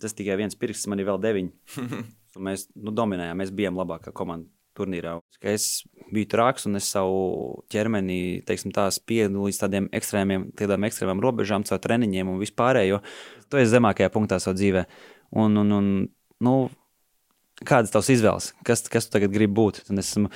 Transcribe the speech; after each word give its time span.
tas 0.00 0.16
tikai 0.16 0.38
viens 0.40 0.56
pirksts, 0.58 0.88
man 0.90 1.02
ir 1.02 1.08
vēl 1.10 1.20
deviņi. 1.22 1.52
mēs 2.48 2.68
nu, 2.78 2.94
dominējām, 2.94 3.38
mēs 3.40 3.52
bijām 3.54 3.78
labākā 3.80 4.14
komanda 4.16 4.48
turnīrā. 4.78 5.16
Es 5.42 5.82
biju 6.14 6.28
traks 6.30 6.66
un 6.68 6.78
es 6.78 6.88
savu 6.92 7.64
ķermeni 7.72 8.42
spiedu 8.94 9.46
līdz 9.46 9.62
tādiem 9.64 9.88
ekstrēmiem, 9.96 10.50
tādām 10.58 10.86
ekstrēmām 10.88 11.22
robežām, 11.22 11.66
caur 11.68 11.80
treniņiem 11.82 12.30
un 12.30 12.40
vispārējo. 12.40 13.00
Tu 13.50 13.60
esi 13.60 13.74
zemākajā 13.74 14.12
punktā 14.14 14.40
savā 14.40 14.56
dzīvē. 14.58 14.84
Un, 15.40 15.58
un, 15.62 15.74
un, 15.74 15.90
nu, 16.46 16.54
kādas 17.66 17.92
tavas 17.92 18.10
izvēles? 18.14 18.52
Kas, 18.66 18.86
kas 18.90 19.08
tu 19.08 19.16
tagad 19.18 19.34
gribi 19.34 19.54
būt? 19.58 19.84
Un 19.90 20.02
es 20.02 20.14
esmu 20.14 20.30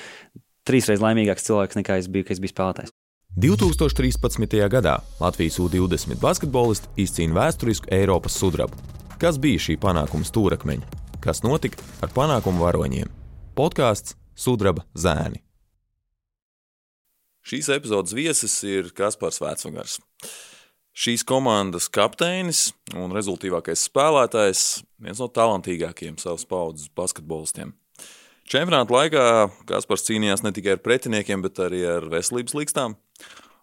trīsreiz 0.69 1.03
laimīgāks 1.03 1.46
cilvēks 1.46 1.81
nekā 1.81 2.01
es 2.03 2.11
biju, 2.11 2.29
kad 2.29 2.37
es 2.37 2.43
biju 2.43 2.55
spēlētājs. 2.55 2.95
2013. 3.35 4.61
gadā 4.71 5.01
Latvijas 5.19 5.59
U-20 5.59 6.21
basketbolisti 6.23 6.93
izcīna 7.03 7.35
vēsturisku 7.41 7.91
Eiropas 7.95 8.37
sudrabu. 8.39 8.79
Kas 9.15 9.37
bija 9.39 9.61
šī 9.62 9.77
panākuma 9.79 10.27
stūrakmeņa? 10.27 11.03
Kas 11.23 11.45
notika 11.46 11.79
ar 12.03 12.11
panākumu 12.14 12.64
varoņiem? 12.64 13.11
Podkāsts 13.55 14.17
Sudraba 14.35 14.82
zēni. 14.99 15.39
Šīs 17.46 17.69
epizodes 17.77 18.17
viesis 18.17 18.57
ir 18.67 18.91
Kaspars 18.96 19.39
Vecvagars. 19.39 20.00
Šīs 20.95 21.22
komandas 21.27 21.86
kapteinis 21.95 22.72
un 22.99 23.14
rezultātīvākais 23.14 23.86
spēlētājs, 23.86 24.82
viens 24.99 25.22
no 25.22 25.31
talantīgākajiem 25.31 26.19
savas 26.19 26.46
paudzes 26.50 26.91
basketbolistiem. 26.99 27.71
Čempionāta 28.50 28.96
laikā 28.96 29.27
Kaspars 29.71 30.08
cīnījās 30.08 30.43
ne 30.43 30.50
tikai 30.57 30.75
ar 30.75 30.83
pretiniekiem, 30.83 31.44
bet 31.46 31.63
arī 31.63 31.86
ar 31.86 32.11
veselības 32.11 32.58
līkstām. 32.58 32.98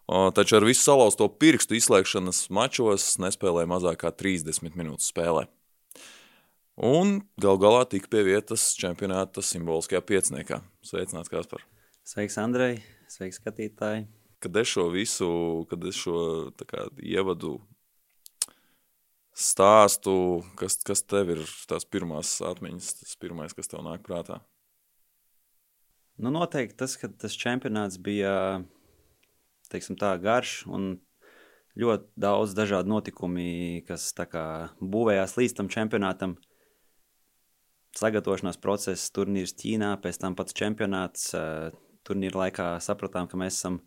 Taču 0.08 0.58
ar 0.58 0.66
visu 0.66 0.82
salauzto 0.82 1.28
pirkstu 1.40 1.76
izslēgšanas 1.78 2.48
mačos 2.50 3.14
nespēlēja 3.22 3.70
mazāk 3.70 4.02
kā 4.02 4.10
30 4.10 4.74
minūtes 4.76 5.12
spēlē. 5.12 5.46
Un 6.82 7.20
gal 7.40 7.60
galā 7.60 7.84
tika 7.86 8.08
pie 8.10 8.24
vietas 8.26 8.72
čempionāta 8.80 9.44
simboliskajā 9.44 10.00
pieciniekā. 10.08 10.62
Sveicināts, 10.82 11.30
Kaspar! 11.30 11.62
Sveiks, 12.02 12.38
Andrej! 12.40 12.80
Sveiks, 13.12 13.38
skatītāji! 13.38 14.08
Kad 14.42 14.56
es 14.58 14.72
šo 14.72 14.88
visu, 14.90 15.28
kad 15.70 15.84
es 15.86 16.00
šo 16.00 16.16
kā, 16.66 16.88
ievadu 16.98 17.60
stāstu, 19.36 20.42
kas, 20.58 20.80
kas 20.82 21.04
tev 21.06 21.30
ir 21.36 21.44
tās 21.70 21.86
pirmās 21.86 22.34
atmiņas, 22.42 22.88
tas 23.04 23.20
pirmais, 23.20 23.54
kas 23.54 23.70
tev 23.70 23.84
nāk 23.86 24.02
prātā? 24.08 24.40
Nu, 26.18 26.32
noteikti 26.34 26.80
tas, 26.82 26.96
ka 27.00 27.08
tas 27.08 27.36
čempionāts 27.38 28.00
bija 28.02 28.34
teiksim, 29.72 29.98
tā, 30.00 30.14
garš 30.22 30.62
un 30.70 30.94
ļoti 31.78 32.10
daudz 32.20 32.54
dažādu 32.56 32.92
notikumu, 32.92 33.44
kas 33.88 34.10
kā, 34.16 34.46
būvējās 34.80 35.36
līdz 35.38 35.58
tam 35.60 35.70
čempionātam. 35.72 36.36
Sagatavošanās 37.96 38.60
process, 38.60 39.10
turnīrs 39.12 39.52
Ķīnā, 39.58 39.94
pēc 40.00 40.20
tam 40.20 40.36
pats 40.36 40.56
čempionāts. 40.56 41.32
Turnīra 42.02 42.46
laikā 42.46 42.68
sapratām, 42.82 43.28
ka 43.30 43.38
mēs 43.38 43.58
esam 43.60 43.82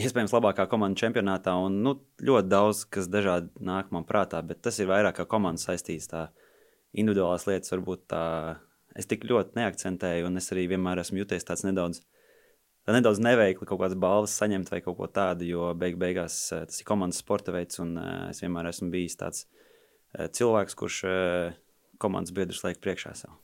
iespējams 0.00 0.32
labākā 0.34 0.64
komanda 0.72 0.98
čempionātā. 0.98 1.52
Un, 1.62 1.78
nu, 1.84 1.94
ļoti 2.24 2.50
daudz 2.50 2.84
kas 2.92 3.10
dažādi 3.12 3.52
nāk 3.64 3.92
man 3.94 4.08
prātā, 4.08 4.40
bet 4.42 4.64
tas 4.64 4.80
ir 4.80 4.88
vairāk 4.90 5.20
kā 5.20 5.28
komandas 5.28 5.68
saistīts. 5.68 6.08
Tā 6.10 6.30
individuālās 6.96 7.46
lietas 7.48 7.72
varbūt 7.74 8.06
tā 8.12 8.24
es 8.96 9.08
tik 9.08 9.26
ļoti 9.28 9.60
neakcentēju, 9.60 10.28
un 10.28 10.40
es 10.40 10.48
arī 10.54 10.66
vienmēr 10.72 11.02
esmu 11.02 11.20
jūties 11.22 11.44
tāds 11.48 11.64
nedaudz, 11.66 12.00
nedaudz 12.94 13.18
neveikli 13.22 13.66
kaut 13.66 13.80
kādas 13.80 13.98
balvas 13.98 14.36
saņemt 14.38 14.70
vai 14.70 14.82
kaut 14.84 14.98
ko 15.00 15.08
tādu, 15.10 15.48
jo 15.48 15.72
beig 15.78 15.98
beigās 15.98 16.38
eh, 16.54 16.66
tas 16.68 16.82
ir 16.82 16.86
komandas 16.86 17.22
sporta 17.24 17.54
veids, 17.54 17.80
un 17.82 17.96
uh, 17.98 18.28
es 18.30 18.42
vienmēr 18.44 18.70
esmu 18.70 18.92
bijis 18.92 19.18
tāds 19.18 19.46
uh, 19.46 20.28
cilvēks, 20.30 20.78
kurš 20.78 21.00
komandas 22.02 22.34
biedrus 22.36 22.62
liek 22.66 22.78
priekšā 22.84 23.16
sev. 23.18 23.34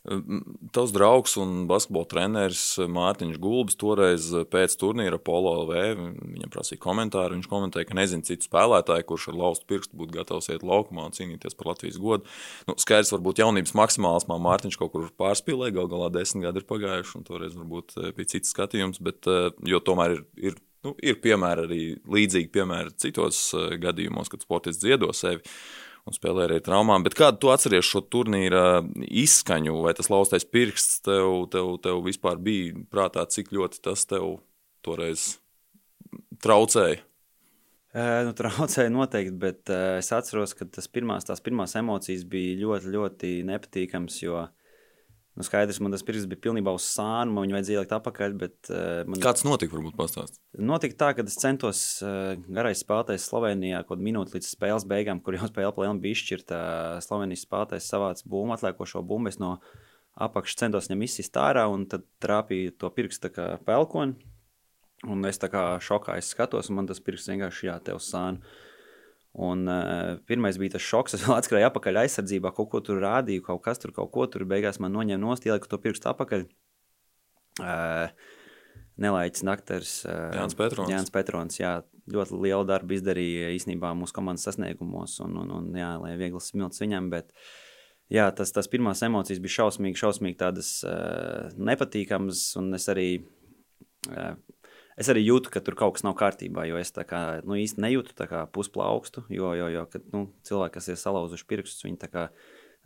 Tavs 0.00 0.94
draugs 0.96 1.34
un 1.36 1.66
basketbola 1.68 2.08
treneris 2.08 2.62
Mārtiņš 2.88 3.36
Gulbis 3.42 3.76
toreiz 3.76 4.30
pēc 4.48 4.72
turnīra 4.80 5.18
Polo 5.20 5.52
LV 5.66 5.82
viņam 5.98 6.52
prasīja 6.54 6.80
komentāru. 6.80 7.36
Viņš 7.36 7.48
komentēja, 7.50 7.88
ka 7.90 7.98
nezina 7.98 8.24
citu 8.24 8.48
spēlētāju, 8.48 9.04
kurš 9.10 9.26
ar 9.28 9.36
laustu 9.42 9.68
pirkstu 9.68 9.98
būtu 10.00 10.16
gatavs 10.16 10.48
iet 10.54 10.64
laukumā 10.64 11.04
un 11.10 11.16
cīnīties 11.16 11.58
par 11.58 11.74
Latvijas 11.74 12.00
godu. 12.00 12.24
Nu, 12.70 12.78
skaidrs, 12.80 13.12
varbūt 13.12 13.42
jaunības 13.44 13.76
maksimālismā 13.76 14.40
Mārtiņš 14.40 14.80
kaut 14.80 14.94
kur 14.94 15.12
pārspīlēja, 15.20 15.76
gal 15.76 15.92
galā 15.92 16.08
desmit 16.16 16.48
gadi 16.48 16.62
ir 16.62 16.68
pagājuši, 16.72 17.14
un 17.20 17.28
toreiz 17.28 17.60
varbūt 17.60 17.98
eh, 17.98 18.10
bija 18.16 18.32
cits 18.32 18.56
skatījums, 18.56 19.04
bet 19.04 19.28
eh, 19.28 19.52
tomēr 19.84 20.16
ir, 20.16 20.24
ir, 20.48 20.58
nu, 20.88 20.96
ir 21.04 21.20
piemēri 21.20 21.68
arī 21.68 21.84
līdzīgi 22.16 22.48
piemēri 22.56 22.96
citos 23.04 23.50
eh, 23.52 23.76
gadījumos, 23.84 24.32
kad 24.32 24.48
sportists 24.48 24.80
dziedo 24.80 25.12
sevi 25.12 25.44
un 26.10 26.16
spēlē 26.16 26.48
arī 26.48 26.58
traumām. 26.64 27.04
Bet 27.06 27.16
kādu 27.18 27.40
tu 27.44 27.52
atceries 27.54 27.86
šo 27.86 28.02
turnīra 28.10 28.82
izskaņu, 28.98 29.78
vai 29.84 29.94
tas 29.96 30.10
laustais 30.12 30.46
pirksts 30.46 31.04
tev, 31.06 31.46
tev, 31.52 31.76
tev 31.84 32.02
vispār 32.06 32.40
bija 32.42 32.74
prātā, 32.90 33.24
cik 33.30 33.52
ļoti 33.54 33.82
tas 33.86 34.04
tev 34.10 34.40
toreiz 34.84 35.36
traucēja? 36.42 37.04
Uh, 37.90 38.20
nu, 38.22 38.34
traucēja 38.38 38.90
noteikti, 38.94 39.34
bet 39.42 39.70
uh, 39.72 39.96
es 39.98 40.12
atceros, 40.14 40.54
ka 40.54 40.66
tas 40.70 40.86
pirmās, 40.86 41.26
tās 41.26 41.42
pirmās 41.42 41.74
emocijas 41.78 42.22
bija 42.30 42.58
ļoti, 42.60 42.92
ļoti 42.94 43.30
nepatīkamas, 43.48 44.20
jo 44.22 44.44
Nu, 45.40 45.44
skaidrs, 45.46 45.78
man 45.80 45.94
tas 45.94 46.02
pirksts 46.04 46.28
bija 46.28 46.42
pilnībā 46.44 46.72
uz 46.76 46.84
sānu, 46.84 47.32
man 47.32 47.46
viņu 47.46 47.54
vajadzēja 47.56 47.78
ielikt 47.78 47.92
apakaļ. 47.96 48.34
Bet, 48.42 48.56
uh, 48.68 49.02
man... 49.08 49.22
Kāds 49.24 49.44
notika, 49.46 49.72
varbūt 49.72 49.96
pastāstīt? 49.96 50.36
Notika 50.68 50.98
tā, 51.00 51.08
ka 51.16 51.24
es 51.24 51.38
centos 51.40 51.80
uh, 52.04 52.34
garais 52.52 52.82
spēlētājs 52.84 53.24
Slovenijā 53.30 53.80
kaut 53.88 54.02
minūti 54.04 54.36
līdz 54.36 54.50
spēles 54.52 54.84
beigām, 54.90 55.22
kur 55.24 55.38
jau 55.38 55.48
spēle 55.48 55.72
plēnām 55.76 56.02
bija 56.02 56.18
izšķirta. 56.18 56.58
Uh, 56.60 56.98
Slovenijas 57.06 57.46
spēlētājs 57.46 57.88
savāca 57.88 58.28
bumbu, 58.28 58.52
atliekošo 58.58 59.00
bumbu, 59.00 59.32
no 59.40 59.54
apakšas 60.20 60.60
centos 60.60 60.90
viņam 60.90 61.06
izsist 61.08 61.40
ārā 61.40 61.64
un 61.72 61.88
tad 61.88 62.04
trāpīju 62.20 62.76
to 62.76 62.92
pirkstu 62.92 63.32
kā 63.32 63.54
pelkoni. 63.64 64.18
Un 65.08 65.24
es 65.24 65.40
tā 65.40 65.48
kā 65.48 65.64
šokā 65.80 66.18
es 66.20 66.34
skatos, 66.34 66.68
un 66.68 66.82
man 66.82 66.90
tas 66.90 67.00
pirksts 67.00 67.32
vienkārši 67.32 67.70
jā, 67.70 67.80
te 67.80 67.96
uz 67.96 68.12
sānu. 68.12 68.44
Un, 69.32 69.62
uh, 69.70 70.18
pirmais 70.26 70.58
bija 70.58 70.74
tas 70.74 70.82
šoks. 70.82 71.14
Es 71.14 71.22
vēl 71.22 71.36
atskrēju 71.38 71.68
atpakaļ 71.68 72.02
aizsardzībā, 72.02 72.50
kaut 72.56 72.70
ko 72.72 72.80
tur 72.82 72.98
rādīju, 73.04 73.44
kaut 73.46 73.62
kas 73.62 73.78
tur, 73.78 73.94
kaut 73.94 74.10
ko 74.14 74.26
tur. 74.30 74.46
Beigās 74.50 74.80
man 74.82 74.94
noņēma 74.96 75.22
nost, 75.22 75.46
ieliku 75.46 75.70
to 75.70 75.78
pirkstu 75.82 76.10
atpakaļ. 76.10 76.48
Uh, 77.60 78.10
Nelaiķis 79.00 79.46
Naktars, 79.46 79.94
uh, 80.04 80.28
Jānis 80.34 80.58
Petrons. 80.58 80.90
Jānis 80.92 81.14
Petrons 81.14 81.60
jā, 81.60 81.72
ļoti 82.10 82.40
lielu 82.42 82.66
darbu 82.68 82.96
izdarīja 82.96 83.54
īstenībā 83.54 83.94
mūsu 83.96 84.16
komandas 84.16 84.44
sasniegumos, 84.48 85.16
un, 85.24 85.38
un, 85.44 85.52
un 85.60 85.70
jā, 85.78 85.94
lai 86.02 86.16
viegls 86.20 86.50
smilts 86.50 86.82
viņam. 86.82 87.08
Bet, 87.14 87.30
jā, 88.12 88.26
tas, 88.36 88.52
tas 88.56 88.68
pirmās 88.72 89.02
emocijas 89.06 89.40
bija 89.42 89.60
šausmīgi, 89.60 90.00
šausmīgi 90.02 90.40
tādas 90.42 90.72
uh, 90.84 91.54
nepatīkamas, 91.70 92.42
un 92.60 92.74
es 92.76 92.90
arī 92.92 93.08
uh, 94.10 94.34
es 95.00 95.08
arī 95.12 95.22
jūtu, 95.24 95.52
ka 95.52 95.62
tur 95.64 95.76
kaut 95.78 95.96
kas 95.96 96.04
nav 96.06 96.16
kārtībā, 96.18 96.66
jo 96.68 96.80
es 96.80 96.92
kā, 96.92 97.20
nu, 97.46 97.56
īsti 97.58 97.82
nejūtu 97.84 98.28
pusplaukstu, 98.54 99.24
jo, 99.32 99.52
jo, 99.56 99.70
jo 99.72 99.86
kad, 99.92 100.04
nu, 100.12 100.26
cilvēki, 100.46 100.74
kas 100.76 100.90
ir 100.92 101.00
salauzuši 101.00 101.48
pirkstus, 101.48 101.86
viņi 101.86 102.10
kā, 102.12 102.28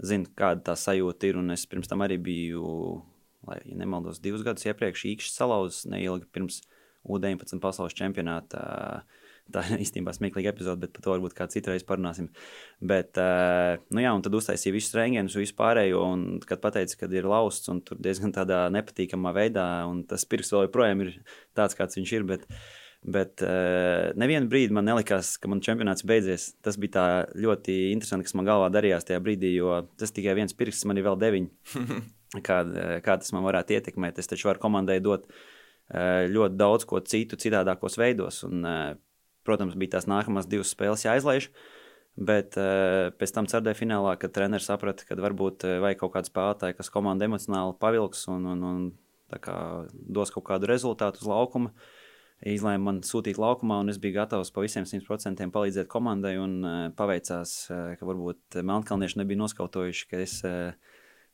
zina, 0.02 0.30
kāda 0.38 0.70
tā 0.70 0.76
sajūta 0.78 1.30
ir. 1.30 1.40
Un 1.40 1.54
es 1.56 1.66
pirms 1.70 1.90
tam 1.90 2.04
arī 2.06 2.20
biju, 2.22 3.02
lai 3.48 3.60
ja 3.64 3.80
nemaldos, 3.80 4.22
divus 4.22 4.46
gadus 4.46 4.66
iepriekš 4.68 5.08
īkšķi 5.14 5.34
salauzis 5.34 5.84
neilgi 5.90 6.30
pirms 6.32 6.62
U-19 7.04 7.60
pasaules 7.60 7.96
čempionāta. 7.96 8.62
Uh, 8.64 9.23
Tā 9.52 9.60
ir 9.68 9.82
īstenībā 9.84 10.14
smieklīga 10.16 10.54
epizode, 10.54 10.80
bet 10.86 10.94
par 10.94 11.04
to 11.04 11.12
varbūt 11.12 11.34
kādā 11.36 11.52
citā 11.52 11.72
reizē 11.72 11.84
parunāsim. 11.88 12.30
Bet, 12.80 13.18
uh, 13.20 13.76
nu 13.92 14.00
jā, 14.00 14.14
un 14.16 14.24
tad 14.24 14.36
uztaisīja 14.38 14.72
visus 14.72 14.96
rēnģenus, 14.96 15.36
visu 15.36 15.56
pārējo, 15.58 16.00
un 16.14 16.22
kad 16.48 16.62
pateica, 16.62 17.02
ka 17.02 17.10
ir 17.12 17.28
lausts 17.28 17.68
un 17.72 17.82
tur 17.84 18.00
diezgan 18.00 18.32
tādā 18.32 18.64
nepatīkamā 18.72 19.34
veidā, 19.36 19.66
un 19.90 20.00
tas 20.08 20.24
pirks 20.24 20.54
vēl 20.54 20.64
joprojām 20.68 21.04
ir 21.04 21.12
tāds, 21.56 21.76
kāds 21.76 22.00
viņš 22.00 22.16
ir. 22.16 22.26
Bet, 22.32 22.48
Bet 23.04 23.42
uh, 23.44 24.14
nevienu 24.16 24.48
brīdi 24.48 24.72
man 24.72 24.86
nelikās, 24.88 25.34
ka 25.36 25.48
man 25.52 25.60
čempionāts 25.60 26.06
beidzies. 26.08 26.54
Tas 26.64 26.78
bija 26.80 27.26
ļoti 27.36 27.90
interesanti, 27.92 28.24
kas 28.24 28.36
man 28.38 28.48
galvā 28.48 28.70
darījās 28.72 29.04
tajā 29.04 29.20
brīdī, 29.20 29.50
jo 29.58 29.82
tas 30.00 30.14
tikai 30.16 30.32
viens 30.38 30.56
pirksts, 30.56 30.86
man 30.88 30.96
ir 30.96 31.04
vēl 31.04 31.18
deviņi. 31.20 31.74
kā, 32.48 32.62
kā 33.04 33.18
tas 33.20 33.34
man 33.36 33.44
varētu 33.44 33.76
ietekmēt? 33.76 34.22
Es 34.22 34.30
taču 34.30 34.48
varu 34.48 34.62
komandai 34.62 35.02
dot 35.04 35.28
uh, 35.28 36.24
ļoti 36.32 36.56
daudz 36.56 36.88
ko 36.88 37.02
citu, 37.04 37.36
citādākos 37.44 38.00
veidos. 38.00 38.40
Un, 38.48 38.64
uh, 38.64 38.94
Protams, 39.44 39.76
bija 39.78 39.96
tās 39.96 40.08
nākamās 40.10 40.48
divas 40.50 40.72
spēles 40.74 41.04
jāizlaiž. 41.06 41.50
Bet 42.14 42.54
uh, 42.60 43.10
pēc 43.18 43.32
tam 43.34 43.48
ceturtajā 43.50 43.80
finālā, 43.80 44.14
kad 44.22 44.30
treneris 44.36 44.68
saprata, 44.70 45.02
ka 45.08 45.18
varbūt 45.18 45.66
uh, 45.66 45.80
vajag 45.82 45.98
kaut 46.04 46.12
kādu 46.14 46.30
spēlētāju, 46.30 46.76
kas 46.78 46.92
komandu 46.94 47.26
emocionāli 47.26 47.74
pavilks 47.80 48.28
un, 48.30 48.46
un, 48.52 48.62
un 48.68 49.38
kā, 49.42 49.56
dos 49.90 50.30
kaut 50.30 50.46
kādu 50.46 50.70
rezultātu 50.70 51.24
uz 51.24 51.30
laukuma, 51.32 51.72
izlēma 52.46 52.86
man 52.86 53.00
sūtīt 53.02 53.40
laukumā, 53.42 53.80
un 53.82 53.90
es 53.90 53.98
biju 53.98 54.20
gatavs 54.20 54.54
pa 54.54 54.62
visiem 54.62 54.86
100% 54.86 55.50
palīdzēt 55.56 55.90
komandai. 55.90 56.36
Uh, 56.38 56.86
paveicās, 56.94 57.56
ka 57.98 58.06
varbūt 58.06 58.62
Melnkalnieši 58.62 59.18
nebija 59.24 59.42
noskautojuši, 59.42 60.10
ka 60.12 60.22
es 60.22 60.38
uh, 60.46 60.70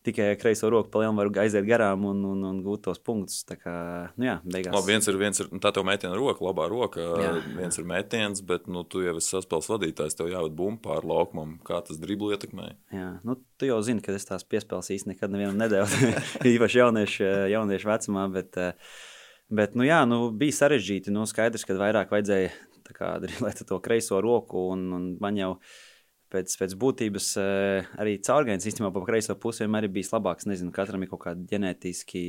tikai 0.06 0.36
kreiso 0.40 0.70
roku 0.72 0.88
pa 0.92 1.02
lielu 1.02 1.16
var 1.18 1.28
aiziet 1.42 1.66
garām 1.68 2.06
un, 2.08 2.22
un, 2.24 2.44
un 2.48 2.60
gūt 2.64 2.86
tos 2.86 3.00
punktus. 3.04 3.42
Tā 3.48 3.56
kā, 3.60 3.74
nu 4.16 4.26
jā, 4.28 4.36
beigās. 4.44 4.72
Labi, 4.72 4.94
viens 4.94 5.08
ir, 5.10 5.18
viens 5.20 5.42
ir 5.42 5.50
nu, 5.52 5.60
tā 5.62 5.72
tev 5.76 5.84
metiena 5.88 6.16
roka, 6.16 6.44
labā 6.46 6.68
roka, 6.72 7.04
Jā. 7.20 7.32
viens 7.58 7.80
ir 7.80 7.88
metiens, 7.88 8.40
bet 8.46 8.68
nu, 8.70 8.84
tu 8.88 9.04
jau 9.04 9.16
esi 9.20 9.34
saspēles 9.34 9.68
vadītājs, 9.72 10.16
tev 10.16 10.30
jāved 10.32 10.56
bumbu 10.56 10.80
pār 10.88 11.04
laukumam, 11.08 11.58
kā 11.66 11.82
tas 11.84 12.00
dribli 12.00 12.32
ietekmē. 12.36 12.70
Jā, 12.96 13.10
nu, 13.26 13.36
tu 13.60 13.68
jau 13.68 13.80
zini, 13.84 14.04
ka 14.04 14.16
es 14.16 14.28
tās 14.28 14.46
piespēles 14.48 14.92
īsti 14.96 15.12
nekad 15.12 15.34
nevienam 15.34 15.60
nedevu. 15.60 16.14
Īpaši 16.54 16.80
jauniešu, 16.80 17.28
jauniešu 17.52 17.92
vecumā. 17.92 18.24
Bet, 18.32 18.56
bet 19.52 19.76
nu, 19.76 19.84
jā, 19.84 20.00
nu, 20.08 20.22
bija 20.32 20.62
sarežģīti. 20.62 21.12
Nu, 21.12 21.28
skaidrs, 21.28 21.68
ka 21.68 21.76
vairāk 21.76 22.16
vajadzēja 22.16 22.54
tā 22.88 22.96
kā, 22.96 23.14
driblēt 23.22 23.64
to 23.68 23.78
kreiso 23.84 24.20
roku. 24.24 24.70
Un, 24.72 24.88
un 24.96 25.08
man 25.20 25.38
jau 25.38 25.54
pēc, 26.32 26.52
pēc 26.60 26.74
būtības 26.80 27.26
eh, 27.42 27.88
arī 28.00 28.14
caurgājienas 28.26 28.66
īstenībā 28.70 28.90
pa 28.94 29.02
kreiso 29.08 29.34
pusi 29.40 29.64
vienmēr 29.64 29.88
ir 29.88 29.92
bijis 29.94 30.12
labāks. 30.14 30.46
Nezinu, 30.50 30.72
katram 30.74 31.02
ir 31.04 31.10
kaut 31.12 31.22
kāda 31.26 31.44
ģenētiski 31.50 32.22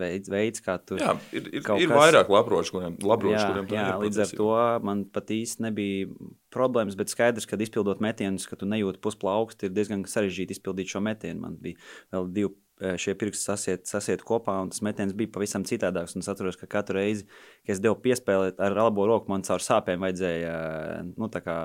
veids, 0.00 0.32
veids 0.32 0.64
kā 0.64 0.78
tur. 0.80 1.02
Jā, 1.02 1.14
ir, 1.32 1.46
ir, 1.50 1.60
ir 1.60 1.66
kas- 1.66 1.84
vairāk 1.92 2.32
labroču, 2.32 2.76
kuriem, 2.78 2.96
labroču, 3.04 3.36
jā, 3.38 3.52
kuriem 3.68 3.78
jā, 3.80 3.86
ir 3.92 4.02
līdz 4.06 4.22
ar 4.24 4.34
to 4.40 4.50
man 4.88 5.04
pat 5.14 5.32
īsti 5.34 5.66
nebija 5.68 6.10
problēmas, 6.54 6.96
bet 6.98 7.10
skaidrs, 7.10 7.48
ka 7.50 7.58
izpildot 7.60 8.02
metienus, 8.04 8.46
ka 8.50 8.56
tu 8.60 8.66
nejūti 8.70 9.00
pusplaukstu, 9.02 9.66
ir 9.68 9.74
diezgan 9.74 10.04
sarežģīti 10.08 10.54
izpildīt 10.58 10.92
šo 10.92 11.02
metienu. 11.04 11.40
Man 11.46 11.56
bija 11.62 11.80
vēl 12.14 12.28
divi 12.34 12.52
eh, 12.80 12.94
šie 13.00 13.14
pirksti 13.18 13.42
sasiet, 13.50 13.86
sasiet 13.90 14.22
kopā, 14.26 14.60
un 14.62 14.70
tas 14.70 14.82
metiens 14.86 15.14
bija 15.16 15.32
pavisam 15.34 15.66
citādāks. 15.66 16.14
Un 16.14 16.22
Es 16.24 16.30
atceros, 16.30 16.56
ka 16.60 16.66
katru 16.70 17.00
reizi, 17.00 17.26
kad 17.66 17.74
es 17.76 17.82
devu 17.82 17.98
piespēli 18.02 18.54
ar 18.58 18.76
labo 18.78 19.06
roku, 19.10 19.28
man 19.32 19.42
caur 19.46 19.62
sāpēm 19.62 20.02
vajadzēja 20.06 20.54
eh, 20.54 21.02
nu, 21.18 21.28
tā 21.32 21.42
kā, 21.44 21.58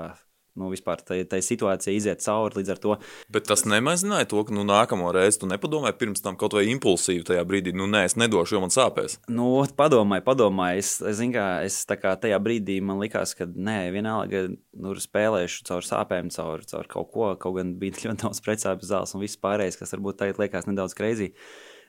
nu, 0.58 0.70
vispār 0.72 1.02
tai, 1.06 1.22
tai 1.30 1.40
situācijai 1.44 1.96
iziet 1.98 2.24
cauri. 2.24 2.60
Līdz 2.60 2.72
ar 2.74 2.80
to 2.82 2.96
Bet 3.30 3.46
tas 3.46 3.62
nemazināja 3.68 4.28
to, 4.30 4.42
ka 4.46 4.54
nu, 4.54 4.64
nākamo 4.66 5.10
reizi 5.14 5.42
tu 5.42 5.48
nepadomāji 5.50 5.98
pirms 6.00 6.24
tam 6.24 6.38
kaut 6.40 6.56
vai 6.56 6.64
impulsīvi 6.72 7.24
tajā 7.28 7.44
brīdī, 7.46 7.74
nu 7.76 7.86
nē, 7.90 8.04
es 8.08 8.16
nedošu, 8.20 8.56
jo 8.56 8.62
man 8.64 8.74
sāpēs. 8.74 9.18
Nu, 9.30 9.52
ot, 9.60 9.74
padomāju, 9.78 10.24
padomāju. 10.26 10.82
Es, 10.82 10.92
es, 11.12 11.22
kā, 11.34 11.46
es 11.66 11.80
kā 12.02 12.14
tajā 12.20 12.38
brīdī 12.42 12.80
man 12.84 13.00
likās, 13.02 13.36
ka 13.38 13.48
nē, 13.48 13.78
vienalga, 13.94 14.46
nu, 14.50 14.94
spēlēšu 15.00 15.66
caur 15.70 15.86
sāpēm, 15.86 16.30
caur, 16.34 16.64
caur 16.70 16.90
kaut 16.90 17.10
ko. 17.14 17.32
Kaut 17.40 17.58
gan 17.60 17.74
bija 17.80 18.08
ļoti 18.08 18.24
daudz 18.24 18.42
precāpju 18.44 18.90
zāles 18.90 19.14
un 19.16 19.24
viss 19.24 19.40
pārējais, 19.40 19.78
kas 19.80 19.94
varbūt 19.96 20.22
tagad 20.22 20.42
liekas 20.42 20.70
nedaudz 20.70 20.96
kreizī. 20.98 21.32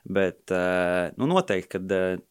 Bet, 0.02 0.50
eh, 0.50 1.10
nu, 1.16 1.28
noteikti, 1.30 1.70
kad, 1.76 1.92
eh, 1.92 2.22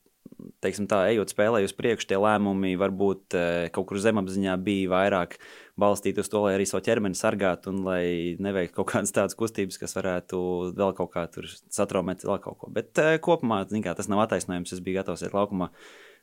teiksim 0.64 0.88
tā, 0.90 1.04
ejot 1.12 1.32
spēlē 1.32 1.62
uz 1.64 1.74
priekšu, 1.78 2.10
tie 2.10 2.20
lēmumi 2.20 2.74
varbūt 2.80 3.38
eh, 3.38 3.70
kaut 3.74 3.88
kur 3.90 4.02
zemapziņā 4.02 4.58
bija 4.64 4.92
vairāk 4.92 5.38
balstīti 5.82 6.22
uz 6.22 6.30
to, 6.32 6.44
lai 6.46 6.54
arī 6.56 6.68
savu 6.70 6.84
ķermeni 6.86 7.18
sargātu 7.18 7.72
un 7.74 7.82
lai 7.86 8.38
neveiktu 8.42 8.78
kaut 8.78 8.92
kādas 8.94 9.14
tādas 9.16 9.38
kustības, 9.38 9.80
kas 9.82 9.98
varētu 9.98 10.40
vēl 10.78 10.96
kaut 10.98 11.12
kā 11.16 11.26
tur 11.34 11.50
satraumēt, 11.50 12.26
vēl 12.28 12.40
kaut 12.44 12.60
ko. 12.62 12.72
Bet 12.74 13.02
eh, 13.02 13.18
kopumā, 13.24 13.64
kā, 13.84 13.96
tas 13.98 14.10
nav 14.12 14.24
attaisnojums. 14.26 14.74
Es 14.76 14.84
biju 14.84 15.02
gatavs 15.02 15.26
iet 15.26 15.36
laukumā, 15.38 15.72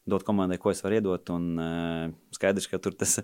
dot 0.09 0.25
komandai, 0.27 0.61
ko 0.63 0.73
es 0.73 0.83
varu 0.85 0.99
iedot. 0.99 1.35
Un 1.35 1.49
uh, 1.61 2.05
skaidrs, 2.37 2.69
ka 2.71 2.81
tur 2.83 2.97
tas 2.99 3.19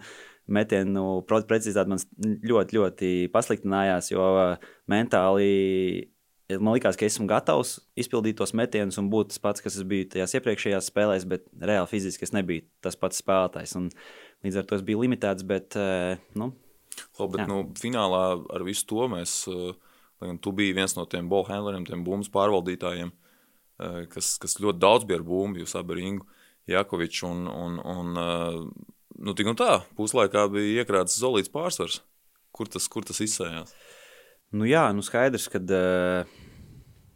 metienu 0.44 1.22
precizitāte 1.28 1.92
man 1.92 2.02
ļoti, 2.44 2.80
ļoti 2.80 3.12
pasliktinājās, 3.34 4.10
jo 4.12 4.26
uh, 4.34 4.74
mentāli 4.90 6.10
man 6.60 6.74
liekas, 6.76 6.98
ka 7.00 7.06
esmu 7.08 7.26
gatavs 7.28 7.78
izpildīt 7.98 8.36
tos 8.38 8.52
metienus 8.56 8.98
un 9.00 9.08
būt 9.12 9.32
tas 9.32 9.40
pats, 9.42 9.64
kas 9.64 9.78
es 9.80 9.86
biju 9.88 10.10
tajās 10.12 10.36
iepriekšējās 10.36 10.90
spēlēs, 10.90 11.26
bet 11.28 11.46
reāli 11.56 11.90
fiziski 11.90 12.26
es 12.26 12.34
nebiju 12.36 12.66
tas 12.84 12.98
pats 13.00 13.22
spēlētājs. 13.22 13.74
Un 13.80 13.88
līdz 14.44 14.60
ar 14.60 14.68
to 14.68 14.78
es 14.78 14.84
biju 14.86 15.02
limitēts, 15.02 15.46
bet 15.48 15.78
uh, 15.80 16.20
nu, 16.38 16.52
Labi, 17.18 17.36
bet 17.36 17.44
Jā. 17.44 17.48
nu, 17.50 17.58
finālā 17.78 18.22
ar 18.54 18.64
visu 18.66 18.86
to 18.90 19.08
mēs, 19.10 19.34
eh, 19.50 19.74
lai 20.20 20.30
gan 20.30 20.38
tu 20.42 20.52
biji 20.52 20.76
viens 20.76 20.96
no 20.96 21.04
tiem 21.06 21.28
ballhandleriem, 21.30 21.86
tiem 21.86 22.04
bumbas 22.06 22.30
pārvaldītājiem, 22.34 23.12
eh, 23.80 24.06
kas, 24.10 24.36
kas 24.38 24.58
ļoti 24.58 24.82
daudz 24.82 25.06
bija 25.08 25.20
ar 25.20 25.26
bumbu, 25.26 25.62
jūs 25.62 25.76
abi 25.78 25.94
ar 25.94 26.02
Ingu 26.02 26.26
Jakoviču. 26.68 27.26
Un, 27.28 27.46
un, 27.48 27.78
un, 27.78 28.16
eh, 28.16 28.88
nu, 29.18 29.34
tik 29.34 29.46
un 29.46 29.56
tā, 29.56 29.82
puslaikā 29.96 30.46
bija 30.50 30.84
iekrāts 30.84 31.18
zolīts 31.18 31.52
pārsvars. 31.52 32.00
Kur 32.54 32.66
tas, 32.70 32.86
kur 32.88 33.02
tas 33.02 33.18
izsējās? 33.18 33.74
Nu, 34.54 34.64
jā, 34.64 34.86
nu 34.94 35.02
skaidrs, 35.02 35.48
ka 35.50 35.58
uh, 35.58 36.28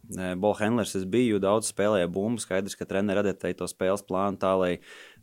Bolhandlers 0.09 0.95
es 0.97 1.05
biju, 1.05 1.37
daudz 1.43 1.69
spēlēju 1.69 2.09
bumbu. 2.13 2.41
Skaidrs, 2.41 2.75
ka 2.77 2.87
treneris 2.89 3.21
adaptēja 3.21 3.59
to 3.59 3.67
spēles 3.69 4.01
plānu 4.07 4.39
tā, 4.41 4.55
lai, 4.57 4.71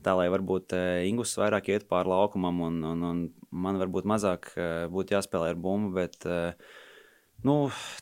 tā, 0.06 0.14
lai 0.14 0.28
varbūt 0.30 0.74
uh, 0.76 1.02
Ingus 1.08 1.34
vairāk 1.40 1.72
iet 1.72 1.86
pāri 1.90 2.12
laukumam, 2.12 2.60
un, 2.68 2.82
un, 2.92 3.06
un 3.10 3.22
man 3.50 3.80
varbūt 3.82 4.06
mazāk 4.06 4.52
uh, 4.54 4.86
būtu 4.92 5.16
jāspēlē 5.16 5.50
ar 5.54 5.58
bumbu. 5.58 5.90
Bet, 5.96 6.28
nu, 7.46 7.56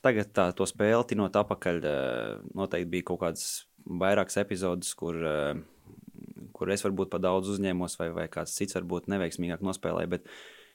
tagad 0.05 0.35
tā, 0.37 0.51
to 0.57 0.67
spēli 0.69 1.09
tinot 1.15 1.37
apakaļ, 1.41 1.81
noteikti 2.53 2.91
bija 2.93 3.09
kaut 3.13 3.23
kādas 3.23 3.47
vairākas 3.85 4.37
epizodes, 4.45 4.93
kur, 4.99 5.17
kur 6.53 6.75
es 6.75 6.85
varbūt 6.85 7.13
pa 7.13 7.23
daudz 7.23 7.49
uzņēmos, 7.55 7.97
vai, 8.01 8.11
vai 8.13 8.29
kāds 8.33 8.57
cits 8.59 8.77
varbūt 8.77 9.09
neveiksmīgāk 9.13 9.65
nospēlēja. 9.65 10.13
Bet, 10.19 10.29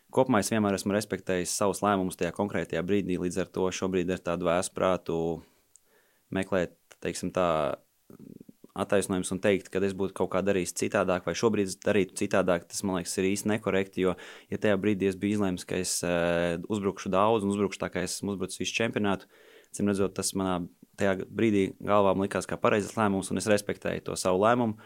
Kopumā 0.09 0.39
es 0.41 0.49
vienmēr 0.49 0.73
esmu 0.73 0.95
respektējis 0.95 1.51
savus 1.53 1.83
lēmumus 1.85 2.17
tajā 2.17 2.31
konkrētajā 2.33 2.81
brīdī. 2.81 3.19
Līdz 3.21 3.43
ar 3.43 3.49
to 3.53 3.67
šobrīd 3.69 4.09
ar 4.09 4.23
tādu 4.25 4.47
vēsprātu 4.47 5.17
meklēt, 6.35 6.75
teiksim, 7.03 7.33
tā 7.35 7.47
attaisnojums 8.79 9.31
un 9.33 9.41
teikt, 9.43 9.69
ka 9.73 9.81
es 9.85 9.95
būtu 9.97 10.15
kaut 10.17 10.31
kā 10.33 10.41
darījis 10.45 10.75
citādāk, 10.79 11.25
vai 11.27 11.35
šobrīd 11.37 11.75
darītu 11.85 12.17
citādāk, 12.21 12.67
tas 12.69 12.81
man 12.85 12.99
liekas, 12.99 13.17
ir 13.19 13.29
īsti 13.31 13.51
nekorekti. 13.53 14.05
Jo, 14.05 14.15
ja 14.51 14.61
tajā 14.61 14.77
brīdī 14.81 15.09
es 15.09 15.19
biju 15.19 15.39
izlēmis, 15.39 15.67
ka 15.67 15.79
es 15.81 15.99
uh, 16.05 16.55
uzbrukšu 16.71 17.11
daudz 17.13 17.45
un 17.45 17.53
uzbrukšu 17.53 17.81
tā, 17.81 17.91
kā 17.93 18.05
es 18.05 18.19
esmu 18.19 18.35
uzbrucis 18.35 18.61
visu 18.61 18.77
čempionātu, 18.77 19.29
cim 19.75 19.89
redzot, 19.89 20.15
tas 20.17 20.31
manā 20.37 20.61
tajā 20.99 21.19
brīdī 21.27 21.69
galvā 21.83 22.15
likās 22.19 22.49
kā 22.49 22.59
pareizs 22.59 22.95
lēmums, 22.97 23.31
un 23.31 23.41
es 23.41 23.49
respektēju 23.51 24.09
to 24.09 24.19
savu 24.19 24.43
lēmumu. 24.45 24.79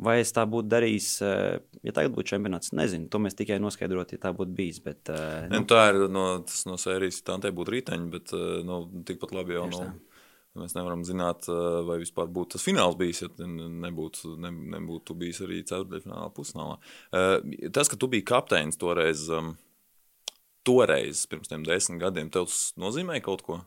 Vai 0.00 0.14
es 0.22 0.30
tā 0.32 0.46
būtu 0.48 0.70
darījis, 0.70 1.08
uh, 1.26 1.58
ja 1.84 1.92
tagad 1.92 2.14
būtu 2.14 2.30
čempionāts? 2.30 2.70
Nezinu, 2.72 3.10
to 3.12 3.18
mēs 3.20 3.34
tikai 3.36 3.58
noskaidrot, 3.60 4.14
ja 4.14 4.20
tā 4.22 4.30
būtu 4.32 4.54
bijis. 4.56 4.78
Bet, 4.84 5.10
uh, 5.12 5.44
Nu, 5.52 5.60
tā 5.68 5.90
ir 5.90 6.06
no, 6.08 6.28
no 6.70 6.78
sērijas, 6.80 7.20
tā 7.26 7.36
te 7.42 7.50
būtu 7.52 7.74
rīteņi, 7.74 8.06
bet 8.14 8.32
eh, 8.32 8.62
nu, 8.64 8.86
tikpat 9.04 9.34
labi 9.36 9.58
jau 9.58 9.66
Tieši 9.66 9.82
nu, 9.82 9.90
tā. 9.90 10.09
Mēs 10.58 10.74
nevaram 10.74 11.02
zināt, 11.06 11.46
eh, 11.48 11.80
vai 11.86 11.98
vispār 12.02 12.30
būtu 12.30 12.56
tas 12.56 12.66
fināls 12.66 12.98
bijis, 12.98 13.22
ja 13.22 13.28
nebūtu, 13.46 14.36
ne, 14.42 14.50
nebūtu 14.76 15.16
bijis 15.18 15.42
arī 15.46 15.62
ceturdaļfinālā, 15.62 16.30
pusfinālā. 16.34 16.78
Eh, 17.12 17.68
Tas, 17.70 17.88
ka 17.88 17.96
tu 17.96 18.08
biji 18.08 18.24
kapteinis 18.26 18.76
toreiz, 18.76 19.28
um, 19.30 19.56
toreiz 20.64 21.26
pirms 21.26 21.48
tiem 21.48 21.62
desmit 21.62 22.00
gadiem, 22.00 22.30
tev 22.30 22.46
tas 22.46 22.72
nozīmē 22.76 23.22
kaut 23.22 23.42
ko? 23.42 23.60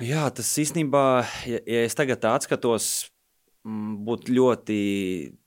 Jā, 0.00 0.30
tas 0.34 0.50
īstenībā, 0.58 1.24
ja, 1.46 1.60
ja 1.66 1.84
es 1.86 1.94
tagad 1.94 2.22
atskatos, 2.26 3.10
būtu 3.64 4.34
ļoti 4.34 4.78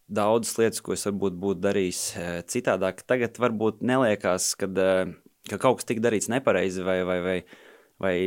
daudz 0.07 0.53
lietas, 0.57 0.81
ko 0.81 0.93
es 0.93 1.05
varbūt 1.05 1.35
būtu 1.39 1.63
darījis 1.63 2.01
eh, 2.15 2.41
citādāk. 2.47 3.03
Tagad 3.07 3.39
varbūt 3.39 3.83
neliekas, 3.83 4.55
kad, 4.55 4.75
ka 5.49 5.59
kaut 5.59 5.79
kas 5.79 5.87
tika 5.87 6.01
darīts 6.01 6.29
nepareizi, 6.31 6.83
vai, 6.83 7.01
vai, 7.07 7.19
vai, 7.21 7.39
vai 8.01 8.17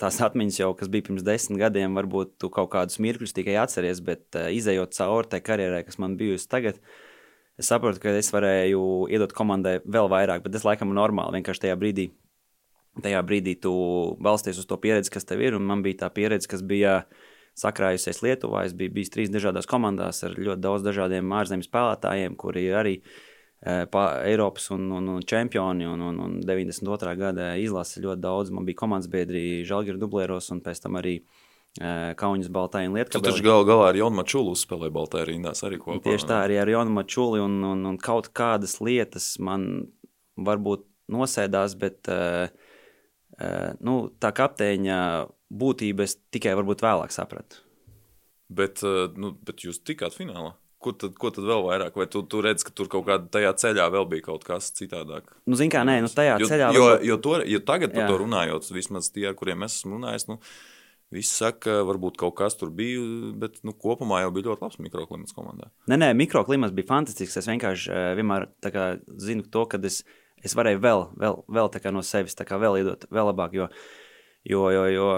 tās 0.00 0.18
atmiņas 0.24 0.60
jau, 0.62 0.70
kas 0.78 0.90
bija 0.90 1.06
pirms 1.06 1.26
desmit 1.26 1.60
gadiem, 1.62 1.94
varbūt 1.98 2.34
tu 2.42 2.50
kaut 2.52 2.72
kādus 2.72 2.98
mirkļus 3.02 3.36
tikai 3.36 3.58
atceries, 3.62 4.02
bet 4.06 4.38
eh, 4.38 4.50
izējot 4.58 4.96
cauri 4.96 5.30
tai 5.30 5.42
karjerai, 5.44 5.84
kas 5.86 6.00
man 6.02 6.18
bijusi 6.20 6.50
tagad. 6.50 6.80
Es 7.60 7.68
saprotu, 7.68 8.00
ka 8.00 8.14
es 8.16 8.32
varēju 8.32 9.10
iedot 9.12 9.34
komandai 9.36 9.78
vēl 9.84 10.08
vairāk, 10.10 10.42
bet 10.44 10.56
tas 10.56 10.64
laikam 10.64 10.90
ir 10.90 10.98
normāli. 11.02 11.38
Vienkārši 11.38 11.66
tajā 11.66 11.76
brīdī 11.78 12.08
tajā 12.98 13.20
brīdī 13.22 13.54
tu 13.62 13.72
balsties 14.22 14.58
uz 14.58 14.66
to 14.68 14.78
pieredzi, 14.80 15.12
kas 15.14 15.26
tev 15.28 15.42
ir. 15.44 15.56
Un 15.58 15.66
man 15.68 15.84
bija 15.84 16.04
tā 16.04 16.10
pieredze, 16.14 16.48
kas 16.50 16.64
bija 16.66 17.04
sakrājusies 17.58 18.22
Lietuvā. 18.24 18.64
Es 18.66 18.74
biju 18.76 18.94
bijis 18.96 19.12
trīs 19.14 19.32
dažādās 19.32 19.68
komandās 19.70 20.24
ar 20.26 20.36
ļoti 20.38 20.64
daudz 20.64 20.86
dažādiem 20.86 21.34
ārzemju 21.36 21.68
spēlētājiem, 21.68 22.36
kuri 22.40 22.66
ir 22.70 22.78
arī 22.80 22.96
pa 23.00 23.29
Eiropas 23.60 24.70
un, 24.72 24.86
un, 24.96 25.08
un 25.16 25.22
čempioni. 25.22 25.86
Un, 25.86 26.00
un, 26.00 26.18
un 26.24 26.40
92. 26.40 27.14
gada 27.20 27.52
izlase 27.60 28.00
ļoti 28.00 28.22
daudz. 28.24 28.52
Man 28.56 28.68
bija 28.68 28.80
komandas 28.80 29.10
biedri 29.12 29.62
Žalgiris 29.68 30.00
Dublēros 30.00 30.50
un 30.54 30.62
pēc 30.64 30.80
tam 30.84 30.96
arī 31.00 31.18
eh, 31.20 32.12
Kaunis 32.20 32.48
Baltai 32.52 32.86
un 32.88 32.94
Tu 32.94 33.00
Lietkabeli. 33.00 33.32
taču 33.32 33.44
gal 33.44 33.66
galā 33.68 33.90
ar 33.90 34.00
Jonu 34.00 34.22
Mačulu 34.22 34.56
spēlēji 34.56 34.96
Baltā 34.96 35.24
rindās 35.28 35.64
arī 35.66 35.80
kopā. 35.82 36.00
Tieši 36.08 36.30
tā 36.30 36.42
arī 36.46 36.60
ar 36.62 36.72
Jonu 36.72 36.96
Mačuli, 36.96 37.42
un, 37.44 37.60
un, 37.72 37.84
un 37.92 38.00
kaut 38.00 38.32
kādas 38.32 38.78
lietas 38.80 39.34
man 39.38 39.90
varbūt 40.40 40.86
nosēdās, 41.10 41.74
bet 41.76 42.08
uh, 42.08 42.46
uh, 42.48 43.72
nu, 43.84 43.96
tā 44.22 44.30
kapteiņa 44.32 45.00
būtība 45.50 46.06
es 46.06 46.16
tikai 46.32 46.54
varbūt 46.56 46.84
vēlāk 46.86 47.12
sapratu. 47.12 47.64
Bet, 48.50 48.82
eh, 48.82 49.06
nu, 49.14 49.34
bet 49.46 49.62
jūs 49.62 49.78
tikāt 49.86 50.16
finālā. 50.16 50.56
Kur 50.80 50.94
tad, 50.96 51.12
ko 51.20 51.28
tad 51.34 51.44
vēl 51.44 51.62
vairāk? 51.66 51.96
Vai 52.00 52.06
tu, 52.08 52.22
tu 52.24 52.40
redz, 52.44 52.64
ka 52.64 52.72
tur 52.72 52.88
kaut 52.88 53.04
kādā 53.04 53.28
tajā 53.36 53.52
ceļā 53.62 53.84
vēl 53.92 54.06
bija 54.08 54.24
kaut 54.30 54.46
kas 54.48 54.70
citādāk? 54.78 55.28
Nu, 55.44 55.58
zini, 55.60 55.72
kā 55.74 55.84
nē, 55.84 55.98
nu, 56.00 56.08
tajā 56.08 56.38
Jo, 56.40 56.48
ceļā 56.48 56.70
jo, 56.76 56.86
jo, 57.04 57.18
to, 57.20 57.34
jo 57.44 57.60
tagad 57.68 57.92
par 57.92 58.06
Jā. 58.06 58.08
to 58.08 58.18
runājot, 58.22 58.70
vismaz 58.72 59.12
tie, 59.12 59.28
kuriem 59.36 59.66
es 59.68 59.76
esmu 59.76 59.98
runājis, 59.98 60.24
nu, 60.30 60.38
visi 61.12 61.34
saka, 61.36 61.60
ka 61.66 61.76
varbūt 61.90 62.16
kaut 62.22 62.38
kas 62.40 62.56
tur 62.56 62.72
bija, 62.72 63.04
bet 63.42 63.60
nu, 63.66 63.76
kopumā 63.76 64.22
jau 64.24 64.32
bija 64.32 64.48
ļoti 64.48 64.64
labs 64.64 64.80
mikroklimats 64.80 65.36
komandā. 65.36 65.68
Nē, 65.90 66.00
nē, 66.00 66.12
mikroklimats 66.16 66.72
bija 66.72 66.88
fantastisks. 66.94 67.42
Es 67.42 67.50
vienkārši 67.50 67.92
uh, 67.92 68.10
vienmēr 68.16 68.48
kā, 68.72 68.92
zinu 69.20 69.44
to, 69.52 69.68
ka 69.68 69.82
es, 69.84 70.00
es 70.40 70.56
varēju 70.56 70.80
vēl, 70.80 71.08
vēl, 71.20 71.42
vēl 71.60 71.74
no 71.92 72.06
sevis 72.06 72.38
vēl 72.40 72.80
iedot 72.80 73.04
vēl 73.12 73.34
labāk. 73.34 73.58
Jo, 73.60 73.68
Jo, 74.48 74.70
jo, 74.72 74.84
jo 74.88 75.08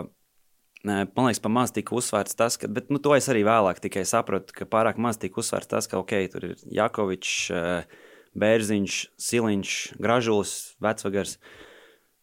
man 0.87 1.29
liekas, 1.29 1.43
pa 1.43 1.51
maz 1.53 1.73
tika 1.75 1.95
uzsvērts 1.95 2.39
tas, 2.39 2.59
ka, 2.59 2.71
bet 2.71 2.91
nu, 2.91 2.99
to 3.03 3.15
es 3.17 3.29
arī 3.31 3.45
vēlāk 3.47 3.81
tikai 3.83 4.03
sapratu, 4.09 4.55
ka 4.57 4.67
pārāk 4.69 4.99
maz 5.03 5.21
tika 5.23 5.43
uzsvērts 5.43 5.71
tas, 5.71 5.89
ka 5.91 6.01
ok, 6.03 6.15
tur 6.33 6.49
ir 6.51 6.65
Jakovičs, 6.75 7.53
Bērziņš, 8.39 8.99
Siliņš, 9.21 9.75
Gražulis, 10.01 10.55
Vecvagars. 10.83 11.37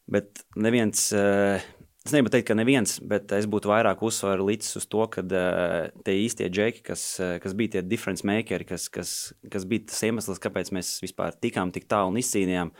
Bet 0.09 0.41
neviens, 0.57 1.03
es 1.13 2.13
negribu 2.15 2.31
teikt, 2.33 2.47
ka 2.49 2.57
neviens, 2.57 2.95
bet 3.05 3.29
es 3.37 3.45
būtu 3.49 3.69
vairāk 3.69 4.01
uzsvaru 4.05 4.47
līdz 4.47 4.71
uz 4.79 4.87
to, 4.89 5.03
ka 5.13 5.21
tie 5.27 6.15
īstie 6.23 6.49
džeki, 6.49 6.81
kas, 6.87 7.03
kas 7.43 7.53
bija 7.57 7.77
tie 7.77 7.83
difference 7.85 8.25
makeri, 8.25 8.65
kas, 8.67 8.87
kas, 8.89 9.11
kas 9.53 9.67
bija 9.69 9.85
tas 9.91 10.01
iemesls, 10.09 10.41
kāpēc 10.41 10.73
mēs 10.73 10.95
vispār 11.05 11.37
tikām 11.37 11.69
tik 11.75 11.85
tālu 11.91 12.15
un 12.15 12.17
izcīnījām, 12.23 12.73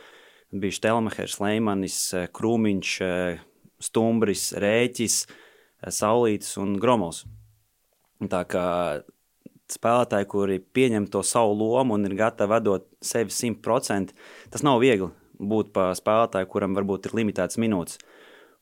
bija 0.58 0.78
Štelmachers, 0.80 1.38
Leimanis, 1.38 2.00
Krūmiņš, 2.34 2.96
Stumbris, 3.80 4.50
Rēķis, 4.58 5.22
Saulītis 5.88 6.56
un 6.60 6.76
Gromovs. 6.80 7.24
Tā 8.30 8.42
kā 8.48 8.66
spēlētāji, 9.70 10.28
kuri 10.28 10.58
pieņem 10.60 11.06
to 11.12 11.22
savu 11.26 11.54
lomu 11.56 11.96
un 11.96 12.04
ir 12.08 12.16
gatavi 12.18 12.60
dot 12.64 12.88
sevi 13.04 13.32
100%, 13.32 14.14
tas 14.52 14.64
nav 14.66 14.80
viegli 14.82 15.08
būt 15.40 15.72
par 15.72 15.94
spēlētāju, 15.96 16.48
kuram 16.50 16.76
varbūt 16.76 17.08
ir 17.08 17.16
limitēts 17.20 17.60
minūtes. 17.60 18.00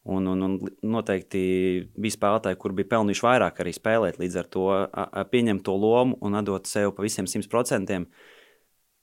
Un, 0.08 0.24
un, 0.30 0.44
un 0.46 0.54
noteikti 0.88 1.40
bija 1.98 2.14
spēlētāji, 2.14 2.56
kur 2.60 2.72
bija 2.76 2.94
pelnījuši 2.94 3.24
vairāk 3.26 3.58
arī 3.60 3.74
spēlēt. 3.76 4.20
Līdz 4.22 4.38
ar 4.40 4.46
to 4.54 4.66
pieņemt 5.32 5.64
to 5.66 5.74
lomu 5.76 6.16
un 6.24 6.38
atdot 6.38 6.70
sev 6.70 6.94
pa 6.96 7.04
visiem 7.04 7.28
100%. 7.28 8.06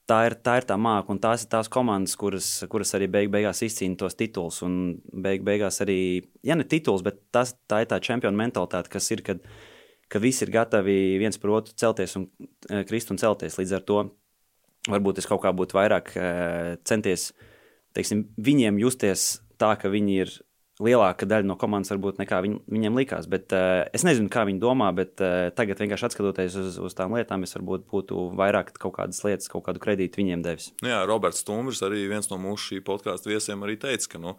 Tā 0.06 0.20
ir, 0.28 0.36
tā 0.46 0.60
ir 0.60 0.68
tā 0.70 0.76
māksla, 0.78 1.16
un 1.16 1.20
tās 1.22 1.44
ir 1.46 1.50
tās 1.50 1.70
komandas, 1.72 2.14
kuras, 2.22 2.48
kuras 2.70 2.94
arī 2.94 3.08
beig, 3.10 3.32
beigās 3.34 3.64
izcīna 3.66 3.98
tos 3.98 4.14
titulus. 4.18 4.60
Un 4.66 5.00
beig, 5.10 5.42
beigās 5.46 5.82
arī, 5.82 5.98
ja 6.46 6.58
ne 6.58 6.68
tituls, 6.70 7.02
bet 7.06 7.24
tas, 7.34 7.56
tā 7.66 7.82
ir 7.82 7.90
tā 7.90 7.98
čempionu 8.06 8.38
mentalitāte, 8.38 8.92
kas 8.94 9.10
ir, 9.16 9.24
kad, 9.26 9.42
ka 10.12 10.22
visi 10.22 10.46
ir 10.46 10.54
gatavi 10.54 11.18
viens 11.22 11.42
par 11.42 11.56
otru 11.58 11.74
celties 11.82 12.14
un 12.20 12.28
krist 12.86 13.10
un 13.10 13.22
celties. 13.22 13.58
Līdz 13.58 13.74
ar 13.80 13.88
to 13.90 14.04
varbūt 14.92 15.24
es 15.24 15.30
kaut 15.30 15.42
kā 15.42 15.50
būtu 15.58 15.80
vairāk 15.80 16.14
centies 16.86 17.32
teiksim, 17.96 18.28
viņiem 18.38 18.78
justies 18.84 19.40
tā, 19.62 19.74
ka 19.80 19.90
viņi 19.90 20.20
ir 20.22 20.36
lielāka 20.84 21.28
daļa 21.30 21.48
no 21.48 21.56
komandas 21.60 21.94
varbūt 21.94 22.20
nekā 22.20 22.42
viņ, 22.44 22.58
viņiem 22.72 23.00
likās. 23.00 23.30
Bet, 23.32 23.54
uh, 23.56 23.86
es 23.96 24.04
nezinu, 24.08 24.30
kā 24.32 24.44
viņi 24.48 24.62
domā, 24.64 24.90
bet 24.96 25.24
uh, 25.24 25.48
tagad 25.56 25.80
vienkārši 25.82 26.12
skatoties 26.12 26.58
uz, 26.60 26.80
uz 26.84 26.98
tām 26.98 27.16
lietām, 27.16 27.46
es 27.48 27.56
varbūt 27.56 27.88
būtu 27.92 28.28
vairāk 28.36 28.74
kaut 28.76 28.98
kādas 29.00 29.24
lietas, 29.26 29.50
kaut 29.52 29.66
kādu 29.70 29.84
kredītu 29.84 30.22
viņiem 30.22 30.44
devis. 30.46 30.72
Nu 30.84 30.92
jā, 30.92 31.00
Roberts 31.08 31.44
Stumbrs, 31.46 31.84
arī 31.86 32.06
viens 32.12 32.30
no 32.32 32.40
mūsu 32.42 32.74
šī 32.74 32.84
podkāstu 32.86 33.32
viesiem, 33.32 33.64
arī 33.64 33.80
teica, 33.80 34.16
ka 34.16 34.22
nu, 34.22 34.36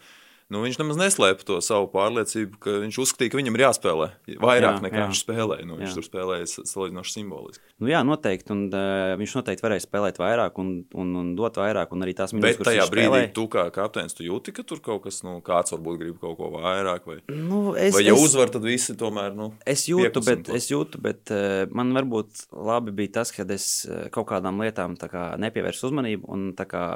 nu, 0.53 0.63
viņš 0.65 0.79
nemaz 0.81 0.99
neslēpa 1.01 1.47
to 1.47 1.59
savu 1.65 1.89
pārliecību, 1.93 2.59
ka 2.63 2.79
viņš 2.85 2.99
uzskatīja, 3.03 3.33
ka 3.33 3.41
viņam 3.41 3.59
ir 3.59 3.65
jāspēlē 3.67 4.09
vairāk 4.43 4.79
jā, 4.79 4.83
nekā 4.85 5.01
jā. 5.01 5.07
viņš 5.11 5.23
spēlēja. 5.25 5.67
Nu, 5.67 5.79
viņš 5.81 5.91
jā. 5.91 5.97
tur 5.99 6.07
spēlēja 6.07 6.49
salīdzinoši 6.57 7.15
simboliski. 7.17 7.65
Nu, 7.83 7.91
jā, 7.91 8.01
noteikti. 8.07 8.53
Un, 8.55 8.63
uh, 8.71 9.15
viņš 9.21 9.35
noteikti 9.41 9.67
varēja 9.67 9.85
spēlēt 9.85 10.21
vairāk 10.21 10.61
un, 10.63 10.71
un, 10.97 11.11
un 11.21 11.33
dot 11.39 11.59
vairāk. 11.61 11.91
Un 11.97 12.07
arī 12.07 12.15
tās 12.17 12.33
minūtes, 12.33 12.61
Bet 12.63 12.71
tajā 12.71 12.87
brīdī, 12.93 13.09
spēlēja... 13.11 13.33
tu 13.37 13.47
kā 13.53 13.67
kapteinis, 13.75 14.17
tu 14.17 14.27
jūti, 14.27 14.55
ka 14.57 14.65
tur 14.67 14.81
kaut 14.85 15.05
kas, 15.05 15.21
nu, 15.27 15.37
kāds 15.45 15.75
varbūt 15.75 16.01
grib 16.01 16.21
kaut 16.23 16.39
ko 16.39 16.53
vairāk. 16.55 17.09
Vai, 17.11 17.19
nu, 17.35 17.75
es, 17.75 17.93
vai 17.97 18.07
ja 18.07 18.15
es, 18.15 18.25
uzvar, 18.29 18.53
tad 18.55 18.65
visi 18.67 18.97
tomēr. 18.99 19.35
Nu, 19.37 19.51
es 19.69 19.85
jūtu, 19.91 20.23
bet, 20.25 20.51
es 20.57 20.71
jūtu, 20.71 21.03
bet 21.05 21.35
uh, 21.35 21.67
man 21.77 21.93
varbūt 21.97 22.47
labi 22.55 22.95
bija 22.97 23.19
tas, 23.21 23.35
ka 23.35 23.45
es 23.57 23.69
kaut 24.15 24.29
kādām 24.31 24.63
lietām 24.65 24.97
kā, 24.97 25.29
nepievērsu 25.43 25.91
uzmanību 25.91 26.33
un 26.33 26.49
kā, 26.57 26.87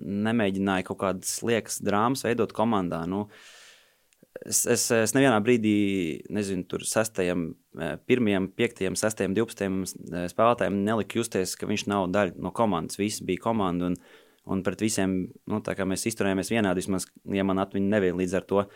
nemēģināju 0.00 0.88
kaut 0.88 1.02
kādas 1.04 1.36
liekas 1.46 1.80
drāmas 1.84 2.24
veidot 2.26 2.54
komandā. 2.56 2.99
Nu, 3.08 3.26
uh, 3.26 3.50
es, 4.46 4.62
es, 4.70 4.86
es 4.94 5.14
nevienā 5.16 5.38
brīdī, 5.44 5.74
nezinu, 6.32 6.64
tur 6.70 6.84
sastajam, 6.86 7.50
e, 7.76 7.90
pirmajam, 8.08 8.48
piektajam, 8.56 8.96
sastajam, 8.98 9.34
divpadsmitajam 9.36 9.82
e, 9.84 10.24
spēlētājam 10.32 10.80
neliku 10.86 11.20
justies, 11.20 11.56
ka 11.58 11.68
viņš 11.70 11.86
nav 11.90 12.08
daļa 12.14 12.36
no 12.44 12.52
komandas. 12.56 13.00
Visi 13.00 13.26
bija 13.28 13.44
komanda 13.48 13.90
un, 13.90 13.98
un 14.50 14.64
pret 14.66 14.84
visiem, 14.84 15.20
nu, 15.50 15.62
kā 15.64 15.86
mēs 15.88 16.06
izturējāmies 16.10 16.52
vienādi, 16.54 16.84
vismaz, 16.84 17.08
ja 17.36 17.46
man 17.46 17.62
atmiņa 17.62 17.94
nebija 17.96 18.18
līdz 18.20 18.36
ar 18.38 18.48
to. 18.52 18.66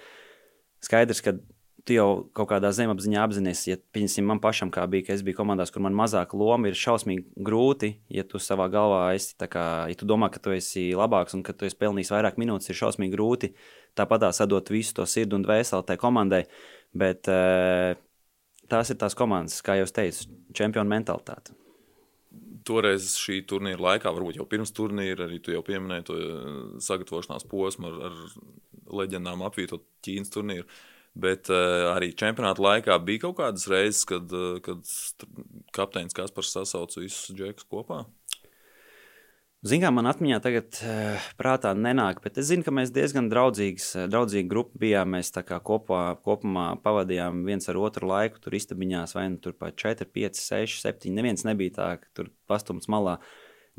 Skaidrs, 0.84 1.22
ka 1.24 1.36
tu 1.84 1.96
jau 1.96 2.08
kaut 2.36 2.48
kādā 2.48 2.70
zemapziņā 2.72 3.22
apzinājies, 3.26 3.62
ja, 3.68 3.76
pieņemsim, 3.94 4.24
man 4.28 4.40
pašam, 4.42 4.70
kā 4.72 4.86
bija, 4.90 5.08
ka 5.08 5.16
es 5.16 5.22
biju 5.24 5.36
komandās, 5.42 5.72
kur 5.72 5.84
man 5.84 5.96
mazāka 5.96 6.38
loma, 6.40 6.70
ir 6.70 6.78
šausmīgi 6.80 7.26
grūti, 7.44 7.90
ja 8.12 8.24
tu 8.28 8.40
savā 8.40 8.70
galvā 8.72 9.02
esi, 9.16 9.34
kā, 9.36 9.64
ja 9.90 9.98
tu 10.00 10.08
domā, 10.08 10.30
ka 10.32 10.40
tu 10.42 10.54
esi 10.56 10.86
labāks 10.96 11.36
un 11.36 11.44
ka 11.44 11.52
tu 11.52 11.68
esi 11.68 11.76
pelnījis 11.80 12.12
vairāk 12.14 12.40
minūtes, 12.40 12.70
ir 12.72 12.80
šausmīgi 12.80 13.12
grūti 13.16 13.52
tāpat 13.98 14.30
sadot 14.34 14.72
visu 14.72 14.96
to 14.96 15.06
sirdi 15.06 15.36
un 15.36 15.44
dvēseli 15.44 15.86
tai 15.86 15.98
komandai. 16.00 16.44
Bet 16.94 17.28
uh, 17.30 17.92
tās 18.70 18.90
ir 18.90 18.98
tās 19.00 19.16
komandas, 19.18 19.60
kā 19.66 19.76
jau 19.80 19.90
teicu, 19.90 20.30
čempionu 20.56 20.90
mentalitāte. 20.90 21.52
Toreiz 22.64 23.12
šī 23.20 23.42
turnīra 23.50 23.90
laikā, 23.90 24.08
varbūt 24.08 24.38
jau 24.40 24.48
pirms 24.48 24.72
turnīra, 24.72 25.26
arī 25.26 25.36
tu 25.44 25.52
jau 25.52 25.60
pieminēji 25.66 26.06
to 26.08 26.14
eh, 26.16 26.44
sagatavošanās 26.80 27.44
posmu 27.50 27.90
ar, 27.90 27.98
ar 28.08 28.94
leģendām 29.02 29.44
apvietot 29.44 29.84
Ķīnas 30.06 30.32
turnīru. 30.32 30.64
Uh, 30.64 30.93
Bet 31.14 31.46
uh, 31.46 31.92
arī 31.92 32.10
čempionāta 32.18 32.62
laikā 32.64 32.96
bija 33.06 33.28
kaut 33.28 33.36
kādas 33.38 33.68
reizes, 33.70 34.02
kad, 34.08 34.32
uh, 34.34 34.58
kad 34.64 34.82
kapteinis 35.74 36.16
Kaspars 36.16 36.50
sasauca 36.56 36.98
visus 36.98 37.30
džekus 37.30 37.68
kopā. 37.70 38.00
Zinām, 39.64 39.94
man 39.96 40.10
atmiņā 40.10 40.40
tagad 40.44 40.80
uh, 40.82 41.28
prātā 41.38 41.70
nenāk, 41.78 42.18
bet 42.24 42.40
es 42.42 42.50
zinu, 42.50 42.66
ka 42.66 42.74
mēs 42.74 42.90
diezgan 42.92 43.30
draudzīgs, 43.30 43.92
draudzīgi 44.10 44.50
grupa 44.50 44.80
bijām. 44.82 45.14
Mēs 45.14 45.30
kopā, 45.64 46.00
kopumā 46.26 46.66
pavadījām 46.84 47.44
viens 47.46 47.70
ar 47.70 47.78
otru 47.80 48.10
laiku, 48.10 48.42
tur 48.42 48.58
istabiņās, 48.58 49.14
vai 49.14 49.28
nu 49.32 49.38
tur 49.40 49.54
pa 49.54 49.70
4, 49.70 50.10
5, 50.10 50.42
6, 50.42 50.82
7. 50.82 51.14
Neviens 51.14 51.46
nebija 51.46 51.76
tā, 51.78 51.88
ka 52.02 52.10
tur 52.18 52.32
pastumts 52.50 52.90
malā. 52.90 53.20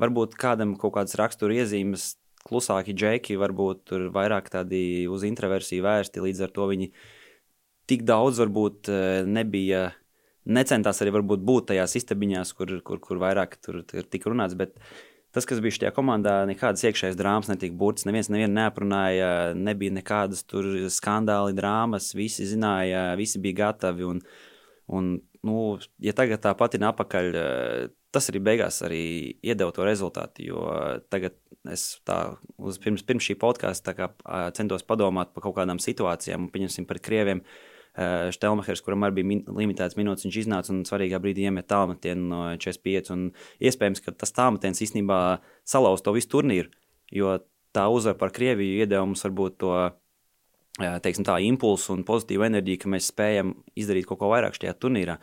Varbūt 0.02 0.40
kādam 0.40 0.74
kaut 0.80 0.96
kādas 0.96 1.20
rakstura 1.20 1.60
iezīmes, 1.60 2.14
klusāki 2.48 2.96
džeki, 2.96 3.36
varbūt 3.44 3.86
tur 3.92 4.08
vairāk 4.16 4.50
tādi 4.56 5.06
uz 5.12 5.28
introversiju 5.28 5.84
vērsti, 5.86 6.24
līdz 6.24 6.48
ar 6.48 6.56
to 6.56 6.72
viņi 6.72 6.92
viņi 6.96 7.14
tik 7.90 8.06
daudz 8.08 8.42
varbūt 8.42 8.92
eh, 8.92 9.26
nebija. 9.28 9.90
Necentās 10.46 11.00
arī 11.02 11.10
būt 11.26 11.72
tajās 11.72 11.96
istabiņās, 11.98 12.52
kur, 12.54 12.76
kur, 12.86 13.00
kur 13.02 13.18
vairāk 13.18 13.56
tur, 13.66 13.80
tika 13.82 14.30
runāts. 14.30 14.54
Bet 14.54 14.76
tas, 15.34 15.48
kas 15.50 15.58
bija 15.64 15.74
šajā 15.74 15.92
komandā, 15.96 16.36
nekādas 16.46 16.86
iekšējas 16.86 17.18
drāmas 17.18 17.50
netika 17.50 17.74
burts. 17.80 18.06
Neviens 18.06 18.30
nevienu 18.30 18.54
neaprunāja, 18.54 19.32
nebija 19.58 19.96
nekādas 19.98 20.46
tur 20.46 20.70
skandāli, 20.94 21.58
drāmas. 21.58 22.12
Visi 22.14 22.46
zināja, 22.46 23.08
visi 23.18 23.42
bija 23.42 23.64
gatavi. 23.64 24.06
Un, 24.06 24.22
un, 24.86 25.12
nu, 25.42 25.66
ja 25.98 26.14
tagad 26.14 26.46
tā 26.46 26.54
pati 26.60 26.78
ir 26.78 26.90
apakaļ, 26.94 27.34
eh, 27.42 27.90
tas 28.14 28.30
arī 28.30 28.46
beigās 28.46 28.84
arī 28.86 29.04
iedeva 29.42 29.74
to 29.74 29.90
rezultātu. 29.90 30.46
Jo 30.46 30.70
tagad 31.10 31.42
es 31.74 31.96
tā, 32.06 32.36
uz, 32.62 32.78
pirms, 32.78 33.02
pirms 33.02 33.26
šī 33.26 33.42
podkāsta 33.42 33.98
centos 34.54 34.86
padomāt 34.86 35.34
par 35.34 35.50
kaut 35.50 35.58
kādām 35.58 35.82
situācijām, 35.82 36.46
un 36.46 36.54
pieņemsim 36.54 36.86
par 36.86 37.02
krieviem. 37.02 37.42
Uh, 37.42 37.75
Eh, 37.96 38.28
Štelmachers, 38.36 38.82
kuram 38.84 39.06
arī 39.08 39.22
bija 39.22 39.28
min 39.30 39.42
limitēts 39.48 39.96
minūtes, 39.96 40.26
viņš 40.28 40.38
iznāca 40.42 40.74
un 40.74 40.82
svarīgā 40.84 41.16
brīdī 41.24 41.46
iemet 41.48 41.70
tālmetienu 41.72 42.26
no 42.28 42.40
45. 42.60 43.12
Un 43.16 43.30
iespējams, 43.64 44.02
ka 44.04 44.12
tas 44.12 44.36
tālmetiens 44.36 44.82
īstenībā 44.84 45.20
salauz 45.64 46.04
to 46.04 46.12
visu 46.16 46.28
turnīru, 46.34 46.74
jo 47.16 47.38
tā 47.76 47.86
uzvara 47.92 48.20
par 48.20 48.34
Krieviju 48.36 48.82
iedeva 48.84 49.06
mums 49.08 49.24
varbūt 49.24 49.56
to 49.64 49.72
eh, 49.80 50.98
teiksim, 51.06 51.24
tā, 51.24 51.38
impulsu 51.48 51.94
un 51.96 52.04
pozitīvu 52.08 52.50
enerģiju, 52.50 52.82
ka 52.84 52.92
mēs 52.92 53.08
spējam 53.14 53.56
izdarīt 53.80 54.10
kaut 54.10 54.20
ko 54.20 54.34
vairāk 54.34 54.60
šajā 54.60 54.76
turnīrā. 54.76 55.16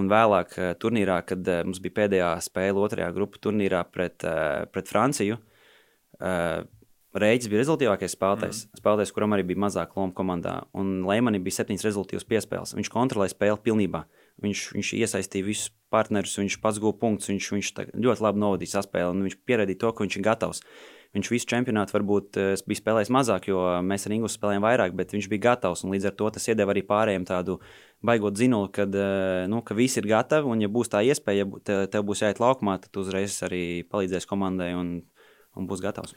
Un 0.00 0.08
vēlāk, 0.08 0.56
eh, 0.56 0.72
turnīrā, 0.80 1.18
kad 1.28 1.52
mums 1.68 1.82
bija 1.84 1.98
pēdējā 2.00 2.32
spēle 2.48 2.80
otrajā 2.80 3.10
grupu 3.12 3.44
turnīrā 3.44 3.84
pret, 3.92 4.24
pret 4.72 4.88
Franciju, 4.88 5.36
Reģis 7.16 7.48
bija 7.48 7.62
rezultātīvākais 7.62 8.12
spēlētājs, 8.16 8.58
mm. 8.66 8.80
spēlētājs, 8.82 9.12
kuram 9.16 9.32
arī 9.36 9.46
bija 9.48 9.62
mazāka 9.64 9.96
loma 9.96 10.12
komandā. 10.16 10.56
Un 10.76 10.98
Lēmanim 11.08 11.44
bija 11.44 11.62
septiņas 11.62 11.86
rezultātīvas 11.86 12.28
piespēles. 12.28 12.74
Viņš 12.76 12.92
kontrolēja 12.92 13.32
spēli 13.32 13.62
pilnībā. 13.64 14.02
Viņš, 14.44 14.66
viņš 14.76 14.90
iesaistīja 14.98 15.46
visus 15.46 15.70
partnerus, 15.92 16.34
viņš 16.36 16.58
pats 16.60 16.80
guva 16.82 16.98
punktus, 17.00 17.30
viņš, 17.32 17.48
viņš 17.54 17.70
ļoti 18.04 18.24
labi 18.26 18.42
novadīja 18.42 18.74
saspēli 18.74 19.14
un 19.14 19.24
viņš 19.24 19.38
pierādīja 19.48 19.80
to, 19.80 19.94
ka 19.96 20.04
viņš 20.04 20.18
ir 20.18 20.26
gatavs. 20.26 20.60
Viņš 21.16 21.30
visu 21.32 21.48
čempionātu 21.48 21.94
varbūt 21.96 22.36
eh, 22.36 22.52
bija 22.68 22.82
spēlējis 22.82 23.10
mazāk, 23.16 23.48
jo 23.48 23.62
mēs 23.86 24.04
ar 24.04 24.14
Ingūnu 24.18 24.32
spēlējām 24.34 24.66
vairāk, 24.66 24.96
bet 24.98 25.14
viņš 25.16 25.30
bija 25.32 25.44
gatavs. 25.46 25.86
Līdz 25.88 26.10
ar 26.10 26.16
to 26.18 26.28
tas 26.36 26.48
iedeva 26.50 26.74
arī 26.74 26.82
pārējiem 26.84 27.24
tādu 27.28 27.56
baigot 28.04 28.36
zinuli, 28.36 28.68
kad, 28.76 28.92
eh, 28.92 29.46
nu, 29.48 29.62
ka 29.64 29.76
visi 29.78 30.02
ir 30.02 30.10
gatavi. 30.10 30.50
Un, 30.52 30.64
ja 30.66 30.68
būs 30.68 30.92
tā 30.92 31.00
iespēja, 31.06 31.46
ja 31.48 31.86
tev 31.88 32.04
būs 32.10 32.26
jāiet 32.26 32.42
laukumā, 32.42 32.76
tad 32.82 33.00
uzreiz 33.00 33.38
arī 33.46 33.62
palīdzēs 33.88 34.28
komandai 34.28 34.74
un, 34.76 34.98
un 35.56 35.70
būs 35.70 35.84
gatavs. 35.84 36.12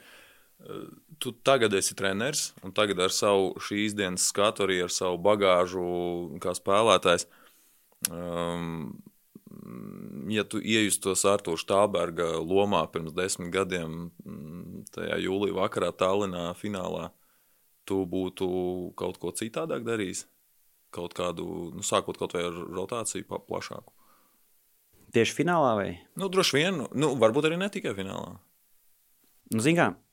Tu 1.20 1.32
tagad 1.44 1.72
esi 1.76 1.94
treneris, 1.96 2.50
un 2.64 2.72
tagad 2.76 3.00
ar 3.00 3.12
savu 3.12 3.54
šīs 3.60 3.94
dienas 3.96 4.26
skatu, 4.28 4.66
arī 4.66 4.82
ar 4.84 4.92
savu 4.92 5.18
bagāžu, 5.24 5.84
kā 6.40 6.52
spēlētājs. 6.56 7.26
Um, 8.10 9.00
ja 10.32 10.44
tu 10.48 10.60
iejustos 10.60 11.24
Arthūra 11.28 11.60
Štāberga 11.60 12.28
lomā 12.40 12.82
pirms 12.92 13.12
desmit 13.16 13.52
gadiem, 13.52 14.10
mm, 14.24 14.84
tajā 14.94 15.18
jūlijā 15.20 15.56
vakarā 15.58 15.90
Tallinā 15.92 16.50
finālā, 16.56 17.10
tu 17.88 18.04
būtu 18.08 18.48
kaut 18.96 19.18
ko 19.20 19.32
citādāk 19.36 19.84
darījis? 19.84 20.26
Kaut 20.94 21.14
kādu, 21.14 21.70
nu, 21.76 21.84
sākot 21.86 22.18
kaut 22.18 22.32
vai 22.34 22.44
ar 22.48 22.52
rotāciju 22.52 23.26
pa- 23.28 23.38
plašāku. 23.38 23.92
Tieši 25.14 25.34
finālā 25.42 25.74
vai? 25.78 25.90
Nu, 26.18 26.28
droši 26.30 26.56
vien, 26.56 26.86
nu, 26.94 27.14
varbūt 27.18 27.48
arī 27.48 27.58
ne 27.58 27.68
tikai 27.70 27.94
finālā. 27.94 28.38
Nu, 29.50 29.60
zin 29.60 29.76
kā, 29.78 29.90
eh, 29.92 30.09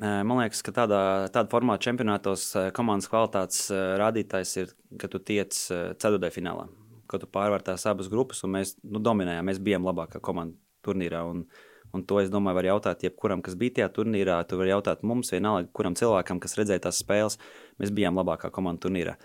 man 0.00 0.38
liekas, 0.40 0.62
ka 0.64 0.72
tādā, 0.72 1.00
tādā 1.32 1.50
formāta 1.52 1.84
čempionātos 1.84 2.46
eh, 2.56 2.68
komandas 2.76 3.08
kvalitātes 3.10 3.66
eh, 3.68 3.80
rādītājs 4.00 4.52
ir, 4.62 4.70
ka 5.00 5.10
tu 5.12 5.20
tiec 5.20 5.56
eh, 5.74 5.90
ceturtajā 6.00 6.32
finālā, 6.38 6.68
ka 7.10 7.20
tu 7.20 7.28
pārvar 7.28 7.64
tās 7.66 7.84
abas 7.90 8.08
grupas, 8.12 8.40
un 8.46 8.54
mēs 8.56 8.78
nu, 8.80 9.02
dominējām, 9.04 9.50
mēs 9.50 9.60
bijām 9.60 9.84
labākā 9.84 10.22
komanda 10.24 10.56
turnīrā. 10.86 11.20
Un, 11.28 11.44
un 11.92 12.04
to 12.08 12.20
es 12.22 12.32
domāju, 12.32 12.56
var 12.60 12.70
jautāt 12.70 13.04
jebkuram, 13.04 13.42
kas 13.44 13.58
bija 13.60 13.80
tajā 13.80 13.90
turnīrā. 13.98 14.38
Tu 14.48 14.56
vari 14.60 14.72
jautāt 14.72 15.04
mums, 15.04 15.34
vienalga, 15.34 15.68
kuram 15.76 15.98
cilvēkam, 16.00 16.40
kas 16.40 16.56
redzēja 16.56 16.86
tās 16.86 17.02
spēles, 17.04 17.36
mēs 17.82 17.92
bijām 17.92 18.16
labākā 18.22 18.48
komanda 18.54 18.86
turnīrā. 18.86 19.18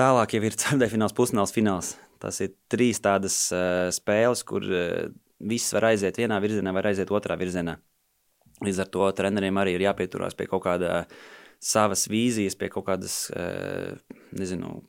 Tālāk 0.00 0.34
jau 0.34 0.42
ir 0.42 0.58
ceturdaļfināls, 0.64 1.14
pusfināls, 1.14 1.54
fināls. 1.54 1.94
Tas 2.22 2.42
ir 2.42 2.56
trīs 2.70 2.98
tādas 3.02 3.38
uh, 3.54 3.86
spēles, 3.94 4.42
kur 4.46 4.66
uh, 4.66 5.06
viss 5.38 5.74
var 5.74 5.92
aiziet 5.92 6.18
vienā 6.18 6.42
virzienā, 6.42 6.74
var 6.74 6.90
aiziet 6.90 7.10
otrā 7.14 7.38
virzienā. 7.38 7.78
Līdz 8.62 8.82
ar 8.84 8.90
to 8.94 9.10
treneriem 9.18 9.58
arī 9.58 9.76
ir 9.76 9.86
jāpieturās 9.88 10.36
pie 10.38 10.46
kaut 10.50 10.64
kāda 10.66 11.04
savas 11.62 12.08
vīzijas, 12.10 12.56
pie 12.58 12.68
kaut 12.72 12.86
kādas, 12.88 13.26
uh, 13.34 13.94
nezinu, 14.34 14.80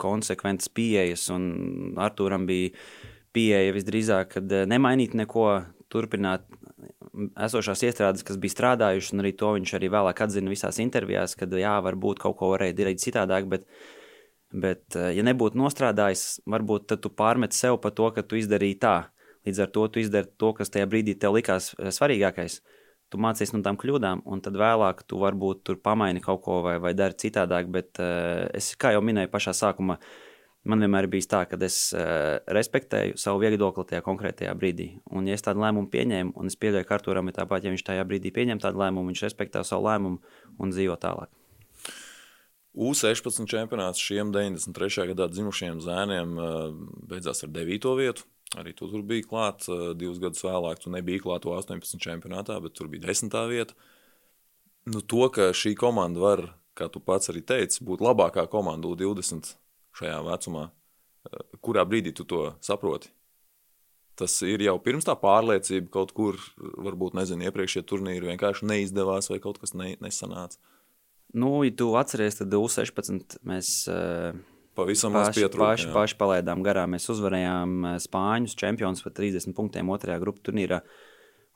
konsekventas 0.00 0.70
pieejas. 0.72 1.28
Un 1.34 1.94
Arthūram 2.02 2.46
bija 2.48 2.74
pieeja 3.36 3.74
visdrīzāk, 3.76 4.36
kad 4.38 4.54
eh, 4.54 4.68
nemainīt 4.68 5.16
neko, 5.18 5.48
turpināt 5.92 6.46
esošās 7.46 7.84
iestrādes, 7.86 8.24
kas 8.26 8.38
bija 8.42 8.54
strādājušas, 8.56 9.12
un 9.14 9.22
arī 9.22 9.30
to 9.38 9.52
viņš 9.54 9.74
arī 9.78 9.90
vēlāk 9.92 10.18
atzina 10.24 10.50
visās 10.50 10.80
intervijās, 10.82 11.36
kad 11.38 11.52
jā, 11.56 11.76
varbūt 11.84 12.20
kaut 12.24 12.36
ko 12.40 12.50
varēja 12.52 12.74
darīt 12.80 13.04
citādāk, 13.04 13.46
bet, 13.52 13.68
bet 14.52 14.98
eh, 14.98 15.12
ja 15.18 15.26
nebūtu 15.26 15.60
nostrādājis, 15.60 16.26
varbūt 16.48 16.88
tad 16.92 17.04
tu 17.04 17.12
pārmet 17.12 17.56
sev 17.56 17.80
par 17.82 17.94
to, 17.96 18.10
ka 18.16 18.24
tu 18.26 18.40
izdarīji 18.40 18.80
tā. 18.82 18.96
Līdz 19.46 19.62
ar 19.62 19.70
to 19.70 19.84
tu 19.94 20.02
izdari 20.02 20.32
to, 20.42 20.50
kas 20.58 20.72
tajā 20.74 20.88
brīdī 20.90 21.14
tev 21.20 21.36
likās 21.38 21.72
eh, 21.76 21.92
svarīgākais. 21.94 22.60
Tu 23.12 23.20
mācies 23.22 23.52
no 23.54 23.62
tām 23.62 23.78
kļūdām, 23.78 24.24
un 24.26 24.40
tad 24.42 24.56
vēlāk 24.58 25.04
tu 25.06 25.20
varbūt 25.22 25.62
tur 25.68 25.76
pamaini 25.78 26.22
kaut 26.24 26.40
ko 26.42 26.58
vai, 26.66 26.76
vai 26.82 26.90
dari 26.98 27.14
citādāk. 27.14 27.70
Bet 27.70 28.00
uh, 28.02 28.48
es, 28.56 28.72
kā 28.80 28.94
jau 28.96 29.02
minēju 29.06 29.30
pašā 29.30 29.54
sākumā, 29.54 29.98
man 30.66 30.82
vienmēr 30.82 31.06
bijis 31.10 31.30
tā, 31.30 31.44
ka 31.46 31.58
es 31.62 31.78
uh, 31.94 32.42
respektēju 32.50 33.14
savu 33.22 33.44
viedokli 33.44 33.86
tajā 33.92 34.02
konkrētajā 34.06 34.56
brīdī. 34.58 34.88
Un, 35.14 35.30
ja 35.30 35.38
es 35.38 35.46
tādu 35.46 35.62
lēmumu 35.62 35.90
pieņēmu, 35.92 36.34
un 36.34 36.50
es 36.50 36.58
pieļauju, 36.58 36.88
ka 36.88 36.98
Arturam 36.98 37.30
ir 37.30 37.38
tāpat, 37.38 37.66
ja 37.66 37.74
viņš 37.74 37.86
tajā 37.86 38.06
brīdī 38.10 38.34
pieņem 38.34 38.62
tādu 38.66 38.82
lēmumu, 38.82 39.12
viņš 39.14 39.26
respektē 39.28 39.62
savu 39.62 39.86
lēmumu 39.86 40.18
un 40.58 40.74
dzīvo 40.74 40.98
tālāk. 40.98 41.30
U16 42.76 43.48
čempionāts 43.48 44.00
šiem 44.04 44.34
93. 44.34 45.06
gadā 45.12 45.30
dzimušiem 45.32 45.78
zēniem 45.80 46.34
eh, 46.36 46.56
beidzās 47.08 47.40
ar 47.46 47.52
9. 47.54 47.92
vietu. 47.96 48.26
Arī 48.54 48.70
tu 48.78 48.86
tur 48.86 49.02
biji 49.02 49.26
klāts 49.26 49.70
eh, 49.72 49.90
divus 49.98 50.20
gadus 50.22 50.44
vēlāk. 50.46 50.78
Tu 50.82 50.92
nebija 50.94 51.24
klāts 51.24 51.48
18 51.50 51.98
čempionātā, 52.02 52.60
bet 52.62 52.76
tur 52.78 52.90
bija 52.92 53.08
10. 53.08 53.34
vieta. 53.50 53.74
Nu, 54.86 55.02
to, 55.02 55.26
ka 55.34 55.50
šī 55.56 55.74
komanda 55.78 56.22
var, 56.22 56.44
kā 56.78 56.86
tu 56.92 57.02
pats 57.02 57.32
arī 57.32 57.42
teici, 57.42 57.82
būt 57.86 58.04
labākā 58.06 58.46
komanda 58.52 58.86
U20 58.86 59.56
šajā 59.98 60.22
vecumā, 60.28 60.68
eh, 60.70 61.44
kurā 61.58 61.82
brīdī 61.88 62.14
tu 62.14 62.28
to 62.28 62.52
saproti? 62.62 63.10
Tas 64.16 64.32
ir 64.46 64.62
jau 64.64 64.78
pirms 64.80 65.04
tā 65.04 65.12
pārliecība 65.20 65.90
kaut 65.92 66.14
kur, 66.16 66.38
varbūt 66.56 67.18
nezinu, 67.18 67.50
iepriekšējie 67.50 67.84
turnīri 67.84 68.30
vienkārši 68.30 68.64
neizdevās 68.64 69.28
vai 69.28 69.42
kaut 69.44 69.58
kas 69.60 69.74
ne, 69.76 69.90
nesanāca. 70.00 70.56
Nu, 71.36 71.58
ja 71.66 71.74
tu 71.76 71.90
atceries, 72.00 72.38
tad 72.38 72.54
U16 72.56 73.42
mēs 73.44 73.72
uh, 73.92 74.38
Pavisam 74.76 75.14
maz 75.16 75.30
paši, 75.30 75.42
pietrūka. 75.42 75.64
paši, 75.64 75.90
paši 75.94 76.16
palaidām 76.20 76.62
garām. 76.66 76.92
Mēs 76.96 77.08
uzvarējām 77.14 77.76
eh, 77.90 77.98
Spāņus, 78.04 78.56
čempionus 78.60 79.04
par 79.04 79.14
30 79.16 79.56
punktiem 79.56 79.92
otrajā 79.92 80.20
grupu 80.22 80.44
turnīrā. 80.48 80.82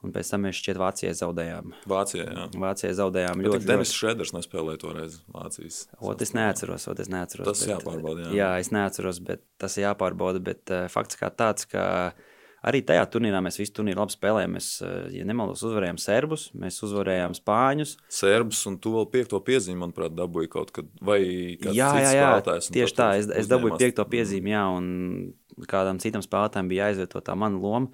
Un 0.00 0.14
pēc 0.14 0.30
tam 0.32 0.46
mēs 0.46 0.56
šķiet 0.56 0.78
Vācijai 0.80 1.12
zaudējām. 1.18 1.74
Vācijā, 1.92 2.24
jā. 2.24 2.44
Vācijai 2.62 2.94
zaudējām 2.96 3.42
Bet 3.42 3.50
ļoti, 3.50 3.66
Denis. 3.68 3.90
Šreders 3.92 4.32
nespēlēja 4.32 4.80
toreiz 4.80 5.18
Vācijas. 5.28 5.82
Ot, 6.00 6.24
es 6.24 6.32
neatceros, 6.32 6.86
ot, 6.88 7.02
es 7.04 7.10
neatceros. 7.12 7.50
Tas 7.50 7.66
jāpārbauda, 7.68 8.30
jā. 8.30 8.32
jā, 8.38 8.48
es 8.64 8.72
neatceros, 8.72 9.20
bet 9.26 9.44
tas 9.60 9.76
ir 9.76 9.90
jāpārbauda. 9.90 10.40
Bet 10.46 10.72
uh, 10.72 10.86
fakts 10.88 11.20
kā 11.20 11.28
tāds, 11.28 11.68
ka 11.68 11.84
arī 12.66 12.82
tajā 12.86 13.06
turnīrā 13.12 13.40
mēs 13.44 13.58
visu 13.60 13.72
turnīru 13.78 14.02
labi 14.02 14.14
spēlējām. 14.14 14.54
Mēs, 14.56 14.68
uh, 14.84 15.08
ja 15.14 15.24
nemaldos, 15.28 15.62
uzvarējām 15.66 15.98
serbus, 16.02 16.48
mēs 16.60 16.80
uzvarējām 16.86 17.36
spāņus. 17.38 17.96
Serbs 18.12 18.62
un 18.70 18.78
tu 18.82 18.92
vēl 18.98 19.08
piekto 19.14 19.40
piezīmi, 19.46 19.80
manuprāt, 19.84 20.14
dabūji 20.18 20.52
kaut 20.52 20.70
kad. 20.76 20.88
Vai 21.00 21.20
Jā, 21.56 21.90
jā, 22.04 22.14
jā 22.18 22.30
tieši 22.68 22.96
tā. 22.98 23.10
Es, 23.20 23.28
es 23.32 23.50
dabūju 23.50 23.74
uzņēmās- 23.74 23.84
piekto 23.84 24.06
piezīmi, 24.12 24.54
jā, 24.54 24.64
un 24.76 25.66
kādam 25.70 26.00
citam 26.02 26.22
spēlētājam 26.24 26.68
bija 26.70 26.88
jāizvieto 26.90 27.20
tā 27.24 27.36
mana 27.36 27.60
loma. 27.60 27.90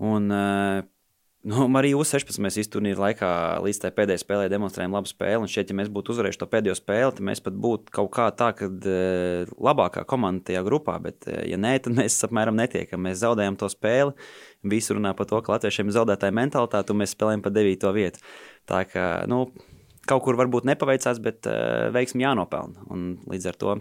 Un, 0.00 0.30
uh, 0.32 0.82
Nu, 1.40 1.64
arī 1.80 1.94
U16 1.96 2.36
mēs 2.44 2.58
visu 2.60 2.68
turnīru 2.74 3.00
laikā 3.00 3.28
līdz 3.64 3.78
tai 3.80 3.90
pēdējai 3.96 4.20
spēlē 4.20 4.48
demonstrējām 4.52 4.92
labu 4.92 5.08
spēli. 5.08 5.38
Un 5.40 5.48
šeit, 5.48 5.70
ja 5.72 5.76
mēs 5.78 5.88
būtu 5.88 6.12
uzvarējuši 6.12 6.40
to 6.42 6.48
pēdējo 6.52 6.74
spēli, 6.76 7.14
tad 7.16 7.24
mēs 7.24 7.40
pat 7.46 7.56
būtu 7.64 7.94
kaut 7.96 8.10
kā 8.12 8.26
tā, 8.36 8.50
ka 8.58 8.68
e, 8.68 8.98
labākā 9.56 10.04
komanda 10.08 10.50
tajā 10.50 10.60
grupā. 10.66 10.98
Bet, 11.00 11.24
e, 11.32 11.38
ja 11.48 11.56
nē, 11.56 11.78
tad 11.86 11.96
mēs 11.96 12.18
apmēram 12.28 12.60
netiekam. 12.60 13.00
Mēs 13.06 13.22
zaudējam 13.22 13.56
to 13.62 13.70
spēli. 13.72 14.12
Visi 14.68 14.92
runā 14.92 15.14
par 15.16 15.30
to, 15.30 15.40
ka 15.40 15.54
latviešiem 15.54 15.88
ir 15.88 15.96
zaudētāja 15.96 16.36
mentalitāte, 16.36 16.92
un 16.92 17.00
mēs 17.00 17.16
spēlējam 17.16 17.46
pa 17.46 17.54
devīto 17.56 17.94
vietu. 17.96 18.20
Tā 18.68 18.82
kā 18.90 19.06
nu, 19.32 19.46
kaut 20.04 20.26
kur 20.26 20.36
varbūt 20.36 20.68
nepaveicās, 20.68 21.24
bet 21.24 21.48
uh, 21.48 21.88
veiksmi 21.96 22.26
jānopelna. 22.26 22.84
Un 22.92 23.14
līdz 23.32 23.48
ar 23.48 23.60
to 23.64 23.78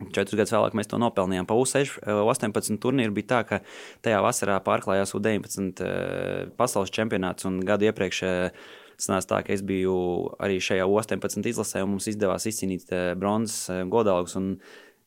Četrus 0.00 0.34
gadus 0.34 0.52
vēlāk 0.54 0.74
mēs 0.74 0.88
to 0.90 0.98
nopelnījām. 0.98 1.46
Pa 1.46 1.54
U18 1.54 2.78
turnīru 2.82 3.14
bija 3.14 3.28
tā, 3.34 3.40
ka 3.46 3.58
tajā 4.02 4.22
vasarā 4.24 4.56
pārklājās 4.64 5.14
U19 5.18 5.82
eh, 5.84 6.46
pasaules 6.58 6.90
čempionāts 6.94 7.46
un 7.46 7.60
gadu 7.66 7.86
iepriekš. 7.90 8.22
eh, 8.26 8.62
Sanāca 9.02 9.28
tā, 9.32 9.38
ka 9.46 9.54
es 9.54 9.62
biju 9.66 9.94
arī 10.42 10.60
šajā 10.62 10.84
U18 10.86 11.48
izlasē, 11.50 11.82
un 11.82 11.94
mums 11.94 12.06
izdevās 12.10 12.46
izcīnīt 12.50 12.92
eh, 12.92 13.12
bronzas 13.18 13.64
eh, 13.70 13.84
godalgus. 13.90 14.38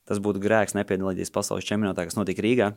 Tas 0.06 0.22
būtu 0.22 0.42
grēks 0.44 0.76
nepiedalīties 0.78 1.34
pasaules 1.34 1.66
čempionātā, 1.66 2.06
kas 2.06 2.18
notika 2.20 2.44
Rīgā. 2.46 2.76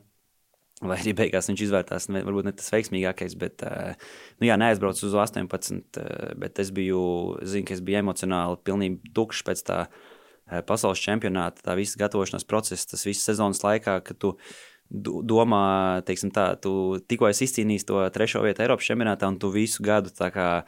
Vai 0.79 0.95
arī 1.01 1.11
beigās 1.19 1.49
viņš 1.51 1.63
izvērtās, 1.65 2.07
varbūt 2.13 2.47
ne 2.47 2.53
tas 2.55 2.71
veiksmīgākais, 2.71 3.35
bet, 3.41 3.65
eh, 3.67 3.97
nu, 4.39 4.47
jā, 4.47 4.55
neaizbraucu 4.61 5.09
uz 5.09 5.17
18, 5.19 5.99
eh, 5.99 6.35
bet 6.39 6.61
es 6.63 6.71
biju, 6.71 7.01
zinu, 7.43 7.67
ka 7.67 7.75
es 7.75 7.83
biju 7.83 7.99
emocionāli 8.05 8.61
pilnīgi 8.63 9.11
tukšs 9.17 9.43
pēc 9.49 9.65
tā 9.67 9.81
eh, 9.89 10.08
pasaules 10.67 10.99
čempionāta, 11.03 11.63
tā 11.65 11.77
visa 11.79 11.99
gatavošanās 12.01 12.47
procesa, 12.49 12.91
tas 12.95 13.05
viss 13.07 13.25
sezonas 13.29 13.61
laikā, 13.65 13.99
kad 14.05 14.19
tu 14.19 14.35
do- 14.91 15.23
domā, 15.23 16.01
teiksim 16.09 16.31
tā, 16.33 16.61
tu 16.61 16.99
tikko 17.09 17.29
esi 17.29 17.45
izcīnījis 17.49 17.85
to 17.87 18.01
trešo 18.11 18.41
vietu 18.43 18.63
Eiropas 18.65 18.87
čempionātā, 18.89 19.29
un 19.29 19.39
tu 19.39 19.51
visu 19.53 19.83
gadu 19.83 20.11
kā 20.11 20.65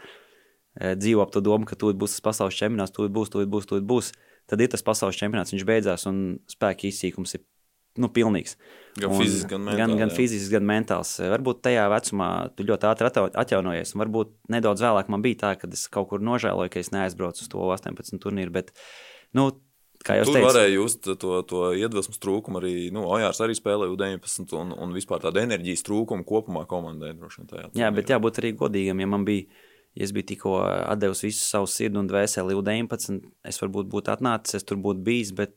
eh, 0.81 0.95
dzīvo 0.95 1.23
ap 1.23 1.31
to 1.33 1.41
domu, 1.41 1.67
ka 1.67 1.77
tūlīt 1.77 1.99
būs 1.99 2.17
tas 2.19 2.21
pasaules 2.21 2.55
čempionāts, 2.55 2.93
tūlīt 2.95 3.11
būs, 3.15 3.31
tūlīt 3.33 3.49
būs, 3.51 3.67
tūlīt 3.67 3.87
būs. 3.89 4.13
Tad 4.51 4.61
ir 4.61 4.69
tas 4.69 4.83
pasaules 4.83 5.17
čempionāts, 5.19 5.53
viņš 5.55 5.65
beidzās, 5.67 6.07
un 6.11 6.39
spēka 6.51 6.87
izsīkums 6.89 7.35
ir 7.39 7.43
nu, 7.99 8.09
pilnīgs. 8.09 8.57
Gan 8.99 9.13
fizisks, 9.19 9.49
gan 9.51 9.65
gan, 9.65 9.77
mentāli, 9.77 9.99
gan 9.99 10.11
jā. 10.11 10.17
fizisks, 10.17 10.51
gan 10.51 10.65
mentāls. 10.67 11.11
Varbūt 11.23 11.61
tajā 11.63 11.85
vecumā 11.91 12.29
tu 12.57 12.65
ļoti 12.67 12.87
ātri 12.91 13.07
atjau- 13.11 13.31
atjaunojies. 13.35 13.95
un 13.95 14.03
Varbūt 14.05 14.33
nedaudz 14.51 14.83
vēlāk 14.83 15.09
man 15.09 15.23
bija 15.23 15.39
tā, 15.43 15.51
ka 15.59 15.69
es 15.71 15.87
kaut 15.89 16.09
kur 16.11 16.19
nožēloju, 16.19 16.71
ka 16.71 16.81
es 16.81 16.91
neaizbraucu 16.91 17.43
uz 17.43 17.49
to 17.49 17.59
18 17.59 18.19
turnīru. 18.23 18.51
Bet, 18.53 18.73
nu, 19.35 19.51
kā 20.07 20.17
jau 20.19 20.27
teicu, 20.29 20.45
varēja 20.47 20.73
just 20.75 21.09
to, 21.23 21.33
to 21.49 21.63
iedvesmas 21.79 22.21
trūkumu. 22.23 22.61
Arī 22.61 22.75
nu, 22.95 23.05
Ojārs 23.13 23.43
arī 23.45 23.57
spēlēja 23.59 23.93
U19 23.95 24.55
un, 24.59 24.75
un 24.77 24.95
vispār 24.97 25.23
tādu 25.25 25.43
enerģijas 25.43 25.85
trūkumu 25.89 26.27
kopumā 26.29 26.65
komandai. 26.71 27.13
vien 27.17 27.51
tajā 27.51 27.71
Jā, 27.79 27.91
bet 27.95 28.13
jābūt 28.13 28.41
arī 28.43 28.55
godīgam. 28.61 29.03
Ja 29.03 29.11
man 29.11 29.27
bija, 29.29 29.47
ja 29.99 30.07
es 30.07 30.15
biju 30.17 30.31
tikko 30.33 30.57
devis 31.01 31.25
visu 31.27 31.45
savu 31.45 31.69
sirdi 31.71 32.01
un 32.01 32.11
dvēseli 32.11 32.57
U19, 32.59 33.21
es 33.45 33.63
varbūt 33.63 33.91
būtu 33.93 34.15
atnācis, 34.15 34.61
es 34.61 34.69
tur 34.69 34.81
būtu 34.83 35.05
bijis, 35.07 35.35
bet 35.37 35.57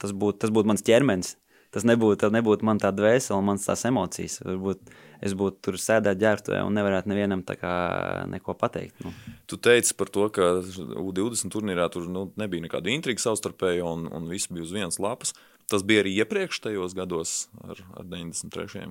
tas 0.00 0.14
būtu, 0.16 0.40
tas 0.44 0.54
būtu 0.54 0.72
mans 0.72 0.86
ķermenis. 0.86 1.36
Tas 1.70 1.84
nebūtu, 1.86 2.32
nebūtu 2.34 2.66
man 2.66 2.80
tā 2.82 2.90
dvēsele, 2.94 3.38
mans 3.46 3.66
tās 3.68 3.84
emocijas. 3.86 4.40
Varbūt 4.42 4.88
es 5.22 5.34
būtu 5.38 5.60
tur 5.68 5.76
sēdēt 5.78 6.18
ģērbtuvē 6.18 6.62
un 6.66 6.74
nevarētu 6.74 7.10
nevienam 7.12 7.44
tā 7.46 7.54
kā 7.60 7.74
neko 8.32 8.56
pateikt. 8.58 8.96
Nu. 9.04 9.12
Tu 9.46 9.58
teici 9.62 9.94
par 9.94 10.10
to, 10.10 10.26
ka 10.34 10.48
U20 10.64 11.52
turnīrā 11.52 11.86
tur 11.94 12.08
nu, 12.10 12.26
nebija 12.40 12.66
nekāda 12.66 12.90
intriga 12.90 13.22
savstarpēji, 13.22 13.84
un, 13.86 14.08
un 14.10 14.26
viss 14.32 14.50
bija 14.50 14.66
uz 14.66 14.74
vienas 14.74 14.98
lapas. 15.02 15.36
Tas 15.70 15.86
bija 15.86 16.02
arī 16.02 16.16
iepriekš 16.24 16.58
tajos 16.64 16.96
gados, 16.98 17.36
ar, 17.62 17.78
ar 17.94 18.08
93. 18.10 18.90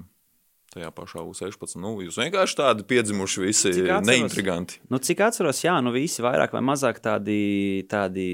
Tajā 0.69 0.91
pašā 0.93 1.25
U16. 1.25 1.75
Nu, 1.81 1.95
jūs 2.05 2.19
vienkārši 2.21 2.59
tādi 2.61 2.85
piedzimuši, 2.87 3.41
visi 3.41 3.71
atceros? 3.73 4.05
neintriganti. 4.07 4.79
Nu, 4.93 5.01
cik 5.03 5.25
atceros, 5.25 5.63
jā, 5.65 5.73
nu 5.83 5.91
visi 5.91 6.23
vairāk 6.23 6.53
vai 6.55 6.61
mazāk 6.63 7.01
tādi, 7.03 7.41
tādi 7.89 8.29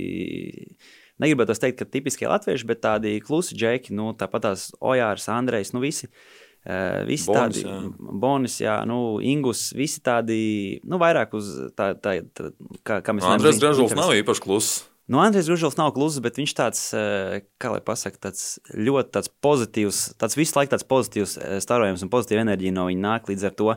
negribētu 1.24 1.58
teikt, 1.62 1.82
ka 1.82 1.90
tipiskie 1.90 2.30
latvieši, 2.32 2.68
bet 2.70 2.82
tādi 2.86 3.20
klusi 3.26 3.58
džeki, 3.58 3.94
nu, 3.98 4.12
tāpat 4.18 4.50
tās 4.50 4.72
Ojārs, 4.82 5.30
Andrejs, 5.34 5.76
nu 5.76 5.84
visi. 5.84 6.12
Uh, 6.66 7.04
visi 7.06 7.30
Bonis, 7.30 7.60
tādi 7.60 7.62
jā. 7.62 7.76
bonis, 8.26 8.56
jā, 8.58 8.80
nu, 8.90 9.20
Ingus, 9.22 9.68
visi 9.78 10.00
tādi, 10.02 10.38
nu, 10.90 10.98
vairāk 10.98 11.36
uz 11.38 11.52
tā, 11.78 11.92
tā, 12.02 12.16
tā 12.34 12.50
kā, 12.82 13.04
kā 13.06 13.14
mēs 13.14 13.22
Nu, 13.22 13.36
Andrēs 13.36 13.62
Gražuls 13.62 13.94
nav 13.94 14.16
īpaši 14.18 14.42
kluss. 14.42 14.80
Nu, 15.06 15.20
Andrejs 15.22 15.46
Gružels 15.46 15.78
nav 15.78 15.92
kluss, 15.94 16.18
bet 16.18 16.40
viņš 16.40 16.54
tāds, 16.58 16.82
eh, 16.98 17.44
kā 17.62 17.70
lai 17.70 17.82
pasakā, 17.86 18.18
tāds 18.26 18.58
ļoti 18.74 19.14
tāds 19.14 19.30
pozitīvs, 19.30 20.00
tāds 20.18 20.38
visu 20.38 20.58
laiku 20.58 20.74
tāds 20.74 20.88
pozitīvs 20.90 21.38
eh, 21.38 21.60
starojums 21.62 22.02
un 22.02 22.10
pozitīva 22.10 22.42
enerģija 22.42 22.74
no 22.74 22.88
viņa 22.90 23.04
nāk 23.04 23.30
līdz 23.30 23.46
ar 23.46 23.54
to, 23.60 23.76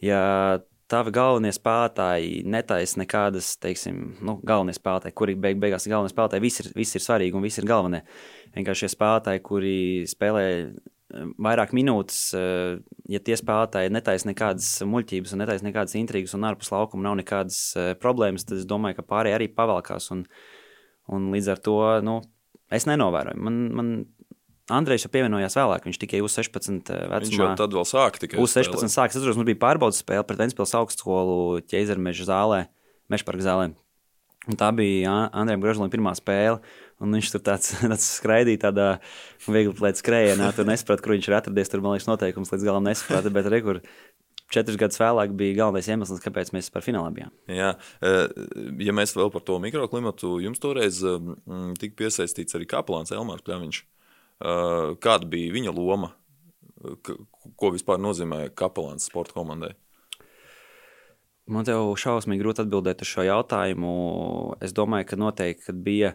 ja 0.00 0.22
tavi 0.90 1.12
galvenie 1.14 1.52
spēlētāji 1.54 2.42
netaisa 2.48 3.00
nekādas, 3.02 3.52
teiksim, 3.62 4.00
nu, 4.24 4.38
galvenie 4.46 4.74
spēlētāji, 4.76 5.16
kuri 5.20 5.36
beig, 5.40 5.58
beigās 5.62 5.86
ir 5.86 5.94
galvenie 5.94 6.12
spēlētāji, 6.12 6.44
visi 6.44 6.64
ir, 6.64 6.70
visi 6.76 6.98
ir 6.98 7.04
svarīgi 7.04 7.36
un 7.38 7.44
visi 7.44 7.60
ir 7.62 7.68
galvenie. 7.68 8.02
Vienkārši 8.56 8.86
šie 8.86 8.92
spēlētāji, 8.94 9.42
kuri 9.44 9.76
spēlē 10.08 10.44
eh, 10.48 10.70
vairāk 11.48 11.74
minūtes, 11.76 12.20
eh, 12.38 12.78
ja 13.12 13.22
tie 13.24 13.36
spēlētāji 13.40 13.92
netaisa 13.92 14.30
nekādas 14.30 14.70
muļķības 14.88 15.34
un 15.34 15.44
netaisa 15.44 15.68
nekādas 15.68 15.98
intrigas 16.00 16.36
un 16.38 16.48
ārpus 16.48 16.72
laukuma 16.72 17.10
nav 17.10 17.18
nekādas 17.20 17.60
eh, 17.76 17.92
problēmas, 18.00 18.48
tad 18.48 18.62
es 18.62 18.68
domāju, 18.68 19.00
ka 19.00 19.08
pārējie 19.12 19.38
arī 19.38 19.52
pavalkās 19.52 20.08
un, 20.16 20.24
un 21.12 21.28
līdz 21.36 21.52
ar 21.52 21.64
to, 21.68 21.80
nu, 22.08 22.20
es 22.72 22.88
nenovēroju. 22.88 23.44
Man, 23.44 23.60
man 23.76 23.92
Andrejs 24.68 25.06
jau 25.06 25.10
pievienojās 25.12 25.56
vēlāk, 25.56 25.86
viņš 25.88 25.98
tikai 26.02 26.20
uz 26.24 26.34
16 26.36 26.90
Viņš 26.92 26.92
jau 26.92 27.10
vecumā. 27.12 27.52
tad 27.56 27.72
vēl 27.72 27.86
sāka 27.88 28.20
tikai 28.24 28.40
Uz 28.42 28.52
16 28.52 28.92
sākas, 28.92 29.16
es 29.16 29.22
atceros, 29.22 29.38
mums 29.40 29.48
bija 29.48 29.60
pārbaudas 29.62 30.02
spēle 30.02 30.26
pret 30.28 30.42
Ventspils 30.42 30.74
augstskolu 30.76 31.62
ķēzermeža 31.70 32.28
zālē, 32.28 32.60
Mešparka 33.08 33.46
zālē. 33.46 33.70
Un 34.48 34.56
tā 34.56 34.68
bija 34.76 35.14
Andrejam 35.32 35.64
Gražulim 35.64 35.90
pirmā 35.92 36.14
spēle, 36.16 36.60
un 37.00 37.16
viņš 37.16 37.32
tur 37.34 37.42
tāds, 37.48 37.72
tāds 37.90 38.06
skraidīja 38.20 38.66
tādā 38.68 38.88
viegli 39.48 39.74
plēc 39.76 40.00
skrējienā, 40.00 40.52
tur 40.56 40.68
nesaprata, 40.68 41.04
kur 41.04 41.16
viņš 41.16 41.28
ir 41.28 41.36
atradies, 41.40 41.72
tur, 41.72 41.84
man 41.84 41.96
liekas, 41.96 42.08
noteikums 42.08 42.52
līdz 42.54 42.68
galam 42.68 42.88
nesaprata, 42.88 43.32
bet 43.34 43.50
re, 43.52 43.60
kur 43.64 43.82
četrus 44.52 44.78
gadus 44.80 45.00
vēlāk 45.00 45.34
bija 45.36 45.58
galvenais 45.62 45.90
iemesls, 45.90 46.22
kāpēc 46.24 46.52
mēs 46.56 46.72
par 46.72 46.84
finālā 46.84 47.12
bijām. 47.12 47.32
Jā, 47.52 47.74
eh, 48.00 48.24
ja 48.84 48.96
mēs 48.96 49.12
vēl 49.16 49.32
par 49.34 49.44
to 49.44 49.58
mikroklimatu, 49.64 50.38
jums 50.44 50.62
toreiz 50.62 51.02
mm, 51.04 51.76
tika 51.80 52.00
piesaistīts 52.04 52.56
arī 52.56 52.68
kapelāns 52.68 53.12
Elmārs 53.12 53.44
Pļaviņš. 53.44 53.82
Eh, 54.38 54.94
Kāda 55.02 55.26
bija 55.26 55.54
viņa 55.54 55.74
loma? 55.74 56.12
Ko 57.58 57.72
vispār 57.74 57.98
nozīmē 57.98 58.48
kapelāns 58.54 59.08
sporta 59.10 59.34
komandai? 59.34 59.72
Man 61.48 61.64
te 61.64 61.72
jau 61.72 61.96
šausmīgi 61.98 62.42
grūti 62.44 62.62
atbildēt 62.62 63.02
uz 63.02 63.10
šo 63.10 63.24
jautājumu. 63.26 63.92
Es 64.62 64.74
domāju, 64.76 65.08
ka 65.08 65.18
noteikti 65.18 65.72
bija, 65.72 66.12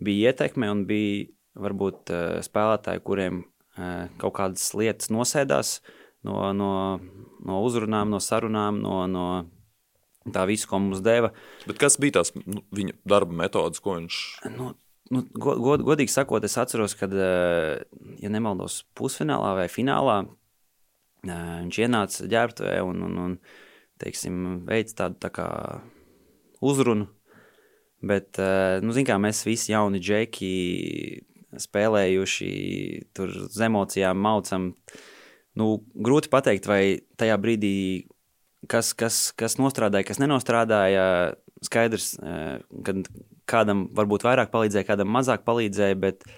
bija 0.00 0.32
ietekme 0.32 0.70
un 0.70 0.86
bija 0.88 1.26
varbūt 1.58 2.14
eh, 2.14 2.26
spēlētāji, 2.46 3.04
kuriem 3.04 3.42
eh, 3.42 4.08
kaut 4.22 4.36
kādas 4.38 4.70
lietas 4.78 5.12
nosēdās 5.12 5.78
no, 6.24 6.40
no, 6.56 6.72
no 7.44 7.62
uzrunām, 7.66 8.08
no 8.14 8.22
sarunām, 8.22 8.80
no, 8.80 9.02
no 9.10 9.26
tā 10.32 10.46
visa, 10.48 10.68
ko 10.70 10.80
mums 10.82 11.02
deva. 11.04 11.34
Bet 11.66 11.80
kas 11.82 11.98
bija 12.00 12.20
tās 12.20 12.32
nu, 12.38 12.62
viņa 12.74 12.96
darba 13.08 13.36
metodas, 13.44 13.82
ko 13.82 13.98
viņš 13.98 14.22
Nu, 14.54 14.72
nu, 15.14 15.22
go, 15.32 15.54
god, 15.62 15.84
godīgi 15.86 16.12
sakot, 16.12 16.44
es 16.44 16.56
atceros, 16.60 16.94
kad, 16.98 17.12
eh, 17.12 17.80
ja 18.22 18.32
nemaldos, 18.32 18.82
pusfinālā 18.98 19.54
vai 19.58 19.68
finālā 19.72 20.18
eh, 20.24 21.30
viņš 21.64 21.78
ienāca 21.84 22.28
ģērbtuvē 22.32 22.74
un, 22.86 23.04
un, 23.06 23.20
un 23.24 23.36
teiksim, 24.02 24.64
veids 24.68 24.96
tādu 24.98 25.18
tā 25.22 25.30
kā 25.34 25.48
uzrunu. 26.64 27.08
Bet, 28.04 28.38
eh, 28.42 28.78
nu, 28.84 28.94
zin 28.94 29.08
kā, 29.08 29.16
mēs 29.22 29.42
visi 29.46 29.72
jauni 29.72 30.02
džeki 30.02 30.52
spēlējuši, 31.58 32.52
tur 33.16 33.32
uz 33.48 33.58
emocijām 33.64 34.20
maucam. 34.22 34.72
Nu, 35.58 35.80
grūti 35.96 36.30
pateikt, 36.30 36.68
vai 36.70 37.00
tajā 37.18 37.38
brīdī, 37.42 37.74
kas, 38.70 38.92
kas, 38.94 39.32
kas 39.34 39.56
nostrādāja, 39.58 40.06
kas 40.06 40.20
nenostrādāja, 40.22 41.08
skaidrs, 41.66 42.12
kad 42.86 43.08
kādam 43.48 43.86
varbūt 43.96 44.26
vairāk 44.28 44.52
palīdzēja, 44.54 44.88
kādam 44.90 45.10
mazāk 45.14 45.44
palīdzēja, 45.48 45.98
bet 46.00 46.28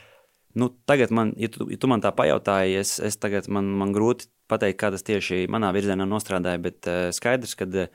nu, 0.58 0.70
tagad 0.88 1.12
man, 1.14 1.34
ja 1.40 1.50
tu, 1.52 1.66
ja 1.70 1.78
tu 1.80 1.90
man 1.90 2.02
tā 2.04 2.14
pajautāji, 2.16 2.78
es, 2.80 2.96
es 3.02 3.18
tagad 3.20 3.48
man, 3.52 3.68
man 3.82 3.92
grūti 3.96 4.30
pateikt, 4.50 4.80
kā 4.80 4.90
tas 4.94 5.06
tieši 5.06 5.44
manā 5.52 5.70
virzienā 5.76 6.06
nostrādāja, 6.08 6.62
bet 6.62 6.88
uh, 6.90 7.10
skaidrs, 7.14 7.54
ka 7.58 7.68
uh, 7.70 7.86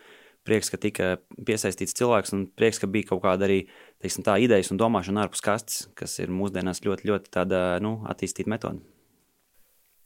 prieks, 0.46 0.70
ka 0.72 0.80
tika 0.82 1.12
piesaistīts 1.46 1.96
cilvēks 1.98 2.34
un 2.38 2.46
prieks, 2.48 2.80
ka 2.82 2.90
bija 2.92 3.12
kaut 3.12 3.24
kāda 3.26 3.48
arī 3.48 3.64
teiksim, 4.04 4.26
tā 4.26 4.38
idejas 4.42 4.72
un 4.72 4.80
domāšana 4.82 5.26
ārpus 5.26 5.44
kastes, 5.46 5.86
kas 5.98 6.20
ir 6.22 6.34
mūsdienās 6.34 6.84
ļoti, 6.86 7.10
ļoti 7.10 7.34
tāda, 7.34 7.64
nu, 7.84 7.98
attīstīta 8.10 8.52
metode. 8.52 8.84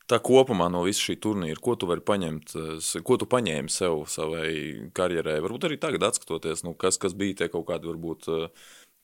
Tā 0.09 0.17
kopumā 0.25 0.71
no 0.73 0.81
visa 0.87 1.03
šī 1.05 1.19
turnīra, 1.21 1.59
ko 1.61 1.75
tu 1.77 1.85
vari 1.85 2.01
paņemt, 2.01 2.55
s- 2.81 2.97
ko 3.05 3.17
tu 3.21 3.27
paņēmi 3.29 3.69
sev 3.69 4.07
savai 4.09 4.89
karjerai? 4.97 5.35
Varbūt 5.45 5.67
arī 5.69 5.77
tagad, 5.77 6.01
skatoties, 6.17 6.63
nu, 6.65 6.73
kas, 6.73 6.97
kas 6.97 7.13
bija 7.13 7.43
tie 7.43 7.47
kaut 7.53 7.67
kādi 7.67 7.85
varbūt, 7.91 8.25
eh, 8.25 8.49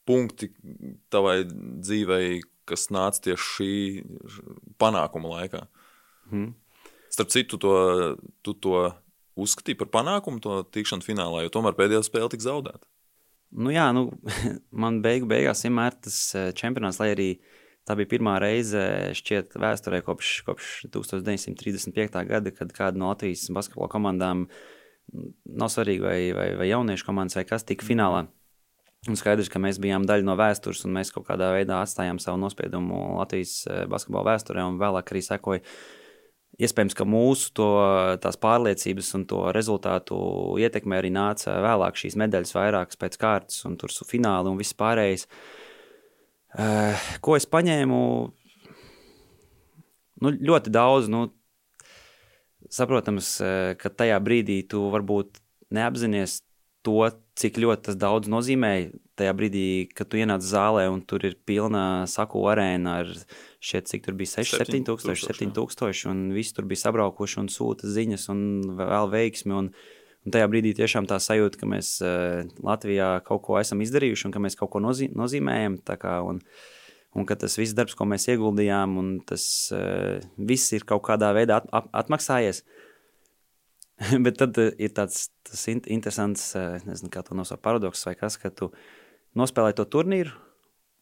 punkti 0.05 0.51
tavai 1.13 1.43
dzīvei, 1.45 2.41
kas 2.69 2.89
nāca 2.93 3.21
tieši 3.29 3.49
šī 3.51 3.71
panākuma 4.81 5.33
laikā. 5.39 5.65
Mhm. 6.31 6.53
Starp 7.15 7.31
citu, 7.31 7.57
to, 7.61 7.73
tu 8.43 8.53
to 8.59 8.79
uzskatīji 9.39 9.77
par 9.79 9.91
panākumu, 9.93 10.41
to 10.43 10.63
tikšanu 10.75 11.05
finālā, 11.05 11.45
jo 11.45 11.53
tomēr 11.53 11.75
pēdējā 11.77 12.01
spēle 12.03 12.31
tika 12.33 12.47
zaudēta. 12.47 12.83
Nu, 13.55 13.71
jā, 13.71 13.89
nu, 13.95 14.09
man 14.83 14.99
beigu, 15.05 15.29
beigās 15.31 15.63
vienmēr 15.63 15.95
tas 16.03 16.17
eh, 16.35 16.49
čempionāts, 16.57 16.99
lai 16.99 17.11
arī 17.13 17.29
tā 17.85 17.95
bija 17.99 18.09
pirmā 18.15 18.35
reize 18.41 18.81
šķiet 19.15 19.55
vēsturē 19.61 20.01
kopš, 20.05 20.31
kopš 20.47 20.71
1935. 20.93 22.17
gada, 22.31 22.53
kad 22.55 22.73
kāda 22.75 22.99
no 22.99 23.11
Latvijas 23.11 23.45
basketbola 23.53 23.91
komandām, 23.91 24.47
nav 25.45 25.69
svarīgi 25.71 26.01
vai, 26.03 26.19
vai, 26.35 26.47
vai 26.59 26.71
jauniešu 26.71 27.05
komandas 27.07 27.37
vai 27.37 27.45
kas, 27.47 27.67
tika 27.67 27.85
finālā. 27.85 28.25
Un 29.05 29.17
skaidrs, 29.19 29.51
ka 29.53 29.61
mēs 29.61 29.77
bijām 29.81 30.07
daļa 30.09 30.25
no 30.25 30.33
vēstures, 30.39 30.81
un 30.87 30.95
mēs 30.95 31.11
kaut 31.13 31.27
kādā 31.27 31.51
veidā 31.53 31.83
atstājām 31.83 32.17
savu 32.21 32.39
nospiedumu 32.41 33.19
Latvijas 33.19 33.59
eh, 33.69 33.83
basketbola 33.91 34.31
vēsturē, 34.33 34.65
un 34.65 34.81
vēlāk 34.81 35.13
arī 35.13 35.21
sekoja 35.25 35.61
Iespējams, 36.55 36.93
ka 36.95 37.03
mūsu 37.03 37.49
to, 37.57 37.67
tās 38.23 38.37
pārliecības 38.39 39.09
un 39.17 39.25
to 39.27 39.41
rezultātu 39.55 40.15
ietekmē 40.63 41.01
arī 41.01 41.09
nāca 41.11 41.57
vēlāk 41.65 41.97
šīs 41.99 42.15
medaļas 42.21 42.55
vairākas 42.55 42.99
pēc 43.01 43.17
kārtas, 43.19 43.57
un 43.67 43.75
tur 43.79 43.91
su 43.91 44.07
fināli 44.07 44.53
un 44.53 44.61
viss 44.61 44.77
pārējais. 44.79 45.27
Uh, 46.55 47.07
ko 47.19 47.35
es 47.35 47.43
paņēmu? 47.51 47.99
Nu, 50.23 50.31
ļoti 50.31 50.71
daudz. 50.71 51.11
Nu, 51.11 51.25
saprotams, 52.71 53.33
eh, 53.43 53.75
ka 53.75 53.91
tajā 53.91 54.21
brīdī 54.23 54.61
tu 54.71 54.85
varbūt 54.93 55.41
neapzinājies 55.75 56.39
to, 56.87 57.01
cik 57.39 57.59
ļoti 57.59 57.89
tas 57.89 57.97
daudz 57.99 58.29
nozīmē. 58.31 58.71
Tajā 59.19 59.33
brīdī, 59.35 59.65
kad 59.95 60.09
tu 60.11 60.19
ienāc 60.19 60.43
zālē 60.43 60.87
un 60.91 61.01
tur 61.07 61.23
ir 61.27 61.37
pilna 61.47 62.05
saku 62.11 62.41
arēna 62.51 62.99
ar 63.03 63.11
šeit, 63.63 63.89
cik 63.91 64.05
tur 64.07 64.15
bija 64.19 64.41
6, 64.41 64.55
7 64.63 64.85
tūkstoši, 64.87 65.27
7 65.31 65.51
tūkstoši, 65.55 66.07
un 66.11 66.23
visi 66.35 66.55
tur 66.55 66.67
bija 66.69 66.85
sabraukuši 66.85 67.41
un 67.43 67.51
sūta 67.51 67.91
ziņas 67.91 68.29
un 68.33 68.41
vēl 68.79 69.11
veiksmi. 69.11 69.55
Un, 69.55 69.69
un 70.25 70.35
tajā 70.35 70.47
brīdī 70.51 70.75
tiešām 70.79 71.09
tā 71.11 71.19
sajūta, 71.23 71.59
ka 71.59 71.69
mēs 71.71 71.97
uh, 72.03 72.47
Latvijā 72.65 73.11
kaut 73.27 73.43
ko 73.47 73.59
esam 73.59 73.83
izdarījuši 73.83 74.29
un 74.29 74.35
ka 74.35 74.43
mēs 74.43 74.59
kaut 74.59 74.71
ko 74.75 74.83
nozī 74.83 75.09
nozīmējam. 75.11 75.79
Kā, 75.99 76.17
un, 76.27 76.39
un 77.15 77.27
ka 77.27 77.39
tas 77.39 77.59
viss 77.59 77.75
darbs, 77.75 77.97
ko 77.99 78.07
mēs 78.07 78.29
ieguldījām, 78.31 78.95
un 79.01 79.13
tas 79.27 79.45
uh, 79.75 80.23
viss 80.39 80.75
ir 80.75 80.87
kaut 80.87 81.03
kādā 81.07 81.35
veidā 81.35 81.59
at, 81.63 81.71
at, 81.75 81.91
atmaksājies. 82.05 82.63
Bet 84.25 84.39
tad 84.41 84.57
uh, 84.59 84.71
ir 84.81 84.91
tāds 84.95 85.29
in 85.71 85.83
interesants, 85.87 86.49
uh, 86.57 86.75
nezinu, 86.87 87.11
kā 87.13 87.23
to 87.23 87.37
nosaukt, 87.37 87.63
paradoks 87.63 88.03
vai 88.07 88.15
kas, 88.19 88.35
ka 88.41 88.51
tu 88.51 88.71
nospēlē 89.39 89.71
to 89.75 89.85
turnīru, 89.87 90.33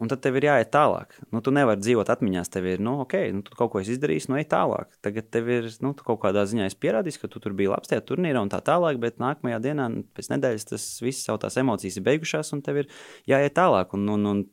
un 0.01 0.09
tad 0.11 0.21
tev 0.23 0.37
ir 0.37 0.47
jāiet 0.47 0.71
tālāk. 0.73 1.15
Nu, 1.33 1.41
tu 1.45 1.53
nevari 1.53 1.81
dzīvot 1.81 2.09
atmiņās, 2.13 2.51
tev 2.53 2.67
ir, 2.69 2.81
nu, 2.83 2.95
ok, 3.05 3.15
nu, 3.33 3.43
tu 3.45 3.57
kaut 3.57 3.71
ko 3.73 3.81
esi 3.81 3.95
izdarījis, 3.95 4.27
nu, 4.29 4.37
ej 4.41 4.47
tālāk. 4.51 4.93
Tagad 5.05 5.29
tev 5.33 5.49
ir, 5.53 5.69
nu, 5.85 5.93
tu 5.97 6.05
kaut 6.05 6.21
kādā 6.23 6.45
ziņā 6.49 6.67
esi 6.69 6.79
pierādījis, 6.81 7.19
ka 7.21 7.29
tu 7.31 7.41
tur 7.43 7.55
biji 7.57 7.71
labs 7.71 7.91
tajā 7.91 8.03
turnīrā 8.09 8.41
un 8.43 8.51
tā 8.51 8.59
tālāk, 8.65 8.99
bet 9.01 9.21
nākamajā 9.23 9.61
dienā, 9.63 9.89
nu, 9.93 10.05
pēc 10.17 10.31
nedēļas, 10.33 10.69
tas 10.73 10.87
viss 11.05 11.29
jau 11.29 11.37
tās 11.41 11.57
emocijas 11.61 11.99
ir 11.99 12.07
beigušās, 12.09 12.53
un 12.57 12.65
tev 12.65 12.83
ir 12.83 12.93
jāiet 13.29 13.57
tālāk. 13.57 13.93
Un, 13.97 14.09
un, 14.17 14.29
un 14.33 14.45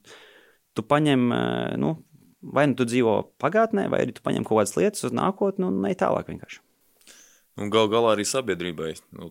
tu 0.76 0.86
paņem, 0.86 1.28
eh, 1.36 1.76
nu, 1.80 1.94
vai 2.56 2.68
nu 2.70 2.76
tu 2.78 2.88
dzīvo 2.88 3.20
pagātnē, 3.40 3.88
vai 3.92 4.04
arī 4.04 4.16
tu 4.16 4.24
paņem 4.24 4.48
kaut 4.48 4.62
kādas 4.62 4.76
lietas 4.80 5.08
uz 5.08 5.16
nākotni 5.16 5.68
un 5.68 5.80
ej 5.88 5.98
tālāk 6.00 6.32
vienkārši. 6.32 6.62
Un 7.60 7.70
gal 7.72 7.90
galā 7.92 8.14
arī 8.16 8.24
sabiedrībai. 8.28 8.94
Nu, 9.16 9.30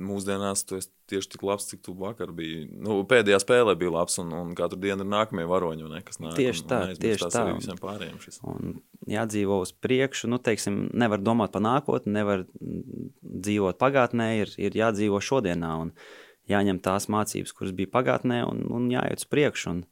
mūsdienās 0.00 0.62
tu 0.66 0.78
esi 0.78 0.90
tieši 1.10 1.32
tik 1.34 1.42
labs, 1.46 1.66
cik 1.70 1.82
tu 1.86 1.94
vakar 1.98 2.32
biji. 2.36 2.66
Nu, 2.70 3.00
pēdējā 3.08 3.40
spēlē 3.42 3.74
bija 3.78 3.92
labs, 3.98 4.18
un, 4.22 4.30
un 4.36 4.52
katru 4.58 4.78
dienu 4.80 5.04
ir 5.04 5.10
nākamie 5.10 5.46
varoņi, 5.50 5.88
ne, 5.90 6.00
kas 6.06 6.20
nāk. 6.22 6.36
Tieši 6.38 6.64
un, 6.64 6.68
tā, 6.70 6.80
un 6.86 7.02
tieši 7.02 7.26
tā. 7.26 7.42
Arī 7.42 7.56
visiem 7.58 7.80
pārējiem 7.80 8.22
šis. 8.22 8.40
Un 8.46 8.78
jādzīvo 9.10 9.60
uz 9.64 9.74
priekšu, 9.74 10.30
nu, 10.30 10.40
teiksim, 10.42 10.80
nevar 11.02 11.22
domāt 11.24 11.54
par 11.56 11.64
nākotni, 11.66 12.14
nevar 12.16 12.46
dzīvot 12.60 13.80
pagātnē, 13.80 14.30
ir, 14.44 14.54
ir 14.60 14.78
jādzīvo 14.80 15.20
šodienā 15.24 15.74
un 15.84 15.92
jāņem 16.50 16.80
tās 16.82 17.10
mācības, 17.12 17.54
kuras 17.56 17.76
bija 17.76 17.92
pagātnē, 17.92 18.42
un, 18.48 18.64
un 18.70 18.88
jāiet 18.92 19.22
uz 19.22 19.28
priekšu. 19.30 19.74
Un 19.74 19.84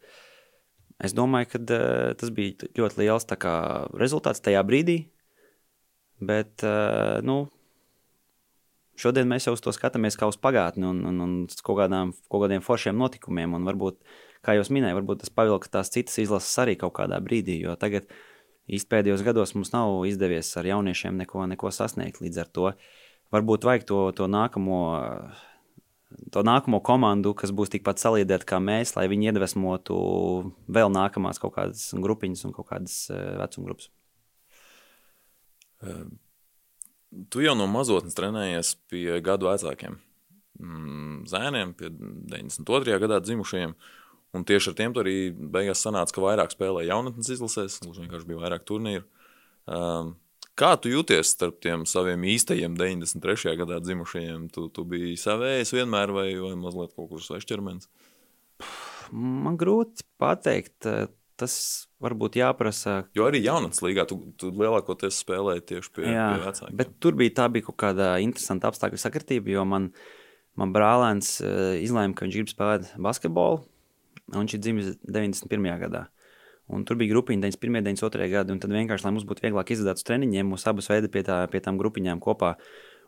es 1.04 1.14
domāju, 1.14 1.52
ka 1.54 1.62
uh, 1.62 2.16
tas 2.18 2.34
bija 2.34 2.70
ļoti 2.78 3.04
liels 3.04 3.28
kā, 3.38 3.54
rezultāts 3.98 4.42
tajā 4.44 4.64
brīdī. 4.66 5.02
Bet, 6.18 6.64
uh, 6.66 7.18
nu, 7.22 7.44
šodien 8.98 9.28
mēs 9.30 9.46
jau 9.46 9.54
uz 9.54 9.62
to 9.62 9.72
skatāmies 9.74 10.18
kā 10.18 10.28
uz 10.30 10.38
pagātni 10.40 10.88
un, 10.88 11.04
un, 11.06 11.20
un 11.22 11.34
kaut, 11.62 11.76
kādām, 11.78 12.14
kaut 12.30 12.44
kādiem 12.46 12.64
foršiem 12.64 12.98
notikumiem. 12.98 13.54
Un 13.58 13.68
varbūt, 13.68 14.00
kā 14.46 14.56
jau 14.58 14.66
minēju, 14.74 14.98
varbūt 14.98 15.22
tas 15.24 15.34
pavilka 15.34 15.70
tās 15.78 15.92
citas 15.94 16.18
izlases 16.22 16.58
arī 16.62 16.78
kaut 16.80 16.96
kādā 16.98 17.20
brīdī, 17.22 17.60
jo 17.62 17.76
tagad 17.78 18.08
īstenībā 18.68 18.98
pēdējos 18.98 19.24
gados 19.24 19.54
mums 19.56 19.70
nav 19.72 20.02
izdevies 20.08 20.50
ar 20.60 20.66
jauniešiem 20.68 21.16
neko, 21.22 21.46
neko 21.54 21.70
sasniegt. 21.72 22.20
Līdz 22.20 22.42
ar 22.42 22.50
to 22.52 22.72
varbūt 23.34 23.68
vajag 23.68 23.86
to, 23.88 24.00
to 24.16 24.28
nākamo. 24.30 24.80
To 26.32 26.40
nākamo 26.40 26.78
komandu, 26.80 27.34
kas 27.36 27.50
būs 27.52 27.68
tikpat 27.68 28.00
saliedēta 28.00 28.46
kā 28.48 28.56
mēs, 28.64 28.94
lai 28.96 29.04
viņi 29.12 29.28
iedvesmotu 29.28 29.98
vēl 30.72 30.88
nākamās 30.88 31.36
kaut 31.42 31.52
kādas 31.58 31.90
grupiņas 31.92 32.46
un 32.48 32.54
kaut 32.56 32.70
kādas 32.70 32.94
eh, 33.12 33.34
vecuma 33.36 33.68
grupas. 33.68 33.90
Tu 37.32 37.40
jau 37.44 37.54
no 37.56 37.66
mazotnes 37.70 38.16
trenējies 38.18 38.74
pie 38.90 39.20
gadu 39.24 39.48
vecākiem 39.48 39.96
mm, 40.58 41.24
zēniem, 41.30 41.74
pie 41.78 41.90
92. 41.90 42.98
gadā 43.02 43.20
dzimušajiem. 43.24 43.74
Un 44.36 44.44
tieši 44.44 44.72
ar 44.72 44.76
tiem 44.76 44.96
arī 45.00 45.16
beigās 45.32 45.80
sanāca, 45.80 46.12
ka 46.12 46.24
vairāk 46.24 46.52
spēlēja 46.52 46.92
jaunatnes 46.92 47.30
izlasēs, 47.32 47.78
gluži 47.84 48.04
vienkārši 48.04 48.28
bija 48.28 48.42
vairāk 48.42 48.66
turnīru. 48.68 49.06
Um, 49.68 50.12
kā 50.58 50.74
tu 50.76 50.92
jūties 50.92 51.32
starp 51.32 51.62
tiem 51.64 51.86
saviem 51.88 52.26
īstajiem 52.28 52.76
93. 52.76 53.54
gadā 53.62 53.80
dzimušajiem? 53.84 54.50
Tu, 54.52 54.66
tu 54.74 54.84
biji 54.88 55.16
savējs 55.20 55.72
vienmēr 55.76 56.12
vai, 56.12 56.28
vai 56.42 56.52
mazliet 56.60 56.92
kaut 56.92 57.08
kur 57.14 57.24
svešķermenis? 57.24 57.88
Man 59.16 59.56
grūti 59.56 60.04
pateikt. 60.20 60.84
Tas 61.38 61.54
varbūt 62.02 62.38
jāprasa. 62.40 63.00
Jo 63.14 63.28
arī 63.30 63.44
jaunatnes 63.44 63.82
līgā 63.84 64.04
tu, 64.10 64.18
tu 64.40 64.50
lielākoties 64.54 65.20
spēlēji 65.22 65.64
tieši 65.72 65.92
pie, 65.94 66.06
Jā, 66.10 66.28
pie 66.34 66.44
vecākiem. 66.48 66.78
Bet 66.80 66.94
tur 67.02 67.18
bija 67.18 67.36
tā 67.40 67.48
bija 67.54 67.68
kaut 67.68 67.78
kāda 67.78 68.12
interesanta 68.24 68.72
apstākļu 68.72 68.98
sakritība, 68.98 69.52
jo 69.54 69.66
man, 69.68 69.90
man 70.58 70.74
brālēns 70.74 71.36
izlēma, 71.78 72.16
ka 72.18 72.26
viņš 72.26 72.40
grib 72.40 72.50
spēlēt 72.50 72.94
basketbolu 72.98 73.62
un 74.32 74.42
viņš 74.42 74.56
ir 74.56 74.62
dzimis 74.62 74.94
91. 75.06 75.74
gadā. 75.84 76.06
Un 76.68 76.84
tur 76.84 76.98
bija 77.00 77.14
grupiņa 77.14 77.46
91. 77.48 77.78
un 77.80 77.86
92. 77.86 78.28
gada, 78.32 78.52
un 78.52 78.60
tad 78.60 78.74
vienkārši, 78.74 79.06
lai 79.06 79.14
mums 79.16 79.24
būtu 79.28 79.46
vieglāk 79.46 79.72
izdarīt 79.72 80.02
uz 80.02 80.04
treniņiem, 80.04 80.50
mūs 80.52 80.66
abus 80.68 80.90
veida 80.92 81.08
pie, 81.08 81.22
tā, 81.24 81.40
pie 81.48 81.62
tām 81.64 81.78
grupiņām 81.80 82.20
kopā. 82.20 82.58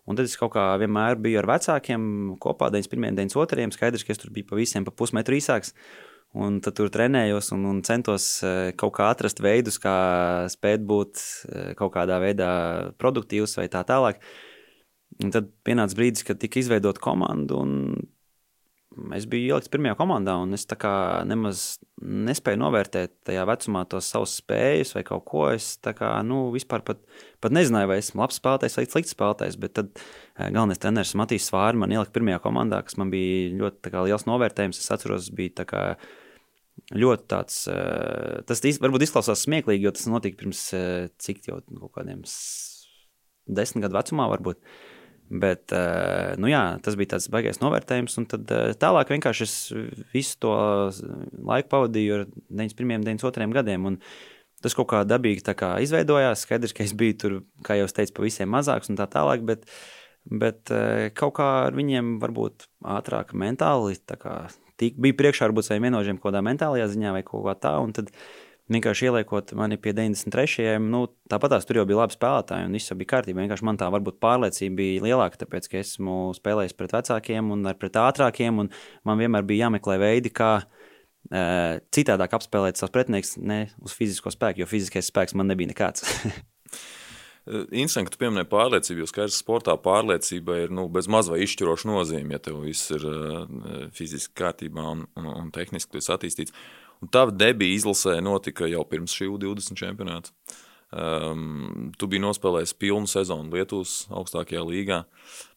Un 0.08 0.16
tad 0.16 0.24
es 0.24 0.36
kaut 0.40 0.54
kā 0.54 0.64
vienmēr 0.80 1.18
biju 1.20 1.42
ar 1.42 1.48
vecākiem 1.50 2.06
kopā, 2.40 2.70
91. 2.72 3.10
un 3.12 3.18
92. 3.20 3.76
Skaidrs, 3.76 4.06
ka 4.06 4.14
es 4.14 4.22
tur 4.22 4.32
biju 4.32 4.48
pa 4.48 4.56
visiem 4.56 4.86
pa 4.86 4.94
pusmetru 4.96 5.36
īsāks. 5.36 5.74
Un 6.38 6.60
tad 6.62 6.76
tur 6.78 6.90
trenējos 6.94 7.50
un, 7.56 7.64
un 7.66 7.80
centos 7.82 8.26
eh, 8.46 8.70
kaut 8.78 8.92
kā 8.94 9.08
atrast 9.10 9.40
veidus, 9.42 9.80
kā 9.82 9.94
spēt 10.52 10.84
būt 10.86 11.18
eh, 11.50 11.72
kaut 11.78 11.90
kādā 11.96 12.20
veidā 12.22 12.50
produktīvs 13.02 13.56
vai 13.58 13.66
tā 13.72 13.82
tālāk. 13.88 14.20
Un 15.24 15.34
tad 15.34 15.50
pienāca 15.66 15.98
brīdis, 15.98 16.22
kad 16.28 16.38
tika 16.38 16.60
izveidota 16.62 17.02
komanda, 17.02 17.58
un 17.58 18.06
es 19.14 19.26
biju 19.30 19.52
ielikts 19.52 19.70
pirmajā 19.70 19.94
komandā, 19.98 20.34
un 20.42 20.56
es 20.56 20.66
nemaz 21.28 21.78
nespēju 22.00 22.58
novērtēt 22.58 23.12
tajā 23.28 23.44
vecumā 23.48 23.84
tos 23.90 24.08
savus 24.10 24.34
spējas 24.40 24.94
vai 24.96 25.04
kaut 25.06 25.24
ko. 25.28 25.44
Es 25.54 25.76
kā, 25.82 26.10
nu, 26.26 26.48
vispār 26.54 26.82
pat, 26.86 27.02
pat 27.42 27.54
nezināju, 27.54 27.90
vai 27.90 28.00
esmu 28.02 28.24
labs 28.24 28.40
spēlētājs 28.40 28.78
vai 28.80 28.86
slikts 28.88 29.14
spēlētājs. 29.14 29.58
Bet 29.62 29.76
tad 29.78 29.92
eh, 29.94 30.48
galvenais 30.48 30.82
treneris 30.82 31.14
Matīs 31.18 31.46
Svārs 31.50 31.78
man 31.78 31.94
ielika 31.94 32.14
pirmajā 32.16 32.42
komandā, 32.42 32.82
kas 32.86 32.98
man 33.00 33.12
bija 33.14 33.52
ļoti 33.60 33.94
kā, 33.94 34.04
liels 34.08 34.26
novērtējums. 34.28 34.82
Es 34.82 34.94
atceros, 34.96 35.30
bija 35.38 35.68
kā 35.70 35.84
ļoti 36.96 37.28
tāds, 37.30 37.62
eh, 37.70 38.40
tas 38.48 38.64
varbūt 38.82 39.06
izklausās 39.06 39.46
smieklīgi, 39.46 39.86
jo 39.86 39.94
tas 39.94 40.10
notika 40.10 40.42
pirms 40.42 40.66
eh, 40.74 41.10
cik 41.22 41.46
jau 41.46 41.60
kaut 41.68 41.94
kādiem 42.00 42.24
desmit 43.50 43.86
gadu 43.86 44.00
vecumā 44.00 44.26
varbūt. 44.34 44.62
Bet, 45.30 45.70
eh, 45.70 46.34
nu 46.42 46.48
jā, 46.50 46.62
tas 46.82 46.96
bija 46.98 47.12
tāds 47.14 47.28
baigais 47.30 47.60
novērtējums. 47.62 48.16
Un 48.18 48.26
tad 48.32 48.50
eh, 48.50 48.72
tālāk 48.74 49.12
vienkārši 49.14 49.46
es 49.46 49.54
visu 50.10 50.40
to 50.42 50.54
laiku 51.46 51.70
pavadīju 51.70 52.16
ar 52.16 52.24
91. 52.50 52.96
un 52.98 53.06
92. 53.06 53.46
gadiem. 53.54 53.86
Un 53.92 54.00
tas 54.60 54.74
kaut 54.74 54.90
kā 54.90 55.04
dabīgi 55.06 55.54
kā 55.54 55.76
izveidojās. 55.84 56.42
Skaidrs, 56.42 56.74
ka 56.74 56.82
es 56.82 56.96
biju 56.98 57.18
tur, 57.22 57.38
kā 57.66 57.78
jau 57.78 57.86
teicu, 57.86 58.16
pavisam 58.18 58.50
mazāks 58.50 58.90
un 58.90 58.98
tā 58.98 59.06
tālāk. 59.12 59.46
Bet, 59.46 59.70
bet 60.26 60.74
eh, 60.74 61.12
kaut 61.14 61.36
kā 61.38 61.48
ar 61.68 61.78
viņiem 61.78 62.16
varbūt 62.24 62.66
ātrāk 62.98 63.30
mentāli. 63.30 64.00
Kā, 64.10 64.34
tīk, 64.82 64.98
bija 64.98 65.20
priekšā 65.22 65.46
varbūt 65.46 65.70
saviem 65.70 65.92
vienožiem 65.92 66.18
kaut 66.18 66.32
kādā 66.32 66.42
mentālajā 66.42 66.90
ziņā 66.90 67.14
vai 67.20 67.22
kaut 67.22 67.46
kā 67.46 67.54
tā. 67.68 67.76
Un 67.78 67.94
tad 67.94 68.10
vienkārši 68.70 69.08
ieliekot 69.08 69.54
mani 69.58 69.78
pie 69.80 69.92
93. 69.96 70.76
Nu, 70.82 71.04
tāpat 71.30 71.54
tās 71.54 71.66
tur 71.68 71.80
jau 71.80 71.86
bija 71.88 72.02
labi 72.02 72.16
spēlētāji, 72.16 72.68
un 72.68 72.76
viss 72.78 72.94
bija 72.98 73.12
kārtībā. 73.14 73.42
Vienkārši 73.42 73.66
man 73.66 73.80
tā 73.80 73.88
varbūt 73.92 74.20
pārliecība 74.22 74.78
bija 74.80 75.06
lielāka, 75.08 75.40
tāpēc, 75.42 75.70
ka 75.72 75.80
esmu 75.80 76.18
spēlējis 76.38 76.76
pret 76.78 76.94
vecākiem 76.98 77.50
un 77.56 77.72
pret 77.80 77.98
ātrākiem, 78.00 78.62
un 78.64 78.70
man 79.08 79.20
vienmēr 79.20 79.46
bija 79.48 79.66
jāmeklē 79.66 79.98
veidi, 80.02 80.32
kā 80.34 80.52
e, 80.60 81.42
citādāk 81.96 82.38
apspēlēt 82.38 82.80
savus 82.80 82.94
pretinieks 82.94 83.36
ne 83.42 83.64
uz 83.82 83.96
fizisko 83.98 84.32
spēku, 84.34 84.62
jo 84.62 84.70
fiziskais 84.70 85.10
spēks 85.10 85.36
man 85.38 85.50
nebija 85.50 85.74
nekāds. 85.74 86.06
Interesanti, 87.50 88.10
ka 88.10 88.14
tu 88.14 88.20
pieminēji 88.20 88.46
pārliecību, 88.52 89.00
jo 89.02 89.08
skaidrs, 89.08 89.38
sportā 89.40 89.74
pārliecība 89.80 90.58
ir 90.66 90.74
nu, 90.76 90.84
bez 90.92 91.08
maz 91.10 91.30
vai 91.32 91.40
izšķiroša 91.42 91.88
nozīme, 91.88 92.36
ja 92.36 92.42
tev 92.44 92.60
viss 92.62 92.92
ir 92.94 93.06
uh, 93.08 93.88
fiziski 93.96 94.36
kārtībā 94.38 94.84
un, 94.92 95.06
un, 95.18 95.30
un 95.32 95.48
tehniski 95.54 96.02
attīstīts. 96.04 96.54
Un 97.00 97.08
tava 97.12 97.32
debija 97.32 97.78
izlasē 97.78 98.18
notika 98.24 98.68
jau 98.68 98.82
pirms 98.88 99.14
šī 99.16 99.30
U20 99.32 99.78
čempionāta. 99.78 100.34
Um, 100.90 101.92
tu 101.94 102.08
biji 102.10 102.22
nospēlējis 102.24 102.74
pilnu 102.82 103.06
sezonu 103.08 103.54
Lietuvas 103.54 104.08
augstākajā 104.10 104.62
līgā. 104.66 105.04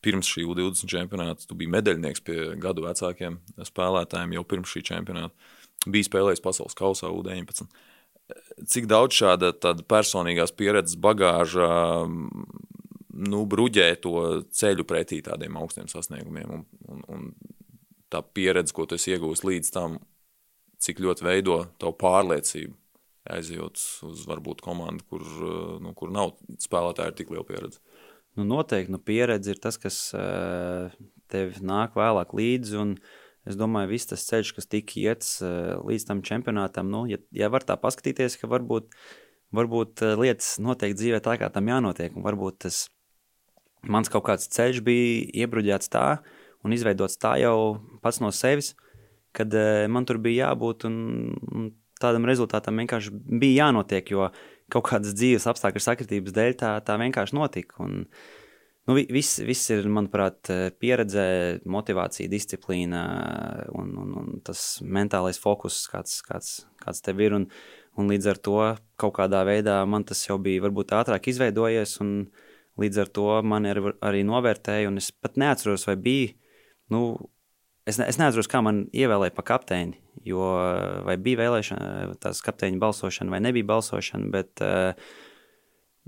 Pirms 0.05 0.29
šī 0.29 0.45
U20 0.45 0.91
čempionāta 0.93 1.47
tu 1.49 1.57
biji 1.57 1.73
medaļnieks 1.73 2.21
pie 2.23 2.37
gadu 2.61 2.85
vecākiem 2.85 3.39
spēlētājiem 3.65 4.37
jau 4.37 4.45
pirms 4.45 4.75
šī 4.75 4.85
čempionāta. 4.91 5.33
Biji 5.89 6.07
spēlējis 6.07 6.43
pasaules 6.43 6.77
kausā 6.77 7.09
U19. 7.11 7.65
Cik 8.69 8.87
daudz 8.87 9.17
šāda 9.17 9.51
personīgās 9.89 10.53
pieredzes 10.55 10.95
bagāža 11.01 11.67
nu, 13.13 13.43
bruģē 13.49 13.89
to 14.05 14.15
ceļu 14.53 14.85
pretī 14.87 15.19
tādiem 15.25 15.57
augstiem 15.59 15.89
sasniegumiem 15.91 16.55
un, 16.55 16.63
un, 16.87 17.03
un 17.09 17.27
tā 18.13 18.21
pieredze, 18.21 18.73
ko 18.73 18.85
tu 18.85 18.95
esi 18.95 19.15
iegūst 19.15 19.45
līdz 19.49 19.73
tam, 19.73 19.97
cik 20.83 21.01
ļoti 21.03 21.25
veido 21.25 21.57
tavu 21.81 21.95
pārliecību. 22.01 22.75
Aizejot 23.33 23.79
uz 24.03 24.23
varbūt 24.27 24.59
komandu, 24.65 25.05
kur, 25.07 25.23
nu, 25.79 25.93
kur 25.95 26.11
nav 26.11 26.33
spēlētāji 26.59 27.11
ar 27.11 27.15
tik 27.15 27.29
lielu 27.31 27.45
pieredzi. 27.47 27.79
Nu, 28.35 28.43
noteikti 28.49 28.91
nu, 28.91 28.99
pieredze 28.99 29.53
ir 29.53 29.61
tas, 29.63 29.77
kas 29.79 29.99
uh, 30.17 30.91
tev 31.31 31.55
nāk 31.63 31.95
vēlāk 31.95 32.33
līdzi. 32.35 32.75
Un, 32.81 32.95
es 33.47 33.55
domāju, 33.59 33.93
viss 33.93 34.09
tas 34.11 34.25
ceļš, 34.27 34.51
kas 34.57 34.67
tika 34.67 34.99
iets 34.99 35.37
uh, 35.45 35.77
līdz 35.87 36.07
tam 36.09 36.23
čempionātam, 36.25 36.91
nu, 36.91 37.05
ja, 37.07 37.21
ja 37.31 37.51
var 37.53 37.63
tā 37.67 37.79
paskatīties, 37.79 38.35
ka 38.41 38.51
varbūt, 38.51 38.91
varbūt 39.55 40.03
lietas 40.19 40.57
notiek 40.63 40.97
dzīvē 40.97 41.23
tā, 41.23 41.37
kā 41.39 41.47
tam 41.53 41.71
jānotiek. 41.71 42.17
Un 42.17 42.27
varbūt 42.27 42.65
tas 42.67 42.87
mans 43.87 44.11
kaut 44.11 44.27
kāds 44.27 44.51
ceļš 44.51 44.83
bija 44.83 45.27
iebruģēts 45.45 45.91
tā 45.93 46.07
un 46.63 46.75
izveidots 46.75 47.19
tā 47.19 47.37
jau 47.43 47.79
pats 48.03 48.19
no 48.23 48.31
sevis. 48.35 48.73
Kad 49.33 49.55
uh, 49.57 49.85
man 49.89 50.05
tur 50.09 50.19
bija 50.21 50.51
jābūt 50.51 50.85
un, 50.89 50.97
un 51.53 51.71
tādam 52.03 52.27
rezultātam 52.27 52.79
vienkārši 52.81 53.13
bija 53.13 53.67
jānotiek, 53.67 54.11
jo 54.13 54.29
kaut 54.73 54.87
kādas 54.89 55.15
dzīves 55.17 55.47
apstākļu 55.49 55.83
sakritības 55.83 56.35
dēļ 56.35 56.55
tā, 56.59 56.71
tā 56.85 56.97
vienkārši 57.01 57.37
notika. 57.37 57.77
Un, 57.83 58.05
nu, 58.89 58.97
viss, 58.97 59.41
viss 59.45 59.71
ir, 59.73 59.87
manuprāt, 59.91 60.39
eh, 60.53 60.65
pieredze, 60.79 61.25
motivācija, 61.69 62.31
disciplīna 62.31 63.03
un, 63.75 63.93
un, 64.03 64.15
un 64.23 64.31
tas 64.45 64.81
mentālais 64.83 65.39
fokus, 65.41 65.83
kāds, 65.91 66.19
kāds, 66.25 66.55
kāds 66.83 67.03
tev 67.05 67.21
ir. 67.23 67.37
Un, 67.39 67.49
un 67.99 68.09
līdz 68.09 68.31
ar 68.31 68.41
to 68.41 68.57
kaut 68.99 69.17
kādā 69.19 69.43
veidā 69.47 69.77
man 69.85 70.05
tas 70.07 70.23
jau 70.25 70.39
bija 70.41 70.63
varbūt 70.65 70.95
ātrāk 70.97 71.29
izveidojies, 71.29 71.99
līdz 72.81 73.03
ar 73.03 73.13
to 73.13 73.27
man 73.45 73.69
ir 73.69 73.79
arī 74.01 74.23
novērtēja, 74.25 74.89
un 74.89 74.97
es 74.97 75.11
pat 75.13 75.37
neatceros, 75.37 75.85
vai 75.85 75.99
bija, 76.01 76.31
nu, 76.93 77.03
Es, 77.83 77.97
ne, 77.99 78.07
es 78.07 78.19
neatceros, 78.19 78.47
kā 78.47 78.61
man 78.63 78.85
ievēlēja 78.95 79.35
par 79.35 79.47
kapteini, 79.49 79.97
jo 80.23 80.39
vai 81.03 81.17
bija 81.19 81.41
vēlēšana, 81.41 82.15
tās 82.23 82.39
kapteiņa 82.45 82.79
balsošana 82.79 83.33
vai 83.33 83.41
nebija 83.43 83.67
balsošana, 83.73 84.29
bet 84.31 84.63
uh, 84.63 84.95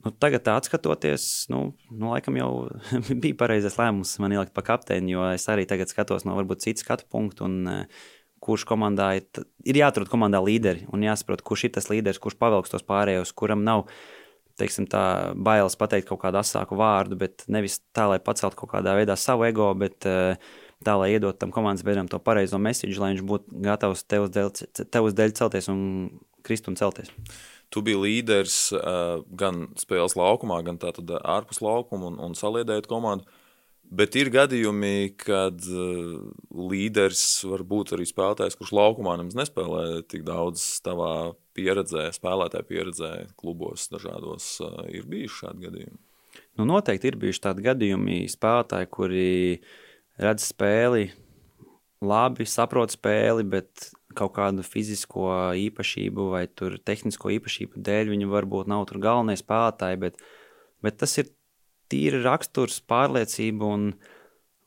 nu, 0.05 0.13
tagad 0.23 0.47
atskatoties, 0.53 1.47
nu, 1.51 1.65
nu 1.91 2.13
laikam 2.13 2.39
jau 2.39 2.51
bija 3.23 3.39
pareizais 3.43 3.75
lēmums 3.79 4.15
man 4.23 4.35
ielikt 4.38 4.55
par 4.55 4.67
kapteini, 4.71 5.17
jo 5.17 5.25
es 5.33 5.47
arī 5.51 5.67
tagad 5.67 5.91
skatos 5.91 6.27
no 6.27 6.38
varbūt 6.39 6.63
citu 6.63 6.85
skatu 6.85 7.09
punktu 7.11 7.47
un 7.49 7.88
kurš 8.45 8.65
komandā 8.69 9.15
ir, 9.19 9.45
ir 9.65 9.79
jāatrod 9.79 10.09
komandā 10.11 10.39
līderi 10.43 10.85
un 10.93 11.03
jāsaprot, 11.03 11.43
kurš 11.45 11.67
ir 11.67 11.75
tas 11.77 11.89
līderis, 11.89 12.21
kurš 12.21 12.38
pavilks 12.39 12.71
tos 12.71 12.85
pārējos, 12.85 13.33
kuram 13.35 13.63
nav 13.65 13.88
teiksim, 14.59 14.85
tā, 14.88 15.33
bailes 15.35 15.75
pateikt 15.75 16.07
kaut 16.07 16.21
kādu 16.21 16.39
asāku 16.39 16.77
vārdu, 16.79 17.17
bet 17.19 17.43
nevis 17.51 17.81
tā, 17.95 18.05
lai 18.11 18.21
paceltu 18.23 18.61
kaut 18.61 18.71
kādā 18.77 18.93
veidā 18.95 19.17
savu 19.19 19.43
ego, 19.47 19.73
bet 19.75 20.07
uh, 20.07 20.38
tā, 20.83 20.95
lai 20.99 21.13
iedot 21.13 21.38
tam 21.39 21.53
komandas 21.55 21.85
biedram 21.85 22.09
to 22.11 22.19
pareizo 22.19 22.59
mesiģu, 22.61 22.99
lai 23.01 23.13
viņš 23.13 23.25
būtu 23.29 23.63
gatavs 23.65 24.03
tev 24.09 24.27
uz 24.27 24.33
dēļ, 24.35 24.51
tev 24.91 25.07
uz 25.07 25.15
dēļ 25.17 25.35
celties 25.39 25.69
un 25.71 25.79
krist 26.45 26.67
un 26.69 26.77
celties. 26.79 27.11
Tu 27.73 27.81
biji 27.85 28.01
līderis 28.01 28.59
uh, 28.75 29.23
gan 29.35 29.65
spēles 29.79 30.15
laukumā, 30.17 30.61
gan 30.67 30.77
ārpus 30.79 31.63
laukuma 31.65 32.11
un, 32.11 32.21
un 32.21 32.38
saliedējot 32.38 32.88
komandu. 32.91 33.25
Bet 33.85 34.15
ir 34.17 34.31
gadījumi, 34.33 35.13
kad 35.21 35.61
uh, 35.69 36.15
līderis 36.49 37.25
var 37.45 37.61
būt 37.69 37.93
arī 37.97 38.07
spēlētājs, 38.09 38.57
kurš 38.57 38.73
laukumā 38.73 39.13
nemaz 39.19 39.38
nespēlē 39.38 40.01
tik 40.09 40.25
daudz 40.25 40.63
savā 40.79 41.35
pieredzē, 41.57 42.07
spēlētāja 42.15 42.65
pieredzē, 42.69 43.11
klubos 43.38 43.88
dažādos. 43.93 44.55
Uh, 44.65 44.85
ir 44.89 45.05
bijuši 45.09 45.41
šādi 45.43 45.67
gadījumi. 45.67 45.99
Nu, 46.57 46.65
noteikti 46.69 47.11
ir 47.11 47.19
bijuši 47.19 47.43
tādi 47.45 47.65
gadījumi, 47.65 48.23
spēlētāji, 48.31 48.89
kuri 48.91 49.29
redz 50.21 50.49
spēli, 50.51 51.10
labi 52.06 52.47
saprot 52.47 52.93
spēli, 52.95 53.45
bet 53.47 53.89
kaut 54.15 54.36
kādu 54.38 54.63
fizisko 54.63 55.28
īpašību 55.60 56.30
vai 56.32 56.45
tehnisko 56.47 57.34
īpašību 57.36 57.82
dēļ 57.84 58.13
viņi 58.13 58.30
varbūt 58.32 58.69
nav 58.71 58.86
tur 58.89 59.01
galvenie 59.04 59.36
spēlētāji, 59.39 59.99
bet, 60.06 60.21
bet 60.86 60.99
tas 61.01 61.17
ir 61.19 61.32
tīri 61.91 62.21
raksturs, 62.23 62.80
pārliecība 62.88 63.67
un, 63.75 63.89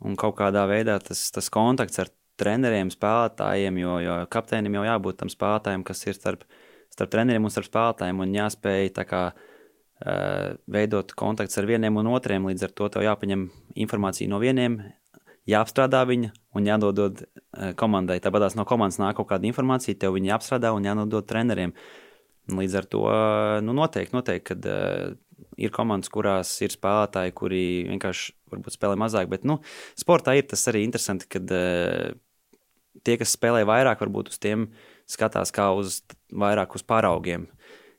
un 0.05 0.19
kaut 0.21 0.37
kādā 0.39 0.67
veidā 0.71 0.99
tas, 1.03 1.29
tas 1.35 1.51
kontakts 1.53 2.01
ar 2.03 2.13
treneriem, 2.39 2.93
spēlētājiem, 2.95 3.81
jo, 3.83 3.99
jo 4.05 4.17
kapteinim 4.31 4.79
jau 4.79 4.87
jābūt 4.87 5.23
tam 5.23 5.33
spēlētājiem, 5.33 5.85
kas 5.87 6.05
ir 6.07 6.19
starp, 6.19 6.45
starp 6.95 7.15
treneriem 7.15 7.49
un 7.49 7.55
starp 7.55 7.71
spēlētājiem, 7.71 8.23
un 8.23 8.37
jāspēj 8.37 8.93
tā 9.01 9.05
kā 9.09 9.23
uh, 9.33 10.55
veidot 10.71 11.15
kontakts 11.19 11.59
ar 11.59 11.67
vieniem 11.67 11.99
un 11.99 12.13
otriem, 12.13 12.47
līdz 12.53 12.69
ar 12.69 12.77
to 12.79 12.91
tev 12.95 13.07
jāpaņem 13.09 13.49
informācija 13.87 14.31
no 14.31 14.39
vieniem, 14.43 14.79
jāapstrādā 15.49 16.03
viņa 16.09 16.33
un 16.59 16.69
jādod 16.69 17.23
komandai. 17.81 18.19
Tāpat 18.25 18.57
no 18.59 18.67
komandas 18.69 19.01
nāk 19.01 19.19
kaut 19.19 19.31
kāda 19.33 19.49
informācija, 19.49 19.99
tev 19.99 20.17
viņa 20.17 20.35
jāapstrādā 20.35 20.75
un 20.77 20.87
jānodod 20.87 21.29
treneriem. 21.29 21.75
Līdz 22.49 22.77
ar 22.81 22.87
to 22.89 23.03
nu, 23.65 23.75
noteikti, 23.77 24.17
noteikti 24.17 24.55
kad, 24.55 24.69
uh, 24.73 25.49
ir 25.61 25.73
komandas, 25.75 26.09
kurās 26.13 26.55
ir 26.65 26.73
spēlētāji, 26.73 27.35
kuri 27.37 27.65
vienkārši 27.91 28.33
varbūt 28.53 28.79
spēlē 28.79 28.97
mazāk. 29.01 29.29
Bet 29.33 29.45
nu, 29.49 29.59
sportā 29.99 30.37
ir 30.39 30.49
tas 30.49 30.65
arī 30.71 30.85
interesanti, 30.87 31.29
kad 31.29 31.53
uh, 31.53 32.15
tie, 33.05 33.19
kas 33.21 33.35
spēlē 33.37 33.65
vairāk, 33.69 34.01
varbūt 34.05 34.33
uz 34.33 34.41
tiem 34.41 34.71
skatās 35.09 35.53
kā 35.55 35.71
uz 35.77 36.03
vairāk 36.33 36.77
uz 36.77 36.85
paraugiem. 36.85 37.49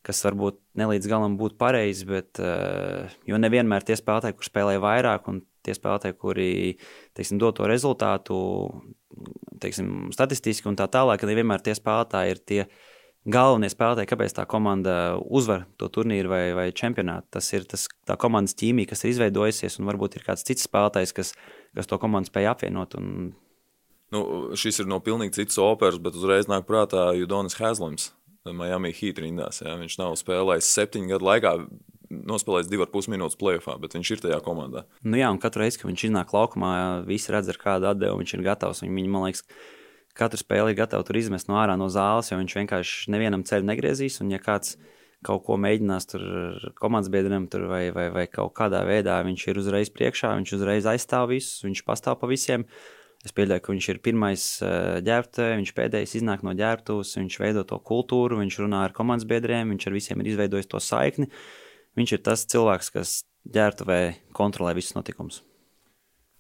Kas 0.10 0.24
varbūt 0.26 0.58
nelīdz 0.80 1.06
galam 1.06 1.36
būtu 1.38 1.60
pareizi, 1.60 2.08
bet 2.10 2.40
uh, 2.42 3.12
jo 3.30 3.38
nevienmēr 3.38 3.86
tie 3.86 3.94
spēlētāji, 4.00 4.40
kuriem 4.40 4.50
spēlē 4.50 4.78
vairāk, 4.82 5.28
un 5.30 5.44
tie 5.66 5.76
spēlētāji, 5.78 6.16
kuri 6.18 6.52
teiksim, 7.18 7.38
dod 7.42 7.60
to 7.60 7.68
rezultātu, 7.70 8.38
teiksim, 9.62 10.10
statistiski 10.16 10.72
un 10.72 10.80
tā 10.80 10.88
tālāk, 10.90 11.26
nevienmēr 11.30 11.62
tie 11.62 11.76
spēlētāji 11.78 12.34
ir 12.34 12.42
tie 12.42 12.62
galvenie 13.30 13.70
spēlētāji, 13.70 14.10
kāpēc 14.10 14.36
tā 14.38 14.46
komanda 14.50 14.96
uzvar 15.20 15.66
to 15.78 15.90
turnīru 15.94 16.32
vai, 16.32 16.44
vai 16.58 16.68
čempionātu. 16.76 17.28
Tas 17.36 17.52
ir 17.54 17.68
tas, 17.70 17.86
tā 18.08 18.16
komandas 18.20 18.58
ķīmija, 18.60 18.92
kas 18.94 19.04
ir 19.04 19.14
izveidojusies, 19.14 19.78
un 19.80 19.90
varbūt 19.92 20.18
ir 20.18 20.26
kāds 20.26 20.46
cits 20.48 20.66
spēlētājs, 20.70 21.14
kas, 21.16 21.34
kas 21.78 21.90
to 21.90 22.00
komandu 22.02 22.32
spēj 22.32 22.50
apvienot. 22.54 22.96
Un... 23.00 23.34
Nu, 24.16 24.24
šis 24.58 24.82
ir 24.82 24.90
no 24.90 25.02
pilnīgi 25.04 25.42
citas 25.42 25.60
operas, 25.62 26.00
bet 26.02 26.18
uzreiz 26.18 26.50
nāk 26.50 26.66
prātā 26.70 27.12
Judonis 27.20 27.60
Hazlims. 27.60 28.10
Miami 28.48 28.92
Heat 28.96 29.22
rindās. 29.24 29.62
Ja? 29.66 29.76
Viņš 29.80 29.98
nav 30.00 30.16
spēlējis 30.20 30.74
septiņu 30.78 31.14
gadu 31.14 31.28
laikā 31.28 31.56
nospēlējis 32.10 32.70
divas 32.72 32.90
puses 32.94 33.12
minūtes 33.14 33.38
plēsoņā, 33.40 33.78
bet 33.84 33.96
viņš 33.98 34.12
ir 34.16 34.24
tajā 34.24 34.40
komandā. 34.46 34.86
Nu 35.06 35.20
jā, 35.20 35.30
un 35.30 35.42
katru 35.42 35.64
reizi, 35.64 35.82
kad 35.82 35.90
viņš 35.92 36.08
iznāk 36.10 36.34
laukumā, 36.34 36.72
visi 37.08 37.34
redz, 37.34 37.52
ar 37.54 37.60
kādu 37.62 37.90
atdevu 37.92 38.22
viņš 38.22 38.36
ir 38.36 38.46
gatavs. 38.48 38.82
Viņi, 38.86 39.10
man 39.12 39.28
liekas, 39.28 39.46
katru 40.18 40.42
spēli 40.42 40.74
ir 40.74 40.80
gatavs 40.82 41.08
tur 41.08 41.20
izmest 41.20 41.52
no 41.52 41.60
ārā 41.62 41.78
no 41.80 41.90
zāles, 41.94 42.32
jo 42.32 42.40
viņš 42.40 42.56
vienkārši 42.62 43.14
nevienam 43.14 43.46
ceļu 43.46 43.70
negriezīs. 43.70 44.20
Un, 44.24 44.34
ja 44.34 44.42
kāds 44.42 44.78
kaut 45.26 45.44
ko 45.46 45.58
mēģinās 45.60 46.10
tur 46.10 46.24
komandas 46.80 47.12
biedriem 47.12 47.50
vai, 47.70 47.90
vai, 47.96 48.08
vai 48.16 48.26
kaut 48.32 48.56
kādā 48.58 48.82
veidā, 48.88 49.20
viņš 49.28 49.48
ir 49.52 49.60
uzreiz 49.62 49.92
priekšā, 49.94 50.32
viņš 50.40 50.56
uzreiz 50.56 50.88
aizstāv 50.90 51.30
visus, 51.34 51.60
viņš 51.66 51.84
pastāv 51.88 52.22
pa 52.22 52.30
visiem. 52.32 52.66
Es 53.28 53.34
pieļauju, 53.36 53.64
ka 53.66 53.74
viņš 53.74 53.88
ir 53.92 53.98
pirmais 54.00 54.44
ģērbtuvē, 55.04 55.58
viņš 55.60 55.74
pēdējais 55.76 56.16
iznāk 56.22 56.46
no 56.48 56.54
ģērbtuves, 56.56 57.18
viņš 57.20 57.36
veido 57.42 57.66
to 57.68 57.76
kultūru, 57.84 58.40
viņš 58.40 58.62
runā 58.64 58.86
ar 58.88 58.96
komandas 58.96 59.28
biedriem, 59.28 59.74
viņš 59.74 59.90
ar 59.90 59.98
visiem 59.98 60.24
ir 60.24 60.32
izveidojis 60.32 60.72
to 60.72 60.80
saikni. 60.80 61.28
Viņš 62.00 62.16
ir 62.16 62.24
tas 62.24 62.46
cilvēks, 62.48 62.92
kas 62.96 63.18
ģērbtuvē 63.52 64.00
kontrolē 64.38 64.72
visus 64.78 64.96
notikumus. 64.96 65.42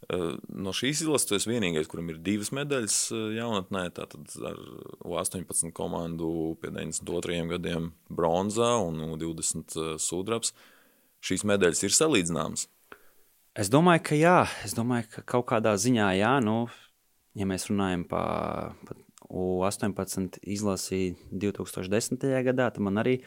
No 0.09 0.71
šīs 0.73 1.03
izlases 1.03 1.35
esi 1.35 1.51
vienīgais, 1.51 1.89
kuram 1.91 2.07
ir 2.09 2.23
divas 2.23 2.53
medaļas 2.55 2.97
jaunatnē. 3.35 3.83
Tātad 3.93 4.31
ar 4.47 4.63
U18 5.03 5.75
komandu 5.75 6.55
pie 6.63 6.71
92 6.71 7.43
gadiem 7.51 7.91
bronzā 8.07 8.71
un 8.81 9.03
20 9.19 9.99
sudrabs. 10.01 10.55
Šīs 11.19 11.43
medaļas 11.43 11.83
ir 11.83 11.93
salīdzināmas. 11.93 12.69
Es 13.59 13.67
domāju, 13.67 13.99
ka 14.07 14.15
jā. 14.15 14.37
Es 14.63 14.71
domāju, 14.71 15.09
ka 15.17 15.25
kaut 15.27 15.49
kādā 15.49 15.73
ziņā 15.75 16.13
jā. 16.15 16.31
Nu, 16.39 16.69
ja 17.35 17.47
mēs 17.49 17.67
runājam 17.67 18.05
par 18.07 18.77
pa 18.87 18.95
U18 19.29 20.39
izlasi 20.47 21.17
2010. 21.29 22.23
gadā, 22.47 22.69
tad 22.71 22.79
man 22.85 23.01
arī 23.01 23.17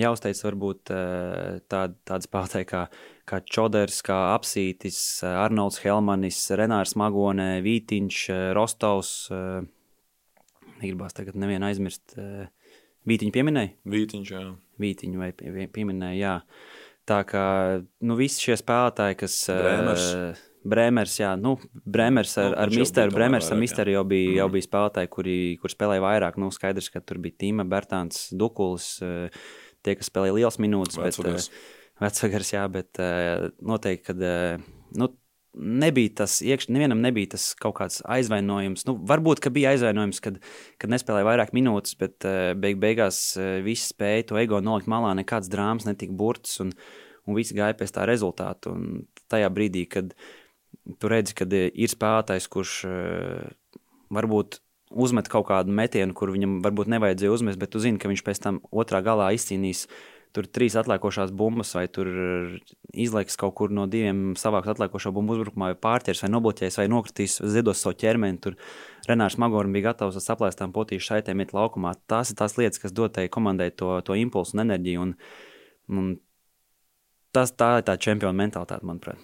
jāuzteic 0.00 0.40
varbūt 0.46 0.94
eh, 0.96 1.60
tādi, 1.68 1.98
tādi 2.08 2.28
spēlētāji 2.30 2.70
kā, 2.72 2.82
kā 3.28 3.42
Čoders, 3.44 4.00
kā 4.06 4.18
Apsītis, 4.32 5.02
eh, 5.28 5.36
Arnolds 5.44 5.82
Helmanis, 5.84 6.40
Renārs 6.56 6.96
Magonē, 6.96 7.52
Vītiņš, 7.66 8.24
eh, 8.32 8.42
Rostovs. 8.56 9.14
Negribās 10.80 11.12
tagad 11.12 11.36
nevienu 11.36 11.68
aizmirst. 11.68 12.16
Vītiņu 13.04 13.36
pieminēja? 13.36 13.76
Vītiņš, 13.92 14.32
jā. 14.32 14.46
Vītiņu 14.80 15.20
vai 15.20 15.34
pieminēja, 15.36 16.16
jā. 16.16 16.36
Tā 17.08 17.22
kā, 17.26 17.46
nu, 18.06 18.16
visi 18.18 18.44
šie 18.44 18.56
spēlētāji, 18.60 19.18
kas... 19.22 19.36
Brēmers. 19.50 20.06
Uh, 20.14 20.46
Brēmers, 20.70 21.14
jā, 21.16 21.30
nu, 21.40 21.54
Brēmers 21.88 22.34
ar, 22.36 22.52
nu, 22.52 22.58
ar 22.60 22.72
Misteru. 22.74 23.14
Brēmers 23.14 23.48
ar 23.48 23.58
Misteru 23.60 23.94
jau 23.94 24.02
bija, 24.08 24.28
mm. 24.28 24.38
jau 24.42 24.48
bija 24.52 24.66
spēlētāji, 24.66 25.10
kuri, 25.14 25.36
kur 25.62 25.72
spēlēja 25.72 26.04
vairāk. 26.04 26.36
Nu, 26.40 26.50
skaidrs, 26.52 26.90
ka 26.92 27.00
tur 27.00 27.20
bija 27.24 27.38
Tīma, 27.40 27.64
Bertāns, 27.70 28.26
Dukulis, 28.36 28.92
uh, 29.04 29.48
tie, 29.80 29.96
kas 29.96 30.12
spēlē 30.12 30.34
liels 30.36 30.60
minūtes. 30.60 31.00
Vecvagars. 31.00 31.48
Bet, 31.48 31.56
uh, 31.88 32.04
vecvagars, 32.04 32.52
jā, 32.52 32.66
bet 32.76 33.00
uh, 33.00 33.48
noteikti, 33.72 34.04
kad 34.10 34.26
nu, 35.00 35.08
nebija 35.54 36.12
tas 36.22 36.38
iekšā, 36.44 36.70
nevienam 36.74 37.02
nebija 37.02 37.32
tas 37.34 37.50
kaut 37.58 37.76
kāds 37.80 38.00
aizvainojums. 38.06 38.86
Nu, 38.88 38.96
varbūt, 39.10 39.42
ka 39.42 39.52
bija 39.54 39.74
aizvainojums, 39.74 40.22
kad, 40.24 40.38
kad 40.80 40.92
nespēlēja 40.92 41.26
vairāk 41.26 41.54
minūtes, 41.56 41.96
bet 42.00 42.26
uh, 42.28 42.52
beig 42.58 42.80
beigās 42.82 43.20
uh, 43.38 43.58
visi 43.64 43.90
spēja 43.90 44.28
to 44.30 44.40
ego 44.40 44.62
nolikt 44.64 44.90
malā, 44.90 45.12
nekāds 45.18 45.50
drāmas 45.52 45.88
netika 45.88 46.14
burts, 46.16 46.60
un, 46.62 46.74
un 47.26 47.38
visi 47.38 47.56
gāja 47.58 47.78
pēc 47.78 47.96
tā 47.96 48.06
rezultātu. 48.08 48.76
Un 48.76 49.04
tajā 49.32 49.50
brīdī, 49.54 49.86
kad 49.90 50.14
tu 51.02 51.10
redzi, 51.10 51.36
ka 51.38 51.46
ir 51.50 51.90
spēlētājs, 51.90 52.50
kurš 52.50 52.80
varbūt 54.14 54.60
uzmet 54.90 55.28
kaut 55.30 55.46
kādu 55.50 55.72
metienu, 55.74 56.14
kur 56.16 56.32
viņam 56.34 56.58
varbūt 56.64 56.90
nevajadzēja 56.90 57.34
uzmest, 57.34 57.60
bet 57.60 57.72
tu 57.74 57.82
zini, 57.82 58.00
ka 58.00 58.10
viņš 58.10 58.24
pēc 58.26 58.42
tam 58.42 58.58
otrā 58.74 59.02
galā 59.06 59.30
izcīnīs. 59.36 59.86
Tur 60.30 60.46
trīs 60.46 60.76
atliekošās 60.78 61.32
bumbas, 61.34 61.72
vai 61.74 61.88
tur 61.90 62.08
izlaiks 62.94 63.38
kaut 63.40 63.56
kur 63.58 63.72
no 63.74 63.88
diviem 63.90 64.36
savākt 64.38 64.70
atliekošo 64.70 65.10
bumbu 65.16 65.34
uzbrukumā, 65.34 65.72
vai 65.72 65.78
pārķers, 65.86 66.22
vai 66.22 66.30
nobloķēs, 66.30 66.78
vai 66.78 66.86
nokritīs, 66.92 67.40
ziedos 67.50 67.82
savu 67.82 67.98
ķermeni. 67.98 68.38
Tur 68.44 68.58
Renārs 69.08 69.38
Magorns 69.42 69.74
bija 69.74 69.90
gatavs 69.90 70.20
ar 70.20 70.26
saplēstām 70.28 70.74
potīšu 70.76 71.10
saitēm 71.10 71.42
iet 71.42 71.54
laukumā. 71.56 71.96
Tās 72.10 72.30
ir 72.30 72.38
tās 72.38 72.54
lietas, 72.60 72.78
kas 72.82 72.94
dod 72.94 73.16
tai 73.18 73.26
komandai 73.32 73.72
to, 73.74 73.96
to 74.06 74.18
impulsu 74.18 74.54
un 74.54 74.64
enerģiju. 74.68 75.06
Un, 75.08 75.14
un 75.98 76.10
tas, 77.34 77.50
tā 77.50 77.80
ir 77.80 77.88
tā 77.90 77.98
čempiona 77.98 78.36
mentalitāte, 78.44 78.86
manuprāt. 78.86 79.22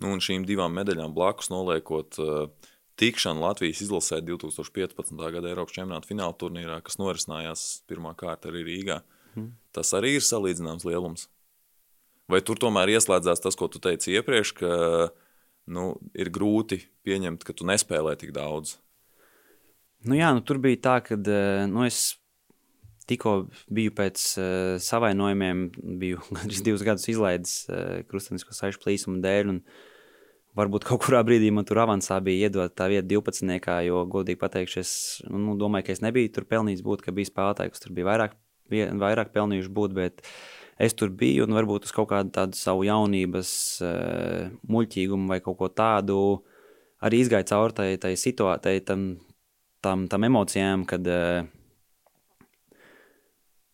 Nu, 0.00 0.14
un 0.14 0.22
šīm 0.22 0.46
divām 0.48 0.78
medaļām 0.78 1.14
blakus 1.14 1.50
noliekot 1.50 2.22
uh, 2.22 2.70
tikšanu 3.00 3.42
Latvijas 3.42 3.80
izlasē 3.84 4.20
2015. 4.24 5.16
gada 5.34 5.50
Eiropas 5.50 5.74
čempionāta 5.76 6.10
fināla 6.10 6.36
turnīrā, 6.36 6.80
kas 6.84 6.98
norisinājās 7.00 7.64
pirmā 7.90 8.14
kārta 8.18 8.50
arī 8.52 8.64
Rīgā. 8.66 9.00
Hmm. 9.34 9.52
Tas 9.74 9.92
arī 9.96 10.16
ir 10.18 10.26
salīdzināms 10.26 10.86
lielums. 10.88 11.28
Vai 12.30 12.42
tur 12.46 12.58
tomēr 12.62 12.92
ieslēdzās 12.94 13.42
tas, 13.42 13.56
ko 13.58 13.66
tu 13.70 13.82
teici 13.82 14.14
iepriekš, 14.14 14.54
ka 14.60 14.70
nu, 15.70 15.90
ir 16.14 16.30
grūti 16.34 16.80
pieņemt, 17.06 17.44
ka 17.46 17.54
tu 17.56 17.66
nespēlē 17.66 18.14
tik 18.18 18.32
daudz? 18.36 18.76
Nu 20.06 20.16
jā, 20.16 20.30
nu, 20.32 20.42
tur 20.46 20.60
bija 20.62 20.80
tā, 20.80 20.96
ka 21.04 21.18
eh, 21.18 21.66
nu, 21.70 21.84
es 21.88 22.16
tikko 23.10 23.48
biju 23.74 23.90
pēc 23.98 24.24
uh, 24.38 24.46
savainojumiem, 24.78 25.64
biju 25.98 26.20
gandrīz 26.36 26.62
divus 26.62 26.84
gadus 26.86 27.08
izlaidis 27.10 27.54
uh, 27.66 28.04
krustveida 28.06 28.54
saišu 28.54 28.82
plīsuma 28.84 29.22
dēļ. 29.24 29.56
Un, 29.56 29.64
Varbūt 30.58 30.82
kaut 30.82 31.04
kurā 31.04 31.20
brīdī 31.22 31.46
man 31.54 31.62
tur 31.62 31.78
avansā 31.78 32.16
bija 32.26 32.48
iedota 32.48 32.72
tā 32.80 32.88
vieta 32.90 33.06
12. 33.06 33.68
jo, 33.86 34.00
godīgi 34.10 34.38
pateikšu, 34.40 34.80
es 34.82 34.92
nu, 35.30 35.54
domāju, 35.58 35.86
ka 35.86 35.94
es 35.94 36.00
nebiju 36.02 36.32
tur 36.34 36.46
pelnījis 36.50 36.82
būt, 36.82 37.04
ka 37.06 37.14
bija 37.14 37.28
spēlētāji, 37.28 37.70
kas 37.70 37.84
tur 37.84 37.92
bija 37.94 38.08
vairāk, 38.08 38.34
vairāk 38.70 39.34
pelnījuši 39.34 39.72
būt, 39.76 39.96
bet 39.96 40.24
es 40.80 40.96
tur 40.96 41.12
biju 41.12 41.44
un 41.46 41.56
varbūt 41.58 41.88
uz 41.88 41.94
kaut 41.94 42.10
kādu 42.12 42.32
tādu 42.34 42.58
savu 42.58 42.86
jaunības 42.88 43.52
uh, 43.84 44.50
muļķīgumu 44.70 45.28
vai 45.30 45.40
kaut 45.44 45.58
ko 45.60 45.68
tādu 45.68 46.20
arī 47.04 47.22
izgāju 47.24 47.48
cauri 47.52 47.76
tai, 47.76 47.88
tai 48.00 48.14
situācijai, 48.16 48.84
tam, 48.84 49.08
tam, 49.84 50.06
tam 50.12 50.28
emocijām, 50.28 50.86
kad 50.88 51.06
uh, 51.08 51.48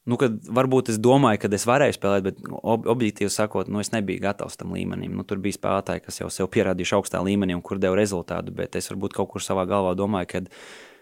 nu, 0.07 0.18
kad 0.20 0.38
varbūt 0.59 0.92
es 0.94 1.01
domāju, 1.03 1.40
ka 1.42 1.51
es 1.57 1.66
varēju 1.68 1.97
spēlēt, 1.97 2.26
bet 2.26 2.42
ob 2.62 2.86
objektīvi 2.92 3.30
sakot, 3.32 3.70
nu, 3.72 3.82
es 3.82 3.92
nebiju 3.94 4.22
gatavs 4.22 4.59
tam 4.61 4.74
līmenim. 4.76 5.14
Nu, 5.18 5.26
tur 5.26 5.40
bija 5.42 5.59
spēlētāji, 5.59 6.05
kas 6.07 6.20
jau 6.22 6.30
sev 6.32 6.51
pierādījuši 6.55 6.99
augstā 6.99 7.22
līmenī 7.26 7.57
un 7.59 7.64
kur 7.66 7.80
deva 7.82 7.99
rezultātu, 7.99 8.55
bet 8.55 8.78
es 8.78 8.90
varbūt 8.92 9.16
kaut 9.18 9.32
kur 9.34 9.44
savā 9.44 9.66
galvā 9.68 9.97
domāju, 9.99 10.30
ka 10.32 10.44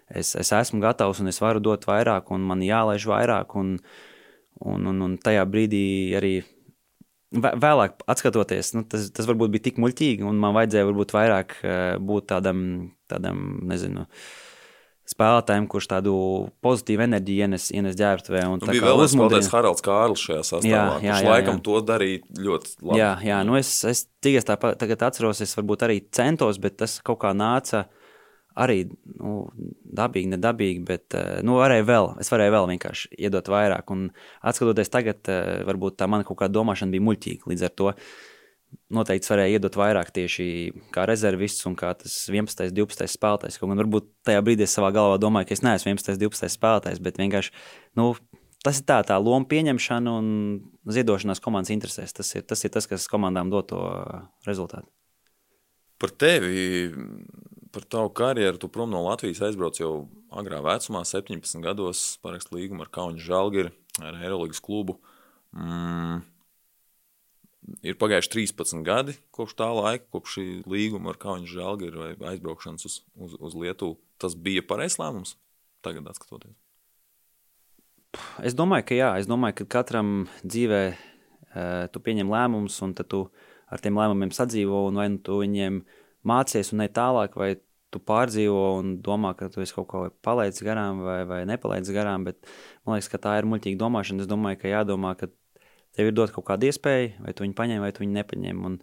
es, 0.09 0.35
es 0.39 0.53
esmu 0.53 0.83
gatavs 0.85 1.23
un 1.23 1.31
es 1.33 1.41
varu 1.43 1.63
dot 1.63 1.87
vairāk, 1.89 2.33
un 2.35 2.45
man 2.47 2.65
jālaiž 2.65 3.07
vairāk. 3.11 3.57
Un, 3.61 3.77
un, 4.65 4.91
un, 4.91 5.05
un 5.07 5.17
tajā 5.21 5.45
brīdī 5.51 5.85
arī 6.19 6.35
vēlāk, 7.35 7.99
skatoties, 8.19 8.73
nu, 8.77 8.85
tas, 8.87 9.09
tas 9.15 9.29
varbūt 9.29 9.53
bija 9.55 9.69
tik 9.69 9.79
muļķīgi, 9.83 10.25
un 10.27 10.39
man 10.41 10.55
vajadzēja 10.57 10.89
varbūt 10.91 11.15
vairāk 11.15 11.55
eh, 11.63 11.85
būt 11.99 12.29
tādam, 12.31 12.61
tādam 13.11 13.41
nezinu, 13.67 14.05
spēlētājiem, 15.11 15.67
kurš 15.69 15.89
tādu 15.91 16.15
pozitīvu 16.65 17.05
enerģiju 17.05 17.49
ienes, 17.49 17.67
ienes 17.75 17.99
ģērbtuvē. 17.99 18.45
Nu, 18.49 18.71
bija 18.71 18.87
vēl 18.87 19.03
viens 19.03 19.17
spēlētājs, 19.17 19.51
Haralds 19.53 19.85
Kārlis 19.85 20.23
šajā 20.25 20.47
sastāvā, 20.49 20.71
jā, 20.71 20.85
jā, 20.87 20.95
kurš 21.03 21.27
jā, 21.27 21.35
laikam 21.35 21.59
jā. 21.59 21.65
to 21.67 21.83
darīja 21.91 22.47
ļoti 22.47 22.73
labi. 22.79 23.01
Jā, 23.03 23.11
jā 23.33 23.43
nu 23.49 23.59
es, 23.59 23.75
es 23.91 24.07
tikai 24.25 24.45
tā 24.49 24.57
tagad 24.81 25.05
atceros, 25.11 25.43
es 25.45 25.59
varbūt 25.59 25.85
arī 25.89 26.01
centos, 26.15 26.61
bet 26.63 26.79
tas 26.81 26.97
kaut 27.05 27.21
kā 27.27 27.35
nāca 27.37 27.85
arī 28.55 28.85
nu, 29.19 29.49
dabīgi, 29.99 30.31
nedabīgi, 30.35 30.85
bet 30.87 31.17
eh, 31.19 31.41
nu, 31.47 31.59
varēju 31.61 31.89
vēl, 31.89 32.11
es 32.23 32.31
varēju 32.33 32.55
vēl 32.55 32.69
vienkārši 32.75 33.11
iedot 33.27 33.51
vairāk. 33.51 33.91
Un 33.95 34.07
atskatoties 34.47 34.93
tagad, 34.93 35.23
eh, 35.31 35.65
varbūt 35.67 35.99
tā 36.01 36.09
mana 36.11 36.27
kaut 36.27 36.41
kāda 36.43 36.55
domāšana 36.57 36.95
bija 36.95 37.07
muļķīga. 37.09 37.51
Līdz 37.51 37.67
ar 37.67 37.75
to 37.75 37.91
noteikti 38.95 39.31
varēja 39.31 39.59
iedot 39.59 39.77
vairāk 39.79 40.11
tieši 40.15 40.47
kā 40.95 41.07
rezervists 41.07 41.67
un 41.69 41.77
kā 41.79 41.93
tas 41.99 42.15
11. 42.31 42.73
12. 42.75 43.11
spēlētājs. 43.11 43.59
Kaut 43.61 43.71
gan 43.71 43.83
varbūt 43.83 44.09
tajā 44.27 44.43
brīdī 44.47 44.67
es 44.67 44.75
savā 44.75 44.91
galvā 44.95 45.19
domāju, 45.23 45.51
ka 45.51 45.59
es 45.59 45.63
neesmu 45.67 45.95
11. 45.95 46.19
12. 46.23 46.51
spēlētājs, 46.55 47.03
bet 47.03 47.21
vienkārši 47.23 47.55
nu, 48.01 48.13
tas 48.67 48.81
ir 48.81 48.89
tā, 48.89 48.99
tā 49.07 49.19
loma 49.23 49.47
pieņemšana 49.51 50.17
un 50.19 50.29
ziedošanās 50.91 51.43
komandas 51.45 51.75
interesēs. 51.75 52.15
Tas 52.17 52.35
ir 52.35 52.47
tas, 52.49 52.65
ir 52.67 52.75
tas 52.75 52.91
kas 52.91 53.07
komandām 53.11 53.51
dod 53.53 53.71
to 53.71 53.83
rezultātu. 54.47 54.91
Par 56.03 56.11
tevi 56.11 56.91
par 57.75 57.85
tavu 57.85 58.11
karjeru. 58.15 58.59
Tu 58.59 58.69
prom 58.69 58.91
no 58.91 59.03
Latvijas 59.05 59.43
aizbrauc 59.43 59.79
jau 59.81 60.07
agrā 60.35 60.61
vecumā, 60.65 61.03
17 61.07 61.63
gados, 61.65 62.05
parakst 62.23 62.53
līgumu 62.55 62.85
ar 62.85 62.91
Kaunas 62.95 63.25
Žalgiri, 63.25 63.73
ar 64.03 64.19
Eirolandes 64.21 64.63
klubu. 64.65 65.01
Mm. 65.55 66.23
Ir 67.81 67.97
pagājuši 67.97 68.31
13 68.53 68.83
gadi 68.85 69.15
kopš 69.33 69.55
tā 69.57 69.71
laika, 69.73 70.05
kopš 70.13 70.37
šī 70.37 70.47
līguma 70.69 71.15
ar 71.15 71.21
Kaunas 71.21 71.51
Žalgiri 71.51 72.01
vai 72.01 72.35
aizbraukšanas 72.35 72.87
uz, 72.87 73.01
uz, 73.17 73.39
uz 73.41 73.57
Lietuvu. 73.59 73.99
Tas 74.21 74.37
bija 74.37 74.63
pareizs 74.67 75.01
lēmums, 75.01 75.35
tagad 75.85 76.07
skatoties. 76.15 76.55
Es 78.47 78.55
domāju, 78.55 78.87
ka 78.87 78.99
jā, 78.99 79.11
es 79.19 79.27
domāju, 79.27 79.59
ka 79.63 79.81
katram 79.81 80.29
dzīvē 80.45 80.83
uh, 80.93 81.89
tu 81.91 82.03
pieņem 82.05 82.31
lēmumus, 82.31 82.77
un 82.87 82.95
tu 82.95 83.25
ar 83.73 83.83
tiem 83.83 83.97
lēmumiem 83.99 84.31
sadzīvo, 84.31 84.85
un 84.91 85.01
vai 85.01 85.09
nu 85.11 85.19
tu 85.25 85.41
viņiem 85.41 85.81
uh, 85.81 86.01
mācies 86.29 86.73
un 86.73 86.83
ne 86.83 86.89
tālāk, 86.93 87.37
vai 87.39 87.55
tu 87.95 88.03
pārdzīvo 88.03 88.65
un 88.81 88.97
domā, 89.05 89.35
ka 89.39 89.49
tu 89.53 89.63
esi 89.63 89.75
kaut 89.77 89.89
ko 89.91 90.03
palaidis 90.27 90.65
garām 90.67 91.05
vai, 91.07 91.21
vai 91.29 91.41
nepalaidis 91.49 91.95
garām. 91.95 92.27
Bet 92.27 92.41
man 92.83 92.97
liekas, 92.99 93.11
ka 93.13 93.23
tā 93.23 93.39
ir 93.39 93.49
muļķīga 93.51 93.81
domāšana. 93.81 94.25
Es 94.25 94.31
domāju, 94.31 94.61
ka 94.65 94.73
jādomā, 94.73 95.15
ka 95.21 95.31
tev 95.95 96.11
ir 96.11 96.17
dot 96.17 96.35
kaut 96.35 96.49
kāda 96.49 96.71
iespēja, 96.71 97.15
vai 97.23 97.35
tu 97.35 97.47
viņu 97.47 97.59
paņem, 97.59 97.83
vai 97.85 97.93
tu 97.95 98.03
viņu 98.03 98.17
nepaņem. 98.19 98.63
Un 98.67 98.79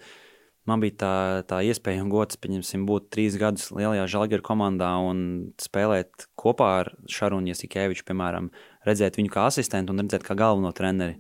man 0.70 0.84
bija 0.84 0.98
tā, 1.04 1.16
tā 1.50 1.60
iespēja 1.68 2.06
un 2.06 2.12
gods, 2.14 2.40
pieņemsim, 2.42 2.86
būt 2.88 3.10
trīs 3.12 3.36
gadus 3.42 3.68
lielajā 3.76 4.08
žēlgara 4.14 4.46
komandā 4.46 4.94
un 5.04 5.26
spēlēt 5.62 6.30
kopā 6.40 6.70
ar 6.84 6.94
Šarunu 7.12 7.52
Jasikeviču, 7.52 8.06
piemēram, 8.08 8.52
redzēt 8.88 9.20
viņu 9.20 9.34
kā 9.34 9.50
asistentu 9.50 9.92
un 9.92 10.06
redzēt 10.06 10.24
kā 10.28 10.38
galveno 10.40 10.72
treneri. 10.78 11.20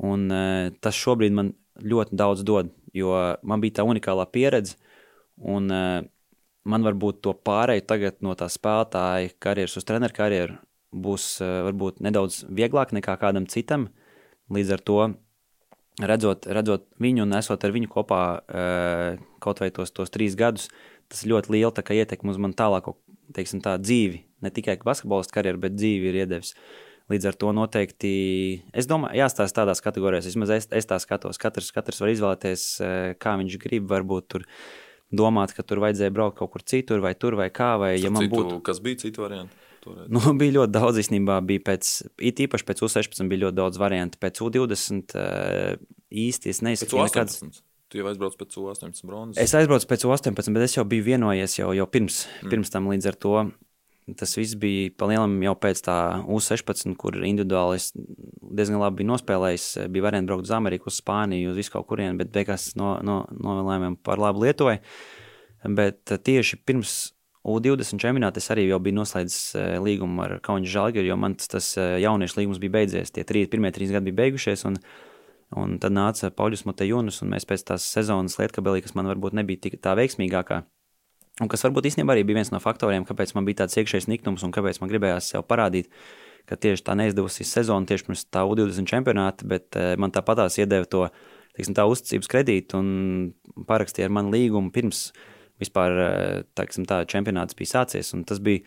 Un, 0.00 0.30
e, 0.32 0.70
tas 0.80 0.96
šobrīd 0.96 1.34
man 1.36 1.50
ļoti 1.80 2.16
daudz 2.16 2.44
dod, 2.46 2.70
jo 2.96 3.10
man 3.42 3.60
bija 3.60 3.80
tā 3.80 3.88
unikālā 3.88 4.24
pieredze 4.32 4.78
Un 5.40 5.72
uh, 5.72 6.02
man 6.68 6.84
varbūt 6.84 7.22
to 7.24 7.32
pārēju 7.34 7.86
tagad 7.88 8.20
no 8.24 8.34
tā 8.36 8.50
spēlētāja 8.52 9.32
karjeras 9.40 9.78
uz 9.80 9.86
treneru 9.88 10.16
karjeru 10.16 10.58
būs 10.90 11.38
uh, 11.40 11.62
varbūt 11.68 12.02
nedaudz 12.04 12.44
vieglāk 12.50 12.94
nekā 12.96 13.16
kādam 13.20 13.46
citam. 13.50 13.88
Līdz 14.50 14.74
ar 14.74 14.82
to 14.82 14.98
redzot, 16.02 16.48
redzot 16.50 16.88
viņu 17.00 17.24
un 17.24 17.36
esot 17.38 17.64
ar 17.64 17.74
viņu 17.74 17.90
kopā 17.92 18.22
uh, 18.40 19.22
kaut 19.42 19.62
vai 19.62 19.70
tos, 19.74 19.94
tos 19.94 20.12
trīs 20.12 20.36
gadus, 20.38 20.68
tas 21.10 21.24
ļoti 21.26 21.54
liela 21.54 21.72
ietekme 21.94 22.34
uz 22.34 22.38
manu 22.40 22.58
tālāko 22.58 22.98
teiksim, 23.34 23.62
tā, 23.62 23.76
dzīvi. 23.78 24.24
Ne 24.42 24.50
tikai 24.50 24.80
basketbolistu 24.82 25.36
karjeru, 25.36 25.60
bet 25.62 25.76
dzīvi 25.76 26.10
ir 26.10 26.22
iedevis. 26.24 26.56
Līdz 27.10 27.26
ar 27.26 27.36
to 27.38 27.50
noteikti, 27.54 28.10
es 28.74 28.86
domāju, 28.90 29.18
jāstāsta 29.18 29.62
tādās 29.62 29.82
kategorijās. 29.82 30.28
Vismaz 30.30 30.52
es, 30.54 30.68
es 30.74 30.86
tā 30.86 30.98
skatos. 31.02 31.38
Katrs, 31.42 31.72
katrs 31.74 31.98
var 32.02 32.12
izvēlēties, 32.12 32.66
kā 33.22 33.34
viņš 33.38 33.56
grib. 33.62 33.88
Varbūt 33.90 34.28
tur 34.30 34.46
uh, 34.46 34.89
domāt, 35.10 35.54
ka 35.56 35.64
tur 35.66 35.82
vajadzēja 35.82 36.14
braukt 36.14 36.38
kaut 36.38 36.52
kur 36.54 36.64
citur, 36.66 37.02
vai 37.04 37.14
tur, 37.18 37.36
vai 37.38 37.48
kā. 37.54 37.74
Vai, 37.80 37.94
ja 37.98 38.12
citu, 38.12 38.30
būtu, 38.32 38.60
kas 38.66 38.82
bija 38.84 39.00
citi 39.04 39.22
varianti? 39.22 39.56
Nu, 40.12 40.20
bija 40.40 40.58
ļoti 40.60 40.74
daudz, 40.76 41.00
īstenībā, 41.04 41.40
bija 41.46 41.64
pēc, 41.70 41.94
it 42.30 42.42
īpaši 42.46 42.68
pēc 42.68 42.84
U16 42.86 43.32
bija 43.32 43.46
ļoti 43.46 43.58
daudz 43.62 43.80
variantu. 43.80 44.20
Pēc 44.22 44.42
U20 44.44 45.16
uh, 45.16 45.80
īsti 46.10 46.52
es 46.52 46.62
neizskatīju 46.66 47.08
nekādas. 47.08 47.62
Tu 47.90 47.98
jau 47.98 48.06
aizbrauc 48.06 48.36
pēc 48.38 48.54
U18 48.60 49.02
bronzas? 49.08 49.40
Es 49.42 49.54
aizbraucu 49.58 49.88
pēc 49.90 50.06
U18, 50.06 50.54
bet 50.54 50.68
es 50.68 50.76
jau 50.76 50.84
biju 50.86 51.08
vienojies 51.08 51.56
jau, 51.58 51.72
jau 51.74 51.88
pirms, 51.90 52.22
mm. 52.38 52.52
pirms 52.52 52.70
tam 52.70 52.86
līdz 52.92 53.10
ar 53.10 53.18
to 53.18 53.34
tas 54.18 54.34
viss 54.38 54.56
bija 54.60 54.90
palielam 54.98 55.36
jau 55.44 55.54
pēc 55.60 55.84
tā 55.86 55.96
U16, 56.24 56.96
kur 57.00 57.16
individuāli 57.18 57.78
es 57.80 57.90
diezgan 57.94 58.80
labi 58.82 59.00
biju 59.00 59.12
nospēlējis. 59.12 59.66
Bija 59.92 60.08
varianti 60.08 60.30
braukt 60.30 60.48
uz 60.48 60.52
Ameriku, 60.56 60.90
uz 60.90 60.98
Spāniju, 61.02 61.52
uz 61.52 61.60
visu 61.60 61.74
kaut 61.74 61.88
kurienu, 61.90 62.18
bet 62.20 62.32
beigās 62.34 62.72
no, 62.80 62.96
no, 63.06 63.22
novēlējumiem 63.36 64.00
par 64.06 64.22
labu 64.22 64.44
Lietuvai. 64.44 64.78
Bet 65.76 66.12
tieši 66.24 66.62
pirms 66.64 66.94
U20 67.40 68.00
čempionāta 68.00 68.40
es 68.40 68.50
arī 68.52 68.66
biju 68.68 68.98
noslēdzis 68.98 69.44
eh, 69.56 69.76
līgumu 69.80 70.26
ar 70.26 70.34
Kaunas 70.44 70.68
Žalgiru, 70.68 71.08
jo 71.08 71.16
man 71.16 71.38
tas, 71.40 71.48
tas 71.48 71.70
eh, 71.80 71.96
jauniešu 72.04 72.40
līgums 72.40 72.60
bija 72.60 72.74
beidzies. 72.80 73.14
Tie 73.16 73.24
trīs, 73.24 73.48
pirmie 73.52 73.72
trīs 73.72 73.92
gadi 73.94 74.10
bija 74.10 74.26
beigušies. 74.26 74.66
Un, 74.68 74.76
un 75.56 75.78
tad 75.80 75.96
nāca 75.96 76.28
Pauļus 76.36 76.66
Motejunas, 76.68 77.22
un 77.24 77.32
mēs 77.32 77.48
pēc 77.48 77.64
tās 77.72 77.86
sezonas 77.96 78.36
lietkabelī, 78.40 78.84
kas 78.84 78.96
man 78.98 79.08
varbūt 79.08 79.38
nebija 79.40 79.64
tik 79.64 79.80
tā 79.80 79.96
veiksmīgākā, 79.96 80.60
Un 81.40 81.48
kas 81.48 81.64
varbūt 81.64 81.88
īstenībā 81.88 82.12
arī 82.14 82.24
bija 82.28 82.40
viens 82.42 82.52
no 82.52 82.60
faktoriem, 82.60 83.06
kāpēc 83.08 83.32
man 83.36 83.46
bija 83.48 83.62
tāds 83.62 83.78
iekšējs 83.80 84.10
niknums 84.12 84.44
un 84.44 84.52
kāpēc 84.52 84.82
man 84.82 84.90
gribējās 84.92 85.32
sev 85.32 85.46
parādīt, 85.48 85.88
ka 86.48 86.58
tieši 86.60 86.84
tā 86.84 86.96
neizdevusies 87.00 87.52
sezona 87.56 87.88
tieši 87.88 88.08
pirms 88.08 88.26
tā 88.28 88.44
U20 88.44 88.88
čempionāta, 88.90 89.48
bet 89.48 89.78
eh, 89.78 89.94
man 90.00 90.12
tāpatās 90.12 90.58
iedeva 90.60 90.88
to 90.88 91.06
teiksim, 91.56 91.76
tā 91.76 91.86
uzticības 91.88 92.30
kredītu 92.30 92.80
un 92.80 93.64
parakstīja 93.68 94.08
ar 94.08 94.16
mani 94.18 94.34
līgumu 94.36 94.72
pirms 94.74 95.10
vispār 95.60 96.00
eh, 96.04 96.40
teiksim, 96.58 96.88
tā 96.88 97.02
čempionāts 97.08 97.56
bija 97.56 97.78
sācies. 97.78 98.12
Tas 98.28 98.42
bija 98.44 98.66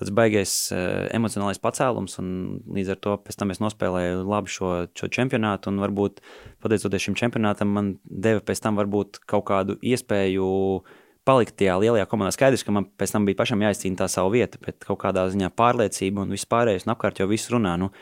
tas 0.00 0.08
baigais 0.16 0.52
uh, 0.72 1.10
emocionālais 1.12 1.58
pacēlums, 1.60 2.14
un 2.22 2.28
līdz 2.72 2.94
ar 2.94 2.98
to 3.04 3.16
pēc 3.20 3.36
tam 3.36 3.50
es 3.52 3.58
nospēlēju 3.60 4.22
labi 4.24 4.48
šo, 4.48 4.70
šo 4.96 5.10
čempionātu, 5.12 5.68
un 5.68 5.82
varbūt 5.82 6.22
pateicoties 6.64 7.04
šim 7.04 7.18
čempionātam, 7.20 7.74
man 7.74 7.90
deva 8.08 8.40
pēc 8.40 8.62
tam 8.64 8.78
varbūt 8.80 9.20
kaut 9.28 9.44
kādu 9.50 9.76
iespēju 9.84 10.46
uh, 10.78 10.94
palikt 11.28 11.56
tajā 11.60 11.76
lielajā 11.82 12.06
komandā. 12.10 12.32
Skaidrs, 12.36 12.64
ka 12.66 12.74
man 12.74 12.88
pēc 12.98 13.14
tam 13.14 13.28
bija 13.28 13.38
pašam 13.40 13.62
jāizcīna 13.64 14.02
tā 14.02 14.08
savu 14.10 14.32
vietu, 14.36 14.60
bet 14.64 14.80
kaut 14.84 15.02
kādā 15.02 15.26
ziņā 15.32 15.52
pārliecība 15.56 16.24
un 16.24 16.34
viss 16.34 16.48
pārējais, 16.50 16.86
un 16.86 16.94
apkārt 16.94 17.22
jau 17.22 17.28
viss 17.30 17.52
runā. 17.52 17.76
Nu, 17.80 17.92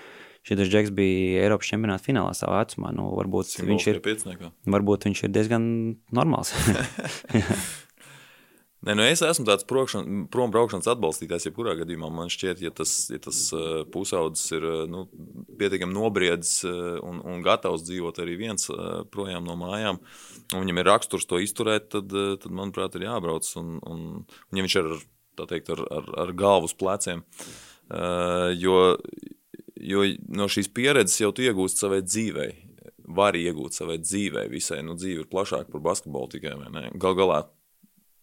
Šis 0.47 0.71
Džeks 0.71 0.93
bija 0.97 1.43
Eiropas 1.45 1.69
čempionāta 1.69 2.07
finālā 2.07 2.31
savā 2.33 2.62
vecumā. 2.62 2.93
Nu, 2.97 3.11
varbūt, 3.19 3.59
viņš 3.69 3.89
ir, 3.91 3.99
varbūt 4.71 5.09
viņš 5.11 5.27
ir 5.27 5.35
diezgan 5.35 5.66
normāls. 6.14 6.55
Nē, 8.79 8.95
nu 8.95 9.03
es 9.03 9.18
esmu 9.26 9.43
tāds 9.49 9.66
prombraukšanas 9.66 10.87
atbalstītājs, 10.93 11.49
jebkurā 11.49 11.72
gadījumā. 11.81 12.12
Man 12.14 12.31
šķiet, 12.31 12.61
ja 12.62 12.70
tas, 12.70 12.93
ja 13.11 13.18
tas 13.22 13.41
uh, 13.57 13.81
pusaudzis 13.91 14.53
ir 14.55 14.66
uh, 14.68 14.76
nu, 14.87 15.03
pietiekami 15.59 15.97
nobriedzis 15.97 16.62
uh, 16.68 17.01
un, 17.03 17.18
un 17.26 17.43
gatavs 17.43 17.83
dzīvot 17.89 18.20
arī 18.22 18.37
viens 18.39 18.70
projām 19.11 19.49
no 19.49 19.57
mājām, 19.59 19.99
un 20.53 20.62
viņam 20.62 20.79
ir 20.79 20.91
raksturs 20.93 21.26
to 21.26 21.43
izturēt, 21.43 21.91
tad, 21.97 22.14
tad 22.14 22.55
manuprāt, 22.55 22.95
ir 22.95 23.09
jābrauc. 23.09 23.51
Un, 23.59 23.74
un, 23.83 24.07
un 24.22 24.62
ja 24.62 24.66
viņš 24.68 24.79
ir 24.79 24.93
teikt, 25.43 25.74
ar, 25.74 25.83
ar, 25.99 26.14
ar 26.22 26.33
galvas 26.39 26.74
pleciem, 26.79 27.26
jo, 28.59 28.79
jo 29.91 30.07
no 30.39 30.49
šīs 30.51 30.70
pieredzes 30.74 31.18
jau 31.22 31.35
tu 31.35 31.47
iegūsti 31.47 31.83
savai 31.83 32.03
dzīvei. 32.07 32.51
Var 33.18 33.39
iegūt 33.41 33.74
savai 33.74 33.99
dzīvei, 34.03 34.51
visai 34.53 34.83
nu, 34.85 34.95
dzīve 34.99 35.24
ir 35.24 35.31
plašāka 35.31 35.72
par 35.72 35.83
basketbolu 35.87 36.29
tikai. 36.35 36.59
Galu 37.01 37.16
galā 37.16 37.39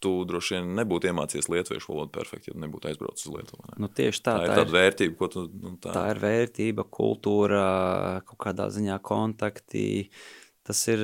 tu 0.06 0.14
droši 0.30 0.60
vien 0.60 0.70
nebūtu 0.78 1.10
iemācījies 1.10 1.50
lietuviešu 1.52 1.92
valodu 1.92 2.14
perfekti, 2.14 2.52
ja 2.54 2.62
nebūtu 2.62 2.92
aizbraucis 2.92 3.28
uz 3.30 3.34
Lietuvu. 3.34 3.76
Nu, 3.82 3.90
tieši 3.90 4.22
tā, 4.26 4.38
tā, 4.44 4.54
tā 4.54 4.66
ir 4.66 4.74
vērtība, 4.76 5.18
ko 5.20 5.30
tu. 5.34 5.46
Nu, 5.50 5.74
tā... 5.82 5.96
tā 5.98 6.06
ir 6.14 6.22
vērtība, 6.22 6.86
kultūra, 6.94 7.66
kaut 8.30 8.40
kādā 8.46 8.70
ziņā 8.74 9.00
kontakti. 9.06 9.86
Tas 10.66 10.80
ir, 10.90 11.02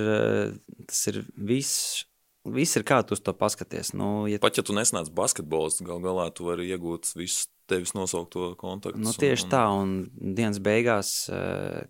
tas 0.89 1.03
ir 1.11 1.21
viss. 1.37 2.05
Viss 2.41 2.73
ir 2.73 2.81
kā 2.81 3.03
tu 3.05 3.13
to 3.13 3.33
paskaties. 3.37 3.91
Nu, 3.93 4.25
ja... 4.25 4.39
Pat 4.41 4.57
ja 4.57 4.63
tu 4.65 4.73
nesnāc 4.73 5.11
basketbolists, 5.13 5.83
gal 5.85 5.99
galā 6.01 6.25
tu 6.33 6.47
vari 6.47 6.65
iegūt 6.73 7.11
visus 7.13 7.51
tevis 7.69 7.93
nosaukto 7.93 8.55
kontaktu. 8.57 8.97
Nu, 8.97 9.13
tieši 9.13 9.45
un, 9.45 9.51
tā, 9.51 9.61
un 9.77 10.33
dienas 10.33 10.57
beigās 10.63 11.11
uh, 11.29 11.83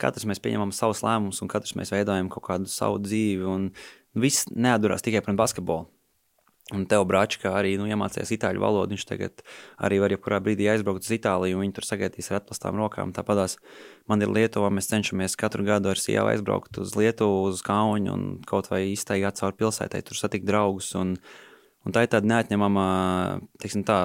katrs 0.00 0.26
mēs 0.28 0.42
pieņemam 0.44 0.74
savus 0.76 1.00
lēmumus, 1.06 1.40
un 1.40 1.50
katrs 1.50 1.72
mēs 1.78 1.94
veidojam 1.94 2.28
kaut 2.32 2.46
kādu 2.50 2.68
savu 2.70 3.00
dzīvi, 3.00 3.46
un 3.48 3.70
viss 4.20 4.48
neadurās 4.52 5.04
tikai 5.06 5.24
par 5.24 5.38
basketbolu. 5.40 5.88
Un 6.70 6.84
tev, 6.86 7.02
Brāčkā, 7.10 7.50
arī 7.58 7.72
nu, 7.80 7.88
iemācījās 7.90 8.30
itāļu 8.36 8.62
valodu. 8.62 8.94
Viņš 8.94 9.06
tagad 9.08 9.42
arī 9.82 9.98
var 10.02 10.14
jebkurā 10.14 10.38
brīdī 10.44 10.68
aizbraukt 10.70 11.02
uz 11.02 11.14
Itāliju, 11.16 11.58
un 11.58 11.64
viņi 11.64 11.74
tur 11.76 11.86
sagaidīs 11.88 12.30
ar 12.30 12.38
atklātām 12.40 12.78
rokām. 12.78 13.14
Tāpat 13.16 13.56
man 14.10 14.22
ir 14.22 14.30
Lietuva, 14.30 14.70
mēs 14.74 14.90
cenšamies 14.92 15.34
katru 15.40 15.66
gadu 15.66 15.90
ar 15.90 15.98
sievu 15.98 16.30
aizbraukt 16.30 16.78
uz 16.82 16.94
Lietuvu, 16.98 17.48
uz 17.50 17.64
Kauņu 17.66 18.12
un 18.14 18.28
kaut 18.46 18.70
vai 18.70 18.84
iztaigāt 18.92 19.42
cauri 19.42 19.58
pilsētai, 19.64 20.04
tur 20.06 20.20
satikt 20.20 20.46
draugus. 20.46 20.92
Un, 21.00 21.16
un 21.86 21.96
tā 21.96 22.06
ir 22.06 22.14
tāda 22.14 22.30
neatņemama, 22.36 22.86
teiksim 23.62 23.82
tā, 23.88 23.98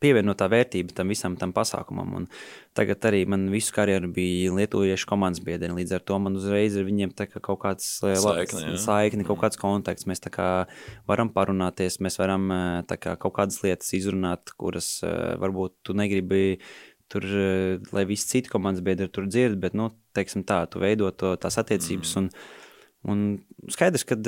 pievienotā 0.00 0.46
vērtība 0.50 0.94
tam 0.94 1.10
visam 1.10 1.34
tam 1.38 1.52
pasākumam. 1.54 2.12
Un 2.20 2.26
tagad 2.76 3.02
arī 3.08 3.24
man 3.28 3.48
visu 3.50 3.74
karjeru 3.74 4.10
bija 4.14 4.52
lietuviešu 4.54 5.08
komandas 5.10 5.42
biedri. 5.44 5.72
Līdz 5.74 5.96
ar 5.98 6.04
to 6.06 6.18
man 6.22 6.38
uzreiz 6.38 6.76
ir 6.78 6.86
viņiem 6.86 7.14
kaut 7.34 7.58
kāds 7.64 7.88
saikni, 8.00 8.62
ja? 8.62 8.76
saikni 8.82 9.26
kaut 9.26 9.38
mm. 9.38 9.42
kāds 9.42 9.60
konteksts. 9.60 10.06
Mēs 10.06 10.22
kā 10.30 10.50
varam 11.10 11.32
parunāties, 11.34 11.98
mēs 12.04 12.20
varam 12.22 12.46
kā, 12.86 13.16
kaut 13.18 13.34
kādas 13.40 13.58
lietas 13.64 13.90
izrunāt, 13.98 14.54
kuras 14.58 15.00
varbūt 15.02 15.80
tu 15.82 15.96
negribi. 15.98 16.60
Tur, 17.06 17.22
lai 17.94 18.02
visi 18.02 18.26
citi 18.26 18.50
komandas 18.50 18.82
biedri 18.82 19.06
tur 19.14 19.28
dzird, 19.30 19.60
bet, 19.62 19.76
nu, 19.78 19.92
teiksim 20.18 20.42
tā, 20.42 20.64
tu 20.66 20.80
veido 20.82 21.12
to, 21.14 21.36
tās 21.38 21.54
attiecības. 21.62 22.16
Mm. 22.18 22.32
Un, 23.06 23.12
un 23.12 23.70
skaidrs, 23.70 24.02
ka 24.08 24.18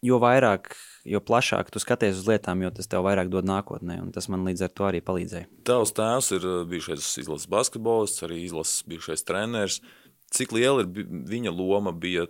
jo 0.00 0.20
vairāk 0.22 0.72
jo 1.08 1.20
plašāk 1.24 1.70
tu 1.72 1.80
skaties 1.80 2.18
uz 2.20 2.28
lietām, 2.28 2.62
jo 2.64 2.70
tas 2.74 2.88
tev 2.90 3.04
vairāk 3.06 3.30
dod 3.32 3.48
nākotnē. 3.48 3.98
Tas 4.14 4.28
man 4.32 4.44
līdz 4.48 4.66
ar 4.66 4.74
to 4.74 4.86
arī 4.88 5.00
palīdzēja. 5.04 5.48
Tavs 5.68 5.94
tēvs 5.96 6.30
ir 6.36 6.46
uh, 6.46 6.60
bijušais 6.68 7.08
izlases 7.22 7.48
basketbolists, 7.50 8.24
arī 8.26 8.42
izlases 8.44 8.84
bijušais 8.90 9.24
treneris. 9.28 9.80
Cik 10.30 10.52
liela 10.54 10.84
ir 10.84 11.08
viņa 11.26 11.52
loma 11.54 11.92
bija 11.96 12.28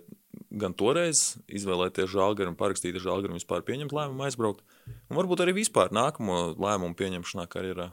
gan 0.49 0.73
toreiz 0.77 1.41
izvēlēties 1.51 2.09
žālgaru 2.11 2.53
un 2.53 2.59
parakstīt 2.59 2.95
ar 2.97 3.03
žālgaru 3.03 3.35
un 3.35 3.39
vispār 3.39 3.65
pieņemt 3.67 3.93
lēmumu 3.95 4.25
aizbraukt, 4.25 4.63
un 4.87 5.19
varbūt 5.19 5.43
arī 5.43 5.55
vispār 5.59 5.91
nākamo 5.93 6.55
lēmumu 6.55 6.97
pieņemšanā 6.97 7.45
karjerā? 7.51 7.91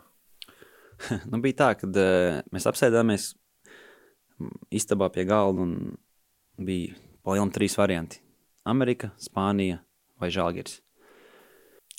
nu, 1.31 1.43
bija 1.43 1.59
tā, 1.63 1.73
ka 1.79 1.91
uh, 1.91 2.41
mēs 2.55 2.71
apsēdāmies 2.71 3.33
istabā 4.75 5.11
pie 5.13 5.27
galda 5.29 5.67
un 5.67 5.75
bija 6.59 6.95
palielam 7.27 7.53
trīs 7.55 7.77
varianti- 7.79 8.23
Amerika, 8.73 9.11
Spānija 9.19 9.83
vai 10.21 10.33
Žalgiris. 10.35 10.81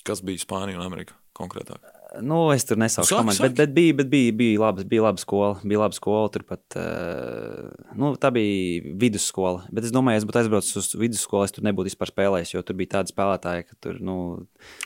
Kas 0.06 0.22
bija 0.24 0.40
Spānija 0.40 0.80
un 0.80 0.86
Amerika 0.86 1.16
konkrētāk? 1.36 1.82
Nu, 2.18 2.48
es 2.50 2.64
tur 2.66 2.78
nesaukšu 2.80 3.20
komandu, 3.20 3.44
bet, 3.44 3.54
bet, 3.54 3.70
bija, 3.74 3.94
bet 4.00 4.08
bija, 4.10 4.32
bija, 4.34 4.60
labas, 4.64 4.86
bija 4.88 5.04
laba 5.04 5.22
skola. 5.22 5.52
Bija 5.62 5.78
laba 5.84 5.94
skola, 5.94 6.30
turpat. 6.34 6.62
Uh, 6.74 7.70
nu, 7.94 8.10
tā 8.18 8.32
bija 8.34 8.94
vidusskola. 8.98 9.68
Bet 9.70 9.86
es 9.86 9.94
domāju, 9.94 10.18
ja 10.18 10.22
es 10.24 10.26
būtu 10.26 10.40
aizbraucis 10.42 10.80
uz 10.80 10.90
vidusskolu, 10.98 11.46
es 11.46 11.54
tur 11.54 11.66
nebūtu 11.68 11.92
vispār 11.92 12.10
spēlējis, 12.10 12.56
jo 12.56 12.64
tur 12.66 12.78
bija 12.80 12.96
tādi 12.96 13.14
spēlētāji, 13.14 13.68
ka 13.68 13.78
tur. 13.86 14.00
Nu, 14.02 14.16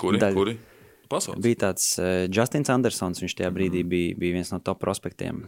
kuri? 0.03 0.20
Daļ, 0.20 0.37
kuri? 0.37 0.57
Pasaules. 1.09 1.41
Bija 1.45 1.61
tāds 1.66 1.89
uh, 2.01 2.26
Justins 2.32 2.72
Andersons, 2.72 3.20
viņš 3.24 3.37
tajā 3.41 3.51
brīdī 3.57 3.82
mm. 3.85 3.89
bija, 3.93 4.20
bija 4.20 4.37
viens 4.39 4.53
no 4.53 4.61
top 4.64 4.82
prospektiem. 4.85 5.41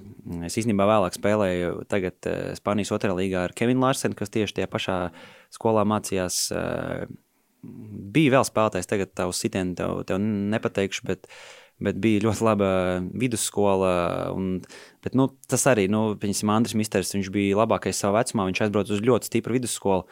Es 0.49 0.57
īstenībā 0.61 0.89
vēlāk 0.89 1.16
spēlēju 1.16 1.87
tagad 1.93 2.30
uh, 2.30 2.51
Spānijas 2.57 2.93
otrajā 2.97 3.16
līgā 3.20 3.47
ar 3.49 3.57
Kevinu 3.57 3.84
Larsenu, 3.84 4.16
kas 4.16 4.32
tieši 4.32 4.61
tajā 4.61 4.72
pašā 4.72 4.99
skolā 5.57 5.84
mācījās. 5.89 6.41
Uh, 6.57 7.07
bija 8.17 8.37
vēl 8.37 8.47
spēlētājs, 8.49 8.89
tagad 8.91 9.23
uz 9.27 9.41
sitienu 9.41 9.77
tev, 9.79 10.01
tev 10.09 10.21
nepateikšu, 10.23 11.07
bet, 11.09 11.29
bet 11.83 12.01
bija 12.03 12.25
ļoti 12.27 12.47
laba 12.47 12.71
vidusskola. 13.11 13.93
Un, 14.37 14.51
bet, 15.05 15.17
nu, 15.19 15.29
tas 15.51 15.67
arī, 15.71 15.87
nu, 15.93 16.09
piemēram, 16.21 16.55
Andris 16.57 16.77
Misters, 16.79 17.14
viņš 17.17 17.31
bija 17.35 17.61
labākais 17.61 18.01
savā 18.03 18.23
vecumā, 18.23 18.49
viņš 18.51 18.67
aizbrauca 18.67 18.97
uz 18.97 19.05
ļoti 19.07 19.31
stipru 19.31 19.59
vidusskolu. 19.59 20.07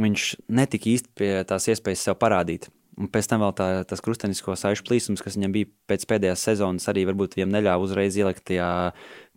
Viņš 0.00 0.26
netika 0.54 0.92
īsti 0.92 1.16
pie 1.18 1.32
tās 1.50 1.66
iespējas 1.72 2.06
sev 2.06 2.20
parādīt. 2.20 2.68
Un 3.00 3.08
pēc 3.10 3.30
tam 3.30 3.42
vēl 3.42 3.52
tā, 3.56 3.66
tas 3.88 4.02
krustenisko 4.04 4.54
saišu 4.58 4.84
plīsums, 4.86 5.22
kas 5.24 5.38
viņam 5.38 5.54
bija 5.54 5.68
pēc 5.88 6.04
pēdējās 6.10 6.42
sezonas, 6.50 6.88
arī 6.90 7.06
varbūt 7.08 7.38
viņam 7.38 7.54
neļāva 7.54 7.86
uzreiz 7.86 8.18
ielikt 8.18 8.44
tajā, 8.50 8.68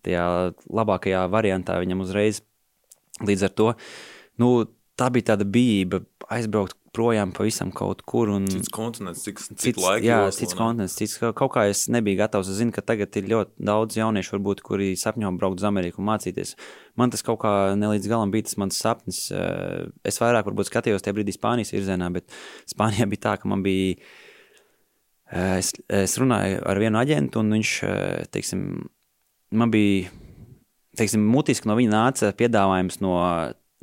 tajā 0.04 0.26
labākajā 0.68 1.24
variantā 1.32 1.78
viņam 1.82 2.04
uzreiz. 2.04 2.42
Līdz 3.24 3.46
ar 3.48 3.54
to 3.56 3.68
nu, 4.42 4.50
tā 5.00 5.10
bija 5.14 5.32
tāda 5.32 5.48
bijība 5.48 6.02
aizbraukt 6.34 6.76
projām 6.94 7.32
pavisam 7.36 7.72
kaut 7.76 8.04
kur. 8.08 8.30
Un, 8.36 8.46
cits 8.50 8.72
kontinents, 8.74 9.24
cits, 9.26 9.50
cits 9.60 9.82
laiks. 9.82 10.06
Jā, 10.06 10.20
josla, 10.24 10.38
cits 10.38 10.54
ne? 10.54 10.60
kontinents, 10.60 10.98
cits 11.00 11.16
kaut 11.24 11.54
kā 11.56 11.66
es 11.72 11.86
nebiju 11.92 12.20
gatavs. 12.22 12.52
Es 12.52 12.60
zinu, 12.62 12.74
ka 12.76 12.84
tagad 12.86 13.16
ir 13.20 13.30
ļoti 13.32 13.66
daudz 13.70 13.98
jauniešu, 14.00 14.36
varbūt, 14.36 14.64
kuri 14.66 14.92
sapņo 15.00 15.34
braukt 15.40 15.62
uz 15.62 15.68
Ameriku 15.70 16.04
un 16.04 16.10
mācīties. 16.12 16.54
Man 17.00 17.14
tas 17.14 17.26
kaut 17.26 17.42
kā 17.44 17.54
nelīdz 17.80 18.10
galam 18.12 18.34
bija 18.34 18.48
tas 18.50 18.60
mans 18.62 18.80
sapnis. 18.80 19.24
Eh, 19.34 19.90
es 20.06 20.22
vairāk 20.22 20.48
varbūt 20.50 20.70
skatījos 20.70 21.06
tajā 21.06 21.18
brīdī 21.18 21.36
Spānijas 21.36 21.74
virzienā, 21.74 22.12
bet 22.14 22.30
Spānijā 22.70 23.10
bija 23.10 23.26
tā, 23.28 23.38
ka 23.42 23.50
man 23.50 23.66
bija. 23.66 23.98
Eh, 25.34 25.58
es, 25.58 25.74
es 25.90 26.18
runāju 26.22 26.62
ar 26.70 26.82
vienu 26.82 27.02
aģentu, 27.02 27.42
un 27.42 27.58
viņš, 27.58 27.76
eh, 27.90 28.26
teiksim, 28.34 28.66
man 29.58 29.74
bija, 29.74 30.14
teiksim, 31.00 31.26
mutiski 31.26 31.70
no 31.70 31.80
viņa 31.80 31.96
nāca 31.96 32.34
piedāvājums 32.38 33.02
no 33.02 33.18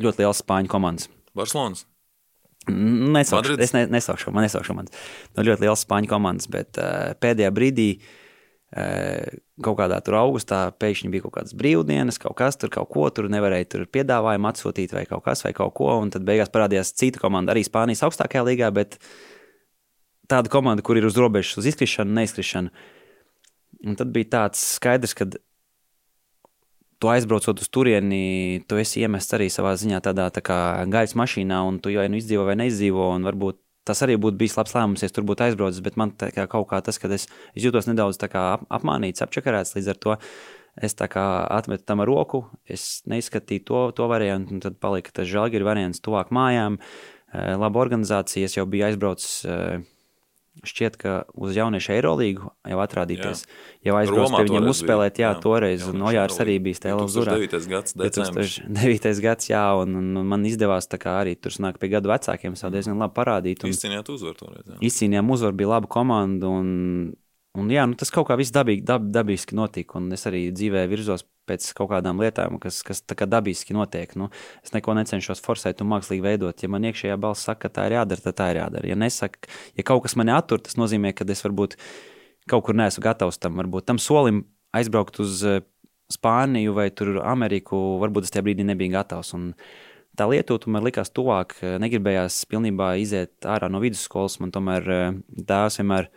ļoti 0.01 0.23
lielas 0.23 0.45
spāņu 0.45 0.71
komandas. 0.71 1.11
Barcelonas. 1.35 1.90
Nesaukšu, 2.69 3.57
es 3.63 3.73
ne, 3.73 3.87
nesaukšu, 3.89 4.33
man 4.37 4.45
nesaukšu 4.45 4.75
man 4.77 4.91
no 5.37 5.45
ļoti 5.47 5.65
liels 5.65 5.85
spāņu 5.87 6.11
komandas, 6.11 6.49
bet 6.53 6.77
uh, 6.77 7.15
pēdējā 7.23 7.49
brīdī 7.57 7.87
uh, 7.97 9.39
kaut 9.65 9.79
kādā 9.79 9.97
tur 10.05 10.19
augustā 10.21 10.67
pēkšņi 10.77 11.11
bija 11.15 11.25
kaut 11.25 11.39
kādas 11.39 11.57
brīvdienas, 11.57 12.21
kaut 12.21 12.37
kas 12.39 12.61
tur, 12.61 12.73
kaut 12.75 12.91
ko 12.93 13.09
tur 13.17 13.31
nevarēja 13.33 13.71
tur 13.73 13.87
piedāvājumu 13.89 14.51
atsūtīt 14.53 14.93
vai 14.93 15.07
kaut 15.09 15.25
kas 15.25 15.45
vai 15.47 15.55
kaut 15.57 15.73
ko, 15.81 15.89
un 16.03 16.13
tad 16.13 16.27
beigās 16.29 16.53
parādījās 16.53 16.93
cita 17.01 17.23
komanda 17.23 17.55
arī 17.55 17.65
Spānijas 17.67 18.05
augstākajā 18.07 18.45
līgā, 18.53 18.71
bet 18.77 19.01
tāda 20.31 20.53
komanda, 20.53 20.85
kur 20.85 21.01
ir 21.01 21.09
uz 21.09 21.17
robežas 21.19 21.59
uz 21.59 21.73
izkrišanu, 21.73 22.13
neizkrišanu. 22.21 22.73
Un 23.89 23.97
tad 23.97 24.13
bija 24.13 24.35
tāds 24.37 24.61
skaidrs, 24.77 25.17
ka 25.17 25.31
tu 27.01 27.09
aizbraucot 27.09 27.63
uz 27.63 27.69
turieni, 27.73 28.61
tu 28.69 28.79
esi 28.81 29.01
iemests 29.05 29.37
arī 29.37 29.49
savā 29.53 29.73
ziņā 29.81 30.03
tādā 30.05 30.29
tā 30.35 30.43
kā 30.45 30.61
gaļas 30.93 31.17
mašīnā, 31.17 31.63
un 31.67 31.81
tu 31.81 31.93
jau 31.93 32.05
nu 32.13 32.21
izdzīvo 32.21 32.45
vai 32.49 32.59
neizdzīvo. 32.61 33.09
Varbūt 33.25 33.61
tas 33.89 34.03
arī 34.05 34.19
būtu 34.21 34.39
bijis 34.41 34.57
labs 34.59 34.77
lēmums, 34.77 35.05
ja 35.05 35.11
tur 35.13 35.25
būtu 35.29 35.47
aizbraucis, 35.49 35.83
bet 35.85 35.97
man 36.01 36.13
kā 36.21 36.47
kaut 36.51 36.69
kā 36.71 36.81
tas, 36.85 37.01
ka 37.01 37.11
es, 37.17 37.27
es 37.57 37.65
jūtos 37.65 37.89
nedaudz 37.89 38.21
ap, 38.29 38.67
apmānīts, 38.69 39.25
apčakarēts 39.25 39.77
līdz 39.79 39.95
ar 39.95 40.03
to. 40.05 40.19
Es 40.81 40.95
tā 40.95 41.09
kā 41.11 41.23
atmetu 41.51 41.83
tam 41.89 42.05
roku, 42.07 42.45
es 42.65 43.03
neizskatīju 43.11 43.65
to, 43.67 43.81
to 43.97 44.07
variantu, 44.09 44.55
un 44.55 44.61
tad 44.63 44.77
palika 44.81 45.11
tas 45.13 45.27
žēlgiri 45.29 45.67
variants 45.67 46.01
tuvāk 46.05 46.31
mājām. 46.31 46.79
Eh, 46.79 47.57
laba 47.59 47.83
organizācija, 47.83 48.47
es 48.47 48.55
jau 48.55 48.69
biju 48.71 48.87
aizbraucis 48.87 49.43
eh, 49.51 49.83
šķiet, 50.67 50.97
ka 51.01 51.13
uz 51.39 51.55
jauniešu 51.57 51.93
Eirolīgu 51.95 52.51
jau 52.69 52.81
atrādīties. 52.83 53.45
Jā. 53.45 53.59
Jau 53.89 53.97
aizbraukt 54.01 54.35
pie 54.37 54.47
viņiem 54.49 54.69
uzspēlēt, 54.73 55.21
jā, 55.23 55.31
jā 55.31 55.41
toreiz. 55.43 55.87
Un 55.89 56.05
Ojārs 56.11 56.41
arī 56.43 56.59
bija 56.63 56.79
Stēlā 56.79 57.07
Zurā. 57.13 57.37
2009. 57.41 57.71
gads, 57.71 57.97
decembris. 58.01 58.59
2009. 58.67 59.23
gads, 59.25 59.51
jā, 59.53 59.65
un, 59.81 59.97
un, 60.03 60.21
man 60.29 60.45
izdevās 60.49 60.91
tā 60.91 61.01
kā 61.01 61.17
arī 61.23 61.37
tur 61.41 61.55
snāk 61.55 61.81
pie 61.81 61.93
gadu 61.95 62.13
vecākiem 62.13 62.59
savu 62.59 62.77
diezgan 62.77 63.01
labi 63.01 63.17
parādīt. 63.17 63.65
Un, 63.65 63.73
izcīnījāt 63.75 64.13
uzvaru 64.13 64.39
toreiz, 64.43 64.67
jā. 64.67 64.79
Izcīnījām 64.91 65.33
uzvaru, 65.37 65.59
bija 65.63 65.75
laba 65.77 65.91
komanda, 65.91 66.51
un, 66.51 66.71
un 67.59 67.71
jā, 67.73 67.87
nu 67.89 67.99
tas 67.99 68.13
kaut 68.15 68.29
kā 68.29 68.37
viss 68.39 68.55
dabīgi, 68.55 68.85
dab, 68.87 69.09
dabiski 69.11 69.57
notika, 69.59 69.99
un 69.99 70.13
es 70.15 70.27
arī 70.31 70.47
dzīvē 70.55 70.85
virzos 70.91 71.27
pēc 71.51 71.71
kaut 71.77 71.91
kādām 71.91 72.21
lietām, 72.23 72.61
kas, 72.63 72.83
kas 72.87 73.03
tā 73.03 73.17
kā 73.19 73.27
dabiski 73.27 73.75
notiek. 73.75 74.13
Nu, 74.19 74.31
es 74.65 74.75
neko 74.75 74.95
necenšos 74.99 75.43
forsēt 75.45 75.83
un 75.83 75.91
mākslīgi 75.91 76.25
veidot. 76.25 76.63
Ja 76.63 76.71
man 76.71 76.87
iekšējā 76.87 77.19
balss 77.21 77.49
saka, 77.49 77.67
ka 77.67 77.75
tā 77.81 77.89
ir 77.89 77.99
jādara, 77.99 78.25
tad 78.29 78.39
tā 78.39 78.51
ir 78.53 78.61
jādara. 78.63 78.91
Ja 78.93 78.99
nesaka, 78.99 79.51
ja 79.79 79.87
kaut 79.87 80.05
kas 80.07 80.17
mani 80.21 80.35
attur, 80.37 80.63
tas 80.63 80.79
nozīmē, 80.81 81.13
ka 81.17 81.27
es 81.27 81.43
varbūt 81.47 81.77
kaut 82.51 82.67
kur 82.67 82.79
neesmu 82.79 83.05
gatavs 83.05 83.41
tam, 83.43 83.59
varbūt 83.61 83.89
tam 83.91 84.01
solim 84.03 84.45
aizbraukt 84.77 85.21
uz 85.23 85.45
eh, 85.47 85.63
Spāniju 86.11 86.75
vai 86.75 86.89
Ameriku, 87.23 87.77
varbūt 88.03 88.27
es 88.27 88.33
tajā 88.35 88.43
brīdī 88.43 88.65
nebiju 88.67 88.97
gatavs. 88.97 89.31
Un 89.37 89.53
tā 90.19 90.27
Lietuva 90.27 90.73
man 90.75 90.87
likās 90.87 91.13
tuvāk, 91.15 91.55
eh, 91.63 91.79
negribējās 91.83 92.45
pilnībā 92.51 92.97
iziet 92.99 93.47
ārā 93.47 93.71
no 93.71 93.79
vidusskolas. 93.83 94.41
Man 94.43 94.51
tomēr 94.51 94.87
tēvs 95.35 95.79
eh, 95.79 95.83
vienmēr 95.83 96.11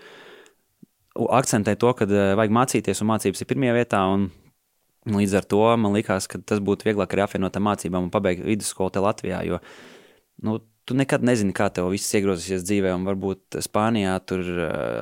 akcentē 1.14 1.76
to, 1.80 1.93
ka 1.97 2.07
vajag 2.09 2.53
mācīties, 2.57 3.03
un 3.03 3.11
mācības 3.14 3.43
ir 3.43 3.49
pirmajā 3.49 3.78
vietā. 3.78 4.03
Līdz 5.14 5.34
ar 5.36 5.47
to 5.51 5.64
man 5.78 5.97
liekas, 5.97 6.30
ka 6.32 6.39
tas 6.39 6.61
būtu 6.64 6.88
vieglāk 6.88 7.11
arī 7.14 7.26
apvienot 7.26 7.57
ar 7.59 7.66
mācībām 7.66 8.07
un 8.07 8.14
pabeigt 8.14 8.45
vidusskolu 8.47 8.93
te 8.93 9.03
Latvijā. 9.03 9.41
Jo 9.43 9.59
nu, 10.43 10.61
tu 10.88 10.95
nekad 10.97 11.24
nezini, 11.24 11.53
kā 11.55 11.70
tev 11.74 11.89
viss 11.93 12.11
iegrozīsies 12.18 12.64
dzīvē, 12.68 12.91
un 12.97 13.05
varbūt 13.07 13.59
Spānijā 13.64 14.16
tur 14.28 14.43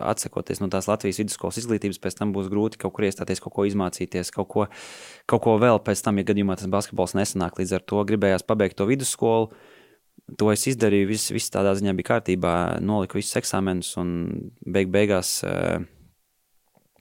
atsakoties 0.05 0.61
no 0.61 0.69
tās 0.73 0.89
Latvijas 0.89 1.21
vidusskolas 1.21 1.57
izglītības, 1.61 2.01
pēc 2.01 2.19
tam 2.19 2.33
būs 2.35 2.51
grūti 2.51 2.81
kaut 2.81 2.93
kur 2.97 3.07
iestāties, 3.07 3.41
kaut 3.41 3.55
ko 3.55 3.65
izmācīties, 3.69 4.33
kaut 4.35 4.49
ko, 4.51 4.67
kaut 5.29 5.45
ko 5.45 5.55
vēl 5.61 5.81
pēc 5.85 6.03
tam, 6.05 6.21
ja 6.21 6.27
gadījumā 6.29 6.57
tas 6.59 6.69
basketbols 6.71 7.15
nesanāk. 7.17 7.57
Līdz 7.61 7.77
ar 7.77 7.85
to 7.93 8.03
gribējās 8.09 8.45
pabeigt 8.45 8.77
to 8.77 8.89
vidusskolu. 8.89 9.51
to 10.37 10.51
es 10.51 10.67
izdarīju, 10.67 11.07
viss, 11.09 11.31
viss 11.33 11.51
tādā 11.51 11.73
ziņā 11.75 11.95
bija 11.97 12.13
kārtībā, 12.13 12.53
noliku 12.79 13.17
visus 13.17 13.35
eksāmenus 13.41 13.97
un 13.99 14.13
beig 14.63 14.87
beigās, 14.93 15.41
uh, 15.43 15.81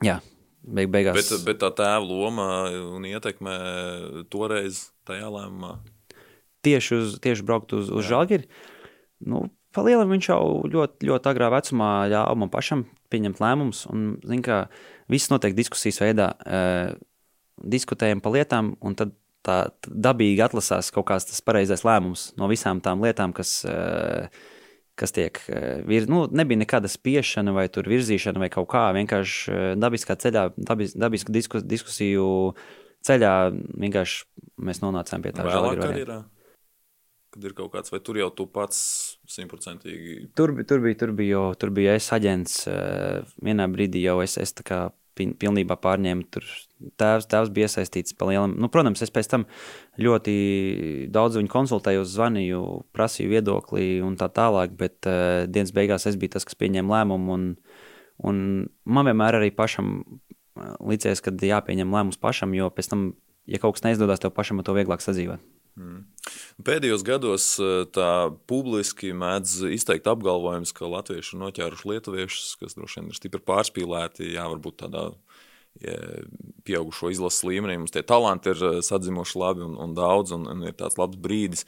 jā, 0.05 0.19
beig 0.65 0.91
beigās. 0.93 1.17
Bet, 1.19 1.47
bet 1.47 1.61
tā 1.63 1.71
tēva 1.83 2.03
loma 2.05 2.49
un 2.97 3.07
ietekme 3.09 3.57
toreiz 4.33 4.89
tajā 5.09 5.31
lēmumā? 5.33 5.79
Tieši, 6.67 6.97
uz, 6.97 7.17
tieši 7.25 7.47
braukt 7.47 7.73
uz, 7.77 7.89
uz 7.89 8.05
Žalgiri, 8.05 8.49
nu, 9.25 9.47
palielam 9.77 10.11
viņš 10.13 10.33
jau 10.33 10.43
ļoti, 10.69 11.09
ļoti 11.09 11.31
agrā 11.31 11.49
vecumā 11.55 11.93
ļāva 12.13 12.37
man 12.43 12.51
pašam 12.53 12.85
pieņemt 13.13 13.41
lēmumus 13.41 13.87
un, 13.91 14.11
zin 14.27 14.43
kā, 14.45 14.65
viss 15.11 15.33
notiek 15.33 15.57
diskusijas 15.57 16.03
veidā, 16.03 16.35
uh, 16.45 16.93
diskutējam 17.61 18.21
par 18.25 18.37
lietām 18.37 18.75
un 18.85 18.97
tad 18.99 19.17
tā 19.47 19.59
dabīgi 19.85 20.43
atlasās 20.45 20.91
kaut 20.95 21.09
kāds 21.11 21.29
tas 21.31 21.41
pareizais 21.45 21.85
lēmums 21.87 22.31
no 22.41 22.49
visām 22.51 22.81
tām 22.85 23.01
lietām, 23.05 23.33
kas, 23.37 23.65
eh, 23.65 24.29
kas 25.01 25.15
tiek 25.17 25.41
eh, 25.49 25.81
vir, 25.89 26.09
nu, 26.11 26.25
nebija 26.29 26.61
nekāda 26.63 26.91
spiešana 26.91 27.55
vai 27.57 27.67
virzīšana 27.71 28.43
vai 28.43 28.51
kaut 28.53 28.69
kā. 28.73 28.89
Vienkārši 28.97 29.55
eh, 29.55 29.71
dabiskā 29.81 30.19
ceļā, 30.21 30.51
dabis, 30.59 30.95
dabisku 30.99 31.35
diskus, 31.35 31.65
diskusiju 31.67 32.27
ceļā 33.07 33.35
mēs 34.61 34.83
nonācām 34.85 35.25
pie 35.25 35.33
tā 35.37 35.49
žēlīga. 35.49 36.21
Kad 37.31 37.45
ir 37.47 37.53
kaut 37.55 37.71
kāds, 37.71 37.93
vai 37.95 38.01
tur 38.03 38.19
jau 38.19 38.27
tu 38.35 38.49
pats 38.51 38.79
simtprocentīgi? 39.31 40.33
Tur, 40.35 40.51
tur 40.67 40.81
bija, 40.83 40.99
tur 40.99 41.13
bija, 41.15 41.37
jau, 41.37 41.45
tur 41.63 41.71
bija 41.77 41.95
es 41.95 42.09
aģents. 42.11 42.65
Vienā 43.39 43.69
brīdī 43.71 44.03
jau 44.03 44.17
es, 44.25 44.35
es 44.43 44.51
tā 44.59 44.67
kā 44.67 44.81
pilnībā 45.41 45.77
pārņēma. 45.81 46.27
Tur 46.33 46.47
tēvs, 47.01 47.29
tēvs 47.31 47.53
bija 47.55 47.69
iesaistīts 47.69 48.17
pa 48.19 48.29
lielam. 48.31 48.55
Nu, 48.61 48.71
protams, 48.73 49.03
es 49.05 49.13
pēc 49.15 49.31
tam 49.33 49.47
ļoti 50.01 50.35
daudz 51.13 51.41
viņu 51.41 51.53
konsultēju, 51.53 52.07
zvanīju, 52.09 52.63
prasīju 52.97 53.33
viedokli 53.35 53.89
un 54.05 54.17
tā 54.21 54.31
tālāk, 54.33 54.75
bet 54.81 55.09
uh, 55.11 55.45
dienas 55.51 55.75
beigās 55.77 56.09
es 56.11 56.19
biju 56.21 56.37
tas, 56.37 56.49
kas 56.49 56.59
pieņēma 56.61 57.01
lēmumu. 57.01 57.37
Un, 57.37 57.47
un 58.31 58.43
man 58.85 59.11
vienmēr 59.11 59.41
arī 59.41 59.53
pašam 59.55 59.99
eh, 60.01 60.75
līdzies, 60.93 61.25
kad 61.25 61.41
jāpieņem 61.51 61.97
lēmums 61.97 62.21
pašam, 62.21 62.57
jo 62.57 62.71
pēc 62.75 62.93
tam, 62.93 63.11
ja 63.51 63.63
kaut 63.63 63.79
kas 63.79 63.89
neizdodas, 63.89 64.23
tev 64.23 64.35
pašam 64.37 64.63
ar 64.63 64.69
to 64.69 64.77
vieglāk 64.77 65.05
sadzīvot. 65.05 65.43
Mm. 65.81 66.01
Pēdējos 66.67 67.05
gados 67.07 67.45
eh, 67.63 67.85
tā 67.95 68.31
publiski 68.51 69.15
mēdz 69.17 69.71
izteikt 69.77 70.09
apgalvojums, 70.11 70.75
ka 70.77 70.91
latvieši 70.91 71.35
ir 71.35 71.45
noķēruši 71.45 71.93
lietuviešus, 71.95 72.57
kas 72.61 72.77
droši 72.77 73.01
vien 73.01 73.13
ir 73.13 73.19
stipri 73.19 73.41
pārspīlēti. 73.49 74.29
Jā, 74.35 74.45
varbūt 74.53 74.83
tādā 74.85 75.07
ja, 75.81 75.97
pieaugušo 76.69 77.13
izlases 77.15 77.47
līmenī 77.49 77.79
mums 77.81 77.95
tie 77.95 78.05
talanti 78.07 78.53
ir 78.53 78.67
eh, 78.69 78.83
sadzimuši 78.85 79.41
labi 79.41 79.65
un, 79.67 79.79
un 79.81 79.97
daudz, 79.97 80.37
un, 80.37 80.47
un 80.51 80.69
ir 80.69 80.77
tāds 80.77 81.01
labs 81.01 81.19
brīdis. 81.21 81.65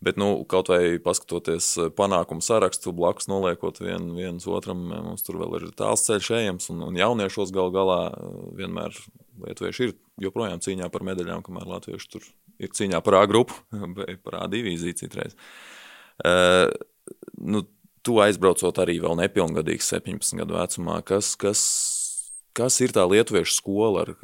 Bet, 0.00 0.16
nu, 0.16 0.30
kaut 0.48 0.70
vai 0.72 0.96
paskatoties 1.04 1.74
eh, 1.76 1.90
panākumu 1.92 2.44
sarakstu, 2.44 2.94
blakus 2.96 3.28
noliekot 3.28 3.82
vien, 3.84 4.14
viens 4.16 4.48
otram, 4.48 4.86
mums 4.88 5.26
tur 5.26 5.42
vēl 5.42 5.58
ir 5.58 5.72
tāls 5.76 6.06
ceļš 6.08 6.30
ejams, 6.40 6.70
un, 6.72 6.86
un 6.88 6.96
jauniešos 6.96 7.52
gal 7.52 7.68
galā 7.74 8.06
vienmēr 8.56 8.96
lietuvieši 9.44 9.90
ir 9.90 9.98
joprojām 10.24 10.64
cīņā 10.64 10.88
par 10.92 11.04
medaļām, 11.12 11.44
kamēr 11.44 11.68
latvieši 11.76 12.16
tur 12.16 12.32
ir 12.60 12.72
cīņā 12.76 13.00
par 13.04 13.20
A 13.20 13.26
grupu, 13.30 13.56
par 14.24 14.40
A 14.42 14.46
divīziju 14.52 14.98
citreiz. 15.00 15.36
Uh, 16.20 16.68
nu, 17.40 17.64
tu 18.06 18.20
aizbraucot 18.22 18.80
arī 18.82 18.98
vēl 19.02 19.16
nepilngadīgs 19.20 19.90
17 19.92 20.40
gadu 20.40 20.56
vecumā, 20.56 21.00
kas, 21.06 21.32
kas, 21.40 21.62
kas 22.56 22.78
ir 22.84 22.94
tā 22.96 23.06
lietuviešu 23.08 23.56
skola, 23.56 24.04
ar, 24.04 24.14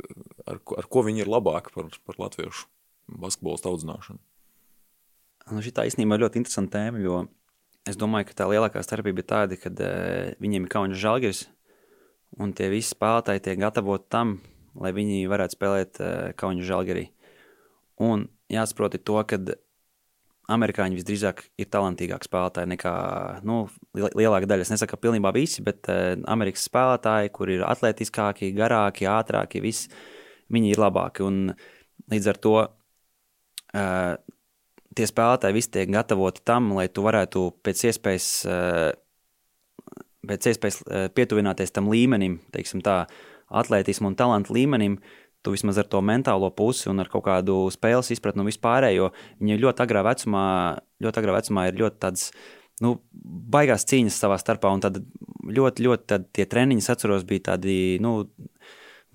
ar, 0.47 0.61
ar 0.80 0.89
ko 0.93 1.05
viņi 1.07 1.24
ir 1.24 1.32
labāki 1.32 1.74
par, 1.74 1.91
par 2.09 2.20
latviešu 2.26 2.68
basketbolu 3.22 3.72
audzināšanu? 3.72 4.20
Nu, 5.47 5.62
šī 5.62 5.70
īstenībā 5.87 6.18
ļoti 6.18 6.41
interesanta 6.43 6.80
tēma, 6.80 7.01
jo 7.05 7.20
es 7.87 7.99
domāju, 7.99 8.26
ka 8.30 8.41
tā 8.41 8.49
lielākā 8.51 8.82
starpība 8.82 9.22
ir 9.22 9.28
tāda, 9.30 9.59
ka 9.61 9.70
uh, 9.70 10.32
viņiem 10.43 10.66
ir 10.66 10.72
kaunis 10.72 10.99
žalgiris, 10.99 11.45
un 12.43 12.53
tie 12.57 12.66
visi 12.72 12.91
spēlētāji 12.97 13.45
tiek 13.45 13.61
gatavoti 13.62 14.11
tam, 14.11 14.39
lai 14.76 14.91
viņi 14.97 15.28
varētu 15.30 15.57
spēlēt 15.57 16.01
uh, 16.03 16.16
kaunis 16.41 16.66
žalgirī. 16.66 17.07
Un 18.03 18.26
jāsaprot 18.53 18.99
to, 19.05 19.16
ka 19.28 19.38
amerikāņi 20.53 20.99
visdrīzāk 21.01 21.42
ir 21.59 21.68
talantīgāki 21.72 22.28
spēlētāji 22.28 22.70
nekā 22.74 22.92
nu, 23.47 23.64
lielākā 23.97 24.47
daļa. 24.47 24.66
Es 24.66 24.72
nesaku, 24.74 24.94
ka 24.94 25.03
pilnībā 25.07 25.32
visi, 25.34 25.64
bet 25.66 25.88
uh, 25.90 26.14
Amerikas 26.30 26.68
spēlētāji, 26.68 27.32
kur 27.34 27.51
ir 27.51 27.64
atletiskāki, 27.66 28.53
garāki, 28.57 29.09
ātrāki, 29.11 29.62
visi, 29.64 29.90
viņi 30.55 30.74
ir 30.74 30.82
labāki. 30.82 31.26
Un 31.26 31.51
līdz 32.12 32.30
ar 32.30 32.40
to 32.47 32.55
uh, 32.62 34.12
tie 34.97 35.09
spēlētāji 35.11 35.59
visi 35.59 35.72
tiek 35.78 35.90
gatavoti 35.97 36.44
tam, 36.47 36.70
lai 36.78 36.86
tu 36.92 37.07
varētu 37.07 37.49
pēc 37.66 37.88
iespējas, 37.90 38.30
uh, 38.47 39.97
pēc 40.30 40.53
iespējas 40.53 40.82
pietuvināties 41.16 41.74
tam 41.74 41.90
līmenim, 41.90 42.38
teiksim 42.55 42.86
tā, 42.86 43.05
atletismu 43.47 44.11
un 44.11 44.16
talantu 44.18 44.55
līmenim, 44.55 44.99
uh, 44.99 45.26
tu 45.47 45.55
vismaz 45.55 45.78
ar 45.78 45.86
to 45.90 46.03
mentālo 46.03 46.51
pusi 46.51 46.90
un 46.90 46.99
ar 47.03 47.11
kaut 47.12 47.26
kādu 47.28 47.61
spēles 47.70 48.11
izpratni 48.14 48.42
un 48.42 48.51
vispārējo, 48.51 49.12
viņi 49.38 49.61
ļoti 49.62 49.84
agrā 49.86 50.03
vecumā, 50.09 50.47
ļoti 51.07 51.22
agrā 51.22 51.36
vecumā 51.38 51.68
ir 51.70 51.78
ļoti 51.84 52.03
tāds, 52.03 52.32
nu, 52.82 52.97
baigās 53.55 53.86
cīņas 53.86 54.18
savā 54.24 54.40
starpā, 54.42 54.72
un 54.74 54.82
tad 54.82 54.99
ļoti, 55.47 55.86
ļoti 55.86 56.11
tad 56.11 56.26
tie 56.34 56.49
treniņi, 56.51 56.82
atceros, 56.90 57.26
bija 57.28 57.53
tādi, 57.53 57.76
nu, 58.03 58.18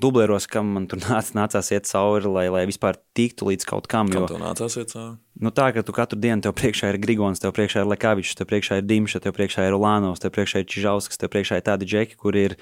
dubleros, 0.02 0.48
kam 0.50 0.72
man 0.76 0.88
tur 0.90 1.02
nāc, 1.06 1.34
nācās 1.38 1.72
iet 1.76 1.90
cauri, 1.90 2.30
lai, 2.32 2.46
lai 2.54 2.64
vispār 2.70 3.00
tiktu 3.18 3.52
līdz 3.52 3.68
kaut 3.70 3.90
kam. 3.92 4.10
Kam 4.12 4.26
jo, 4.26 4.32
tev 4.34 4.42
nācās 4.42 4.78
iet 4.80 4.94
cauri? 4.94 5.18
Nu 5.42 5.52
tā, 5.56 5.72
ka 5.76 5.84
tu 5.86 5.96
katru 5.96 6.20
dienu 6.22 6.44
tev 6.46 6.56
priekšā 6.58 6.94
ir 6.94 7.00
Grigons, 7.02 7.42
tev 7.42 7.54
priekšā 7.58 7.84
ir 7.84 7.92
Lekavičs, 7.92 8.38
tev 8.38 8.50
priekšā 8.50 8.80
ir 8.82 8.88
Dimša, 8.88 9.22
tev 9.24 9.36
priekšā 9.38 9.68
ir 9.68 9.78
Ulānovs, 9.78 10.22
tev 10.24 10.34
priekšā 10.36 10.64
ir 10.64 10.70
Čižauskas, 10.70 11.22
tev 11.22 11.32
priekšā 11.34 11.60
ir 11.62 11.68
tādi 11.68 11.90
džeki, 11.90 12.18
kur 12.22 12.38
ir 12.38 12.58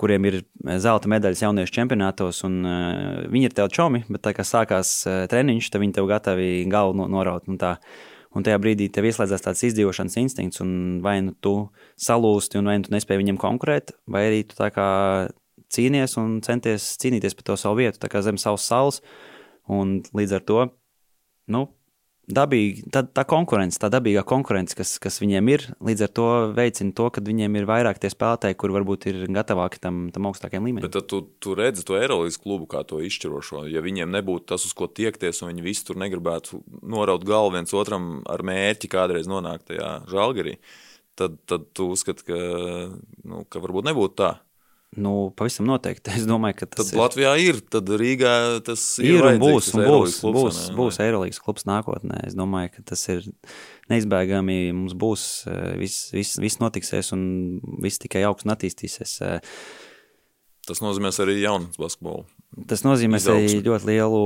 kuriem 0.00 0.26
ir 0.28 0.40
eh, 0.42 0.78
zelta 0.82 1.10
medaļas 1.10 1.44
jauniešu 1.44 1.74
čempionātos, 1.76 2.42
un 2.46 2.58
uh, 2.64 3.22
viņi 3.30 3.50
ir 3.50 3.54
tev 3.56 3.70
čomi, 3.74 4.04
bet 4.08 4.24
tā 4.26 4.34
kā 4.36 4.46
sākās 4.46 4.96
uh, 5.06 5.24
treniņš, 5.30 5.70
tad 5.70 5.84
viņi 5.84 5.96
tev 5.98 6.08
gatavi 6.10 6.50
galvu 6.70 6.98
no, 7.00 7.08
noraut. 7.10 7.46
Un, 7.50 7.58
tā, 7.60 7.76
un 8.34 8.46
tajā 8.46 8.58
brīdī 8.62 8.88
tev 8.92 9.08
ieslēdzās 9.10 9.46
tāds 9.46 9.62
izdzīvošanas 9.70 10.18
instinkts, 10.22 10.62
un 10.64 10.74
vai 11.04 11.18
nu 11.26 11.36
tu 11.44 11.54
salūsti, 12.00 12.60
un 12.60 12.72
vai 12.72 12.78
nu 12.80 12.88
tu 12.88 12.94
nespēji 12.94 13.22
viņiem 13.22 13.40
konkurēt, 13.40 13.94
vai 14.10 14.26
arī 14.30 14.42
tu 14.48 14.58
tā 14.58 14.70
kā 14.74 14.88
cīnies 15.74 16.18
un 16.20 16.38
centies 16.44 16.94
cīnīties 17.02 17.36
par 17.38 17.50
to 17.50 17.58
savu 17.60 17.82
vietu, 17.82 18.00
tā 18.02 18.10
kā 18.12 18.22
zem 18.24 18.38
savas 18.40 18.66
saules. 18.68 19.00
Un 19.70 20.02
līdz 20.12 20.36
ar 20.36 20.42
to, 20.44 20.64
nu, 21.54 21.68
dabīgi, 22.30 22.86
tā, 22.92 23.02
tā 23.04 23.24
konkurence, 23.28 23.78
tā 23.80 23.90
dabīgā 23.92 24.22
konkurence, 24.26 24.76
kas, 24.76 24.96
kas 25.02 25.20
viņiem 25.20 25.50
ir, 25.52 25.64
līdz 25.84 26.04
ar 26.06 26.12
to 26.16 26.28
veicina 26.56 26.94
to, 26.96 27.08
ka 27.12 27.22
viņiem 27.24 27.58
ir 27.60 27.68
vairāk 27.68 28.00
tie 28.00 28.10
spēlētāji, 28.12 28.56
kur 28.60 28.72
varbūt 28.74 29.08
ir 29.10 29.18
gatavāki 29.34 29.80
tam, 29.82 30.06
tam 30.14 30.30
augstākajam 30.30 30.68
līmenim. 30.68 30.88
Bet 30.88 31.10
tu, 31.10 31.20
tu 31.42 31.56
redzi 31.58 31.84
to 31.86 31.98
Eirolandes 31.98 32.40
klubu 32.40 32.68
kā 32.70 32.84
to 32.88 33.02
izšķirošo. 33.04 33.66
Ja 33.72 33.84
viņiem 33.84 34.12
nebūtu 34.14 34.48
tas, 34.54 34.64
uz 34.68 34.72
ko 34.76 34.88
tiekties, 34.88 35.42
un 35.42 35.52
viņi 35.52 35.66
visi 35.66 35.84
tur 35.88 36.00
negribētu 36.00 36.62
noraut 36.82 37.26
galvu 37.28 37.58
viens 37.58 37.76
otram 37.76 38.22
ar 38.30 38.44
mērķi 38.46 38.90
kādreiz 38.92 39.28
nonākt 39.30 39.68
tajā 39.72 39.90
žālgarī, 40.10 40.56
tad, 41.18 41.36
tad 41.50 41.68
tu 41.76 41.92
uzskati, 41.94 42.26
ka, 42.30 42.40
nu, 43.28 43.44
ka 43.48 43.62
varbūt 43.64 43.92
nebūtu 43.92 44.20
tā. 44.22 44.34
Nu, 44.96 45.32
pavisam 45.36 45.66
noteikti. 45.68 46.12
Es 46.18 46.26
domāju, 46.28 46.60
ka 46.60 46.68
tas 46.70 46.90
tad 46.90 46.94
ir. 46.94 47.00
Latvijā 47.00 47.32
ir, 47.42 47.60
tad 47.72 47.90
Rīgā 48.00 48.34
tas 48.66 48.82
ir. 49.02 49.18
Ir 49.18 49.28
un 49.32 49.40
būs, 49.42 49.72
un 49.74 49.82
būs, 49.82 50.18
klubs, 50.22 50.36
būs, 50.36 50.60
ne, 50.68 50.76
būs 50.78 51.00
Eirolandes 51.04 51.40
klubs 51.42 51.66
nākotnē. 51.68 52.20
Es 52.28 52.36
domāju, 52.38 52.74
ka 52.76 52.84
tas 52.92 53.02
ir 53.12 53.26
neizbēgami. 53.90 54.58
Mums 54.76 54.94
būs, 54.98 55.24
eh, 55.50 55.74
viss, 55.80 56.12
viss, 56.14 56.38
viss 56.42 56.62
notiksies 56.62 57.12
un 57.16 57.24
viss 57.82 58.02
tikai 58.02 58.22
augs 58.28 58.46
un 58.46 58.54
attīstīsies. 58.54 59.16
Eh. 59.26 59.40
Tas 60.64 60.80
nozīmē 60.80 61.10
arī 61.24 61.40
jaunatnes 61.42 61.80
basketbolu. 61.80 62.24
Tas 62.70 62.84
nozīmē 62.86 63.18
arī 63.18 63.58
ļoti 63.66 63.88
lielu 63.88 64.22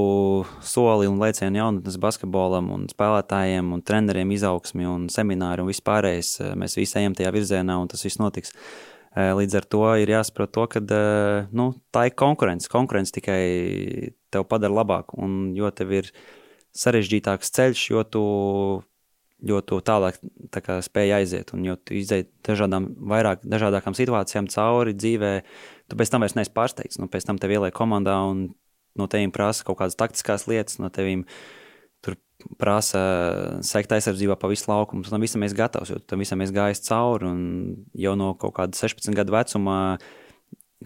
soli 0.60 1.08
un 1.08 1.16
lēcienu 1.18 1.62
jaunatnes 1.62 1.96
basketbolam, 2.02 2.68
un 2.74 2.84
spēlētājiem, 2.92 3.72
un 3.72 3.80
treneriem 3.80 4.34
izaugsmi 4.36 4.84
un 4.86 5.08
semināru 5.08 5.64
un 5.64 5.72
vispārējais. 5.72 6.34
Mēs 6.60 6.76
visi 6.76 7.00
ejam 7.00 7.16
tajā 7.16 7.32
virzienā, 7.32 7.78
un 7.80 7.88
tas 7.88 8.04
viss 8.04 8.20
notiks. 8.20 8.52
Eh, 8.52 8.97
līdz 9.18 9.56
ar 9.58 9.64
to 9.66 9.84
ir 9.98 10.10
jāsaprot, 10.12 10.52
to, 10.54 10.66
ka 10.70 10.82
eh, 10.82 11.48
nu, 11.56 11.72
tā 11.94 12.06
ir 12.08 12.14
konkurence. 12.18 12.70
Konkurence 12.70 13.14
tikai 13.16 14.12
tev 14.30 14.46
padara 14.50 14.80
labāku. 14.80 15.18
Un 15.24 15.56
jo 15.58 15.70
tev 15.74 15.94
ir 15.96 16.12
sarežģītāks 16.78 17.50
ceļš, 17.56 17.82
jo 17.90 18.04
tu, 18.06 18.24
jo 19.48 19.60
tu 19.66 19.80
tālāk 19.82 20.20
tā 20.54 20.62
kā, 20.62 20.78
spēj 20.84 21.16
aiziet. 21.18 21.52
Un 21.56 21.66
jo 21.66 21.74
tu 21.80 21.96
izdeji 21.98 22.28
dažādām, 22.46 22.92
vairāk 23.10 23.42
dažādākām 23.42 23.96
situācijām 23.98 24.50
cauri 24.52 24.94
dzīvē, 24.94 25.34
tu 25.90 25.98
pēc 25.98 26.14
tam 26.14 26.22
vairs 26.22 26.38
neesi 26.38 26.54
pārsteigts. 26.54 27.00
Nu, 27.02 27.10
pēc 27.10 27.26
tam 27.26 27.40
tev 27.42 27.56
ieliek 27.56 27.74
komandā 27.74 28.20
un 28.28 28.50
no 28.98 29.06
teviem 29.10 29.34
prasa 29.34 29.66
kaut 29.66 29.80
kādas 29.80 29.98
taktiskās 29.98 30.46
lietas, 30.50 30.78
no 30.82 30.92
teviem 30.94 31.24
prasa 32.60 33.02
sekta 33.66 33.98
aizsardzībā 33.98 34.38
pa 34.40 34.48
visu 34.50 34.70
laukumu. 34.70 35.04
Tam 35.04 35.22
visam 35.22 35.44
ir 35.44 35.56
gatavs, 35.58 35.92
jo 35.92 35.98
tam 36.00 36.24
visam 36.24 36.40
ir 36.44 36.54
gājis 36.54 36.86
cauri. 36.86 37.34
Jau 37.98 38.14
no 38.18 38.32
kaut 38.40 38.56
kāda 38.56 38.78
16 38.78 39.16
gadu 39.18 39.36
vecuma 39.36 39.78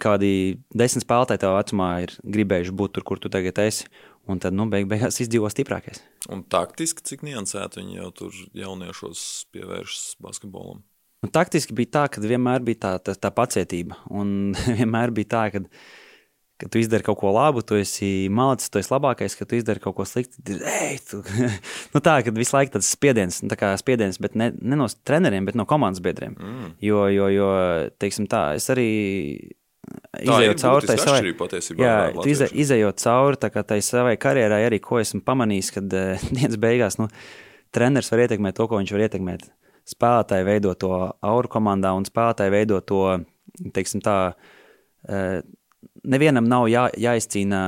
kādi 0.01 0.61
desmit 0.73 1.05
spēlētāji 1.05 1.43
tavā 1.43 1.61
vecumā 1.61 1.89
ir 2.07 2.15
gribējuši 2.25 2.75
būt 2.77 2.95
tur, 2.97 3.05
kur 3.07 3.21
tu 3.21 3.31
tagad 3.33 3.61
esi. 3.65 3.89
Un 4.31 4.39
tad, 4.39 4.55
nu, 4.55 4.69
beig 4.71 4.87
beigās 4.87 5.19
izdzīvo 5.25 5.51
stiprākais. 5.51 5.99
Un 6.31 6.45
taktiski, 6.47 7.03
cik 7.03 7.25
niansēti 7.27 7.81
viņi 7.81 7.99
jau 7.99 8.11
tur 8.21 8.37
jauniešos 8.55 9.25
pievēršas 9.53 10.05
basketbolam? 10.23 10.85
Nu, 11.23 11.31
taktiski 11.35 11.75
bija 11.79 11.91
tā, 11.99 12.05
ka 12.11 12.23
vienmēr 12.23 12.63
bija 12.67 12.81
tā, 12.85 12.93
tā, 13.03 13.17
tā 13.19 13.33
pacietība. 13.35 13.99
Un 14.15 14.55
vienmēr 14.79 15.15
bija 15.15 15.33
tā, 15.35 15.43
ka 15.55 15.65
ka 16.63 16.71
tu 16.71 16.79
izdari 16.79 17.03
kaut 17.03 17.19
ko 17.19 17.33
labu, 17.35 17.65
tu 17.67 17.75
esi 17.79 18.29
malacis, 18.31 18.71
tu 18.71 18.79
esi 18.79 18.93
labākais, 18.93 19.35
ka 19.39 19.47
tu 19.49 19.59
izdari 19.59 19.83
kaut 19.83 19.97
ko 19.99 20.07
sliktu. 20.07 20.43
Ej, 20.55 21.01
tu... 21.11 21.23
nu 21.95 22.03
tā, 22.05 22.21
ka 22.23 22.35
visu 22.37 22.55
laiku 22.55 22.77
tas 22.77 22.91
spiediens, 22.95 23.41
nu 23.43 23.51
tā 23.51 23.59
kā 23.59 23.73
spiediens, 23.81 24.21
bet 24.23 24.37
ne, 24.39 24.53
ne 24.55 24.79
no 24.79 24.87
treneriem, 25.09 25.49
bet 25.49 25.59
no 25.59 25.67
komandas 25.69 26.03
biedriem. 26.05 26.37
Mm. 26.39 26.71
Jo, 26.85 27.09
jo, 27.11 27.27
jo, 27.35 27.49
teiksim 28.03 28.29
tā, 28.31 28.45
es 28.61 28.69
arī 28.73 28.91
izējot 30.23 30.63
cauri 30.63 30.91
tai 30.91 30.97
savai, 31.01 31.33
jā, 31.83 31.97
ize, 32.31 32.47
izējot 32.65 33.03
cauri 33.03 33.41
tai 33.43 33.81
savai 33.83 34.15
karjerai, 34.21 34.61
arī 34.69 34.79
ko 34.85 35.01
esmu 35.03 35.23
pamanījis, 35.27 35.73
kad 35.75 35.97
uh, 35.99 36.23
dienas 36.37 36.61
beigās 36.63 37.01
nu, 37.01 37.09
treneris 37.75 38.13
var 38.13 38.23
ietekmēt 38.27 38.59
to, 38.59 38.69
ko 38.71 38.79
viņš 38.79 38.95
var 38.95 39.09
ietekmēt. 39.09 39.49
Spēlētāji 39.93 40.47
veido 40.47 40.77
to 40.79 40.93
auru 41.27 41.51
komandā 41.51 41.91
un 41.99 42.07
spēlētāji 42.07 42.55
veido 42.55 42.79
to, 42.87 43.03
teiksim 43.75 44.05
tā, 44.05 44.19
uh, 45.11 45.43
nevienam 46.03 46.49
nav 46.49 46.67
jā, 46.71 46.87
jāizcīna 46.99 47.61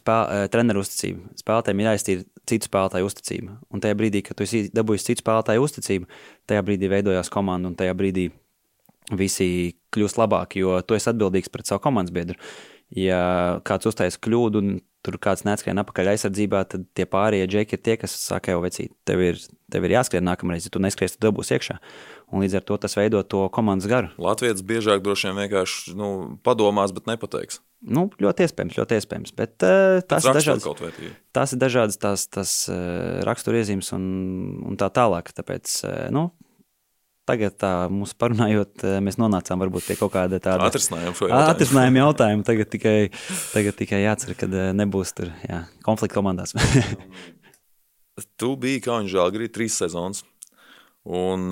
spēl, 0.00 0.22
uh, 0.22 0.46
treneru 0.52 0.82
uzticība. 0.84 1.36
Spēlētājiem 1.40 1.82
ir 1.82 1.90
jāizcīna 1.90 2.26
citu 2.50 2.70
spēlētāju 2.70 3.10
uzticība. 3.10 3.58
Un 3.70 3.82
tajā 3.82 3.98
brīdī, 3.98 4.22
kad 4.26 4.38
tu 4.38 4.46
esi 4.46 4.66
dabūjis 4.74 5.06
citu 5.08 5.24
spēlētāju 5.24 5.66
uzticību, 5.66 6.10
tajā 6.50 6.64
brīdī 6.66 6.90
veidojās 6.92 7.32
komanda 7.32 7.70
un 7.70 7.78
tajā 7.78 7.94
brīdī 7.98 8.30
visi 9.16 9.48
kļūst 9.94 10.18
labāki, 10.18 10.64
jo 10.64 10.80
tu 10.82 10.96
esi 10.98 11.10
atbildīgs 11.12 11.52
pret 11.52 11.68
savu 11.68 11.84
komandas 11.84 12.14
biedru. 12.14 12.38
Ja 12.94 13.20
kāds 13.66 13.88
uztaisa 13.88 14.18
kļūdu 14.22 14.62
un 14.62 14.76
tur 15.06 15.18
kāds 15.22 15.44
neskrien 15.46 15.78
apakaļ 15.78 16.12
aizsardzībā, 16.12 16.64
tad 16.70 16.86
tie 16.98 17.06
pārējie 17.10 17.46
džeki 17.50 17.78
ir 17.78 17.82
tie, 17.82 17.94
kas 18.00 18.14
saka, 18.18 18.54
jau 18.54 18.62
vecīt, 18.64 18.90
tev 19.06 19.22
ir, 19.22 19.38
tev 19.70 19.86
ir 19.86 19.94
jāskrien 19.94 20.26
nākamreiz, 20.26 20.66
ja 20.66 20.74
tu 20.74 20.82
neskries, 20.82 21.14
tad 21.14 21.28
dabūs 21.28 21.52
iekšā. 21.54 21.78
Un 22.34 22.42
līdz 22.42 22.58
ar 22.58 22.66
to 22.66 22.78
tas 22.82 22.98
veido 22.98 23.22
to 23.22 23.44
komandas 23.54 23.86
garu. 23.90 24.10
Latvijas 24.22 24.64
biežāk 24.66 25.04
droši 25.04 25.30
vien 25.30 25.44
vienkārši 25.44 25.94
nu, 25.98 26.10
padomās, 26.46 26.94
bet 26.96 27.06
nepateiks. 27.10 27.62
Nu, 27.86 28.06
ļoti 28.22 28.46
iespējams, 28.46 28.78
ļoti 28.80 28.96
iespējams. 28.96 29.34
Bet 29.36 29.62
uh, 29.66 29.98
tās, 30.08 30.24
ir 30.24 30.38
dažādas, 30.38 30.64
tās 31.36 31.52
ir 31.52 31.60
dažādas 31.60 32.00
tās, 32.00 32.24
tās 32.32 32.54
uh, 32.72 33.20
raksturiezīmes 33.28 33.92
un, 33.94 34.08
un 34.72 34.80
tā 34.80 34.88
tālāk. 34.94 35.30
Tāpēc, 35.36 35.76
uh, 35.84 36.00
nu, 36.14 36.30
Tagad, 37.26 37.56
tā, 37.58 37.70
mums 37.90 38.12
parunājot, 38.14 38.84
mēs 39.02 39.16
nonācām 39.18 39.58
varbūt 39.64 39.88
pie 39.88 39.96
kaut 39.98 40.12
kāda 40.14 40.38
tāda 40.38 40.68
atrisinājuma 41.50 42.04
jautājuma. 42.04 42.44
Tagad 42.46 42.70
tikai, 42.70 42.94
tagad 43.50 43.74
tikai 43.80 43.98
jācer, 44.04 44.36
ka 44.38 44.46
nebūs 44.46 45.10
tur 45.18 45.32
jā, 45.42 45.64
konflikta 45.82 46.20
komandās. 46.20 46.54
tu 48.38 48.52
biji 48.62 48.84
Kaunis 48.86 49.10
Žalgirī 49.10 49.50
trīs 49.50 49.74
sezonas. 49.82 50.22
Un, 51.02 51.50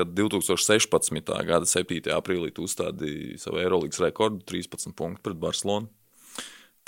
kad 0.00 0.14
2016. 0.16 1.32
gada 1.44 1.68
7. 1.68 2.00
aprīlī 2.16 2.54
tu 2.56 2.64
uzstādīji 2.64 3.36
savu 3.42 3.60
Eirolandes 3.60 4.00
rekordu 4.00 4.40
13 4.48 4.94
punktu 4.96 5.26
pret 5.26 5.40
Barcelonu, 5.40 5.90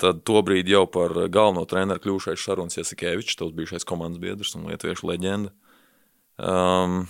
tad 0.01 0.23
tobrīd 0.25 0.71
jau 0.71 0.87
par 0.89 1.13
galveno 1.29 1.67
treneru 1.69 2.01
kļuvušais 2.01 2.41
Šarons 2.41 2.79
Jasikevičs, 2.79 3.37
tavs 3.37 3.53
bijušais 3.53 3.85
komandas 3.85 4.21
biedrs 4.23 4.55
un 4.57 4.65
lietuviešu 4.71 5.11
leģenda. 5.11 5.53
Um, 6.41 7.05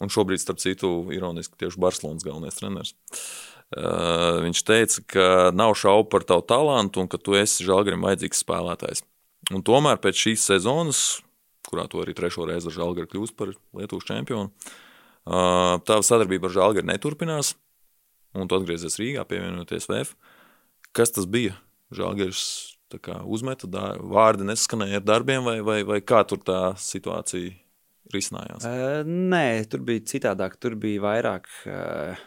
Un 0.00 0.08
šobrīd, 0.08 0.40
starp 0.40 0.56
citu, 0.56 0.88
ironiski 1.12 1.58
tieši 1.60 1.76
Barcelonas 1.76 2.24
galvenais 2.24 2.56
treneris. 2.56 2.94
Uh, 3.76 4.38
viņš 4.40 4.62
teica, 4.64 5.02
ka 5.04 5.26
nav 5.52 5.74
šaubu 5.76 6.08
par 6.14 6.24
tavu 6.24 6.40
talantu 6.48 7.02
un 7.04 7.10
ka 7.12 7.20
tu 7.20 7.36
esi 7.36 7.66
Žalgarim 7.68 8.00
vajadzīgs 8.00 8.40
spēlētājs. 8.40 9.04
Un 9.52 9.60
tomēr 9.68 10.00
pēc 10.00 10.16
šīs 10.16 10.46
sezonas, 10.48 11.02
kurā 11.68 11.84
tu 11.92 12.00
arī 12.00 12.16
trešo 12.16 12.48
reizi 12.48 12.72
ar 12.72 12.76
Žalgari 12.78 13.12
kļūst 13.12 13.36
par 13.36 13.52
Lietuvas 13.76 14.08
čempionu, 14.08 14.48
uh, 14.48 14.80
tava 15.24 16.02
sadarbība 16.06 16.48
ar 16.48 16.56
Žalgari 16.56 16.88
neturpinās, 16.88 17.54
un 18.34 18.50
tu 18.50 18.58
atgriezies 18.58 18.98
Rīgā, 19.00 19.26
pievienoties 19.28 19.88
VF. 19.90 20.14
Kas 20.96 21.14
tas 21.14 21.28
bija? 21.30 21.56
Žalgaris 21.92 22.44
uzmeta, 23.24 23.68
vārdi 24.00 24.44
neskanēja 24.48 25.00
ar 25.00 25.04
darbiem, 25.06 25.44
vai, 25.44 25.60
vai, 25.64 25.80
vai 25.88 26.00
kā 26.04 26.22
tur 26.28 26.42
tā 26.44 26.74
situācija 26.80 27.54
risinājās? 28.12 28.66
Uh, 28.66 29.00
nē, 29.06 29.64
tur 29.70 29.80
bija 29.86 30.04
citādāk. 30.12 30.58
Tur 30.60 30.76
bija 30.80 31.00
vairāk. 31.04 31.48
Uh, 31.66 32.20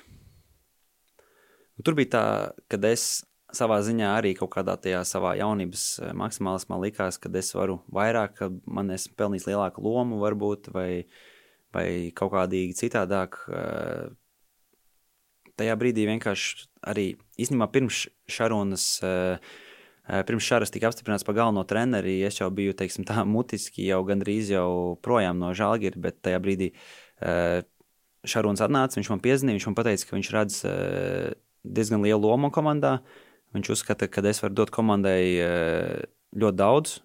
tur 1.86 1.98
bija 1.98 2.14
tā, 2.16 2.26
ka 2.72 2.80
es 2.89 3.24
savā 3.56 3.80
ziņā 3.86 4.16
arī 4.18 4.34
kaut 4.38 4.52
kādā 4.56 4.76
tajā 4.82 5.04
savā 5.08 5.36
jaunības 5.39 5.86
maksimālismā 6.18 6.80
likās, 6.82 7.20
ka 7.22 7.32
es 7.39 7.54
varu 7.56 7.80
vairāk, 7.93 8.36
ka 8.39 8.50
man 8.66 8.91
esmu 8.96 9.16
pelnījis 9.20 9.48
lielāku 9.52 9.84
lomu, 9.86 10.20
varbūt, 10.24 10.72
vai, 10.76 11.06
vai 11.76 11.88
kaut 12.15 12.34
kādīgi 12.34 12.78
citādāk. 12.80 13.38
Uh, 13.51 14.15
tajā 15.59 15.76
brīdī 15.80 16.07
vienkārši 16.09 16.65
arī 16.88 17.11
īstenībā 17.39 17.69
pirms 17.76 18.05
Šarunas. 18.32 18.89
Uh, 19.03 19.61
Eh, 20.05 20.21
pirms 20.21 20.45
Šāras 20.45 20.69
tika 20.69 20.91
apstiprināts 20.91 21.26
par 21.26 21.34
galveno 21.34 21.63
treneri, 21.65 22.19
es 22.28 22.38
jau 22.38 22.51
biju 22.53 22.76
teiksim, 22.78 23.07
tā, 23.09 23.23
mutiski 23.36 23.88
jau 23.88 24.03
gandrīz 24.05 24.51
jau 24.53 24.97
projām 25.05 25.39
no 25.41 25.49
Žāģira, 25.57 26.01
bet 26.01 26.19
tajā 26.26 26.41
brīdī 26.43 26.71
eh, 27.26 27.63
Šarons 28.26 28.61
atnāca, 28.61 28.99
viņš 28.99 29.09
man 29.13 29.23
piezīmēja, 29.23 29.57
viņš 29.57 29.67
man 29.69 29.78
teica, 29.80 30.09
ka 30.09 30.17
viņš 30.17 30.32
redz 30.36 30.59
eh, 30.69 31.34
diezgan 31.65 32.05
lielu 32.05 32.21
lomu 32.21 32.51
komandā. 32.53 32.99
Viņš 33.55 33.71
uzskata, 33.71 34.09
ka 34.11 34.21
es 34.30 34.41
varu 34.43 34.57
dot 34.57 34.71
komandai 34.76 35.39
ļoti 36.36 36.57
daudz. 36.59 36.97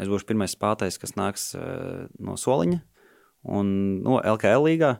Es 0.00 0.08
būšu 0.08 0.24
pirmais 0.24 0.54
spēlētājs, 0.56 0.96
kas 1.02 1.12
nāks 1.18 1.50
no 1.52 2.36
soliņa 2.40 2.78
un 3.48 3.72
no 4.04 4.20
LKL 4.20 4.68
līgā. 4.68 4.98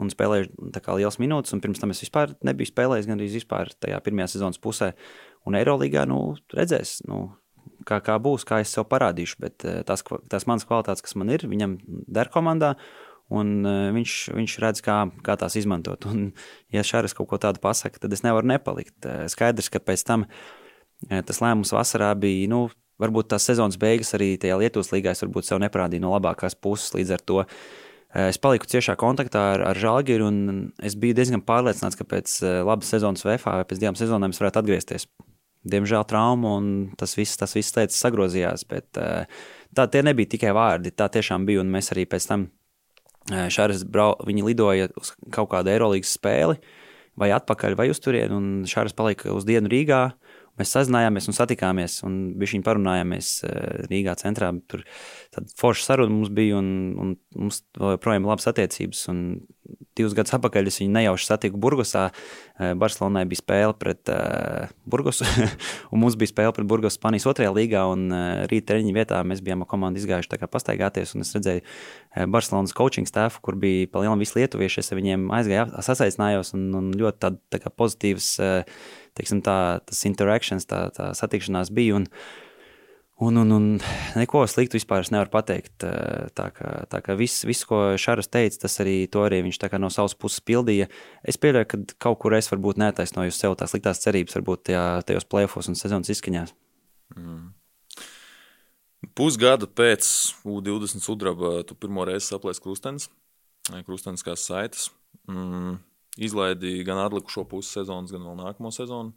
Un 0.00 0.08
spēlēju 0.08 0.48
liels 0.96 1.18
minūtes, 1.20 1.52
un 1.52 1.60
pirms 1.60 1.82
tam 1.82 1.92
es 1.92 2.00
vispār 2.00 2.32
nebiju 2.48 2.70
spēlējis, 2.70 3.06
gan 3.10 3.20
arī 3.20 3.28
vispār 3.28 3.74
tajā 3.76 3.98
pirmajā 4.00 4.30
sezonas 4.32 4.60
pusē. 4.62 4.94
Un 5.44 5.58
Eirolandā 5.58 6.06
nu, 6.08 6.22
redzēs, 6.56 7.02
nu, 7.10 7.26
kā, 7.86 8.00
kā 8.04 8.16
būs, 8.22 8.46
kā 8.48 8.62
es 8.62 8.72
sev 8.72 8.86
parādīšu. 8.90 9.38
Bet 9.42 9.66
eh, 9.68 9.82
tās, 9.86 10.04
tās 10.32 10.48
manas 10.48 10.66
kvalitātes, 10.68 11.04
kas 11.04 11.16
man 11.20 11.32
ir, 11.34 11.44
viņam 11.50 11.76
der 12.08 12.32
komandā. 12.32 12.74
Un 13.32 13.62
uh, 13.64 13.86
viņš, 13.94 14.14
viņš 14.36 14.54
redz, 14.60 14.80
kā, 14.84 14.96
kā 15.24 15.38
tās 15.40 15.54
izmantot. 15.56 16.04
Un, 16.10 16.32
ja 16.74 16.82
Šāras 16.84 17.14
kaut 17.16 17.30
ko 17.30 17.38
tādu 17.40 17.62
pasakā, 17.62 18.02
tad 18.02 18.12
es 18.12 18.20
nevaru 18.26 18.50
nepalikt. 18.50 18.96
Uh, 19.06 19.22
skaidrs, 19.32 19.70
ka 19.72 19.80
pēc 19.80 20.04
tam 20.08 20.26
tas 21.08 21.40
lēmums 21.42 21.72
vasarā 21.74 22.12
bija, 22.14 22.50
nu, 22.52 22.66
varbūt 23.00 23.30
tās 23.32 23.46
sezonas 23.48 23.78
beigas 23.80 24.12
arī 24.18 24.34
tajā 24.40 24.58
Lietuvas 24.60 24.92
līgā 24.92 25.14
es 25.14 25.24
varbūt 25.24 25.48
sev 25.48 25.62
neparādīju 25.62 26.04
no 26.04 26.12
labākās 26.16 26.58
puses. 26.58 26.92
Līdz 26.98 27.16
ar 27.16 27.24
to 27.24 27.42
es 28.28 28.38
paliku 28.42 28.68
ciešā 28.68 28.98
kontaktā 29.00 29.42
ar, 29.54 29.66
ar 29.72 29.78
Žalgiru, 29.80 30.28
un 30.28 30.64
es 30.84 30.98
biju 31.00 31.16
diezgan 31.16 31.44
pārliecināts, 31.46 31.96
ka 31.96 32.04
pēc 32.04 32.40
labas 32.66 32.92
sezonas 32.92 33.24
VFā 33.24 33.62
vai 33.62 33.68
pēc 33.68 33.80
divām 33.80 33.96
sezonām 33.96 34.34
es 34.34 34.42
varētu 34.42 34.60
atgriezties 34.60 35.08
diemžēl 35.62 36.04
trauma, 36.08 36.56
un 36.58 36.66
tas 36.98 37.14
viss, 37.16 37.38
tas 37.38 37.54
viss 37.56 37.74
lietas 37.76 38.00
sagrozījās. 38.02 38.66
Bet 38.70 39.00
eh, 39.00 39.30
tā 39.76 39.86
tie 39.90 40.02
nebija 40.04 40.34
tikai 40.34 40.54
vārdi, 40.56 40.94
tā 40.94 41.08
tiešām 41.12 41.46
bija. 41.48 41.62
Un 41.62 41.72
mēs 41.72 41.92
arī 41.94 42.06
pēc 42.10 42.28
tam 42.30 42.48
eh, 43.30 43.48
Šāras 43.52 43.86
brau, 43.88 44.14
viņi 44.26 44.46
lidoja 44.50 44.90
uz 44.98 45.14
kaut 45.34 45.52
kādu 45.54 45.72
Eirolandes 45.72 46.14
spēli, 46.18 46.58
vai 47.18 47.30
atpakaļ, 47.36 47.76
vai 47.78 47.90
uz 47.92 48.02
turieni, 48.02 48.34
un 48.34 48.68
Šāras 48.68 48.96
palika 48.96 49.32
uz 49.34 49.46
dienu 49.48 49.70
Rīgā. 49.72 50.04
Mēs 50.60 50.74
sazinājāmies 50.74 51.30
un 51.30 51.36
satikāmies, 51.36 51.94
un 52.04 52.16
bija 52.36 52.52
viņa 52.52 52.66
parunājāmies 52.66 53.28
eh, 53.48 53.86
Rīgā 53.88 54.12
centrā. 54.20 54.50
Tur 54.68 54.82
tāda 55.32 55.48
forša 55.56 55.86
saruna 55.86 56.12
mums 56.12 56.28
bija, 56.34 56.58
un, 56.60 56.66
un 57.00 57.14
mums 57.38 57.62
joprojām 57.78 58.26
ir 58.26 58.32
labas 58.34 58.50
attiecības. 58.50 59.06
Un 59.08 59.22
divus 59.96 60.12
gadus 60.16 60.34
atpakaļ 60.36 60.68
es 60.68 60.76
viņu 60.82 60.92
nejauši 60.92 61.28
satiku 61.30 61.60
Burgosā. 61.60 62.10
Eh, 62.60 62.74
Barcelonai 62.76 63.24
bija 63.30 63.40
spēle 63.40 63.76
pret 63.80 64.12
uh, 64.12 64.68
Burgosu, 64.84 65.24
un 65.92 66.02
mums 66.04 66.18
bija 66.20 66.34
spēle 66.34 66.52
pret 66.56 66.68
Burgosu 66.68 67.00
Spānijas 67.00 67.30
otrajā 67.32 67.54
līgā. 67.56 67.86
Un, 67.88 68.04
uh, 68.12 68.44
rīta 68.50 68.74
treniņa 68.74 68.96
vietā 68.98 69.22
mēs 69.24 69.40
bijām 69.44 69.64
ar 69.64 69.70
komandu 69.72 70.02
izgājuši 70.02 70.50
pastaigāties, 70.52 71.14
un 71.16 71.24
es 71.24 71.32
redzēju 71.32 72.28
Barcelonas 72.28 72.76
coaching 72.76 73.08
staff, 73.08 73.40
kur 73.40 73.56
bija 73.56 73.88
pa 73.88 74.04
lielam 74.04 74.20
visi 74.20 74.36
lietuvieši. 74.36 74.84
Es 74.84 74.92
ar 74.92 75.00
viņiem 75.00 75.30
aizgāju, 75.32 75.70
sasaicinājos, 75.80 76.52
un, 76.58 76.68
un 76.76 76.92
ļoti 76.92 77.24
tād, 77.24 77.40
tā 77.48 77.62
kā 77.64 77.72
pozitīvs, 77.72 78.34
uh, 78.44 79.00
teiksim 79.18 79.42
tā, 79.44 79.80
tas 79.86 80.06
interactions, 80.08 80.66
tā, 80.68 80.86
tā 80.96 81.12
satikšanās 81.18 81.74
bija. 81.74 82.00
Un, 82.00 82.10
Un, 83.22 83.36
un, 83.38 83.52
un 83.54 83.66
neko 84.18 84.40
sliktu 84.50 84.74
vispār 84.74 85.04
nevaru 85.14 85.30
pateikt. 85.30 85.84
Tā 86.34 86.46
kā, 86.56 86.70
tā 86.90 86.98
kā 87.04 87.14
viss, 87.14 87.44
viss, 87.46 87.62
ko 87.68 87.92
Šāras 88.00 88.26
teica, 88.32 88.64
tas 88.64 88.74
arī, 88.82 89.04
arī 89.06 89.44
viņš 89.46 89.60
no 89.78 89.90
savas 89.94 90.16
puses 90.18 90.42
pildīja. 90.42 90.88
Es 91.22 91.38
pieļauju, 91.38 91.68
ka 91.70 91.78
kaut 92.02 92.18
kur 92.24 92.34
es 92.34 92.50
varbūt 92.50 92.80
netaisnoju 92.82 93.30
sev 93.30 93.54
tās 93.60 93.70
sliktās 93.70 94.02
cerības, 94.02 94.34
varbūt 94.40 94.64
tajā, 94.66 94.84
tajos 95.06 95.28
plēfos 95.30 95.70
un 95.70 95.78
sezonas 95.78 96.10
izskaņās. 96.10 96.54
Mm. 97.14 97.52
Pusgadu 99.14 99.70
pēc 99.70 100.08
U20 100.42 101.04
sudraba 101.04 101.60
tu 101.68 101.78
pirmo 101.78 102.08
reizi 102.08 102.26
saplēsi 102.32 102.64
krustenis, 102.64 103.08
krustenis 103.86 104.26
kā 104.26 104.34
saites. 104.34 104.90
Mm. 105.30 105.78
Izlaidīja 106.20 106.84
gan 106.84 107.00
atlikušo 107.06 107.46
pusi 107.48 107.78
sezonas, 107.78 108.12
gan 108.12 108.26
vēl 108.26 108.36
nākamo 108.42 108.72
sezonu. 108.74 109.14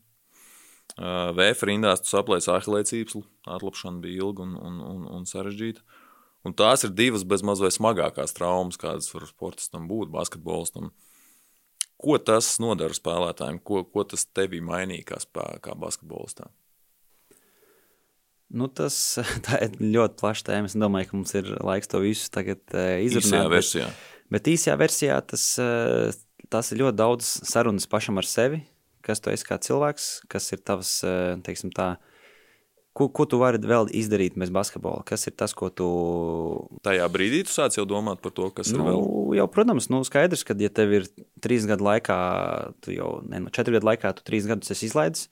Vēja 0.95 1.67
rindās 1.67 2.03
tu 2.03 2.11
saplēsi 2.11 2.51
ahilē 2.53 2.83
cīpslu, 2.87 3.23
atlapšana 3.57 3.99
bija 4.03 4.23
ilga 4.23 4.45
un, 4.45 4.53
un, 4.55 4.81
un, 4.85 5.07
un 5.17 5.25
sarežģīta. 5.27 5.83
Un 6.45 6.53
tās 6.53 6.85
ir 6.85 6.93
divas 6.93 7.25
bez 7.25 7.41
mazliet 7.43 7.73
smagākās 7.73 8.35
traumas, 8.37 8.77
kādas 8.79 9.09
var 9.11 9.25
sportistam 9.27 9.89
būt, 9.89 10.11
basketbolistam. 10.13 10.91
Ko 11.99 12.19
tas 12.21 12.51
nodara 12.61 12.93
spēlētājiem? 12.95 13.57
Ko, 13.65 13.81
ko 13.89 14.05
tas 14.05 14.27
tevī 14.29 14.61
mainīja 14.63 15.09
kā, 15.09 15.19
spē, 15.23 15.47
kā 15.63 15.73
basketbolistam? 15.79 16.51
Nu, 18.55 18.67
tas 18.69 19.17
ir 19.65 19.79
ļoti 19.81 20.19
plašs 20.21 20.45
tēma. 20.47 20.69
Es 20.69 20.77
domāju, 20.77 21.09
ka 21.09 21.17
mums 21.17 21.33
ir 21.39 21.49
laiks 21.65 21.89
to 21.91 22.03
visu 22.03 22.29
tagad 22.31 22.61
uh, 22.75 22.99
izrunāt. 23.01 23.25
Īsajā 23.25 23.49
versijā. 23.51 23.87
Bet, 23.89 24.29
bet 24.37 24.51
īsajā 24.53 24.77
versijā 24.79 25.17
tas, 25.33 25.47
uh, 25.63 26.24
tas 26.51 26.71
ir 26.71 26.83
ļoti 26.83 26.99
daudz 26.99 27.29
sarunas 27.47 27.87
pašam 27.89 28.21
ar 28.21 28.27
sevi, 28.29 28.61
kas 29.05 29.21
tu 29.21 29.31
esi 29.33 29.45
kā 29.47 29.57
cilvēks, 29.61 30.25
kas 30.31 30.51
ir 30.55 30.61
tavs, 30.65 30.97
uh, 31.05 31.35
teiksim 31.45 31.71
tā, 31.75 31.95
ko, 32.95 33.09
ko 33.11 33.27
tu 33.29 33.39
vari 33.41 33.59
vēl 33.61 33.91
izdarīt 33.95 34.37
bez 34.39 34.53
basketbola? 34.55 35.03
Kas 35.07 35.27
ir 35.29 35.35
tas, 35.37 35.53
ko 35.57 35.69
tu. 35.69 35.89
Tajā 36.85 37.09
brīdī 37.11 37.43
tu 37.45 37.53
sāc 37.53 37.77
jau 37.77 37.85
domāt 37.89 38.23
par 38.23 38.33
to, 38.37 38.49
kas 38.55 38.71
nu, 38.73 38.79
ir 38.79 38.89
vēl. 38.89 39.03
Jau, 39.41 39.49
protams, 39.51 39.89
nu, 39.93 40.01
skaidrs, 40.07 40.45
ka, 40.47 40.57
ja 40.61 40.71
tev 40.73 40.95
ir 41.01 41.09
trīs 41.43 41.67
gadu 41.69 41.85
laikā, 41.89 42.17
tu 42.85 42.95
jau, 42.95 43.11
ne, 43.29 43.43
no 43.45 43.53
četru 43.53 43.77
gadu 43.77 43.91
laikā, 43.91 44.15
tu 44.17 44.25
trīs 44.27 44.47
gadus 44.49 44.73
esi 44.73 44.89
izlaidis, 44.89 45.27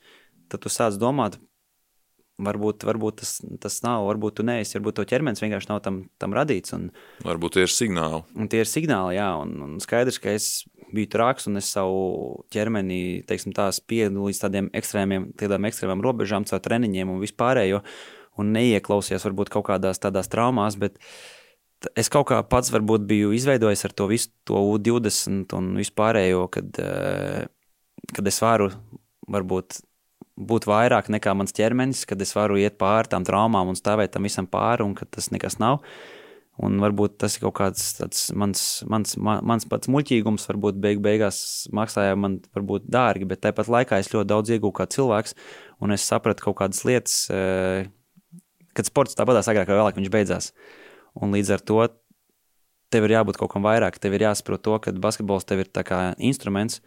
tad 0.52 0.66
tu 0.66 0.72
sāc 0.74 1.00
domāt 1.02 1.40
Varbūt, 2.42 2.82
varbūt 2.90 3.20
tas, 3.22 3.36
tas 3.62 3.76
nav, 3.86 4.08
varbūt 4.08 4.40
tu 4.40 4.44
neesi, 4.48 4.74
varbūt 4.80 4.96
to 4.98 5.04
ķermenis 5.06 5.44
vienkārši 5.44 5.70
nav 5.70 5.84
tam, 5.86 6.00
tam 6.18 6.34
radīts. 6.34 6.74
Un, 6.74 6.88
varbūt 7.22 7.60
tie 7.60 7.66
ir 7.68 7.70
signāli. 7.70 8.24
Un 8.34 8.50
tie 8.50 8.64
ir 8.64 8.70
signāli, 8.70 9.20
jā, 9.20 9.28
un, 9.44 9.52
un 9.62 9.76
skaidrs, 9.84 10.18
ka 10.24 10.34
es 10.34 10.48
biju 10.94 11.12
trāks 11.14 11.46
un 11.50 11.62
es 11.62 11.70
savu 11.76 12.42
ķermeni, 12.54 13.22
teiksim, 13.30 13.54
tā 13.54 13.68
spiedu 13.76 14.26
līdz 14.26 14.42
tādiem 14.48 14.72
ekstrēmiem, 14.74 15.30
tādām 15.38 15.70
ekstrēmām 15.70 16.02
robežām, 16.06 16.48
caur 16.50 16.64
treniņiem 16.66 17.14
un 17.14 17.22
vispārējo, 17.22 17.84
un 18.42 18.52
neieklausījos 18.58 19.30
varbūt 19.30 19.54
kaut 19.54 19.68
kādās 19.70 20.02
tādās 20.02 20.32
traumās, 20.34 20.78
bet 20.82 20.98
es 22.00 22.10
kaut 22.10 22.32
kā 22.32 22.42
pats 22.50 22.74
varbūt 22.74 23.06
biju 23.10 23.34
izveidojis 23.38 23.86
ar 23.86 23.94
to 23.94 24.10
visu 24.10 24.34
to 24.48 24.58
U20 24.74 25.54
un 25.58 25.74
vispārējo, 25.78 26.48
kad, 26.54 26.82
eh, 26.82 27.46
kad 28.10 28.28
es 28.28 28.42
varu 28.42 28.72
varbūt 29.30 29.84
būt 30.38 30.66
vairāk 30.70 31.12
nekā 31.14 31.34
mans 31.38 31.54
ķermenis, 31.56 32.04
kad 32.10 32.22
es 32.24 32.34
varu 32.36 32.58
iet 32.62 32.80
pāri 32.82 33.12
tām 33.12 33.26
traumām 33.28 33.70
un 33.70 33.78
stāvēt 33.78 34.16
tam 34.16 34.26
visam 34.26 34.48
pāri, 34.50 34.86
un 34.86 34.96
ka 34.98 35.06
tas 35.06 35.30
nekas 35.34 35.60
nav. 35.62 35.84
Un 36.62 36.78
varbūt 36.78 37.16
tas 37.24 37.34
ir 37.34 37.48
kaut 37.48 37.56
kāds 37.58 38.28
mans, 38.38 38.62
mans, 38.86 39.16
mans 39.18 39.66
pats 39.66 39.90
muļķīgums, 39.90 40.46
varbūt 40.52 40.78
beig, 40.82 41.00
beigās 41.02 41.66
maksāja 41.74 42.14
man 42.20 42.38
varbūt 42.54 42.86
dārgi, 42.94 43.26
bet 43.30 43.42
tāpat 43.42 43.72
laikā 43.74 43.98
es 43.98 44.12
ļoti 44.14 44.30
daudz 44.30 44.54
iegūstu 44.54 44.78
kā 44.78 44.86
cilvēks, 44.94 45.34
un 45.82 45.96
es 45.96 46.06
sapratu 46.06 46.46
kaut 46.46 46.60
kādas 46.62 46.84
lietas, 46.86 47.16
eh, 47.34 47.90
kad 48.78 48.90
sports 48.90 49.18
tāpatās 49.18 49.50
agrāk 49.50 49.72
vai 49.72 49.80
vēlāk 49.80 49.98
viņš 49.98 50.14
beidzās. 50.14 50.52
Un 51.18 51.34
līdz 51.34 51.56
ar 51.58 51.66
to 51.66 51.82
tev 52.94 53.08
ir 53.08 53.16
jābūt 53.18 53.42
kaut 53.42 53.50
kam 53.56 53.66
vairāk, 53.66 53.98
tev 53.98 54.14
ir 54.14 54.28
jāsaprot 54.28 54.62
to, 54.62 54.78
ka 54.78 54.94
basketbols 54.94 55.50
tev 55.50 55.64
ir 55.64 55.74
kā 55.74 56.14
instruments, 56.22 56.84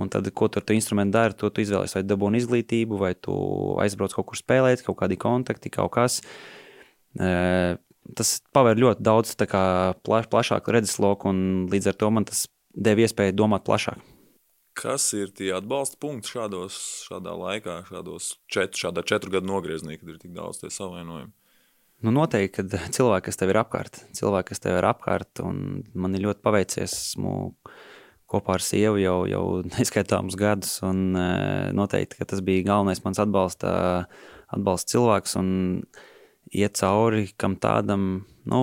Un 0.00 0.08
tad, 0.08 0.28
ko 0.32 0.48
tu 0.48 0.56
ar 0.60 0.64
to 0.64 0.72
instrumentu 0.72 1.18
dari, 1.18 1.36
to 1.36 1.50
tu 1.52 1.60
izvēlēsies. 1.60 1.98
Vai 1.98 2.04
dabūni 2.06 2.40
izglītību, 2.40 2.96
vai 3.00 3.12
tu 3.12 3.34
aizbrauc 3.82 4.14
kaut 4.16 4.30
kur 4.30 4.40
spēlēt, 4.40 4.84
kaut 4.86 4.96
kādi 5.02 5.18
kontakti, 5.20 5.72
kaut 5.72 5.92
kas. 5.92 6.22
E, 7.20 7.32
tas 8.16 8.30
paver 8.56 8.80
ļoti 8.80 9.04
daudz 9.04 9.34
plaš, 9.36 10.30
plašāku 10.32 10.74
redzesloku, 10.78 11.28
un 11.28 11.68
līdz 11.72 11.92
ar 11.92 12.00
to 12.00 12.10
man 12.14 12.28
tas 12.28 12.46
deva 12.72 13.04
iespēju 13.04 13.36
domāt 13.36 13.68
plašāk. 13.68 14.00
Kas 14.72 15.10
ir 15.12 15.28
tie 15.36 15.50
atbalsta 15.52 15.98
punkti 16.00 16.32
šādos, 16.32 16.78
šādā 17.04 17.36
laikā, 17.36 17.82
šādos 17.90 18.32
čet, 18.48 18.78
šādā 18.80 19.04
četru 19.04 19.34
gadu 19.34 19.50
nogriezienī, 19.50 19.98
kad 20.00 20.08
ir 20.08 20.20
tik 20.22 20.32
daudz 20.32 20.62
tie 20.62 20.72
savainojumi? 20.72 21.34
Nu, 22.02 22.10
noteikti, 22.16 22.62
kad 22.62 22.72
cilvēki, 22.96 23.28
kas 23.28 23.38
tev 23.38 23.52
ir 23.52 23.60
apkārt, 23.60 24.00
cilvēki, 24.16 24.48
kas 24.48 24.64
tev 24.64 24.80
ir 24.80 24.88
apkārt, 24.88 25.42
un 25.44 25.82
man 25.94 26.16
ir 26.16 26.24
ļoti 26.24 26.42
paveicies, 26.42 26.96
esmu 27.12 27.52
kopā 28.32 28.56
ar 28.56 28.64
sievu 28.64 29.00
jau, 29.02 29.18
jau 29.30 29.44
neskaitāmus 29.76 30.38
gadus. 30.40 30.78
Un, 30.86 31.12
e, 31.16 31.28
noteikti 31.76 32.24
tas 32.24 32.42
bija 32.44 32.66
galvenais 32.70 33.02
mans 33.04 33.20
atbalsta, 33.22 33.72
atbalsta 34.52 34.96
cilvēks. 34.96 35.36
Un 35.40 35.50
iet 36.52 36.78
cauri 36.80 37.28
kam 37.40 37.56
tādam, 37.60 38.24
nu, 38.48 38.62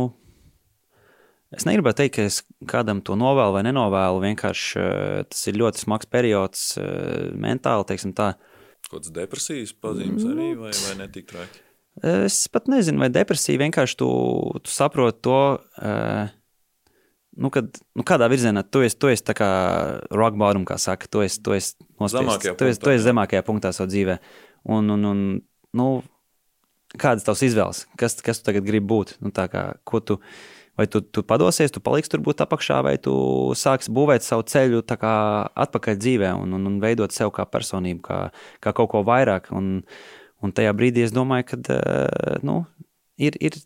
es 1.55 1.65
negribu 1.65 1.93
teikt, 1.97 2.17
ka 2.17 2.27
es 2.29 2.41
kādam 2.69 3.01
to 3.05 3.17
novēlu 3.19 3.57
vai 3.57 3.65
nenovēlu. 3.69 4.25
Vienkārši 4.27 4.83
e, 4.83 4.89
tas 5.29 5.47
ir 5.49 5.61
ļoti 5.61 5.85
smags 5.85 6.09
periods 6.11 6.69
e, 6.81 6.89
mentāli, 7.37 7.87
teiksim 7.89 8.13
tā. 8.17 8.33
Kādas 8.89 9.11
depresijas 9.13 9.73
pazīmes 9.77 10.23
arī 10.25 10.53
vai, 10.57 10.71
vai 10.73 10.95
netik 11.03 11.27
traki? 11.29 11.65
Es 12.05 12.45
pat 12.47 12.69
nezinu, 12.71 13.01
vai 13.01 13.09
depresija 13.11 13.59
vienkārši 13.59 13.97
tu, 13.99 14.09
tu 14.63 14.71
saproti 14.71 15.19
to. 15.25 15.39
Uh, 15.81 16.29
nu, 17.37 17.51
kad, 17.53 17.81
nu, 17.97 18.05
kādā 18.07 18.29
virzienā 18.31 18.63
tu 18.65 18.83
esi, 18.85 18.97
tu 18.99 19.09
esi 19.11 19.25
tā 19.25 19.35
kā 19.37 19.49
rock 20.15 20.37
bottom, 20.39 20.65
kā 20.67 20.79
saka, 20.81 21.09
tu 21.11 21.23
esi, 21.25 21.41
tu 21.43 21.55
esi 21.55 21.75
nospiests, 22.01 22.55
tu 22.59 22.69
esi, 22.69 22.81
tu 22.81 22.93
esi 22.93 23.05
zemākajā 23.05 23.43
punktā 23.47 23.73
savā 23.75 23.89
dzīvē. 23.91 24.19
Un, 24.75 24.89
un, 24.95 25.05
un, 25.09 25.25
nu, 25.77 25.89
kādas 26.99 27.27
tavs 27.27 27.43
izvēles, 27.45 27.83
kas, 27.99 28.17
kas 28.25 28.41
tu 28.41 28.49
tagad 28.49 28.65
gribi 28.67 28.87
būt? 28.89 29.17
Nu, 29.23 29.31
kā, 29.31 29.63
tu, 30.07 30.17
vai 30.79 30.87
tu, 30.91 31.01
tu 31.03 31.23
padosies, 31.27 31.73
tu 31.75 31.83
paliksi 31.83 32.15
tur 32.15 32.23
būt 32.25 32.43
apakšā, 32.45 32.81
vai 32.85 32.95
tu 33.01 33.13
sāksi 33.57 33.93
būvēt 33.93 34.25
savu 34.25 34.47
ceļu 34.49 34.83
kā, 34.89 35.15
atpakaļ 35.67 35.99
dzīvē 35.99 36.33
un, 36.39 36.57
un, 36.57 36.67
un 36.71 36.79
veidot 36.83 37.13
sev 37.15 37.33
kā 37.35 37.45
personību, 37.45 38.03
kā, 38.05 38.19
kā 38.63 38.75
kaut 38.75 38.91
ko 38.95 39.03
vairāk. 39.07 39.51
Un, 39.55 39.79
un 40.41 40.55
tajā 40.55 40.73
brīdī 40.75 41.05
es 41.05 41.15
domāju, 41.15 41.51
ka 41.51 41.61
uh, 41.75 42.39
nu, 42.47 42.63
ir, 43.19 43.37
ir 43.43 43.59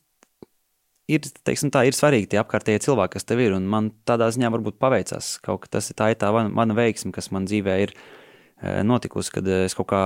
ir, 1.11 1.23
teiksim, 1.45 1.71
tā, 1.73 1.83
ir 1.87 1.95
svarīgi 1.97 2.31
tie 2.33 2.41
apkārtējie 2.41 2.83
cilvēki, 2.87 3.15
kas 3.17 3.27
tev 3.27 3.41
ir. 3.43 3.55
Un 3.57 3.67
man 3.69 3.91
tādā 4.07 4.29
ziņā 4.33 4.51
varbūt 4.53 4.79
paveicās. 4.81 5.37
Kaut 5.43 5.65
kas 5.65 5.73
tas 5.77 5.89
ir 5.91 5.99
tā, 5.99 6.11
ir 6.13 6.19
tā 6.21 6.31
mana, 6.35 6.51
mana 6.53 6.77
veiksme, 6.77 7.13
kas 7.15 7.31
man 7.35 7.47
dzīvē 7.49 7.79
ir 7.85 7.95
e, 7.95 8.81
notikusi, 8.87 9.33
kad 9.37 9.49
es 9.63 9.75
kaut 9.77 9.89
kā 9.91 10.03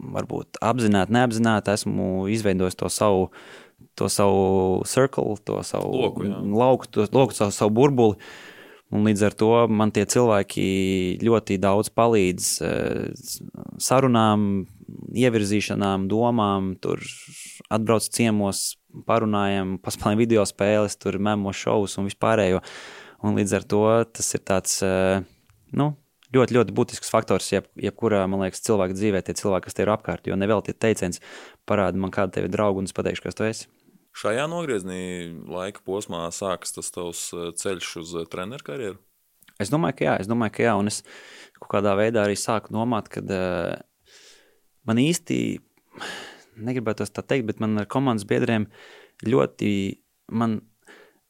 varbūt 0.00 0.60
apzināti, 0.64 1.12
neapzināti 1.12 1.74
esmu 1.74 2.28
izveidojis 2.32 2.78
to 2.80 2.88
savu, 2.92 3.26
to 3.98 4.08
savu 4.12 4.80
circle, 4.88 5.36
to 5.44 5.60
savu 5.66 5.92
loku, 6.06 6.24
jā. 6.28 6.38
lauku, 6.62 6.88
to 6.88 7.04
loku, 7.12 7.36
savu, 7.36 7.54
savu 7.56 7.76
burbuli. 7.82 8.32
Un 8.90 9.04
līdz 9.06 9.20
ar 9.22 9.34
to 9.38 9.50
man 9.70 9.92
tie 9.94 10.02
cilvēki 10.10 10.62
ļoti 11.22 11.60
daudz 11.62 11.92
palīdz 11.94 12.46
e, 12.66 12.70
sarunām, 13.78 14.64
ievirzīšanām, 15.14 16.08
domām, 16.10 16.72
tur 16.82 16.98
atbrauc 17.70 18.08
ciemos, 18.10 18.79
parunājam, 19.06 19.76
paspēlējam 19.82 20.20
video 20.20 20.44
spēles, 20.48 20.98
tur 21.00 21.18
memo 21.22 21.52
šovus 21.56 21.98
un 22.00 22.08
vispārējo. 22.08 22.62
Un 23.26 23.36
līdz 23.36 23.56
ar 23.58 23.66
to 23.68 23.82
tas 24.16 24.30
ir 24.36 24.44
tāds, 24.48 24.78
eh, 24.86 25.20
nu, 25.76 25.90
ļoti, 26.34 26.56
ļoti 26.56 26.76
būtisks 26.76 27.12
faktors, 27.12 27.50
jeb, 27.52 27.68
jebkurā, 27.76 28.22
man 28.30 28.46
liekas, 28.46 28.62
cilvēka 28.64 28.96
dzīvē, 28.96 29.22
tie 29.24 29.34
cilvēki, 29.36 29.66
kas 29.68 29.76
te 29.76 29.84
ir 29.84 29.92
apkārt. 29.92 30.30
Jo 30.30 30.38
nevēl 30.40 30.64
tie 30.64 30.74
teiciens, 30.74 31.20
parāda 31.68 32.00
man, 32.00 32.14
kāda 32.14 32.38
tev 32.38 32.48
ir 32.48 32.54
drauga, 32.54 32.80
un 32.80 32.88
es 32.88 32.96
pateikšu, 32.96 33.26
kas 33.26 33.38
tu 33.38 33.46
esi. 33.48 33.68
Šajā 34.16 34.48
nogriezienī 34.50 35.30
laika 35.46 35.84
posmā 35.86 36.24
sākas 36.34 36.74
tas 36.74 36.90
tavs 36.90 37.28
eh, 37.36 37.52
ceļš 37.54 37.92
uz 38.02 38.16
eh, 38.18 38.26
treneru 38.30 38.66
karjeru? 38.66 38.98
Es 39.60 39.68
domāju, 39.68 39.98
ka 39.98 40.06
jā, 40.06 40.16
es 40.22 40.28
domāju, 40.30 40.56
ka 40.56 40.64
jā, 40.64 40.74
un 40.80 40.88
es 40.88 41.02
kaut 41.60 41.68
kādā 41.76 41.92
veidā 41.98 42.24
arī 42.24 42.36
sāku 42.40 42.72
domāt, 42.72 43.10
ka 43.12 43.20
uh, 43.20 43.74
man 44.88 45.00
īsti 45.02 45.36
negribētu 46.66 47.06
tā 47.08 47.24
teikt, 47.26 47.48
bet 47.50 47.62
man 47.62 47.82
ar 47.82 47.88
komandas 47.90 48.26
biedriem 48.28 48.68
ļoti, 49.26 49.72
man 50.32 50.60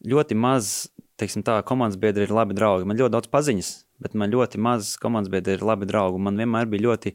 ļoti 0.07 0.37
maz, 0.39 0.89
teiksim 1.21 1.45
tā, 1.45 1.59
komandas 1.67 2.01
biedri 2.01 2.27
ir 2.27 2.35
labi 2.35 2.57
draugi. 2.57 2.89
Man 2.89 2.99
ļoti 2.99 3.15
daudz 3.17 3.31
paziņas, 3.33 3.73
bet 4.01 4.17
man 4.17 4.33
ļoti 4.33 4.61
maz 4.63 4.95
komandas 5.01 5.33
biedri 5.33 5.59
ir 5.59 5.67
labi 5.67 5.89
draugi. 5.89 6.23
Man 6.23 6.41
vienmēr 6.41 6.71
bija 6.71 6.89
ļoti 6.89 7.15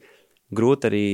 grūti 0.56 0.90
arī, 0.90 1.06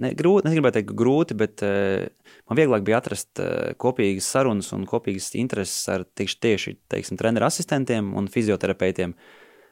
ne, 0.00 0.12
grūti, 0.16 0.48
negribētu 0.48 0.78
teikt 0.78 0.94
grūti, 0.96 1.36
bet 1.38 1.64
uh, 1.66 2.06
man 2.48 2.58
vieglāk 2.58 2.86
bija 2.86 3.02
atrast 3.02 3.42
uh, 3.42 3.74
kopīgas 3.80 4.30
sarunas 4.32 4.72
un 4.76 4.86
kopīgas 4.88 5.34
intereses 5.38 5.82
ar 5.92 6.06
tieši, 6.16 6.38
tieši 6.44 6.74
teiksim, 6.94 7.20
treneru 7.20 7.48
asistentiem 7.48 8.14
un 8.16 8.30
fizioterapeitiem. 8.32 9.12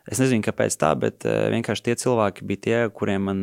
Es 0.07 0.21
nezinu, 0.23 0.45
kāpēc 0.45 0.77
tā, 0.79 0.93
bet 1.01 1.25
uh, 1.27 1.47
vienkārši 1.55 1.89
tie 1.89 1.97
cilvēki 2.05 2.47
bija 2.47 2.65
tie, 2.67 2.79
kuriem 2.95 3.27
man 3.31 3.43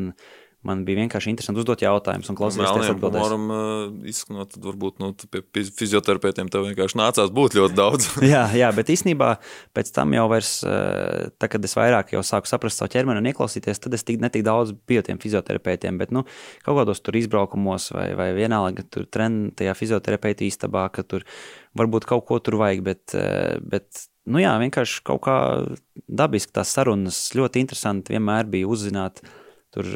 Man 0.64 0.86
bija 0.88 1.02
vienkārši 1.02 1.34
interesanti 1.34 1.60
uzdot 1.60 1.82
jautājumus 1.84 2.30
un 2.32 2.38
klausīties 2.40 2.70
tās 2.70 2.92
atbildēs. 2.94 3.24
Varam 3.26 3.50
uh, 3.52 4.06
izskanot, 4.08 4.54
tad 4.54 4.64
varbūt 4.64 5.02
nu, 5.04 5.10
pie 5.34 5.64
fizioterapeitiem 5.76 6.48
tev 6.52 6.64
vienkārši 6.70 7.00
nācās 7.00 7.34
būt 7.36 7.58
ļoti 7.58 7.76
daudz. 7.76 8.08
jā, 8.34 8.46
jā, 8.56 8.70
bet 8.76 8.92
īstenībā 8.94 9.34
pēc 9.76 9.92
tam 9.96 10.16
jau 10.16 10.24
vairs, 10.32 10.54
uh, 10.64 11.34
tā, 11.36 11.50
kad 11.52 11.68
es 11.68 11.76
vairāk 11.76 12.14
jau 12.16 12.24
sāku 12.24 12.48
saprast 12.48 12.80
savu 12.80 12.94
ķermeni 12.96 13.20
un 13.20 13.28
ieklausīties, 13.34 13.84
tad 13.84 13.98
es 13.98 14.08
tik, 14.08 14.22
netik 14.24 14.46
daudz 14.48 14.72
biju 14.88 15.04
tiem 15.10 15.20
fizioterapeitiem, 15.24 16.00
bet 16.00 16.16
nu, 16.16 16.24
kaut 16.64 16.80
kādos 16.80 17.04
tur 17.04 17.20
izbraukumos 17.20 17.90
vai, 17.98 18.08
vai 18.20 18.30
vienalga 18.38 18.88
tur 18.88 19.10
tren, 19.12 19.50
tajā 19.60 19.76
fizioterapeita 19.76 20.48
istabā, 20.48 20.86
ka 20.96 21.04
tur 21.04 21.28
varbūt 21.76 22.08
kaut 22.08 22.24
ko 22.32 22.40
tur 22.40 22.62
vajag, 22.64 22.88
bet, 22.88 23.04
uh, 23.20 23.60
bet 23.68 24.08
nu 24.32 24.40
jā, 24.40 24.56
vienkārši 24.64 25.04
kaut 25.12 25.26
kā 25.28 25.38
dabiski 26.08 26.56
tās 26.56 26.72
sarunas 26.72 27.20
ļoti 27.36 27.68
interesanti 27.68 28.16
vienmēr 28.16 28.48
bija 28.48 28.72
uzzināt 28.72 29.26
tur 29.74 29.90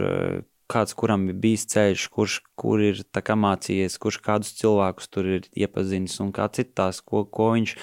kāds 0.71 0.95
kuram 0.97 1.27
ir 1.31 1.37
bijis 1.41 1.65
ceļš, 1.71 2.07
kurš 2.13 2.39
kur 2.59 2.83
ir 2.83 3.03
mācījies, 3.15 3.97
kurš 4.01 4.21
kādus 4.23 4.55
cilvēkus 4.59 5.11
tur 5.11 5.29
ir 5.37 5.47
iepazinis 5.55 6.19
un 6.23 6.33
kā 6.35 6.47
citās, 6.53 7.01
ko, 7.01 7.25
ko 7.25 7.53
viņš 7.55 7.75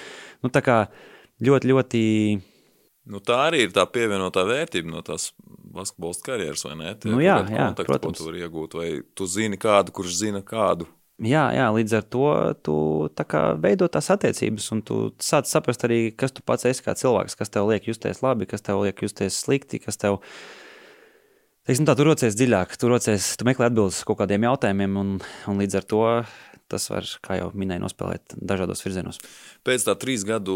nu, 0.45 0.51
ļoti, 1.45 1.71
ļoti. 1.71 2.03
Nu, 3.05 3.21
tā 3.21 3.39
arī 3.49 3.65
ir 3.67 3.73
tā 3.73 3.85
pievienotā 3.85 4.45
vērtība 4.47 4.89
no 4.89 5.01
tās 5.05 5.31
basketbola 5.75 6.21
karjeras, 6.25 6.65
vai 6.65 6.75
ne? 6.79 6.93
Tie, 6.97 7.11
nu, 7.11 7.21
jā, 7.21 7.39
jā, 7.51 7.71
protams. 7.77 8.17
Ko 8.17 8.23
tu 8.23 8.29
vari 8.29 8.45
iegūt, 8.45 8.77
vai 8.79 8.89
tu 9.13 9.27
zini 9.29 9.59
kādu, 9.61 9.93
kurš 9.95 10.21
zina 10.23 10.41
kādu. 10.45 10.87
Jā, 11.23 11.45
jā, 11.55 11.69
līdz 11.71 11.93
ar 11.95 12.07
to 12.11 12.29
tu 12.65 12.75
veido 13.63 13.87
tās 13.87 14.09
attiecības, 14.11 14.65
un 14.75 14.81
tu 14.83 14.97
sāc 15.23 15.47
saprast 15.47 15.85
arī, 15.87 16.09
kas 16.11 16.35
tu 16.35 16.43
pats 16.43 16.67
esi 16.67 16.83
kā 16.83 16.91
cilvēks, 16.99 17.37
kas 17.39 17.53
tev 17.53 17.69
liek 17.69 17.87
justies 17.87 18.19
labi, 18.25 18.47
kas 18.49 18.65
tev 18.65 18.81
liek 18.83 18.99
justies 18.99 19.37
slikti, 19.45 19.79
kas 19.79 20.01
tev. 20.01 20.19
Teiksim, 21.65 21.87
tā, 21.89 21.95
tu 21.97 22.05
rocies 22.05 22.35
dziļāk, 22.37 22.75
tu, 22.77 22.89
rocies, 22.91 23.31
tu 23.41 23.45
meklē 23.47 23.71
atbildes 23.71 24.03
kaut 24.05 24.19
kādiem 24.19 24.43
jautājumiem, 24.45 24.99
un, 25.01 25.15
un 25.49 25.61
līdz 25.63 25.79
ar 25.79 25.87
to 25.89 26.03
tas 26.69 26.85
var, 26.89 27.07
kā 27.25 27.39
jau 27.39 27.51
minēju, 27.57 27.81
nospēlēt 27.83 28.35
dažādos 28.37 28.81
virzienos. 28.85 29.17
Pēc 29.65 29.85
tā 29.87 29.95
trīs 30.01 30.25
gadu 30.25 30.55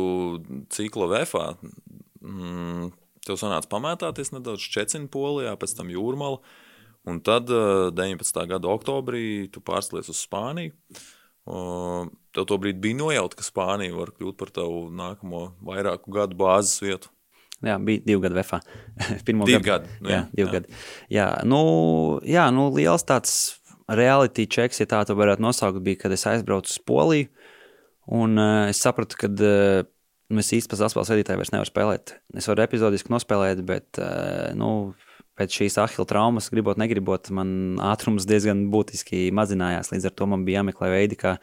cikla 0.74 1.10
VFā 1.12 1.46
mm, 1.58 2.92
tev 3.26 3.40
sanāca 3.42 3.70
pamētāties 3.72 4.34
nedaudz 4.36 4.66
Čecina 4.74 5.10
polijā, 5.12 5.56
pēc 5.60 5.76
tam 5.78 5.90
jūrmālā. 5.94 6.42
Un 7.10 7.22
tad 7.26 7.50
19. 7.50 8.42
gada 8.52 8.70
oktobrī 8.70 9.48
tu 9.54 9.64
pārslies 9.66 10.12
uz 10.12 10.20
Spāniju. 10.20 10.76
Tev 11.50 12.46
to 12.46 12.58
brīdi 12.62 12.84
bija 12.84 13.00
nojauta, 13.00 13.40
ka 13.40 13.46
Spānija 13.48 13.96
var 13.98 14.12
kļūt 14.14 14.38
par 14.38 14.52
tavu 14.54 14.90
nākamo 14.94 15.46
vairāku 15.66 16.14
gadu 16.14 16.38
bāzes 16.38 16.78
vietu. 16.84 17.10
Jā, 17.66 17.76
bija 17.84 18.04
divi 18.06 18.24
gadi 18.24 18.38
VFA. 18.38 18.62
Pirmo 19.28 19.48
divi 19.50 19.64
gadu. 19.66 19.90
Nu, 20.00 20.12
jā, 20.12 20.22
jā, 20.22 20.26
divi 20.38 20.48
jā. 20.48 20.54
gadi. 20.56 20.82
Jā, 21.12 21.28
nu, 21.48 21.62
jā, 22.28 22.46
nu, 22.56 22.70
liels 22.76 23.04
tāds 23.08 23.38
reality 23.90 24.46
checks, 24.48 24.80
ja 24.80 24.88
tā 24.90 25.02
to 25.08 25.16
varētu 25.18 25.44
nosaukt, 25.44 25.82
bija, 25.84 26.04
kad 26.06 26.16
es 26.16 26.28
aizbraucu 26.30 26.72
uz 26.72 26.80
Poliju. 26.88 27.30
Un 28.10 28.40
uh, 28.42 28.70
es 28.72 28.80
sapratu, 28.82 29.18
ka 29.20 29.30
uh, 29.30 29.84
es 30.40 30.52
īsti 30.56 30.72
pēc 30.72 30.86
apspēles 30.88 31.12
vadītāja 31.14 31.42
vairs 31.42 31.52
nevaru 31.54 31.70
spēlēt. 31.70 32.16
Es 32.38 32.48
varu 32.50 32.64
epizodiski 32.66 33.14
nospēlēt, 33.14 33.62
bet 33.68 34.00
uh, 34.02 34.50
nu, 34.58 34.94
pēc 35.40 35.60
šīs 35.62 35.78
ahila 35.84 36.08
traumas, 36.10 36.50
gribot, 36.54 36.80
negribot, 36.82 37.30
man 37.36 37.52
ātrums 37.92 38.28
diezgan 38.30 38.68
būtiski 38.74 39.30
mazinājās. 39.36 39.92
Līdz 39.94 40.10
ar 40.10 40.16
to 40.18 40.30
man 40.32 40.46
bija 40.48 40.62
jāmeklē 40.64 40.92
veidi, 40.94 41.20
kā, 41.20 41.38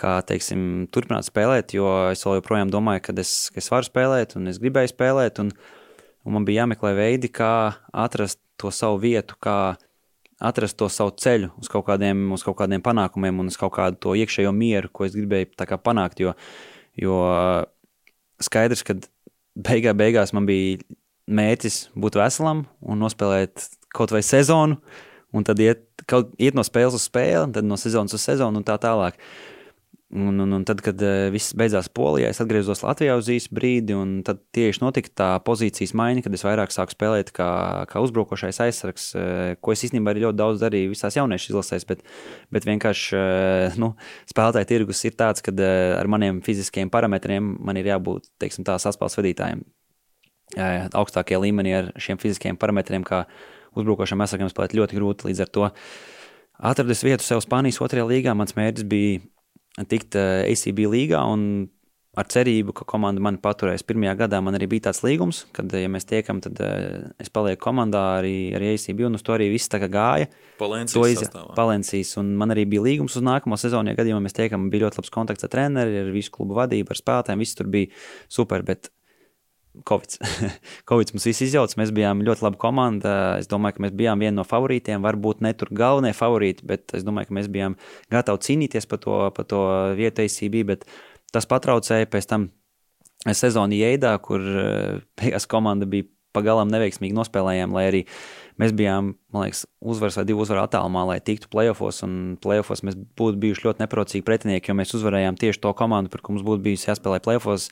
kā 0.00 0.16
teiksim, 0.26 0.88
turpināt 0.92 1.28
spēlēt, 1.28 1.74
jo 1.76 1.88
es 2.10 2.24
joprojām 2.24 2.72
domāju, 2.72 3.04
ka 3.06 3.14
es, 3.22 3.50
ka 3.52 3.60
es 3.62 3.70
varu 3.72 3.88
spēlēt, 3.88 4.36
un 4.38 4.50
es 4.50 4.60
gribēju 4.62 4.92
spēlēt. 4.92 5.42
Un, 5.42 5.52
un 6.24 6.36
man 6.36 6.46
bija 6.48 6.62
jāmeklē 6.62 6.94
veidi, 6.96 7.30
kā 7.32 7.52
atrast 7.92 8.40
to 8.60 8.72
savu 8.74 9.00
vietu, 9.02 9.36
kā 9.42 9.74
atrast 10.42 10.78
to 10.78 10.88
savu 10.90 11.14
ceļu 11.22 11.52
uz 11.60 11.70
kaut 11.70 11.86
kādiem, 11.86 12.24
uz 12.34 12.42
kaut 12.46 12.58
kādiem 12.58 12.82
panākumiem 12.82 13.42
un 13.42 13.50
uz 13.52 13.58
kaut 13.60 13.74
kādu 13.76 14.00
to 14.02 14.16
iekšējo 14.18 14.52
mieru, 14.54 14.90
ko 14.90 15.06
es 15.06 15.14
gribēju 15.16 15.52
panākt. 15.84 16.22
Jo, 16.22 16.34
jo 16.98 17.20
skaidrs, 18.42 18.82
ka 18.86 18.98
beigā, 19.54 19.94
beigās 19.94 20.34
man 20.34 20.48
bija 20.48 20.82
mērķis 21.30 21.92
būt 21.94 22.18
veselam 22.18 22.66
un 22.80 23.02
nospēlēt 23.02 23.68
kaut 23.94 24.14
vai 24.14 24.22
sezonu, 24.26 24.80
un 25.32 25.46
tad 25.46 25.60
iet, 25.62 25.86
kaut, 26.10 26.32
iet 26.42 26.56
no 26.58 26.64
spēles 26.66 26.96
uz 26.98 27.06
spēli, 27.08 27.52
tad 27.54 27.66
no 27.66 27.78
sezonas 27.80 28.16
uz 28.16 28.24
sezonu 28.24 28.60
un 28.60 28.66
tā 28.66 28.76
tālāk. 28.80 29.18
Un, 30.12 30.36
un, 30.44 30.50
un 30.52 30.64
tad, 30.68 30.82
kad 30.84 31.00
uh, 31.00 31.30
viss 31.32 31.54
beidzās 31.56 31.86
Polijā, 31.88 32.28
es 32.28 32.40
atgriezos 32.42 32.82
Latvijā 32.84 33.14
uz 33.16 33.30
īsu 33.32 33.48
brīdi, 33.56 33.94
un 33.96 34.18
tad 34.26 34.42
tieši 34.52 34.82
notika 34.82 35.08
tā 35.16 35.28
pozīcijas 35.40 35.94
maiņa, 35.96 36.26
kad 36.26 36.36
es 36.36 36.44
vairāk 36.44 36.74
sāku 36.74 36.92
spēlēt 36.92 37.32
kā, 37.32 37.48
kā 37.88 38.02
uzbrukošais 38.04 38.60
aizsargs, 38.66 39.06
uh, 39.16 39.54
ko 39.64 39.72
es 39.72 39.86
īstenībā 39.88 40.12
arī 40.12 40.26
ļoti 40.26 40.40
daudz 40.42 40.60
darīju 40.60 40.92
visās 40.92 41.16
jauniešu 41.16 41.54
izlasēs, 41.54 41.88
bet, 41.88 42.04
bet 42.52 42.68
vienkārši 42.68 43.16
uh, 43.16 43.80
nu, 43.80 43.94
spēlētāju 44.28 44.68
tirgus 44.74 45.00
ir 45.08 45.16
tāds, 45.16 45.40
ka 45.40 45.56
ar 45.96 46.12
maniem 46.12 46.44
fiziskiem 46.44 46.92
parametriem 46.92 47.54
man 47.64 47.80
ir 47.80 47.88
jābūt, 47.94 48.28
teiksim, 48.42 48.68
tā 48.68 48.76
saspēles 48.84 49.16
vadītājiem 49.16 49.64
augstākajā 50.92 51.40
līmenī 51.40 51.72
ar 51.78 51.92
šiem 51.96 52.20
fiziskiem 52.20 52.60
parametriem, 52.60 53.04
kā 53.08 53.24
uzbrukošam 53.72 54.20
aizsargam 54.20 54.50
spēlēt 54.52 54.76
ļoti 54.76 54.98
grūti. 54.98 55.30
Līdz 55.30 55.44
ar 55.44 55.52
to 55.56 55.68
atradis 56.60 57.04
vietu 57.04 57.24
sev 57.24 57.40
Spānijas 57.40 57.80
otrajā 57.80 58.04
līgā. 58.08 58.34
Mans 58.36 58.52
mērķis 58.58 58.84
bija 58.88 59.22
tikt 59.88 60.18
ACB 60.18 60.84
līgā 60.92 61.22
un 61.32 61.70
ar 62.12 62.28
cerību, 62.28 62.74
ka 62.76 62.84
komanda 62.88 63.22
mani 63.24 63.40
paturēs. 63.40 63.84
Pirmajā 63.88 64.12
gadā 64.24 64.40
man 64.44 64.56
arī 64.58 64.68
bija 64.74 64.90
tāds 64.90 65.00
līgums, 65.04 65.46
kad, 65.56 65.72
ja 65.72 65.88
mēs 65.88 66.04
tiekam, 66.08 66.42
tad 66.44 66.60
es 67.22 67.32
palieku 67.32 67.62
komandā 67.64 68.02
arī 68.18 68.34
ar 68.56 68.64
ACB, 68.68 69.00
un 69.08 69.16
uz 69.16 69.24
to 69.24 69.32
arī 69.32 69.48
viss 69.52 69.72
tā 69.72 69.80
kā 69.80 69.88
gāja. 69.92 70.28
Palencijas, 70.60 71.24
iz... 71.24 71.32
Palencijas, 71.56 72.12
un 72.20 72.34
man 72.40 72.52
arī 72.52 72.66
bija 72.68 72.84
līgums 72.84 73.16
uz 73.16 73.24
nākamo 73.24 73.56
sezonu, 73.60 73.92
ja 73.92 73.98
gadījumā 73.98 74.26
mēs 74.26 74.36
tiekam, 74.36 74.68
bija 74.72 74.86
ļoti 74.86 75.00
labs 75.00 75.14
kontakts 75.14 75.48
ar 75.48 75.54
treneri, 75.56 76.02
ar 76.04 76.12
visu 76.12 76.34
klubu 76.36 76.58
vadību, 76.60 76.92
ar 76.92 77.00
spēlētājiem, 77.00 77.46
viss 77.46 77.56
tur 77.56 77.72
bija 77.72 77.88
super, 78.28 78.66
bet 78.68 78.92
Covid. 79.88 80.16
Covid 80.88 81.10
mums 81.14 81.26
viss 81.28 81.44
izjauca. 81.46 81.78
Mēs 81.80 81.92
bijām 81.96 82.22
ļoti 82.26 82.44
laba 82.44 82.60
komanda. 82.60 83.14
Es 83.40 83.48
domāju, 83.50 83.78
ka 83.78 83.86
mēs 83.86 83.94
bijām 83.96 84.22
viena 84.22 84.36
no 84.40 84.46
favorītiem. 84.48 85.04
Varbūt 85.04 85.44
ne 85.44 85.54
tur 85.56 85.72
galvenie 85.76 86.12
favorīti, 86.16 86.66
bet 86.68 86.92
es 86.96 87.06
domāju, 87.06 87.30
ka 87.30 87.38
mēs 87.40 87.50
bijām 87.52 87.78
gatavi 88.12 88.44
cīnīties 88.48 88.88
par 88.90 89.00
to, 89.02 89.18
par 89.36 89.48
to 89.48 89.62
vietu 89.98 90.26
ACB. 90.26 90.76
Tas 91.32 91.48
patraucēja 91.48 92.10
pēc 92.12 92.28
tam 92.28 92.50
sezonu 93.30 93.78
ieidā, 93.78 94.16
kur 94.22 94.42
eh, 94.42 95.00
beigās 95.20 95.48
komanda 95.48 95.88
bija 95.88 96.10
pagalām 96.32 96.70
neveiksmīgi 96.72 97.16
nospēlējām, 97.16 97.74
lai 97.76 97.84
arī 97.90 98.00
mēs 98.60 98.72
bijām, 98.76 99.12
man 99.32 99.46
liekas, 99.46 99.66
uzvaras 99.84 100.16
vai 100.18 100.24
divu 100.28 100.44
uzvaru 100.44 100.62
attālumā, 100.64 101.04
lai 101.08 101.18
tiktu 101.24 101.50
playoffs. 101.52 102.02
Un 102.06 102.36
playoffs 102.42 102.84
mēs 102.86 102.96
būtu 102.96 103.40
bijuši 103.42 103.66
ļoti 103.68 103.84
neprocīgi 103.84 104.26
pretinieki, 104.26 104.72
jo 104.72 104.78
mēs 104.78 104.94
uzvarējām 104.96 105.38
tieši 105.40 105.60
to 105.64 105.72
komandu, 105.76 106.12
par 106.12 106.24
ko 106.24 106.34
mums 106.34 106.46
būtu 106.46 106.64
bijusi 106.68 106.88
jāspēlē 106.90 107.20
playoffs 107.24 107.68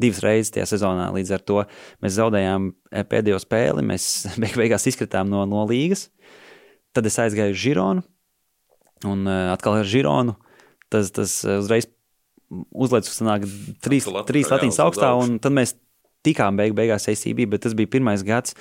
divas 0.00 0.22
reizes 0.24 0.52
tajā 0.54 0.66
sezonā. 0.70 1.08
Līdz 1.14 1.34
ar 1.36 1.44
to 1.44 1.62
mēs 2.04 2.16
zaudējām 2.18 2.70
eh, 2.70 3.04
pēdējo 3.08 3.40
spēli, 3.42 3.84
mēs 3.86 4.08
beig 4.42 4.56
beigās 4.58 4.86
izkritām 4.90 5.30
no, 5.30 5.44
no 5.50 5.66
līgas. 5.68 6.08
Tad 6.96 7.06
es 7.10 7.18
aizgāju 7.20 7.54
uz 7.54 7.60
Žironu, 7.60 8.02
un 9.06 9.28
uh, 9.28 9.52
atkal 9.52 9.78
ar 9.82 9.88
Žironu. 9.88 10.34
Tas, 10.88 11.12
tas 11.14 11.40
eh, 11.44 11.60
uzreiz 11.60 11.90
uzliekas, 12.48 13.12
sanāk, 13.18 13.44
trīs, 13.84 14.06
trīs 14.28 14.48
latiņas 14.48 14.78
augstā, 14.80 15.12
un 15.20 15.36
tad 15.42 15.52
mēs 15.52 15.74
tikām 16.24 16.56
beig 16.58 16.72
beigās 16.76 17.04
ACB, 17.10 17.44
bet 17.52 17.66
tas 17.66 17.74
bija 17.76 17.90
pirmais 17.92 18.24
gads, 18.26 18.56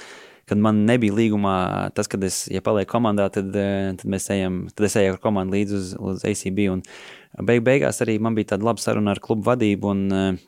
kad 0.48 0.60
man 0.60 0.84
nebija 0.88 1.16
līgumā 1.16 1.56
tas, 1.96 2.10
kad 2.12 2.24
es, 2.28 2.46
ja 2.52 2.60
palieku 2.64 2.92
komandā, 2.94 3.30
tad, 3.34 3.56
tad 3.56 4.04
mēs 4.08 4.28
ejam, 4.36 4.66
tad 4.76 4.90
es 4.90 4.98
eju 5.00 5.16
ar 5.16 5.22
komandu 5.24 5.56
līdz 5.56 5.76
uz, 5.76 5.94
uz 5.96 6.28
ACB, 6.28 6.62
un 6.72 6.84
beig 7.48 7.64
beigās 7.64 8.04
arī 8.04 8.18
man 8.24 8.36
bija 8.36 8.54
tāda 8.54 8.68
laba 8.68 8.84
saruna 8.84 9.16
ar 9.16 9.24
klubu 9.24 9.48
vadību, 9.48 9.96
un 9.96 10.40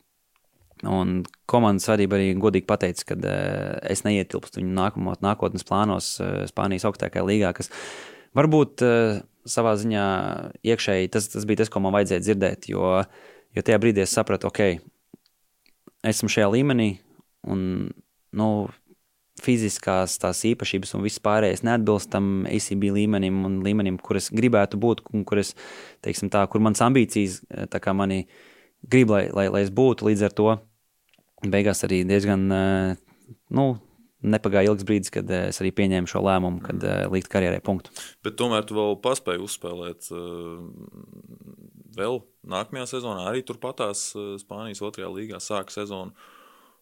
Un 0.88 1.18
komandas 1.50 1.88
vadība 1.90 2.16
arī 2.16 2.30
godīgi 2.40 2.64
pateica, 2.68 3.10
ka 3.10 3.16
uh, 3.18 3.80
es 3.90 4.00
neietilpstu 4.06 4.62
viņu 4.62 4.72
nākamo, 4.78 5.16
nākotnes 5.20 5.66
plānos 5.68 6.14
uh, 6.22 6.46
Spānijas 6.48 6.86
augstākajā 6.88 7.24
līgā, 7.26 7.50
kas 7.56 7.68
varbūt 8.38 8.84
uh, 8.86 9.20
savā 9.48 9.74
ziņā 9.80 10.04
iekšēji 10.64 11.10
tas, 11.12 11.28
tas 11.32 11.44
bija 11.48 11.62
tas, 11.62 11.72
ko 11.72 11.82
man 11.84 11.92
vajadzēja 11.98 12.24
dzirdēt. 12.24 12.70
Jo, 12.72 13.02
jo 13.56 13.64
tajā 13.66 13.80
brīdī 13.82 14.06
es 14.06 14.14
sapratu, 14.16 14.48
ok, 14.48 14.62
esmu 16.08 16.32
šajā 16.32 16.48
līmenī, 16.54 16.94
un 17.52 17.90
nu, 18.36 18.48
fiziskās 19.40 20.18
tās 20.20 20.42
īpašības 20.48 20.94
un 20.96 21.04
viss 21.04 21.22
pārējais 21.22 21.64
neatbilst 21.64 22.10
tam 22.12 22.46
ACB 22.48 22.90
līmenim 22.96 23.44
un 23.48 23.60
līmenim, 23.64 23.98
kur 24.00 24.20
es 24.20 24.28
gribētu 24.32 24.80
būt, 24.80 25.04
un 25.16 25.24
kur, 25.28 25.40
es, 25.40 25.54
tā, 26.04 26.44
kur 26.50 26.64
manas 26.64 26.82
ambīcijas 26.84 27.40
mani 27.96 28.26
grib, 28.80 29.12
lai, 29.12 29.26
lai, 29.32 29.48
lai 29.52 29.64
es 29.64 29.72
būtu 29.72 30.08
līdz 30.08 30.28
ar 30.28 30.36
to 30.36 30.50
beigās 31.46 31.84
arī 31.86 32.02
diezgan 32.08 32.44
eh, 32.54 32.98
nu, 33.56 33.66
nepagāja 34.20 34.72
ilgs 34.72 34.86
brīdis, 34.88 35.12
kad 35.14 35.30
eh, 35.32 35.48
es 35.52 35.60
arī 35.62 35.72
pieņēmu 35.76 36.10
šo 36.10 36.22
lēmumu, 36.26 36.60
kad 36.64 36.84
uh, 36.84 37.06
likt 37.12 37.30
karjerai 37.32 37.62
punktu. 37.64 37.94
Bet 38.26 38.36
tomēr 38.40 38.66
tu 38.68 38.76
vēl 38.76 38.98
paspēji 39.04 39.44
uzspēlēt 39.46 40.10
vēl 41.96 42.20
nākamajā 42.50 42.90
sezonā, 42.94 43.24
arī 43.30 43.42
turpatās 43.46 44.10
Spānijas 44.42 44.82
otrajā 44.84 45.10
līgā 45.14 45.40
sāka 45.42 45.74
sezonu. 45.74 46.14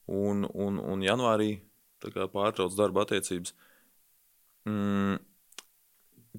Un, 0.08 0.46
un, 0.56 0.78
un 0.80 1.02
janvārī 1.04 1.58
pārtrauc 2.00 2.72
darba 2.78 3.04
attiecības. 3.04 3.52
Mm, 4.68 5.18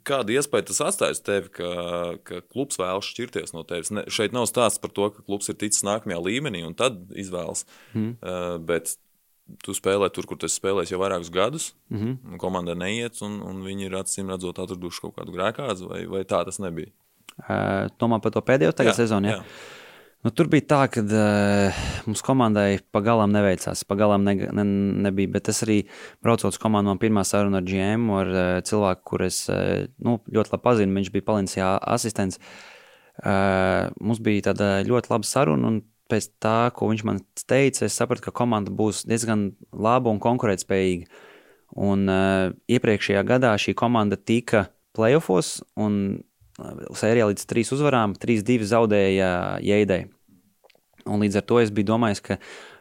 Kāda 0.06 0.36
iespēja 0.36 0.70
tas 0.70 0.82
atstāja 0.86 1.16
uz 1.16 1.20
tevi, 1.26 1.50
ka, 1.54 1.70
ka 2.24 2.42
klubs 2.46 2.78
vēlas 2.80 3.08
šķirties 3.10 3.54
no 3.56 3.66
tevis? 3.68 3.92
Ne, 3.96 4.06
šeit 4.14 4.36
nav 4.36 4.46
stāsts 4.48 4.82
par 4.82 4.94
to, 4.96 5.10
ka 5.16 5.26
klubs 5.26 5.50
ir 5.52 5.58
ticis 5.60 5.84
nākamajā 5.88 6.20
līmenī 6.24 6.62
un 6.68 6.76
tad 6.78 7.02
izvēlas. 7.18 7.66
Mm. 7.94 8.14
Uh, 8.22 8.56
bet 8.70 8.94
tu 9.66 9.74
spēlē 9.74 10.12
tur, 10.14 10.28
kur 10.30 10.38
tas 10.40 10.56
spēlēs 10.56 10.94
jau 10.94 11.02
vairākus 11.02 11.32
gadus. 11.34 11.72
Mm 11.90 12.00
-hmm. 12.00 12.38
Komanda 12.38 12.76
neiet, 12.78 13.22
un, 13.26 13.42
un 13.42 13.64
viņi 13.66 13.90
ir 13.90 13.98
acīm 13.98 14.30
redzot, 14.30 14.60
atraduši 14.60 15.02
kaut 15.02 15.18
kādu 15.18 15.34
grēkāzi, 15.36 15.90
vai, 15.90 16.06
vai 16.06 16.24
tā 16.24 16.46
tas 16.46 16.60
nebija? 16.60 16.94
Uh, 17.40 17.90
Tomēr 17.98 18.22
par 18.22 18.32
to 18.32 18.42
pēdējo 18.42 18.74
jā, 18.78 18.94
sezonu. 18.94 19.28
Jā. 19.28 19.38
Jā. 19.38 19.44
Nu, 20.20 20.34
tur 20.36 20.50
bija 20.52 20.66
tā, 20.68 20.80
ka 20.92 21.00
uh, 21.00 21.78
mums 22.04 22.20
komandai 22.28 22.82
pagalām 22.92 23.32
neveicās. 23.32 23.86
Pagalām 23.88 24.26
ne, 24.28 24.34
ne, 24.52 24.66
nebija. 25.06 25.32
Bet 25.38 25.48
es 25.54 25.64
arī 25.64 25.78
braucot 26.20 26.52
uz 26.52 26.60
komandu, 26.60 26.92
man 26.92 27.00
pirmā 27.00 27.24
saruna 27.24 27.62
ar 27.62 27.68
GM, 27.70 28.10
ar 28.18 28.32
uh, 28.34 28.48
cilvēku, 28.68 29.06
kurus 29.14 29.46
uh, 29.48 29.86
nu, 30.04 30.18
ļoti 30.28 30.52
labi 30.52 30.66
pazinu. 30.66 30.98
Viņš 31.00 31.12
bija 31.14 31.28
Palencijā 31.30 31.70
asistents. 31.96 32.42
Uh, 33.24 33.88
mums 34.04 34.20
bija 34.24 34.50
tāda 34.50 34.70
ļoti 34.90 35.14
laba 35.14 35.30
saruna. 35.30 35.72
Un 35.72 35.80
pēc 36.12 36.28
tā, 36.44 36.58
ko 36.76 36.92
viņš 36.92 37.06
man 37.08 37.24
teica, 37.40 37.88
es 37.88 37.96
sapratu, 37.96 38.28
ka 38.28 38.36
komanda 38.42 38.76
būs 38.76 39.06
diezgan 39.08 39.54
laba 39.72 40.12
un 40.12 40.20
konkurētspējīga. 40.20 41.08
Un 41.80 42.10
uh, 42.12 42.52
iepriekšējā 42.68 43.24
gadā 43.24 43.56
šī 43.56 43.72
komanda 43.78 44.20
tika 44.20 44.68
playoffs 45.00 45.62
un 45.80 46.20
sērijā 46.98 47.30
līdz 47.32 47.46
trīs 47.50 47.74
uzvarām, 47.76 48.16
trīs 48.20 48.46
divi 48.48 48.68
zaudēja 48.68 49.60
Jēdai. 49.66 50.04
Un 51.10 51.24
līdz 51.24 51.40
ar 51.40 51.46
to 51.48 51.60
es 51.62 51.72
biju 51.74 51.92
domājis, 51.94 52.22
ka 52.26 52.38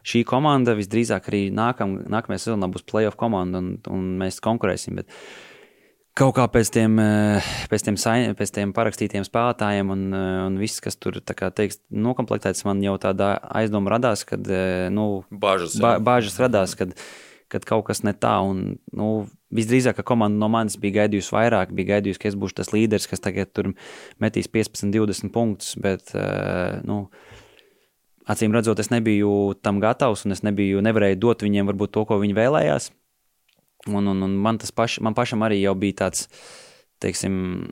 šī 0.08 0.24
komanda 0.28 0.74
visdrīzāk 0.78 1.28
arī 1.30 1.42
nākam, 1.54 1.98
nākamajā 2.10 2.48
sezonā 2.48 2.68
būs 2.72 2.86
playoff 2.88 3.18
komanda 3.20 3.62
un, 3.62 3.76
un 3.92 4.08
mēs 4.20 4.40
konkurēsim. 4.44 4.98
Bet 5.00 5.12
kaut 6.18 6.34
kā 6.36 6.48
pēc 6.50 6.72
tiem, 6.74 6.98
pēc 7.70 7.86
tiem, 7.86 7.98
sain, 8.00 8.34
pēc 8.38 8.52
tiem 8.58 8.74
parakstītiem 8.76 9.26
spēlētājiem 9.26 9.94
un, 9.94 10.04
un 10.48 10.58
viss, 10.60 10.82
kas 10.84 10.98
tur 10.98 11.20
teiks, 11.22 11.80
nokomplektēts, 11.94 12.66
man 12.68 12.82
jau 12.84 12.96
tāda 13.00 13.36
aizdoma 13.60 13.94
radās, 13.96 14.26
kad 14.28 14.50
nu, 14.94 15.08
Bažas, 15.30 15.78
ba, 15.82 15.96
bāžas 16.02 16.38
radās, 16.42 16.74
kad, 16.78 16.96
kad 17.52 17.66
kaut 17.68 17.86
kas 17.90 18.02
ne 18.06 18.16
tā. 18.16 18.38
Un, 18.44 18.80
nu, 18.92 19.12
Visdrīzāk, 19.54 19.96
ka 19.96 20.04
komanda 20.04 20.36
no 20.36 20.50
manis 20.52 20.76
bija 20.80 21.02
gaidījusi 21.02 21.32
vairāk, 21.32 21.70
bija 21.72 21.94
gaidījusi, 21.94 22.20
ka 22.20 22.28
es 22.28 22.36
būšu 22.36 22.58
tas 22.58 22.72
līderis, 22.74 23.08
kas 23.08 23.22
tagad 23.24 23.48
tur 23.56 23.70
metīs 24.20 24.50
15, 24.52 24.92
20 24.92 25.32
punktus. 25.32 25.72
Bet, 25.80 26.12
uh, 26.12 26.82
nu, 26.84 27.06
acīm 28.28 28.52
redzot, 28.52 28.80
es 28.82 28.92
nebiju 28.92 29.56
tam 29.64 29.80
gatavs, 29.80 30.26
un 30.28 30.36
es 30.36 30.44
nebiju, 30.44 30.84
nevarēju 30.84 31.20
dot 31.24 31.46
viņiem 31.46 31.70
varbūt 31.72 31.96
to, 31.96 32.04
ko 32.10 32.20
viņi 32.20 32.36
vēlējās. 32.36 32.90
Un, 33.88 34.04
un, 34.10 34.22
un 34.26 34.36
man, 34.44 34.60
paš, 34.76 34.98
man 35.00 35.16
pašam 35.16 35.46
arī 35.46 35.62
bija 35.80 36.02
tāds, 36.04 36.26
teiksim, 37.00 37.70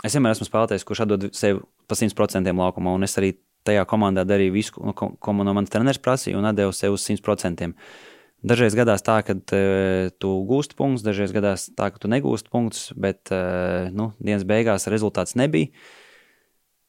es 0.00 0.16
vienmēr 0.16 0.32
esmu 0.32 0.48
spēlētājs, 0.48 0.86
kurš 0.86 1.04
atdod 1.04 1.28
sev 1.36 1.60
pa 1.90 1.98
100% 1.98 2.56
laukumā, 2.56 2.94
un 2.96 3.04
es 3.04 3.18
arī 3.20 3.34
tajā 3.66 3.84
komandā 3.90 4.24
darīju 4.24 4.54
visu, 4.54 4.92
ko, 4.96 5.10
ko 5.20 5.34
no 5.36 5.52
manas 5.52 5.72
treneris 5.72 6.00
prasīja, 6.02 6.38
un 6.38 6.48
atdevu 6.48 6.72
sev 6.72 6.96
uz 6.96 7.04
100%. 7.04 7.74
Dažreiz 8.44 8.76
gadās 8.76 9.04
tā, 9.06 9.20
ka 9.24 9.36
uh, 9.36 10.10
tu 10.20 10.32
gūsti 10.48 10.76
punktus, 10.76 11.04
dažreiz 11.06 11.32
gadās 11.34 11.68
tā, 11.72 11.88
ka 11.92 12.02
tu 12.02 12.10
negūsti 12.12 12.52
punktus, 12.52 12.90
bet 12.92 13.32
uh, 13.32 13.88
nu, 13.94 14.10
dienas 14.20 14.44
beigās 14.48 14.88
rezultāts 14.92 15.38
nebija. 15.40 15.72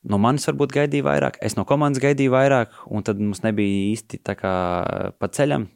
No 0.07 0.19
manis 0.21 0.47
varbūt 0.47 0.75
gaidīja 0.75 1.07
vairāk, 1.07 1.39
es 1.43 1.57
no 1.57 1.65
komandas 1.67 2.03
gaidīju 2.03 2.31
vairāk, 2.31 2.75
un 2.93 3.03
tad 3.03 3.19
mums 3.19 3.41
nebija 3.43 3.91
īsti 3.93 4.21
kā, 4.23 4.55
pa 5.17 5.31
ceļam. 5.33 5.67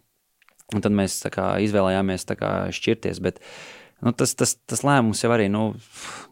Un 0.71 0.83
tad 0.83 0.93
mēs 0.95 1.17
kā, 1.33 1.57
izvēlējāmies 1.65 2.29
kā, 2.39 2.51
šķirties. 2.71 3.19
Bet, 3.23 3.41
uh, 3.41 3.80
Nu, 4.01 4.13
tas, 4.17 4.33
tas, 4.33 4.55
tas 4.65 4.81
lēmums 4.85 5.19
jau 5.21 5.29
arī, 5.33 5.45
nu, 5.51 5.75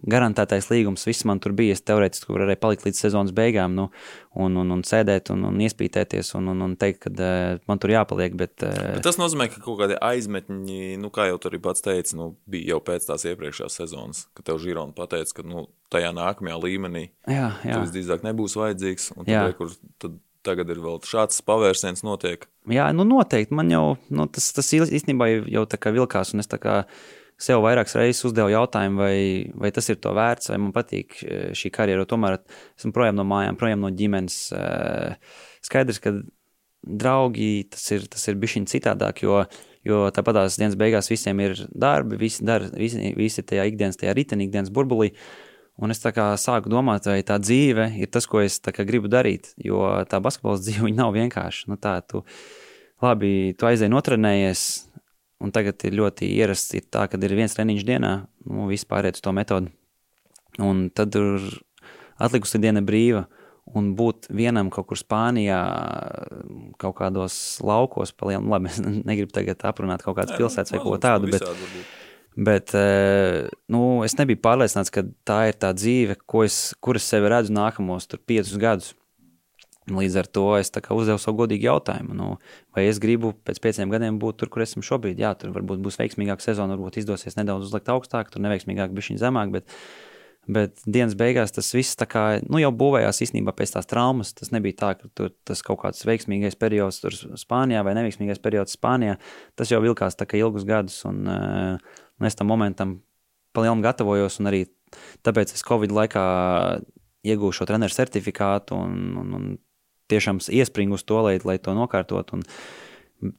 garantētais 0.09 0.71
līgums, 0.71 1.05
viss 1.05 1.25
man 1.29 1.41
tur 1.43 1.53
bija. 1.57 1.75
Es 1.77 1.83
teorētiski 1.85 2.33
varēju 2.33 2.59
palikt 2.61 2.87
līdz 2.87 3.01
sezonas 3.03 3.33
beigām, 3.35 3.75
nu, 3.77 3.87
un, 4.33 4.57
un, 4.57 4.73
un 4.73 4.81
sēdēt, 4.87 5.29
un, 5.35 5.45
un 5.51 5.59
iespītēties, 5.61 6.33
un, 6.39 6.49
un, 6.53 6.63
un 6.65 6.75
teikt, 6.81 7.03
ka 7.05 7.11
uh, 7.13 7.59
man 7.69 7.81
tur 7.81 7.93
jāpaliek. 7.93 8.37
Bet, 8.39 8.55
uh, 8.65 8.95
bet 8.97 9.05
tas 9.05 9.19
nozīmē, 9.21 9.51
ka 9.53 9.61
kaut 9.65 9.83
kādi 9.83 9.99
aizmetņi, 10.09 10.95
nu, 11.01 11.11
kā 11.13 11.29
jau 11.29 11.37
tur 11.41 11.53
arī 11.53 11.61
pats 11.69 11.85
teica, 11.85 12.17
nu, 12.17 12.31
bija 12.49 12.73
jau 12.73 12.79
pēc 12.89 13.05
tās 13.11 13.27
iepriekšējās 13.29 13.77
sezonas, 13.83 14.23
kad 14.37 14.49
tev 14.49 14.61
Žirona 14.63 14.97
pateica, 14.97 15.37
ka 15.37 15.45
nu, 15.45 15.67
tajā 15.93 16.09
nākamajā 16.17 16.57
līmenī 16.63 17.05
jā, 17.29 17.51
jā. 17.65 17.75
tas 17.75 17.85
visdrīzāk 17.85 18.25
nebūs 18.25 18.57
vajadzīgs. 18.57 19.11
Un 19.17 19.29
tad, 19.29 19.53
kur, 19.61 19.77
tad 20.01 20.17
tagad 20.45 20.71
ir 20.71 20.81
vēl 20.81 20.99
šāds 21.05 21.41
pavērsiens 21.45 22.03
notiek. 22.05 22.45
Jā, 22.69 22.89
nu 22.95 23.05
noteikti. 23.07 23.55
Man 23.55 23.71
jau 23.73 23.85
nu, 24.13 24.27
tas, 24.31 24.51
tas 24.55 24.69
īstenībā 24.73 25.29
jau 25.51 25.65
tā 25.69 25.79
kā 25.81 25.93
vilkās, 25.95 26.33
un 26.33 26.43
es 26.43 26.49
tā 26.49 26.59
kā 26.61 26.81
sev 27.39 27.61
vairākas 27.63 27.95
reizes 27.95 28.25
uzdevu 28.27 28.51
jautājumu, 28.51 28.99
vai, 28.99 29.17
vai 29.55 29.71
tas 29.75 29.87
ir 29.91 29.99
to 30.03 30.11
vērts, 30.15 30.51
vai 30.51 30.59
man 30.59 30.73
patīk 30.75 31.21
šī 31.55 31.71
karjera. 31.75 32.07
Tomēr 32.09 32.39
esmu 32.39 32.91
projām 32.95 33.19
no 33.19 33.25
mājām, 33.27 33.57
projām 33.59 33.85
no 33.85 33.91
ģimenes. 33.95 34.41
Skaidrs, 35.65 36.01
ka 36.03 36.17
draugi 36.83 37.67
tas 37.71 37.83
ir, 37.95 38.07
tas 38.11 38.23
ir 38.27 38.39
bijis 38.39 38.69
citādāk, 38.71 39.23
jo, 39.23 39.43
jo 39.87 40.07
tāpat 40.15 40.41
tās 40.41 40.57
dienas 40.59 40.77
beigās 40.79 41.11
visiem 41.11 41.39
ir 41.43 41.59
darbi, 41.69 42.19
visi, 42.19 42.45
dar, 42.47 42.65
visi, 42.75 43.13
visi 43.17 43.43
tajā 43.43 43.67
ikdienas, 43.71 43.99
tajā 43.99 44.15
ritenī, 44.17 44.47
ikdienas 44.47 44.73
burbulī. 44.73 45.13
Un 45.79 45.93
es 45.93 46.01
sāku 46.03 46.67
domāt, 46.67 47.05
vai 47.07 47.21
tā 47.23 47.37
dzīve 47.39 47.93
ir 48.01 48.09
tas, 48.11 48.25
ko 48.27 48.41
es 48.43 48.59
gribu 48.59 49.07
darīt. 49.07 49.53
Jo 49.63 50.03
tā 50.11 50.19
basketbola 50.19 50.59
dzīve 50.65 50.91
nav 50.91 51.13
vienkārša. 51.15 51.69
Nu, 51.71 51.79
tā, 51.79 52.01
tu, 52.03 52.25
labi, 53.03 53.55
tu 53.55 53.69
aizēji 53.69 53.93
notrenējies, 53.93 54.65
Un 55.39 55.53
tagad 55.55 55.79
ir 55.87 55.95
ļoti 55.95 56.27
ierasts, 56.35 56.73
ir 56.75 56.87
tā, 56.91 57.05
ka 57.07 57.19
ir 57.23 57.35
viens 57.37 57.53
treniņš 57.55 57.83
dienā, 57.87 58.13
nu, 58.49 58.65
viss 58.67 58.87
pāriet 58.87 59.15
uz 59.15 59.23
to 59.23 59.31
metodi. 59.35 59.71
Un 60.59 60.89
tad 60.91 61.15
ir 61.15 61.45
atlikusi 62.19 62.59
diena 62.59 62.83
brīva. 62.83 63.25
Un 63.77 63.91
būt 63.93 64.31
vienam 64.33 64.71
kaut 64.73 64.87
kur 64.89 64.97
Spānijā, 64.97 65.59
kaut 66.81 66.95
kādos 66.97 67.37
laukos, 67.61 68.11
palielam, 68.17 68.49
labi, 68.49 68.67
es 68.73 68.81
negribu 68.81 69.31
tagad 69.35 69.61
aprunāt 69.69 70.03
kaut 70.03 70.17
kādas 70.17 70.35
pilsētas 70.39 70.73
vai 70.73 70.81
ko 70.81 70.95
tādu, 71.01 71.29
bet, 71.29 71.45
bet 72.49 72.73
nu, 73.69 73.83
es 74.07 74.17
nebiju 74.17 74.41
pārliecināts, 74.41 74.91
ka 74.91 75.05
tā 75.27 75.43
ir 75.51 75.59
tā 75.61 75.69
dzīve, 75.77 76.17
ko 76.25 76.43
es, 76.47 76.73
kur 76.81 76.97
es 76.97 77.05
sevi 77.13 77.29
redzu 77.29 77.53
nākamos 77.53 78.09
tur 78.09 78.23
piecus 78.25 78.57
gadus. 78.59 78.95
Līdz 79.89 80.17
ar 80.21 80.27
to 80.29 80.45
es 80.59 80.71
uzdevu 80.73 81.21
savu 81.21 81.41
godīgu 81.41 81.67
jautājumu, 81.69 82.15
nu, 82.17 82.27
vai 82.75 82.85
es 82.89 82.99
gribu 83.01 83.33
pēc 83.47 83.61
pieciem 83.63 83.89
gadiem 83.93 84.19
būt 84.21 84.41
tur, 84.41 84.51
kur 84.53 84.65
esmu 84.65 84.83
šobrīd. 84.85 85.19
Jā, 85.21 85.33
tur 85.39 85.53
varbūt 85.55 85.81
būs 85.85 85.99
veiksmīgāka 86.01 86.45
sezona, 86.45 86.75
varbūt 86.77 87.01
izdosies 87.01 87.39
nedaudz 87.39 87.69
uzlikt 87.69 87.89
augstāk, 87.91 88.31
tur 88.31 88.43
neveiksmīgāk, 88.45 88.93
bija 88.95 89.09
viņa 89.09 89.23
zemāk. 89.23 89.51
Bet, 89.55 89.75
bet 90.49 90.83
dienas 90.85 91.17
beigās 91.19 91.55
tas 91.55 91.71
viss 91.75 91.97
kā, 92.09 92.25
nu, 92.45 92.61
jau 92.61 92.71
būvējās 92.75 93.23
īstenībā 93.27 93.55
pēc 93.57 93.75
tās 93.77 93.89
traumas. 93.89 94.33
Tas 94.37 94.53
nebija 94.55 94.79
tā, 94.83 94.93
ka 94.99 95.11
tur 95.17 95.33
tas 95.47 95.65
kaut 95.65 95.81
kāds 95.83 96.05
veiksmīgais 96.07 96.57
periods 96.59 97.01
tur 97.03 97.17
Spānijā 97.39 97.83
vai 97.87 97.97
neveiksmīgais 97.97 98.41
periods 98.43 98.77
Spānijā. 98.77 99.17
Tas 99.59 99.73
jau 99.73 99.81
vilkās 99.83 100.19
tā 100.19 100.29
kā 100.29 100.39
ilgus 100.41 100.67
gadus, 100.69 101.01
un, 101.09 101.25
un 101.25 102.29
es 102.29 102.37
tam 102.37 102.51
momentam 102.53 102.99
palielam 103.55 103.81
gatavojos, 103.83 104.39
un 104.41 104.51
arī 104.51 104.65
tāpēc 105.25 105.53
es 105.55 105.65
Covid 105.65 105.93
laikā 105.93 106.23
iegūšu 107.27 107.67
treneru 107.67 107.93
certifikātu 107.93 108.77
un, 108.79 108.95
un, 109.19 109.33
un 109.35 109.49
tiešām 110.09 110.41
iespringu 110.49 110.97
uz 110.97 111.05
to, 111.07 111.21
lai, 111.25 111.37
lai 111.45 111.59
to 111.61 111.75
nokārtot. 111.77 112.33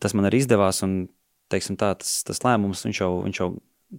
Tas 0.00 0.14
man 0.16 0.28
arī 0.28 0.42
izdevās. 0.44 0.82
Un, 0.86 1.02
teiksim, 1.50 1.78
tā, 1.80 1.94
tas, 1.98 2.20
tas 2.26 2.42
lēmums, 2.44 2.84
viņš 2.86 3.02
jau, 3.02 3.10
viņš 3.26 3.40
jau, 3.42 3.48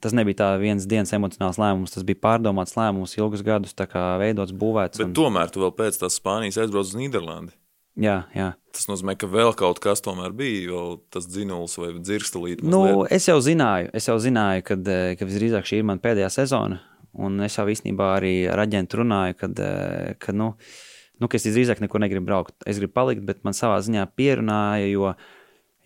tas 0.03 0.15
nebija 0.15 0.39
tā 0.43 0.49
viens 0.61 0.87
dienas 0.89 1.13
emocionāls 1.15 1.59
lēmums, 1.61 1.95
tas 1.95 2.05
bija 2.07 2.21
pārdomāts 2.23 2.77
lēmums, 2.79 3.17
ilgus 3.19 3.43
gadus 3.45 3.75
veidots, 3.75 4.55
būvēts. 4.55 5.01
Bet 5.01 5.09
un... 5.09 5.17
tomēr 5.17 5.51
tu 5.51 5.63
vēl 5.65 5.73
pēc 5.77 5.99
tās 6.01 6.19
Spānijas 6.21 6.61
aizbrauc 6.61 6.87
uz 6.87 6.97
Nīderlandi. 6.99 7.55
Jā, 7.99 8.21
jā. 8.31 8.53
Tas 8.71 8.87
nozīmē, 8.87 9.17
ka 9.19 9.27
vēl 9.27 9.51
kaut 9.59 9.81
kas 9.83 9.99
tomēr 10.03 10.31
bija, 10.35 10.69
vēl 10.71 10.93
tas 11.11 11.25
dzinulis 11.27 11.75
vai 11.75 11.89
dzirstelīte. 11.97 12.63
Nu, 12.63 13.03
es 13.11 13.27
jau 13.27 13.35
zināju, 13.43 13.89
es 13.99 14.07
jau 14.07 14.15
zināju, 14.23 14.63
kad, 14.69 14.87
eh, 14.87 15.17
ka 15.19 15.27
visdrīzāk 15.27 15.67
šī 15.67 15.81
ir 15.81 15.89
mana 15.89 15.99
pēdējā 15.99 16.29
sezona. 16.31 16.79
Un 17.19 17.35
es 17.43 17.57
jau 17.59 17.65
īstenībā 17.67 18.13
arī 18.15 18.35
ar 18.47 18.63
aģentu 18.63 19.01
runāju, 19.01 19.35
kad, 19.43 19.59
eh, 19.59 20.15
kad 20.23 20.39
nu, 20.39 20.53
uh, 20.55 20.90
nu, 21.21 21.29
ka 21.29 21.37
es 21.37 21.45
drīzāk 21.47 21.83
nekur 21.83 22.01
negribu 22.01 22.27
braukt. 22.27 22.57
Es 22.65 22.81
gribu 22.81 22.95
palikt, 22.97 23.23
bet 23.27 23.45
man 23.47 23.55
savā 23.57 23.77
ziņā 23.85 24.07
pierunāja, 24.17 24.89
jo, 24.89 25.13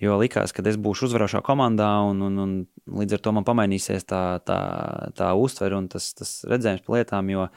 jo 0.01 0.17
likās, 0.21 0.55
ka 0.55 0.65
es 0.71 0.79
būšu 0.81 1.09
uzvarošā 1.09 1.43
komandā, 1.45 1.91
un, 2.09 2.23
un, 2.25 2.41
un 2.41 2.99
līdz 3.01 3.17
ar 3.17 3.23
to 3.25 3.35
man 3.35 3.47
pamainīsies 3.47 4.07
tā, 4.07 4.23
tā, 4.47 4.59
tā 5.17 5.31
uztvere 5.39 5.77
un 5.77 5.89
tas, 5.91 6.13
tas 6.17 6.37
redzējums 6.49 6.85
par 6.87 6.99
lietām. 6.99 7.33
Jo, 7.33 7.49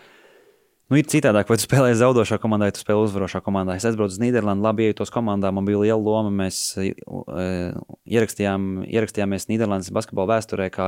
Nu, 0.89 0.97
ir 0.97 1.05
citādāk, 1.05 1.51
vai 1.51 1.59
tu 1.61 1.67
spēlē 1.67 1.91
zaudošā 2.01 2.39
komandā, 2.41 2.65
vai 2.65 2.73
tu 2.73 2.81
spēlē 2.81 3.03
uzvarošā 3.05 3.43
komandā. 3.45 3.75
Es 3.77 3.85
aizbraucu 3.85 4.15
uz 4.15 4.23
Nīderlandi, 4.23 4.65
labi 4.65 4.87
iejutos 4.87 5.13
komandā, 5.13 5.51
man 5.53 5.67
bija 5.69 5.83
liela 5.83 6.01
loma. 6.01 6.31
Mēs 6.33 6.61
e, 6.81 6.95
ierakstījām, 8.09 8.87
ierakstījāmies 8.89 9.51
Nīderlandes 9.51 9.93
basketbola 9.93 10.39
vēsturē 10.39 10.71
kā, 10.73 10.87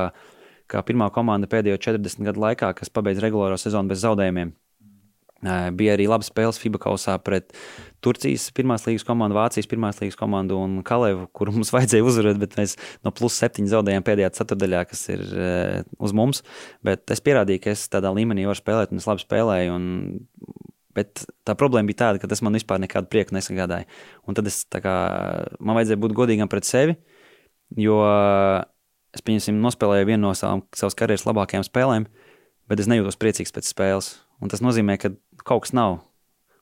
kā 0.72 0.80
pirmā 0.88 1.10
komanda 1.12 1.50
pēdējo 1.52 1.76
40 1.90 2.30
gadu 2.30 2.40
laikā, 2.46 2.72
kas 2.80 2.88
pabeidz 2.96 3.20
regulāro 3.20 3.60
sezonu 3.60 3.92
bez 3.92 4.00
zaudējumiem. 4.06 4.54
Bija 5.40 5.94
arī 5.96 6.04
laba 6.10 6.26
spēles 6.26 6.58
FIBA 6.60 6.82
kausā 6.82 7.14
pret 7.24 7.54
Turcijas 8.04 8.50
pirmās 8.56 8.84
līgas 8.84 9.06
komandu, 9.08 9.38
Vācijas 9.38 9.68
pirmās 9.70 10.00
līgas 10.02 10.18
komandu 10.20 10.58
un 10.60 10.78
Kalevu, 10.84 11.26
kuru 11.36 11.54
mums 11.56 11.72
vajadzēja 11.76 12.04
uzvarēt, 12.04 12.40
bet 12.42 12.58
mēs 12.60 12.76
no 13.06 13.12
plus 13.16 13.38
septiņi 13.40 13.72
zaudējām 13.72 14.04
pēdējā 14.04 14.34
ceturdaļā, 14.36 14.82
kas 14.90 15.06
ir 15.14 15.24
uz 15.96 16.16
mums. 16.16 16.44
Bet 16.84 17.08
es 17.14 17.24
pierādīju, 17.24 17.64
ka 17.64 17.72
es 17.72 17.86
tādā 17.92 18.12
līmenī 18.16 18.44
varu 18.48 18.60
spēlēt, 18.60 18.92
un 18.92 19.00
es 19.00 19.08
labi 19.08 19.24
spēlēju. 19.24 19.78
Un, 19.78 19.88
bet 20.96 21.24
tā 21.46 21.56
problēma 21.56 21.88
bija 21.88 22.02
tāda, 22.04 22.20
ka 22.20 22.28
tas 22.30 22.42
man 22.44 22.56
vispār 22.56 22.82
nekādu 22.82 23.08
prieku 23.12 23.36
nesagādāja. 23.36 23.88
Un 24.28 24.36
tad 24.36 24.48
es, 24.50 24.62
kā, 24.74 24.96
man 25.56 25.78
vajadzēja 25.78 26.02
būt 26.04 26.16
godīgam 26.16 26.50
pret 26.52 26.68
sevi, 26.68 26.96
jo 27.80 28.00
es, 29.14 29.22
pieņemsim, 29.24 29.60
nospēlēju 29.64 30.10
vienu 30.10 30.28
no 30.28 30.34
savām, 30.38 30.64
savas 30.76 30.98
karjeras 30.98 31.26
labākajām 31.28 31.66
spēlēm, 31.66 32.08
bet 32.70 32.82
es 32.82 32.90
nejūtos 32.90 33.18
priecīgs 33.20 33.54
pēc 33.54 33.70
spēles. 33.70 34.18
Un 34.40 34.48
tas 34.48 34.62
nozīmē, 34.64 34.96
ka 35.00 35.12
kaut 35.46 35.66
kas 35.66 35.74
nav. 35.76 36.00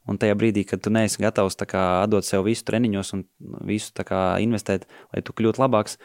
Un 0.08 0.16
tajā 0.16 0.36
brīdī, 0.40 0.64
kad 0.64 0.80
tu 0.80 0.90
neesi 0.92 1.20
gatavs 1.20 1.58
kā, 1.68 1.82
atdot 2.06 2.24
sev 2.24 2.46
visu 2.46 2.64
treniņos 2.64 3.12
un 3.16 3.26
visu 3.68 3.92
kā, 4.08 4.38
investēt, 4.40 4.86
lai 5.12 5.20
tu 5.24 5.34
kļūtu 5.36 5.60
labāks, 5.60 5.98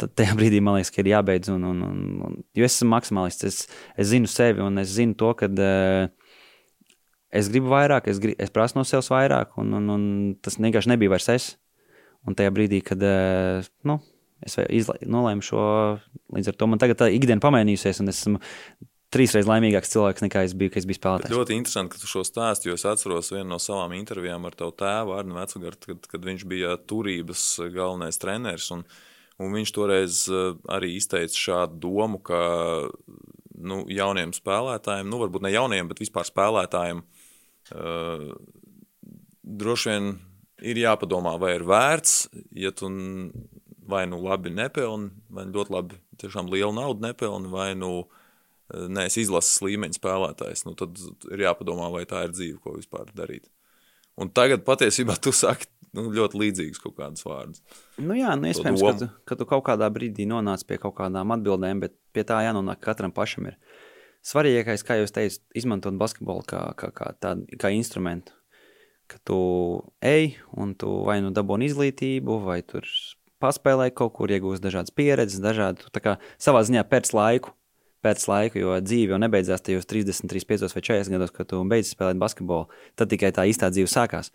tad 0.00 0.12
tajā 0.18 0.34
brīdī 0.38 0.60
man 0.60 0.76
liekas, 0.76 0.92
ka 0.92 1.00
ir 1.00 1.12
jābeidz. 1.14 1.48
Un, 1.54 1.64
un, 1.70 1.80
un, 1.88 2.04
un, 2.28 2.36
jo 2.56 2.66
es 2.66 2.76
esmu 2.76 2.90
maksimālists, 2.92 3.48
es, 3.48 3.62
es 3.96 4.12
zinu 4.12 4.28
sevi 4.28 4.64
un 4.64 4.82
es 4.82 4.92
zinu 4.98 5.16
to, 5.20 5.32
ka 5.40 5.48
uh, 5.48 6.04
es 7.34 7.48
gribu 7.52 7.72
vairāk, 7.72 8.10
es, 8.12 8.20
grib, 8.22 8.36
es 8.38 8.52
prasu 8.52 8.78
no 8.78 8.84
sevis 8.88 9.08
vairāk, 9.12 9.56
un, 9.60 9.72
un, 9.80 9.92
un 9.96 10.08
tas 10.44 10.60
vienkārši 10.60 10.92
nebija 10.92 11.16
vairs 11.16 11.30
es. 11.32 11.52
Un 12.24 12.36
tajā 12.36 12.52
brīdī, 12.56 12.84
kad 12.84 13.00
uh, 13.04 13.64
nu, 13.88 13.98
es 14.44 14.58
izla, 14.68 14.96
nolēmu 15.00 15.44
šo, 15.44 15.64
līdz 16.36 16.52
ar 16.52 16.60
to 16.60 16.68
man 16.68 16.80
tagad 16.80 17.00
tā 17.00 17.08
ikdiena 17.12 17.42
pamainījusies, 17.44 18.04
un 18.04 18.12
es 18.12 18.20
esmu 18.22 18.40
trīsreiz 19.14 19.48
laimīgāks 19.48 19.92
cilvēks 19.92 20.24
nekā 20.24 20.42
es 20.48 20.54
biju, 20.58 20.72
kad 20.74 20.82
es 20.82 20.88
biju 20.88 20.98
spēlētājs. 20.98 21.30
Bet 21.30 21.38
ļoti 21.38 21.56
interesanti, 21.58 21.94
ka 21.94 22.02
tu 22.02 22.10
šo 22.10 22.24
stāstu, 22.26 22.68
jo 22.70 22.78
es 22.78 22.84
atceros 22.88 23.30
vienu 23.32 23.46
no 23.52 23.58
savām 23.62 23.94
intervijām 23.96 24.46
ar 24.48 24.56
tavu 24.58 24.74
tēvu, 24.80 25.14
Arnu 25.16 25.38
Vecugartu, 25.38 25.92
kad, 25.92 26.08
kad 26.10 26.26
viņš 26.28 26.46
bija 26.50 26.74
turības 26.90 27.44
galvenais 27.74 28.18
treneris. 28.20 28.70
Un, 28.74 28.82
un 29.42 29.54
viņš 29.54 29.74
toreiz 29.76 30.24
eh, 30.30 30.50
arī 30.76 30.94
izteica 30.98 31.40
šādu 31.46 31.80
domu, 31.86 32.20
ka 32.24 32.40
nu, 33.54 33.84
jauniem 33.92 34.34
spēlētājiem, 34.36 35.10
nu 35.10 35.20
varbūt 35.22 35.46
ne 35.46 35.54
jauniem, 35.54 35.90
bet 35.90 36.02
vispār 36.02 36.26
spēlētājiem, 36.26 37.04
uh, 37.04 38.24
droši 39.62 39.92
vien 39.92 40.08
ir 40.66 40.80
jāpadomā, 40.82 41.36
vai 41.40 41.54
ir 41.54 41.64
vērts, 41.68 42.16
ja 42.58 42.74
tu 42.74 42.90
vai 43.88 44.02
nu 44.10 44.18
labi 44.24 44.50
nepelni, 44.52 45.12
vai 45.32 45.46
ļoti 45.46 45.72
labi, 45.72 46.00
tiešām 46.20 46.50
lielu 46.50 46.74
naudu 46.74 47.06
nepelni, 47.06 47.52
vai 47.52 47.70
nu 47.78 47.92
uh, 48.02 48.20
neesi 48.72 49.24
izlases 49.24 49.60
līmeņa 49.64 49.98
spēlētājs, 49.98 50.64
nu, 50.68 50.74
tad 50.78 50.98
ir 51.32 51.44
jāpadomā, 51.44 51.90
vai 51.92 52.04
tā 52.08 52.24
ir 52.26 52.34
dzīve, 52.34 52.58
ko 52.64 52.76
vispār 52.78 53.10
darīt. 53.16 53.48
Un 54.20 54.30
tagad 54.30 54.64
patiesībā 54.66 55.16
tu 55.24 55.34
saki 55.34 55.68
nu, 55.94 56.08
ļoti 56.14 56.40
līdzīgus 56.40 56.82
kaut 56.82 56.96
kādus 56.98 57.26
vārdus. 57.26 57.64
Nu 58.02 58.16
jā, 58.18 58.34
nu, 58.38 58.50
iespējams, 58.50 58.84
ka 58.84 58.94
tu, 59.00 59.10
ka 59.30 59.38
tu 59.40 59.48
kaut 59.50 59.64
kādā 59.68 59.90
brīdī 59.94 60.26
nonāc 60.30 60.64
pie 60.66 60.78
kaut 60.82 60.96
kādām 60.98 61.34
atbildēm, 61.36 61.82
bet 61.84 61.96
pie 62.14 62.24
tā 62.26 62.40
jānonāk 62.46 62.82
katram 62.84 63.14
pašam. 63.14 63.50
Ir. 63.52 63.82
Svarīgākais, 64.24 64.86
kā 64.86 64.96
jūs 65.02 65.12
teicat, 65.12 65.42
izmantot 65.56 65.98
basketbolu 66.00 66.46
kā, 66.48 66.62
kā, 66.80 66.88
kā, 66.96 67.10
tādu, 67.20 67.44
kā 67.60 67.70
instrumentu. 67.76 68.32
Ka 69.10 69.18
tu 69.28 69.36
ej 70.00 70.38
un 70.56 70.72
tu 70.80 70.88
vai 71.04 71.18
nu 71.20 71.28
dabūni 71.36 71.68
izglītību, 71.68 72.38
vai 72.46 72.62
tur 72.64 72.88
paspēlē 73.44 73.90
kaut 73.92 74.14
kur, 74.16 74.32
iegūst 74.32 74.64
dažādas 74.64 74.94
pieredzes, 74.96 75.42
dažādu, 75.44 75.90
tā 75.92 76.16
savā 76.40 76.62
ziņā 76.64 76.86
pēc 76.88 77.12
laiku 77.12 77.52
pēc 78.04 78.26
laika, 78.30 78.60
jo 78.60 78.74
dzīve 78.84 79.14
jau 79.14 79.20
nebeidzās 79.22 79.64
tajos 79.64 79.88
30, 79.90 80.28
35 80.30 80.76
vai 80.76 80.84
40 80.90 81.16
gados, 81.16 81.32
kad 81.34 81.48
tu 81.50 81.62
beidz 81.68 81.94
spēlēt 81.94 82.20
basketbolu. 82.20 82.68
Tad 83.00 83.12
tikai 83.12 83.32
tā 83.34 83.48
īstā 83.50 83.72
dzīve 83.72 83.90
sākās. 83.90 84.30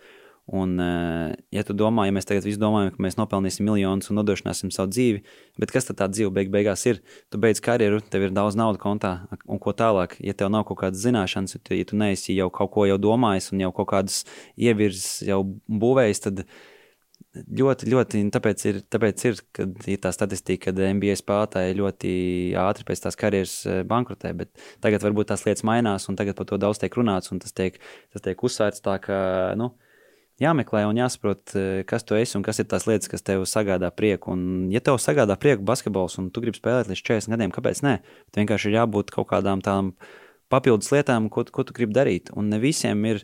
Un, 0.52 0.80
eh, 0.80 1.36
ja 1.54 1.62
tu 1.62 1.76
domā, 1.78 2.08
ja 2.08 2.14
mēs 2.16 2.26
tagad 2.26 2.46
visi 2.48 2.58
domājam, 2.58 2.96
ka 2.96 3.04
mēs 3.06 3.20
nopelnīsim 3.20 3.68
miljonus 3.68 4.10
un 4.10 4.18
nodrošināsim 4.18 4.72
savu 4.74 4.90
dzīvi, 4.90 5.22
bet 5.62 5.74
kas 5.76 5.86
tad 5.86 6.00
tā 6.00 6.08
dzīve 6.10 6.34
beig 6.34 6.50
beigās 6.50 6.88
ir? 6.90 7.04
Tu 7.30 7.38
beidz 7.38 7.62
karjeru, 7.62 8.02
tev 8.02 8.26
ir 8.26 8.34
daudz 8.34 8.58
naudas 8.58 8.82
kontā, 8.82 9.12
un 9.46 9.62
ko 9.62 9.76
tālāk, 9.78 10.18
ja 10.26 10.34
tev 10.34 10.50
nav 10.50 10.66
kaut 10.66 10.82
kādas 10.82 11.04
zināšanas, 11.06 11.60
ja 11.70 11.86
tu 11.86 12.00
neesi 12.02 12.34
jau 12.34 12.50
kaut 12.50 12.74
ko 12.74 12.88
jau 12.90 12.98
domājis 12.98 13.52
un 13.54 13.62
jau 13.62 13.72
kaut 13.78 13.91
kādas 13.94 14.24
ievirzes 14.58 15.22
jau 15.30 15.44
būvējis, 15.70 16.26
tad 16.26 16.46
ļoti, 17.38 17.89
ļoti, 17.91 18.22
tāpēc 18.34 18.64
ir, 18.69 18.80
tāpēc 18.89 19.26
ir, 19.30 19.41
ir 19.93 19.99
tā 20.01 20.11
statistika, 20.15 20.72
ka 20.72 20.93
NBA 20.95 21.18
spēlētāji 21.19 21.77
ļoti 21.77 22.14
ātri 22.57 22.88
pēc 22.88 23.03
tās 23.06 23.19
karjeras 23.19 23.53
eh, 23.69 23.81
bankrotē, 23.88 24.31
bet 24.38 24.49
tagad 24.84 25.06
varbūt 25.06 25.30
tās 25.31 25.45
lietas 25.45 25.65
mainās, 25.68 26.07
un 26.10 26.18
tagad 26.19 26.38
par 26.39 26.49
to 26.49 26.57
daudz 26.61 26.81
tiek 26.81 26.95
runāts, 26.97 27.30
un 27.34 27.41
tas 27.43 27.53
tiek, 27.53 27.77
tas 28.14 28.26
tiek 28.26 28.41
uzsvērts 28.43 28.81
tā, 28.85 28.97
ka, 29.03 29.19
nu, 29.60 29.72
jāmeklē 30.41 30.85
un 30.89 31.01
jāsaprot, 31.01 31.53
eh, 31.53 31.84
kas 31.89 32.07
tu 32.07 32.18
esi 32.18 32.38
un 32.39 32.45
kas 32.45 32.61
ir 32.64 32.69
tās 32.72 32.88
lietas, 32.89 33.11
kas 33.11 33.26
tev 33.26 33.45
sagādā 33.49 33.91
prieku. 33.93 34.34
Un, 34.34 34.72
ja 34.73 34.81
tev 34.81 34.97
sagādā 35.01 35.38
prieku 35.39 35.68
basketbols, 35.68 36.18
un 36.22 36.31
tu 36.34 36.41
gribi 36.41 36.57
spēlēt 36.57 36.89
līdz 36.89 37.06
40 37.06 37.35
gadiem, 37.35 37.53
kāpēc 37.53 37.84
nē? 37.85 37.99
Bet 38.30 38.41
vienkārši 38.41 38.72
ir 38.72 38.80
jābūt 38.81 39.14
kaut 39.14 39.30
kādām 39.35 39.61
tādām 39.65 39.93
papildus 40.49 40.89
lietām, 40.89 41.30
ko, 41.30 41.45
ko 41.45 41.65
tu 41.68 41.76
gribi 41.77 41.93
darīt. 41.93 42.34
Un 42.34 42.49
ne 42.49 42.57
visiem 42.61 43.06
ir 43.06 43.22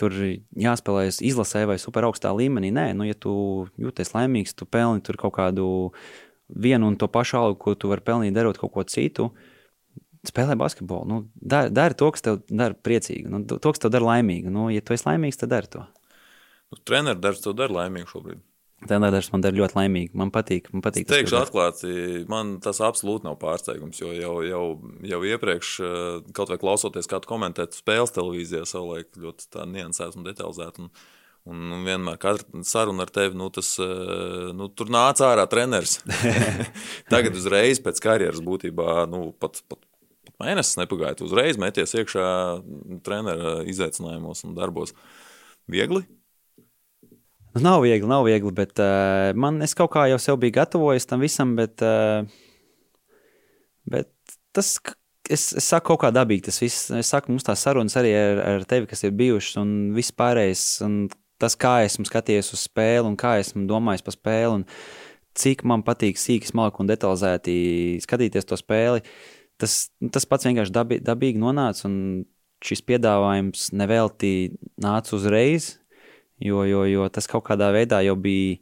tur 0.00 0.14
jāspēlējas 0.16 1.20
izlasē 1.26 1.66
vai 1.68 1.76
super 1.82 2.06
augstā 2.08 2.32
līmenī. 2.36 2.72
Nē, 2.74 2.90
nu, 2.96 3.06
ja 3.08 3.16
tu 3.18 3.32
jūties 3.80 4.14
laimīgs, 4.16 4.56
tu 4.56 4.68
pelni 4.68 5.04
tur 5.04 5.18
kaut 5.20 5.36
kādu 5.36 5.66
vienu 6.50 6.90
un 6.90 6.98
to 6.98 7.08
pašu 7.12 7.38
algu, 7.40 7.58
ko 7.62 7.76
tu 7.78 7.90
vari 7.92 8.04
pelnīt, 8.06 8.34
darot 8.36 8.58
kaut 8.60 8.72
ko 8.74 8.84
citu. 8.88 9.30
Spēlē 10.26 10.56
basketbolu. 10.60 11.08
Nu, 11.08 11.22
dari, 11.34 11.72
dari 11.72 11.96
to, 11.96 12.10
kas 12.12 12.24
tev 12.24 12.42
dara 12.48 12.76
priecīgu, 12.76 13.30
nu, 13.32 13.44
to, 13.48 13.60
kas 13.62 13.80
tev 13.80 13.92
dara 13.94 14.16
laimīgu. 14.16 14.52
Nu, 14.52 14.68
ja 14.72 14.82
tu 14.84 14.96
esi 14.96 15.08
laimīgs, 15.08 15.40
tad 15.40 15.52
dari 15.54 15.70
to. 15.72 15.86
Nu, 16.70 16.80
Treneris 16.84 17.22
darbs 17.22 17.44
tev 17.44 17.56
dara 17.56 17.78
laimīgu 17.82 18.10
šobrīd. 18.10 18.42
Tēnēdarbs 18.88 19.28
man 19.34 19.42
dara 19.44 19.58
ļoti 19.58 19.76
laimīgi. 19.76 20.16
Man 20.16 20.30
patīk. 20.32 20.70
Man 20.72 20.80
patīk 20.84 21.04
es 21.04 21.12
teikšu 21.12 21.36
atklāti, 21.36 21.90
man 22.32 22.54
tas 22.64 22.78
absolūti 22.84 23.26
nav 23.26 23.36
pārsteigums. 23.42 23.98
Jo 24.00 24.14
jau, 24.16 24.32
jau, 24.46 24.62
jau 25.04 25.20
iepriekš, 25.28 25.72
eh, 25.84 26.30
kaut 26.36 26.52
vai 26.52 26.56
klausoties, 26.62 27.08
kā 27.10 27.20
tu 27.20 27.28
komentēji 27.28 27.76
spēles 27.76 28.14
televīzijā, 28.16 28.64
savulaik 28.68 29.12
ļoti 29.20 29.50
tā 29.52 29.66
niansēta 29.68 30.16
un 30.16 30.24
detalizēta. 30.24 30.86
Un, 30.86 31.60
un 31.76 31.84
vienmēr 31.84 32.16
katra 32.20 32.64
saruna 32.68 33.04
ar 33.04 33.12
tevi, 33.12 33.36
nu, 33.36 33.50
tas, 33.52 33.74
eh, 33.84 34.48
nu, 34.56 34.70
tur 34.72 34.88
nāca 34.92 35.28
ārā 35.28 35.44
treneris. 35.52 35.98
Tagad 37.12 37.36
uzreiz 37.36 37.82
pēc 37.84 38.00
karjeras 38.00 38.40
būtībā 38.44 39.02
nu, 39.12 39.26
pat, 39.36 39.60
pat, 39.68 39.84
pat 40.24 40.40
mēnesis 40.40 40.80
nepagāja. 40.80 41.20
Uzreiz 41.28 41.60
meties 41.60 41.92
iekšā 42.00 42.24
treneru 43.04 43.58
izaicinājumos 43.68 44.46
un 44.48 44.56
darbos. 44.56 44.96
Viegli? 45.68 46.06
Nu, 47.54 47.60
nav 47.64 47.82
viegli, 47.82 48.06
nav 48.06 48.24
viegli, 48.28 48.52
bet 48.54 48.78
uh, 48.78 49.32
man 49.34 49.58
es 49.66 49.74
kaut 49.74 49.90
kā 49.90 50.04
jau 50.06 50.20
sev 50.22 50.36
biju 50.38 50.54
gatavojis 50.54 51.08
tam 51.10 51.22
visam, 51.24 51.56
bet, 51.58 51.82
uh, 51.82 52.22
bet 53.90 54.10
tas, 54.54 54.76
es, 55.26 55.48
es 55.58 55.66
saku, 55.66 55.88
kaut 55.88 56.04
kā 56.04 56.12
dabīgi 56.14 56.46
tas 56.46 56.60
viss. 56.62 56.92
Es 56.94 57.10
saku, 57.10 57.34
mums 57.34 57.46
tās 57.46 57.64
sarunas 57.66 57.98
arī 57.98 58.12
ar, 58.14 58.42
ar 58.52 58.66
tevi, 58.70 58.86
kas 58.90 59.02
ir 59.02 59.16
bijušas, 59.18 59.58
un 59.64 59.72
viss 59.96 60.14
pārējais, 60.14 60.64
un 60.86 61.00
tas, 61.42 61.58
kā 61.58 61.80
esmu 61.88 62.06
skatījies 62.06 62.52
uz 62.54 62.68
spēli, 62.68 63.08
un 63.08 63.18
kā 63.18 63.34
esmu 63.42 63.64
domājis 63.66 64.06
par 64.06 64.14
spēli, 64.14 64.60
un 64.60 64.66
cik 65.40 65.66
man 65.66 65.82
patīk 65.82 66.22
sīki, 66.22 66.52
smalki 66.52 66.84
un 66.84 66.92
detalizēti 66.92 67.56
skatīties 68.06 68.46
to 68.46 68.60
spēli, 68.62 69.02
tas, 69.58 69.88
tas 70.14 70.28
pats 70.28 70.46
vienkārši 70.46 70.76
dabi, 70.76 71.02
dabīgi 71.02 71.42
nonāca, 71.42 71.88
un 71.90 72.22
šis 72.62 72.86
piedāvājums 72.86 73.72
nevelti 73.74 74.52
nāca 74.78 75.16
uzreiz, 75.18 75.79
jo, 76.40 76.64
jo, 76.68 76.84
jo 76.88 77.08
tas 77.12 77.28
kaut 77.30 77.44
kādā 77.48 77.70
veidā 77.74 78.00
jau 78.06 78.16
bija 78.18 78.58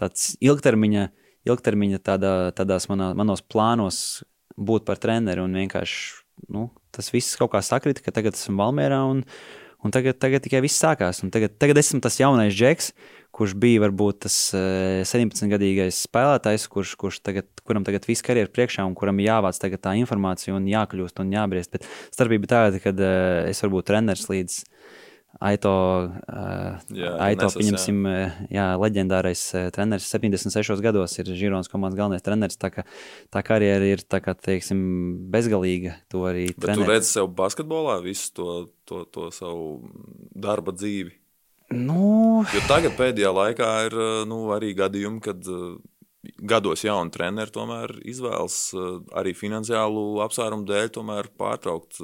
tāds 0.00 0.32
ilgtermiņa, 0.42 1.08
ilgtermiņa 1.48 2.02
tādā, 2.04 2.34
tādās 2.56 2.88
manā, 2.90 3.12
manos 3.18 3.44
plānos 3.44 4.22
būt 4.56 4.86
par 4.88 5.00
treneri 5.00 5.44
un 5.44 5.56
vienkārši 5.56 6.22
nu, 6.52 6.68
tas 6.94 7.10
viss 7.12 7.38
kaut 7.38 7.52
kā 7.54 7.62
sakrita, 7.64 8.02
ka 8.04 8.14
tagad 8.14 8.36
esmu 8.36 8.58
Valmērā 8.60 9.00
un, 9.08 9.22
un 9.82 9.94
tagad, 9.94 10.18
tagad 10.22 10.44
tikai 10.44 10.62
viss 10.64 10.80
sākās. 10.82 11.22
Un 11.24 11.32
tagad, 11.34 11.54
tagad 11.60 11.80
esmu 11.80 12.00
tas 12.04 12.18
jaunais 12.20 12.54
džeks, 12.56 12.92
kurš 13.32 13.54
bija 13.56 13.80
varbūt 13.86 14.24
tas 14.26 14.36
17-gadīgais 15.08 15.94
eh, 15.94 16.00
spēlētājs, 16.08 16.66
kurš, 16.72 16.94
kurš 17.00 17.22
tagad, 17.24 17.48
kuram 17.64 17.86
tagad 17.86 18.04
viss 18.08 18.24
karjeras 18.24 18.52
priekšā 18.52 18.84
un 18.84 18.96
kuram 18.98 19.22
jāvāc 19.24 19.60
tā 19.62 19.94
informācija 20.00 20.56
un 20.56 20.68
jākļūst 20.68 21.22
un 21.24 21.32
jābriest. 21.32 21.72
Bet 21.72 21.88
starpība 22.12 22.50
tāda, 22.50 22.82
ka 22.82 22.92
eh, 22.92 23.52
es 23.52 23.64
varu 23.64 23.78
būt 23.78 23.88
treneris 23.92 24.28
līdz 24.28 24.60
Aito, 25.40 25.72
uh, 26.12 26.80
jā, 26.92 27.12
Aito 27.24 27.46
nesas, 27.48 27.56
pieņemsim, 27.56 28.02
jā. 28.04 28.26
jā, 28.52 28.66
leģendārais 28.82 29.44
treneris 29.72 30.10
76 30.12 30.82
gados 30.84 31.16
ir 31.18 31.30
Žironas 31.32 31.70
komandas 31.72 31.96
galvenais 31.98 32.24
treneris. 32.24 32.58
Tā, 32.60 32.68
ka, 32.74 32.84
tā 33.32 33.40
karjera 33.46 33.88
ir 33.94 34.04
tā 34.04 34.20
kā, 34.24 34.34
teiksim, 34.36 34.82
bezgalīga. 35.32 35.96
To 36.12 36.26
arī 36.28 36.50
Bet 36.52 36.66
treneri. 36.66 36.84
tu 36.84 36.90
redzi 36.92 37.10
sev 37.14 37.30
basketbolā 37.38 37.96
visu 38.04 38.28
to, 38.36 38.50
to, 38.84 39.06
to 39.08 39.30
savu 39.34 39.88
darba 40.36 40.76
dzīvi. 40.76 41.16
Nu... 41.72 42.44
Jo 42.52 42.60
tagad 42.68 42.92
pēdējā 42.98 43.32
laikā 43.32 43.70
ir 43.88 43.96
nu, 44.28 44.44
arī 44.52 44.74
gadījumi, 44.76 45.22
kad 45.24 45.48
gados 46.52 46.84
jauni 46.84 47.10
treneri 47.14 47.50
tomēr 47.54 47.96
izvēlas 48.08 48.58
arī 49.18 49.32
finansiālu 49.34 50.20
apsvērumu 50.26 50.68
dēļ 50.68 50.92
pārtraukt 51.40 51.98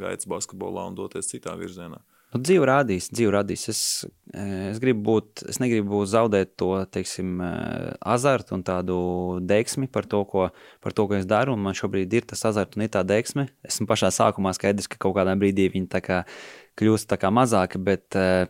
gaitas 0.00 0.26
basketbolā 0.30 0.88
un 0.88 0.98
doties 0.98 1.30
citā 1.30 1.54
virzienā. 1.60 2.00
Nu, 2.34 2.40
dzīve 2.42 2.66
rādīs, 2.66 3.06
dzīve 3.14 3.30
rādīs. 3.30 3.68
Es, 3.70 3.80
eh, 4.34 4.72
es 4.72 4.80
būt, 4.82 5.44
es 5.48 5.60
negribu 5.62 6.02
zaudēt 6.02 6.56
to, 6.58 6.84
teiksim, 6.90 7.40
eh, 7.40 7.92
azartu 8.02 8.56
un 8.56 8.64
tādu 8.64 9.38
deksmi 9.38 9.86
par 9.86 10.02
to, 10.04 10.24
ko, 10.24 10.50
par 10.82 10.92
to, 10.92 11.06
ko 11.06 11.14
es 11.14 11.26
daru. 11.26 11.56
Man 11.56 11.74
šobrīd 11.74 12.12
ir 12.12 12.22
tas 12.22 12.44
azarts 12.44 12.76
un 12.76 12.82
ir 12.82 12.88
tā 12.88 13.04
deksme. 13.06 13.48
Esmu 13.62 13.86
pašā 13.86 14.10
sākumā 14.10 14.52
skaidrs, 14.52 14.88
ka 14.88 14.98
kaut 14.98 15.14
kādā 15.14 15.38
brīdī 15.38 15.70
viņi 15.70 16.02
kā 16.02 16.24
kļūst 16.76 17.14
mazāki, 17.30 17.78
bet 17.78 18.16
uh, 18.16 18.46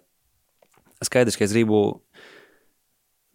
skaidrs, 1.03 1.37
ka 1.37 1.45
es 1.45 1.53
gribu 1.53 2.01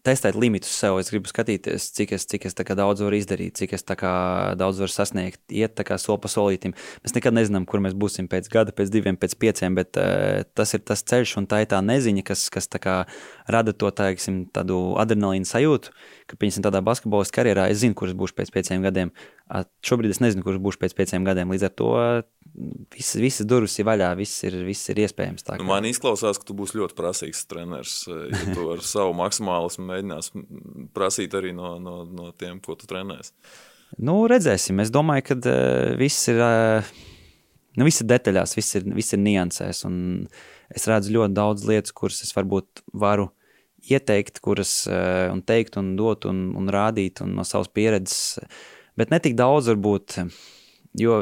testēt 0.09 0.37
limitus 0.39 0.73
sev. 0.73 0.97
Es 1.01 1.11
gribu 1.13 1.29
skatīties, 1.29 1.89
cik 1.95 2.13
es, 2.17 2.25
cik 2.29 2.49
es 2.49 2.57
daudz 2.57 3.03
varu 3.05 3.17
izdarīt, 3.19 3.55
cik 3.59 3.75
es 3.77 3.85
daudz 3.85 4.81
varu 4.81 4.93
sasniegt, 4.93 5.41
iet 5.53 5.79
soli 6.01 6.21
pa 6.21 6.31
solītam. 6.31 6.75
Mēs 7.05 7.15
nekad 7.15 7.37
nezinām, 7.37 7.67
kur 7.69 7.83
mēs 7.85 7.95
būsim 7.97 8.29
pēc 8.31 8.49
gada, 8.51 8.75
pēc 8.75 8.91
diviem, 8.93 9.17
pēc 9.19 9.37
pieciem, 9.39 9.77
bet 9.77 9.99
uh, 10.01 10.43
tas 10.57 10.73
ir 10.75 10.83
tas 10.85 11.03
ceļš 11.05 11.37
un 11.41 11.49
tā 11.49 11.63
ir 11.63 11.71
tā 11.71 11.81
neziņa, 11.85 12.25
kas, 12.27 12.47
kas 12.53 12.69
tā 12.71 12.81
kā, 12.83 12.95
rada 13.47 13.73
to 13.73 13.91
teiksim, 13.95 14.45
tādu 14.55 14.79
adrenalīnu 15.01 15.47
sajūtu. 15.49 15.93
Ka, 16.29 16.37
piemēram, 16.37 16.65
tādā 16.67 16.83
basketbolista 16.85 17.39
karjerā 17.39 17.69
es 17.71 17.81
zinu, 17.83 17.97
kurš 17.97 18.17
būšu 18.17 18.37
pēc 18.37 18.53
pieciem 18.55 18.85
gadiem. 18.85 19.13
Šobrīd 19.85 20.13
es 20.13 20.19
nezinu, 20.21 20.43
kurš 20.45 20.59
būšu 20.61 20.81
pēc 20.83 20.93
pieciem 20.97 21.25
gadiem. 21.25 21.49
Līdz 21.49 21.65
ar 21.65 21.73
to 21.73 21.93
visas, 22.93 23.15
visas 23.17 23.47
durvis 23.49 23.79
ir 23.81 23.87
vaļā, 23.89 24.11
viss 24.19 24.43
ir, 24.45 24.59
viss 24.67 24.91
ir 24.93 25.01
iespējams. 25.05 25.47
Tā, 25.47 25.57
nu, 25.57 25.65
man 25.69 25.87
izklausās, 25.89 26.37
ka 26.37 26.45
tu 26.45 26.55
būsi 26.57 26.77
ļoti 26.77 26.97
prasīgs 26.97 27.45
treneris. 27.49 27.95
Ja 28.05 28.43
tu 28.53 28.69
ar 28.75 28.83
savu 28.93 29.15
maksimālismu 29.17 29.87
mēģinās 29.89 30.31
prasīt 30.93 31.33
arī 31.39 31.55
no, 31.57 31.77
no, 31.81 32.03
no 32.05 32.29
tiem, 32.37 32.61
ko 32.61 32.77
tu 32.77 32.89
trenēsi. 32.89 33.33
Nu, 34.05 34.21
redzēsim. 34.29 34.83
Es 34.83 34.93
domāju, 34.93 35.31
ka 35.31 35.39
uh, 35.41 35.95
viss 35.99 36.29
ir. 36.29 36.43
Uh, 36.45 36.97
Nu, 37.77 37.85
viss 37.87 38.01
ir 38.01 38.09
detaļās, 38.09 38.57
viss 38.57 38.75
ir, 38.75 38.87
viss 38.91 39.13
ir 39.15 39.21
niansēs. 39.23 39.85
Es 40.75 40.87
redzu 40.89 41.13
ļoti 41.15 41.35
daudz 41.37 41.67
lietas, 41.69 41.93
kuras 41.95 42.17
es 42.25 42.33
varbūt 42.35 42.81
varu 42.91 43.29
ieteikt, 43.87 44.41
kuras 44.43 44.73
un 44.89 45.39
teikt, 45.47 45.77
un 45.79 45.93
dot 45.95 46.27
un, 46.27 46.49
un 46.59 46.67
rādīt 46.73 47.21
un 47.23 47.37
no 47.37 47.45
savas 47.47 47.69
pieredzes. 47.71 48.39
Bet 48.97 49.13
ne 49.13 49.19
tik 49.21 49.35
daudz, 49.39 49.69
varbūt, 49.71 50.17
jo 50.99 51.21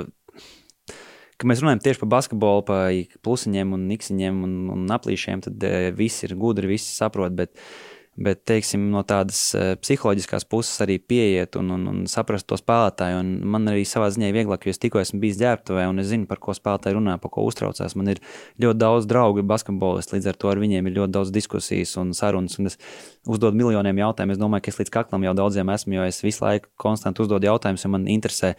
kad 1.37 1.49
mēs 1.49 1.61
runājam 1.61 1.83
tieši 1.83 2.01
par 2.01 2.11
basketbolu, 2.15 2.63
par 2.65 2.95
plusiņiem 3.25 3.75
un 3.77 3.83
niksiņiem 3.91 4.39
un, 4.47 4.55
un 4.73 4.95
aplīšiem, 4.95 5.43
tad 5.45 5.67
uh, 5.67 5.89
visi 5.97 6.25
ir 6.25 6.37
gudri, 6.39 6.71
visi 6.71 6.89
saprot. 6.89 7.35
Bet, 7.37 7.53
bet 8.17 8.41
teiksim, 8.49 8.87
no 8.91 9.03
tādas 9.05 9.39
uh, 9.53 9.75
psiholoģiskās 9.77 10.47
puses 10.49 10.81
arī 10.81 10.97
pieiet 10.97 11.55
un, 11.59 11.69
un, 11.75 11.83
un 11.91 11.99
saprast 12.09 12.47
to 12.49 12.57
spēlētāju. 12.57 13.19
Un 13.21 13.29
man 13.53 13.69
arī 13.69 13.83
savā 13.85 14.09
ziņā 14.13 14.31
ir 14.31 14.37
vieglāk, 14.39 14.65
jo 14.65 14.73
es 14.73 14.81
tikko 14.81 15.01
esmu 15.03 15.21
bijis 15.21 15.37
ģērbtuvē 15.41 15.85
un 15.91 16.01
es 16.01 16.09
zinu, 16.09 16.25
par 16.29 16.41
ko 16.41 16.55
spēlētāji 16.57 16.97
runā, 16.97 17.19
par 17.21 17.33
ko 17.35 17.45
uztraucās. 17.47 17.95
Man 17.99 18.09
ir 18.15 18.21
ļoti 18.63 18.81
daudz 18.81 19.07
draugu 19.09 19.45
basketbolisti, 19.47 20.17
līdz 20.17 20.31
ar 20.33 20.41
to 20.41 20.51
ar 20.51 20.61
viņiem 20.63 20.89
ir 20.89 20.97
ļoti 20.97 21.15
daudz 21.19 21.33
diskusijas 21.35 21.93
un 22.01 22.15
sarunas. 22.17 22.57
Un 22.57 22.71
es 22.71 22.79
uzdodu 23.29 23.57
miljoniem 23.59 24.01
jautājumu. 24.01 24.33
Es 24.33 24.41
domāju, 24.41 24.65
ka 24.65 24.73
es 24.73 24.81
līdz 24.81 24.93
kaklam 24.97 25.25
jau 25.27 25.37
daudziem 25.37 25.73
esmu, 25.77 25.99
jo 25.99 26.09
es 26.09 26.21
visu 26.25 26.45
laiku 26.45 26.73
konstanti 26.81 27.21
uzdodu 27.21 27.51
jautājumus, 27.51 27.85
un 27.85 27.97
man 27.99 28.07
interesē, 28.11 28.55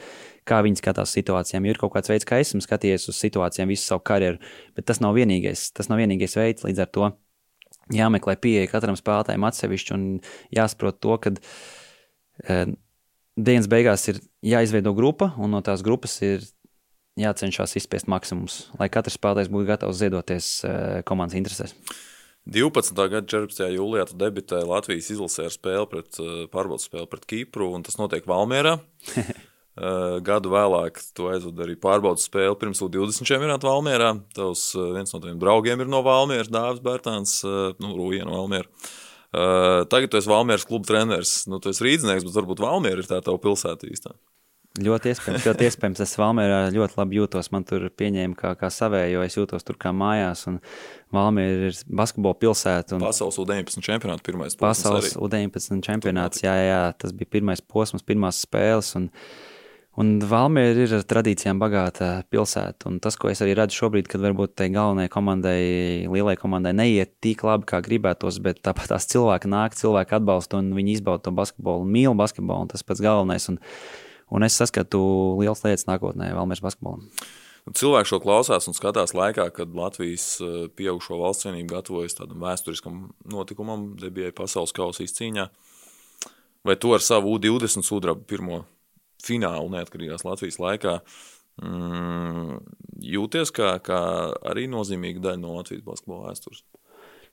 kā 0.49 0.63
viņi 0.65 0.81
skatās 0.81 1.15
situācijām. 1.19 1.67
Jo 1.67 1.75
ir 1.75 1.81
kaut 1.83 1.97
kāds 1.97 2.13
veids, 2.13 2.29
kā 2.29 2.39
esmu 2.43 2.63
skatījies 2.65 3.11
uz 3.11 3.19
situācijām 3.21 3.75
visu 3.75 3.91
savu 3.91 4.07
karjeru, 4.07 4.39
bet 4.79 4.87
tas 4.89 5.03
nav 5.05 5.19
vienīgais, 5.19 5.71
tas 5.77 5.91
nav 5.91 6.01
vienīgais 6.01 6.39
veids 6.39 6.69
līdz 6.69 6.87
ar 6.87 6.95
to. 6.95 7.11
Jāmeklē 7.94 8.36
pieeja 8.40 8.69
katram 8.70 8.98
spēlētājam 8.98 9.47
atsevišķi 9.48 9.94
un 9.97 10.05
jāsaprot 10.55 10.98
to, 11.01 11.16
ka 11.23 11.32
e, 12.44 12.59
dienas 13.39 13.70
beigās 13.70 14.06
ir 14.12 14.20
jāizveido 14.44 14.93
grupa, 14.97 15.32
un 15.40 15.55
no 15.56 15.62
tās 15.65 15.85
grupas 15.86 16.19
ir 16.27 16.44
jācenšas 17.19 17.77
izspiest 17.81 18.10
maksimums, 18.10 18.69
lai 18.78 18.90
katrs 18.93 19.19
spēlētājs 19.19 19.51
būtu 19.52 19.70
gatavs 19.73 19.98
ziedoties 20.02 20.52
e, 20.66 20.77
komandas 21.09 21.39
interesēs. 21.40 21.74
12. 22.48 22.97
gada 23.12 23.27
14. 23.28 23.66
jūlijā 23.74 24.06
tu 24.09 24.16
debitēji 24.20 24.69
Latvijas 24.69 25.10
izlasē 25.12 25.48
ar 25.48 25.52
spēli 25.52 25.89
pret 25.90 26.20
e, 26.23 26.31
pārbaudas 26.52 26.89
spēli 26.89 27.09
pret 27.10 27.28
Kipru, 27.28 27.73
un 27.77 27.85
tas 27.85 27.98
notiek 28.01 28.28
Valmjerā. 28.28 28.78
Uh, 29.79 30.17
gadu 30.27 30.51
vēlāk 30.51 30.97
tu 31.15 31.29
aizvadi 31.31 31.63
arī 31.63 31.75
pārbaudas 31.79 32.25
spēli 32.27 32.57
pirms 32.59 32.81
U20 32.83 33.29
čempionāta 33.29 33.69
Valmjerā. 33.69 34.09
Tavs 34.35 34.73
uh, 34.75 34.89
viens 34.97 35.13
no 35.15 35.21
taviem 35.23 35.39
draugiem 35.39 35.85
ir 35.85 35.91
no 35.91 36.01
Valmjeras, 36.03 36.51
Dāvis 36.51 36.83
Bērtāns, 36.83 37.37
uh, 37.47 37.77
nu, 37.79 37.93
Rūja 37.95 38.27
no 38.27 38.41
Valmjera. 38.41 38.67
Uh, 39.29 39.85
tagad 39.93 40.11
tu 40.11 40.19
esi 40.19 40.33
Valmjeras 40.33 40.67
kluba 40.67 40.89
treneris. 40.89 41.35
Nu, 41.47 41.61
tu 41.63 41.71
esi 41.71 41.85
rīznieks, 41.87 42.27
bet 42.27 42.41
varbūt 42.41 42.65
Valmjera 42.65 43.05
ir 43.05 43.11
tā 43.11 43.21
tava 43.23 43.39
pilsēta 43.45 43.87
īstā. 43.87 44.17
Ļoti 44.79 45.11
iespējams, 45.11 45.47
ļoti 45.49 45.67
iespējams. 45.67 46.01
Es 46.05 46.15
Valmjerā 46.19 46.59
ļoti 46.75 46.99
labi 46.99 47.19
jūtos. 47.19 47.51
Man 47.55 47.65
tur 47.67 47.87
pieņēma 47.99 48.39
kā, 48.39 48.53
kā 48.59 48.71
savējo, 48.71 49.17
jo 49.17 49.27
es 49.27 49.37
jūtos 49.39 49.67
tur 49.67 49.79
kā 49.81 49.91
mājās. 49.97 50.45
Un 50.51 50.61
Valmiera 51.15 51.71
ir 51.71 51.79
basketbola 51.87 52.39
pilsēta. 52.39 52.99
Pasaules 53.03 53.39
U-19 53.43 53.83
čempionāts 53.83 54.27
pirmais. 54.27 54.59
Pasaules 54.59 55.17
U-19 55.19 55.83
čempionāts, 55.87 56.45
jā, 56.45 56.55
jā, 56.67 56.83
tas 56.99 57.15
bija 57.17 57.39
pirmais 57.39 57.63
posms, 57.63 58.07
pirmās 58.07 58.43
spēles. 58.47 58.93
Un, 59.01 59.09
Un 59.99 60.20
Valmiera 60.23 60.85
ir 60.85 60.93
ar 60.95 61.03
tradīcijām 61.11 61.59
bagāta 61.59 62.20
pilsēta. 62.31 62.87
Un 62.87 63.01
tas, 63.03 63.16
ko 63.19 63.33
es 63.33 63.41
arī 63.43 63.57
redzu 63.59 63.81
šobrīd, 63.81 64.07
kad 64.07 64.23
varbūt 64.23 64.53
tai 64.61 64.69
galvenajai 64.70 65.11
komandai, 65.11 65.62
lielai 66.07 66.37
komandai 66.39 66.70
neiet 66.79 67.16
tik 67.25 67.43
labi, 67.43 67.66
kā 67.66 67.81
gribētos, 67.83 68.39
bet 68.45 68.61
tāpat 68.62 68.93
tās 68.93 69.09
cilvēki 69.11 69.51
nāk, 69.51 69.75
cilvēki 69.75 70.15
atbalsta 70.20 70.61
un 70.62 70.70
viņi 70.77 71.01
izbauda 71.01 71.25
to 71.27 71.35
basketbolu 71.35 71.89
mīl 71.89 72.15
basketbolu. 72.19 72.69
Un 72.69 72.70
tas 72.70 72.87
pats 72.87 73.03
galvenais. 73.03 73.49
Un, 73.51 73.59
un 74.31 74.47
es 74.47 74.61
saskatu 74.62 75.03
liels 75.41 75.65
lietas 75.66 75.89
nākotnē 75.91 76.31
Valmieras 76.39 76.62
basketbolam. 76.69 77.03
Cilvēki 77.75 78.12
šo 78.12 78.23
klausās 78.23 78.70
un 78.70 78.79
skatās 78.79 79.16
laikā, 79.19 79.51
kad 79.57 79.75
Latvijas 79.75 80.31
eh, 80.39 80.57
pieaugušo 80.79 81.19
valsts 81.19 81.51
vienība 81.51 81.81
gatavojas 81.81 82.15
tādam 82.23 82.47
vēsturiskam 82.47 83.09
notikumam, 83.35 83.91
debijai 83.99 84.31
pasaules 84.31 84.73
kausa 84.79 85.03
izcīņā. 85.03 85.51
Vai 86.62 86.79
to 86.79 86.95
ar 86.95 87.03
savu 87.03 87.35
U20 87.35 87.83
sudrabu 87.83 88.23
pirmo 88.31 88.62
finālu 89.24 89.70
neatkarīgās 89.74 90.27
Latvijas 90.27 90.61
laikā. 90.62 90.99
Mm, 91.59 92.59
jūties 93.03 93.51
kā, 93.55 93.74
kā 93.82 94.01
arī 94.47 94.69
nozīmīga 94.70 95.24
daļa 95.24 95.43
no 95.43 95.57
Latvijas 95.57 95.86
basketbola 95.86 96.31
vēstures. 96.31 96.62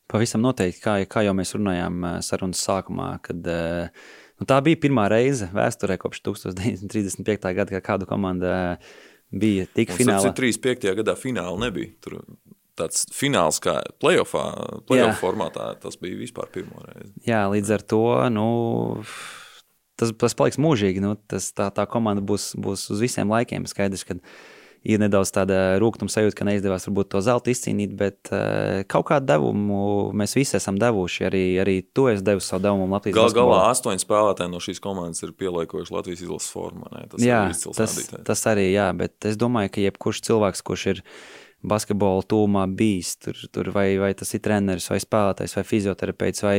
Pavisam 0.10 0.44
noteikti, 0.46 0.82
kā, 0.84 1.00
kā 1.10 1.24
jau 1.26 1.34
mēs 1.38 1.56
runājām 1.58 2.04
eh, 2.06 2.18
sarunas 2.26 2.62
sākumā, 2.62 3.10
kad 3.26 3.48
eh, 3.50 4.04
nu, 4.38 4.48
tā 4.50 4.60
bija 4.66 4.82
pirmā 4.84 5.08
reize 5.10 5.50
vēsturē 5.54 5.98
kopš 6.02 6.22
1935. 6.28 7.54
gada, 7.58 7.78
kad 7.78 7.86
kādu 7.86 8.10
komandu 8.10 8.50
eh, 8.50 8.92
bija 9.34 9.66
tik 9.74 9.94
Un 9.94 10.02
finālā. 10.02 10.34
35. 10.38 10.94
gadā 11.02 11.18
fināla 11.18 11.58
nebija. 11.66 11.96
Tur 12.06 12.20
tāds 12.78 13.08
fināls 13.16 13.58
kā 13.64 13.80
playoffā, 14.04 14.44
playoff 14.86 15.24
formātā, 15.24 15.72
tas 15.82 15.98
bija 16.02 16.20
vispār 16.20 16.52
pirmo 16.54 16.84
reizi. 16.86 17.14
Jā, 17.26 17.46
līdz 17.52 17.74
ar 17.78 17.86
to, 17.94 18.06
nu, 18.36 18.48
tas, 20.00 20.12
tas 20.20 20.38
paliks 20.38 20.60
mūžīgi. 20.62 21.04
Nu, 21.04 21.16
tas, 21.32 21.52
tā, 21.56 21.70
tā 21.76 21.88
komanda 21.90 22.24
būs, 22.26 22.54
būs 22.60 22.90
uz 22.94 23.02
visiem 23.04 23.32
laikiem. 23.32 23.68
Skaidrs, 23.70 24.06
ka 24.08 24.18
ir 24.86 25.02
nedaudz 25.02 25.32
tāda 25.34 25.78
rūkuma 25.82 26.12
sajūta, 26.12 26.38
ka 26.38 26.48
neizdevās 26.48 26.86
varbūt 26.88 27.10
to 27.16 27.22
zelta 27.26 27.52
izcīnīt, 27.52 27.96
bet 27.98 28.30
uh, 28.30 28.84
kaut 28.92 29.08
kādu 29.10 29.30
devumu 29.32 29.80
mēs 30.18 30.36
visi 30.38 30.58
esam 30.60 30.78
devuši. 30.82 31.26
Arī, 31.30 31.46
arī 31.64 31.78
to 31.96 32.08
es 32.12 32.22
devu 32.26 32.44
savu 32.44 32.68
devumu 32.68 32.88
Latvijas 32.94 33.18
Gal, 33.18 33.34
galā 33.40 33.64
astoņi 33.72 34.04
spēlētāji 34.06 34.54
no 34.54 34.62
šīs 34.62 34.84
komandas 34.84 35.26
ir 35.26 35.34
pieliekojuši 35.40 35.96
Latvijas 35.96 36.22
izlases 36.28 36.54
formā. 36.54 36.92
Tas 37.12 37.26
jā, 37.26 37.42
tas, 37.78 37.98
tas 38.30 38.46
arī, 38.52 38.70
jā, 38.76 38.92
bet 38.98 39.32
es 39.32 39.42
domāju, 39.42 39.74
ka 39.74 39.88
jebkurš 39.88 40.22
cilvēks, 40.30 40.64
kurš 40.70 40.88
ir 40.94 41.04
basketbola 41.70 42.24
tūmā 42.30 42.66
bijis. 42.78 43.16
Tur, 43.22 43.42
tur 43.54 43.72
vai, 43.76 43.88
vai 44.02 44.14
tas 44.18 44.32
ir 44.38 44.44
treneris, 44.46 44.88
vai 44.92 45.02
spēlētājs, 45.04 45.58
vai 45.58 45.66
fizioterapeits, 45.68 46.46
vai, 46.46 46.56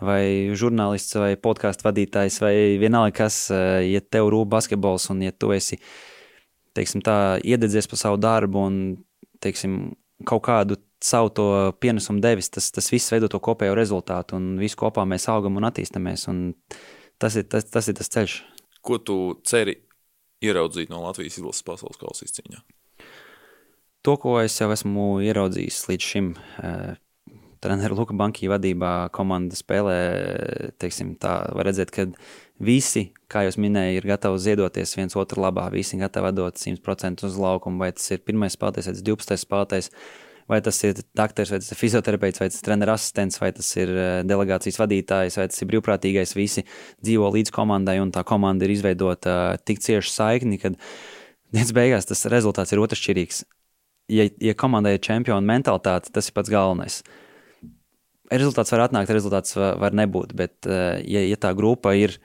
vai 0.00 0.22
žurnālists, 0.58 1.18
vai 1.20 1.34
podkāstu 1.40 1.88
vadītājs, 1.88 2.40
vai 2.44 2.54
vienalga 2.82 3.24
kas, 3.24 3.44
eh, 3.50 3.88
ja 3.92 4.02
tev 4.04 4.30
rūp 4.32 4.52
basketbols 4.54 5.10
un 5.14 5.24
ja 5.26 5.32
tu 5.32 5.52
esi 5.56 5.80
teiksim, 6.76 7.02
tā, 7.04 7.16
iededzies 7.44 7.88
par 7.90 8.00
savu 8.00 8.20
darbu 8.20 8.64
un 8.68 8.78
teiksim, 9.42 9.92
kaut 10.28 10.44
kādu 10.46 10.78
savu 11.02 11.32
to 11.34 11.46
pienesumu 11.82 12.22
devis, 12.22 12.50
tas, 12.52 12.70
tas 12.74 12.88
viss 12.92 13.12
veido 13.12 13.28
to 13.30 13.40
kopējo 13.42 13.74
rezultātu 13.76 14.38
un 14.38 14.54
visu 14.60 14.78
kopā 14.78 15.04
mēs 15.08 15.28
augam 15.32 15.58
un 15.58 15.66
attīstamies. 15.68 16.28
Un 16.30 16.44
tas, 17.20 17.36
ir, 17.38 17.48
tas, 17.50 17.66
tas 17.70 17.90
ir 17.90 17.98
tas 17.98 18.12
ceļš. 18.14 18.36
Ko 18.82 18.98
tu 18.98 19.16
ceri 19.46 19.76
ieraudzīt 20.42 20.90
no 20.90 21.02
Latvijas 21.04 21.38
izlases 21.38 21.66
pasaules 21.66 22.00
kausa 22.00 22.26
izcīņā? 22.26 22.62
To, 24.02 24.16
ko 24.18 24.36
es 24.42 24.58
jau 24.60 24.70
esmu 24.74 25.22
ieraudzījis 25.24 25.80
līdz 25.88 26.10
šim, 26.12 26.34
uh, 26.62 26.92
treneru 27.62 28.00
Luka 28.00 28.16
Bankī 28.18 28.48
vadībā 28.50 29.12
komanda 29.14 29.56
spēlē, 29.56 29.98
teiksim, 30.82 31.14
tā 31.22 31.36
var 31.54 31.68
redzēt, 31.68 31.92
ka 31.94 32.08
visi, 32.62 33.08
kā 33.30 33.44
jūs 33.46 33.58
minējāt, 33.62 34.00
ir 34.00 34.08
gatavi 34.10 34.42
ziedoties 34.42 34.96
viens 34.98 35.16
otru 35.18 35.44
labā, 35.44 35.68
visi 35.74 36.00
gatavi 36.00 36.34
dot 36.36 36.58
100% 36.58 37.24
uz 37.28 37.38
laukumu, 37.38 37.82
vai 37.84 37.92
tas 37.94 38.10
ir 38.14 38.22
pirmais 38.26 38.58
spēlētājs, 38.58 38.90
vai 38.90 38.96
tas 38.96 39.02
ir 39.02 39.08
12. 39.12 39.40
spēlētājs, 39.44 39.90
vai 40.50 40.58
tas 40.66 40.82
ir 40.82 40.98
doktors, 41.16 41.54
vai 41.54 41.62
tas 41.62 41.70
ir 41.70 41.78
fizioterapeits, 41.78 42.42
vai 42.42 42.50
tas 42.50 42.58
ir 42.58 42.66
treneru 42.66 42.96
asistents, 42.96 43.38
vai 43.40 43.52
tas 43.54 43.70
ir 43.78 43.94
delegācijas 44.26 44.82
vadītājs, 44.82 45.38
vai 45.38 45.48
tas 45.52 45.62
ir 45.62 45.70
brīvprātīgais, 45.70 46.36
visi 46.36 46.66
dzīvo 47.04 47.30
līdz 47.38 47.54
komandai, 47.54 48.00
un 48.02 48.10
tā 48.14 48.26
komanda 48.26 48.66
ir 48.66 48.74
izveidota 48.74 49.56
tik 49.62 49.82
cieši 49.86 50.16
saikni, 50.18 50.58
ka 50.58 50.74
dienas 51.54 51.74
beigās 51.76 52.10
tas 52.10 52.26
rezultāts 52.32 52.74
ir 52.74 52.82
otršķirīgs 52.82 53.44
ja, 54.12 54.28
ja 54.42 54.54
komandai 54.58 54.96
ir 54.96 55.02
čempiona 55.04 55.44
mentalitāte, 55.46 56.12
tas 56.14 56.28
ir 56.28 56.36
pats 56.36 56.52
galvenais. 56.52 57.00
Rezultāts 58.32 58.72
var 58.72 58.86
atnākt, 58.86 59.12
rezultāts 59.12 59.56
var, 59.58 59.76
var 59.80 59.96
nebūt, 59.96 60.36
bet, 60.36 60.54
eh, 60.68 61.02
ja, 61.08 61.24
ja 61.28 61.40
tā 61.40 61.52
grupa 61.56 61.92
ir 61.98 62.16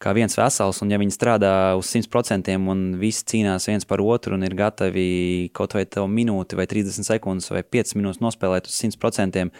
kā 0.00 0.14
viens 0.16 0.32
vesels, 0.38 0.80
un 0.80 0.92
ja 0.92 0.96
viņi 1.00 1.12
strādā 1.12 1.52
uz 1.76 1.90
100% 1.92 2.54
un 2.72 2.84
visi 3.00 3.26
cīnās 3.34 3.68
viens 3.68 3.84
par 3.84 4.00
otru 4.00 4.38
un 4.38 4.46
ir 4.46 4.56
gatavi 4.56 5.50
kaut 5.56 5.76
vai 5.76 5.84
tev 5.84 6.08
minūti, 6.08 6.56
vai 6.56 6.64
30 6.70 7.04
sekundes, 7.04 7.50
vai 7.52 7.60
5 7.60 7.98
minūtes 7.98 8.22
nospēlēt 8.24 8.70
uz 8.70 8.78
100%, 8.80 9.50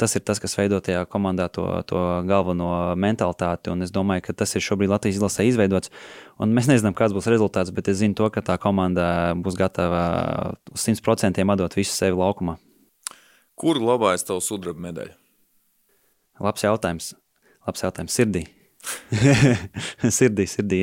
tas 0.00 0.14
ir 0.16 0.22
tas, 0.26 0.40
kas 0.42 0.56
veido 0.58 0.78
tajā 0.84 1.04
komandā 1.10 1.48
to, 1.52 1.64
to 1.88 2.00
galveno 2.28 2.68
mentalitāti. 3.00 3.72
Un 3.72 3.84
es 3.86 3.92
domāju, 3.94 4.26
ka 4.28 4.36
tas 4.42 4.54
ir 4.56 4.64
šobrīd 4.64 4.92
Latvijas 4.92 5.18
izlasē 5.18 5.46
izveidots. 5.48 5.92
Un 6.42 6.52
mēs 6.56 6.68
nezinām, 6.70 6.96
kāds 6.96 7.16
būs 7.16 7.28
rezultāts, 7.32 7.72
bet 7.74 7.88
es 7.92 8.00
zinu, 8.02 8.16
to, 8.18 8.28
ka 8.32 8.44
tā 8.44 8.58
komanda 8.62 9.34
būs 9.40 9.58
gatava 9.58 10.04
uz 10.72 10.84
100% 10.86 11.44
atdot 11.56 11.78
visu 11.78 11.94
sevi 11.94 12.18
laukumā. 12.20 12.58
Kur 13.56 13.80
glabājas 13.80 14.26
tavs 14.28 14.50
sudraba 14.50 14.84
medaļa? 14.90 15.16
Labs 16.44 16.64
jautājums. 16.66 17.14
Labs 17.64 17.84
jautājums. 17.86 18.16
Sirdī. 18.16 18.44
sirdī, 20.18 20.44
sirdī. 20.50 20.80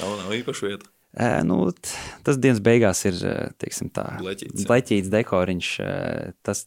Nav, 0.00 0.16
nav 0.24 0.34
īpaša 0.40 0.66
vieta. 0.66 0.90
Nu, 1.46 1.70
tas 2.26 2.36
dienas 2.38 2.60
beigās 2.62 3.00
ir 3.08 3.16
teiksim, 3.58 3.88
tā, 3.94 4.04
Bleķīts, 4.20 4.66
bleķīts 4.68 5.08
dekoriņš. 5.10 5.70
Tas, 6.46 6.66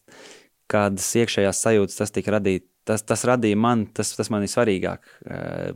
kādas 0.70 1.08
iekšējās 1.22 1.62
sajūtas 1.66 1.98
tas 1.98 2.14
tika 2.14 2.36
radīt, 2.36 2.66
tas, 2.88 3.04
tas 3.06 3.24
radīja 3.28 3.58
man, 3.58 3.86
tas, 3.94 4.14
tas 4.16 4.30
man 4.32 4.44
ir 4.44 4.50
svarīgāk. 4.52 5.06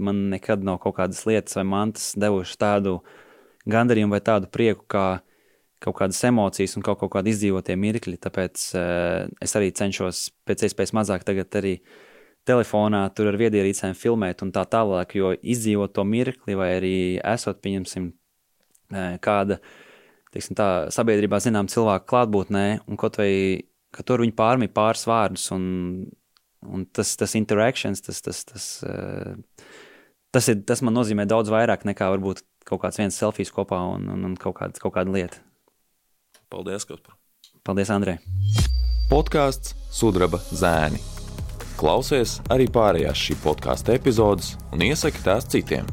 Man 0.03 0.27
nekad 0.33 0.65
nav 0.67 0.81
kaut 0.83 0.97
kādas 0.99 1.23
lietas 1.29 1.59
vai 1.59 1.67
mantas 1.69 2.13
devušas 2.19 2.61
tādu 2.61 2.99
gandarījumu 3.71 4.17
vai 4.17 4.23
tādu 4.25 4.51
prieku, 4.53 4.87
kā 4.91 5.07
kaut 5.83 5.99
kādas 5.99 6.23
emocijas 6.25 6.77
un 6.79 6.85
kaut, 6.87 6.99
kaut 7.03 7.13
kādi 7.13 7.35
izdzīvotie 7.35 7.77
mirkļi. 7.79 8.19
Tāpēc 8.23 8.67
es 9.45 9.57
arī 9.59 9.73
cenšos 9.77 10.29
pēc 10.49 10.69
iespējas 10.69 10.95
mazāk 10.97 11.27
tagad 11.27 11.59
arī 11.61 11.77
telefonā 12.47 13.03
tur 13.15 13.33
ar 13.33 13.39
viedierīcēm 13.41 13.97
filmēt 13.99 14.45
un 14.47 14.53
tā 14.55 14.63
tālāk, 14.71 15.17
jo 15.19 15.33
izdzīvot 15.35 15.97
to 15.97 16.05
mirkli 16.07 16.55
vai 16.59 16.71
arī 16.79 16.97
esot, 17.35 17.59
pieņemsim, 17.65 18.13
kāda 19.23 19.59
teiksim, 20.33 20.57
tā, 20.59 20.69
sabiedrībā 20.95 21.41
zinām 21.43 21.69
cilvēku 21.71 22.07
klātbūtnē, 22.13 22.67
un 22.87 23.01
kaut 23.01 23.19
vai 23.19 23.31
ka 23.97 24.05
tur 24.07 24.23
viņi 24.25 24.37
pārmīja 24.37 24.75
pāris 24.77 25.07
vārdus, 25.09 25.49
un, 25.57 25.65
un 26.67 26.85
tas, 26.93 27.15
tas 27.19 27.37
interactions, 27.39 28.03
tas, 28.05 28.21
tas, 28.25 28.45
tas, 28.49 28.69
tas, 30.35 30.51
ir, 30.53 30.63
tas 30.69 30.85
man 30.85 30.97
nozīmē 30.99 31.27
daudz 31.29 31.53
vairāk 31.53 31.87
nekā 31.89 32.11
varbūt 32.15 32.45
kaut 32.67 32.83
kāds 32.83 33.01
viens 33.01 33.17
selfijas 33.17 33.55
kopā 33.55 33.81
un, 33.95 34.09
un, 34.13 34.25
un 34.31 34.39
kaut, 34.41 34.59
kāda, 34.61 34.83
kaut 34.83 34.97
kāda 34.99 35.15
lieta. 35.15 35.43
Paldies, 36.53 36.87
Kaspar! 36.87 37.17
Paldies, 37.67 37.91
Andrej! 37.91 38.21
Podkāsts 39.11 39.77
Sudraba 39.95 40.41
zēni. 40.51 40.99
Klausies 41.79 42.41
arī 42.51 42.67
pārējās 42.73 43.21
šī 43.29 43.37
podkāstu 43.43 43.95
epizodes 43.95 44.55
un 44.73 44.83
iesaki 44.87 45.23
tās 45.23 45.47
citiem. 45.53 45.87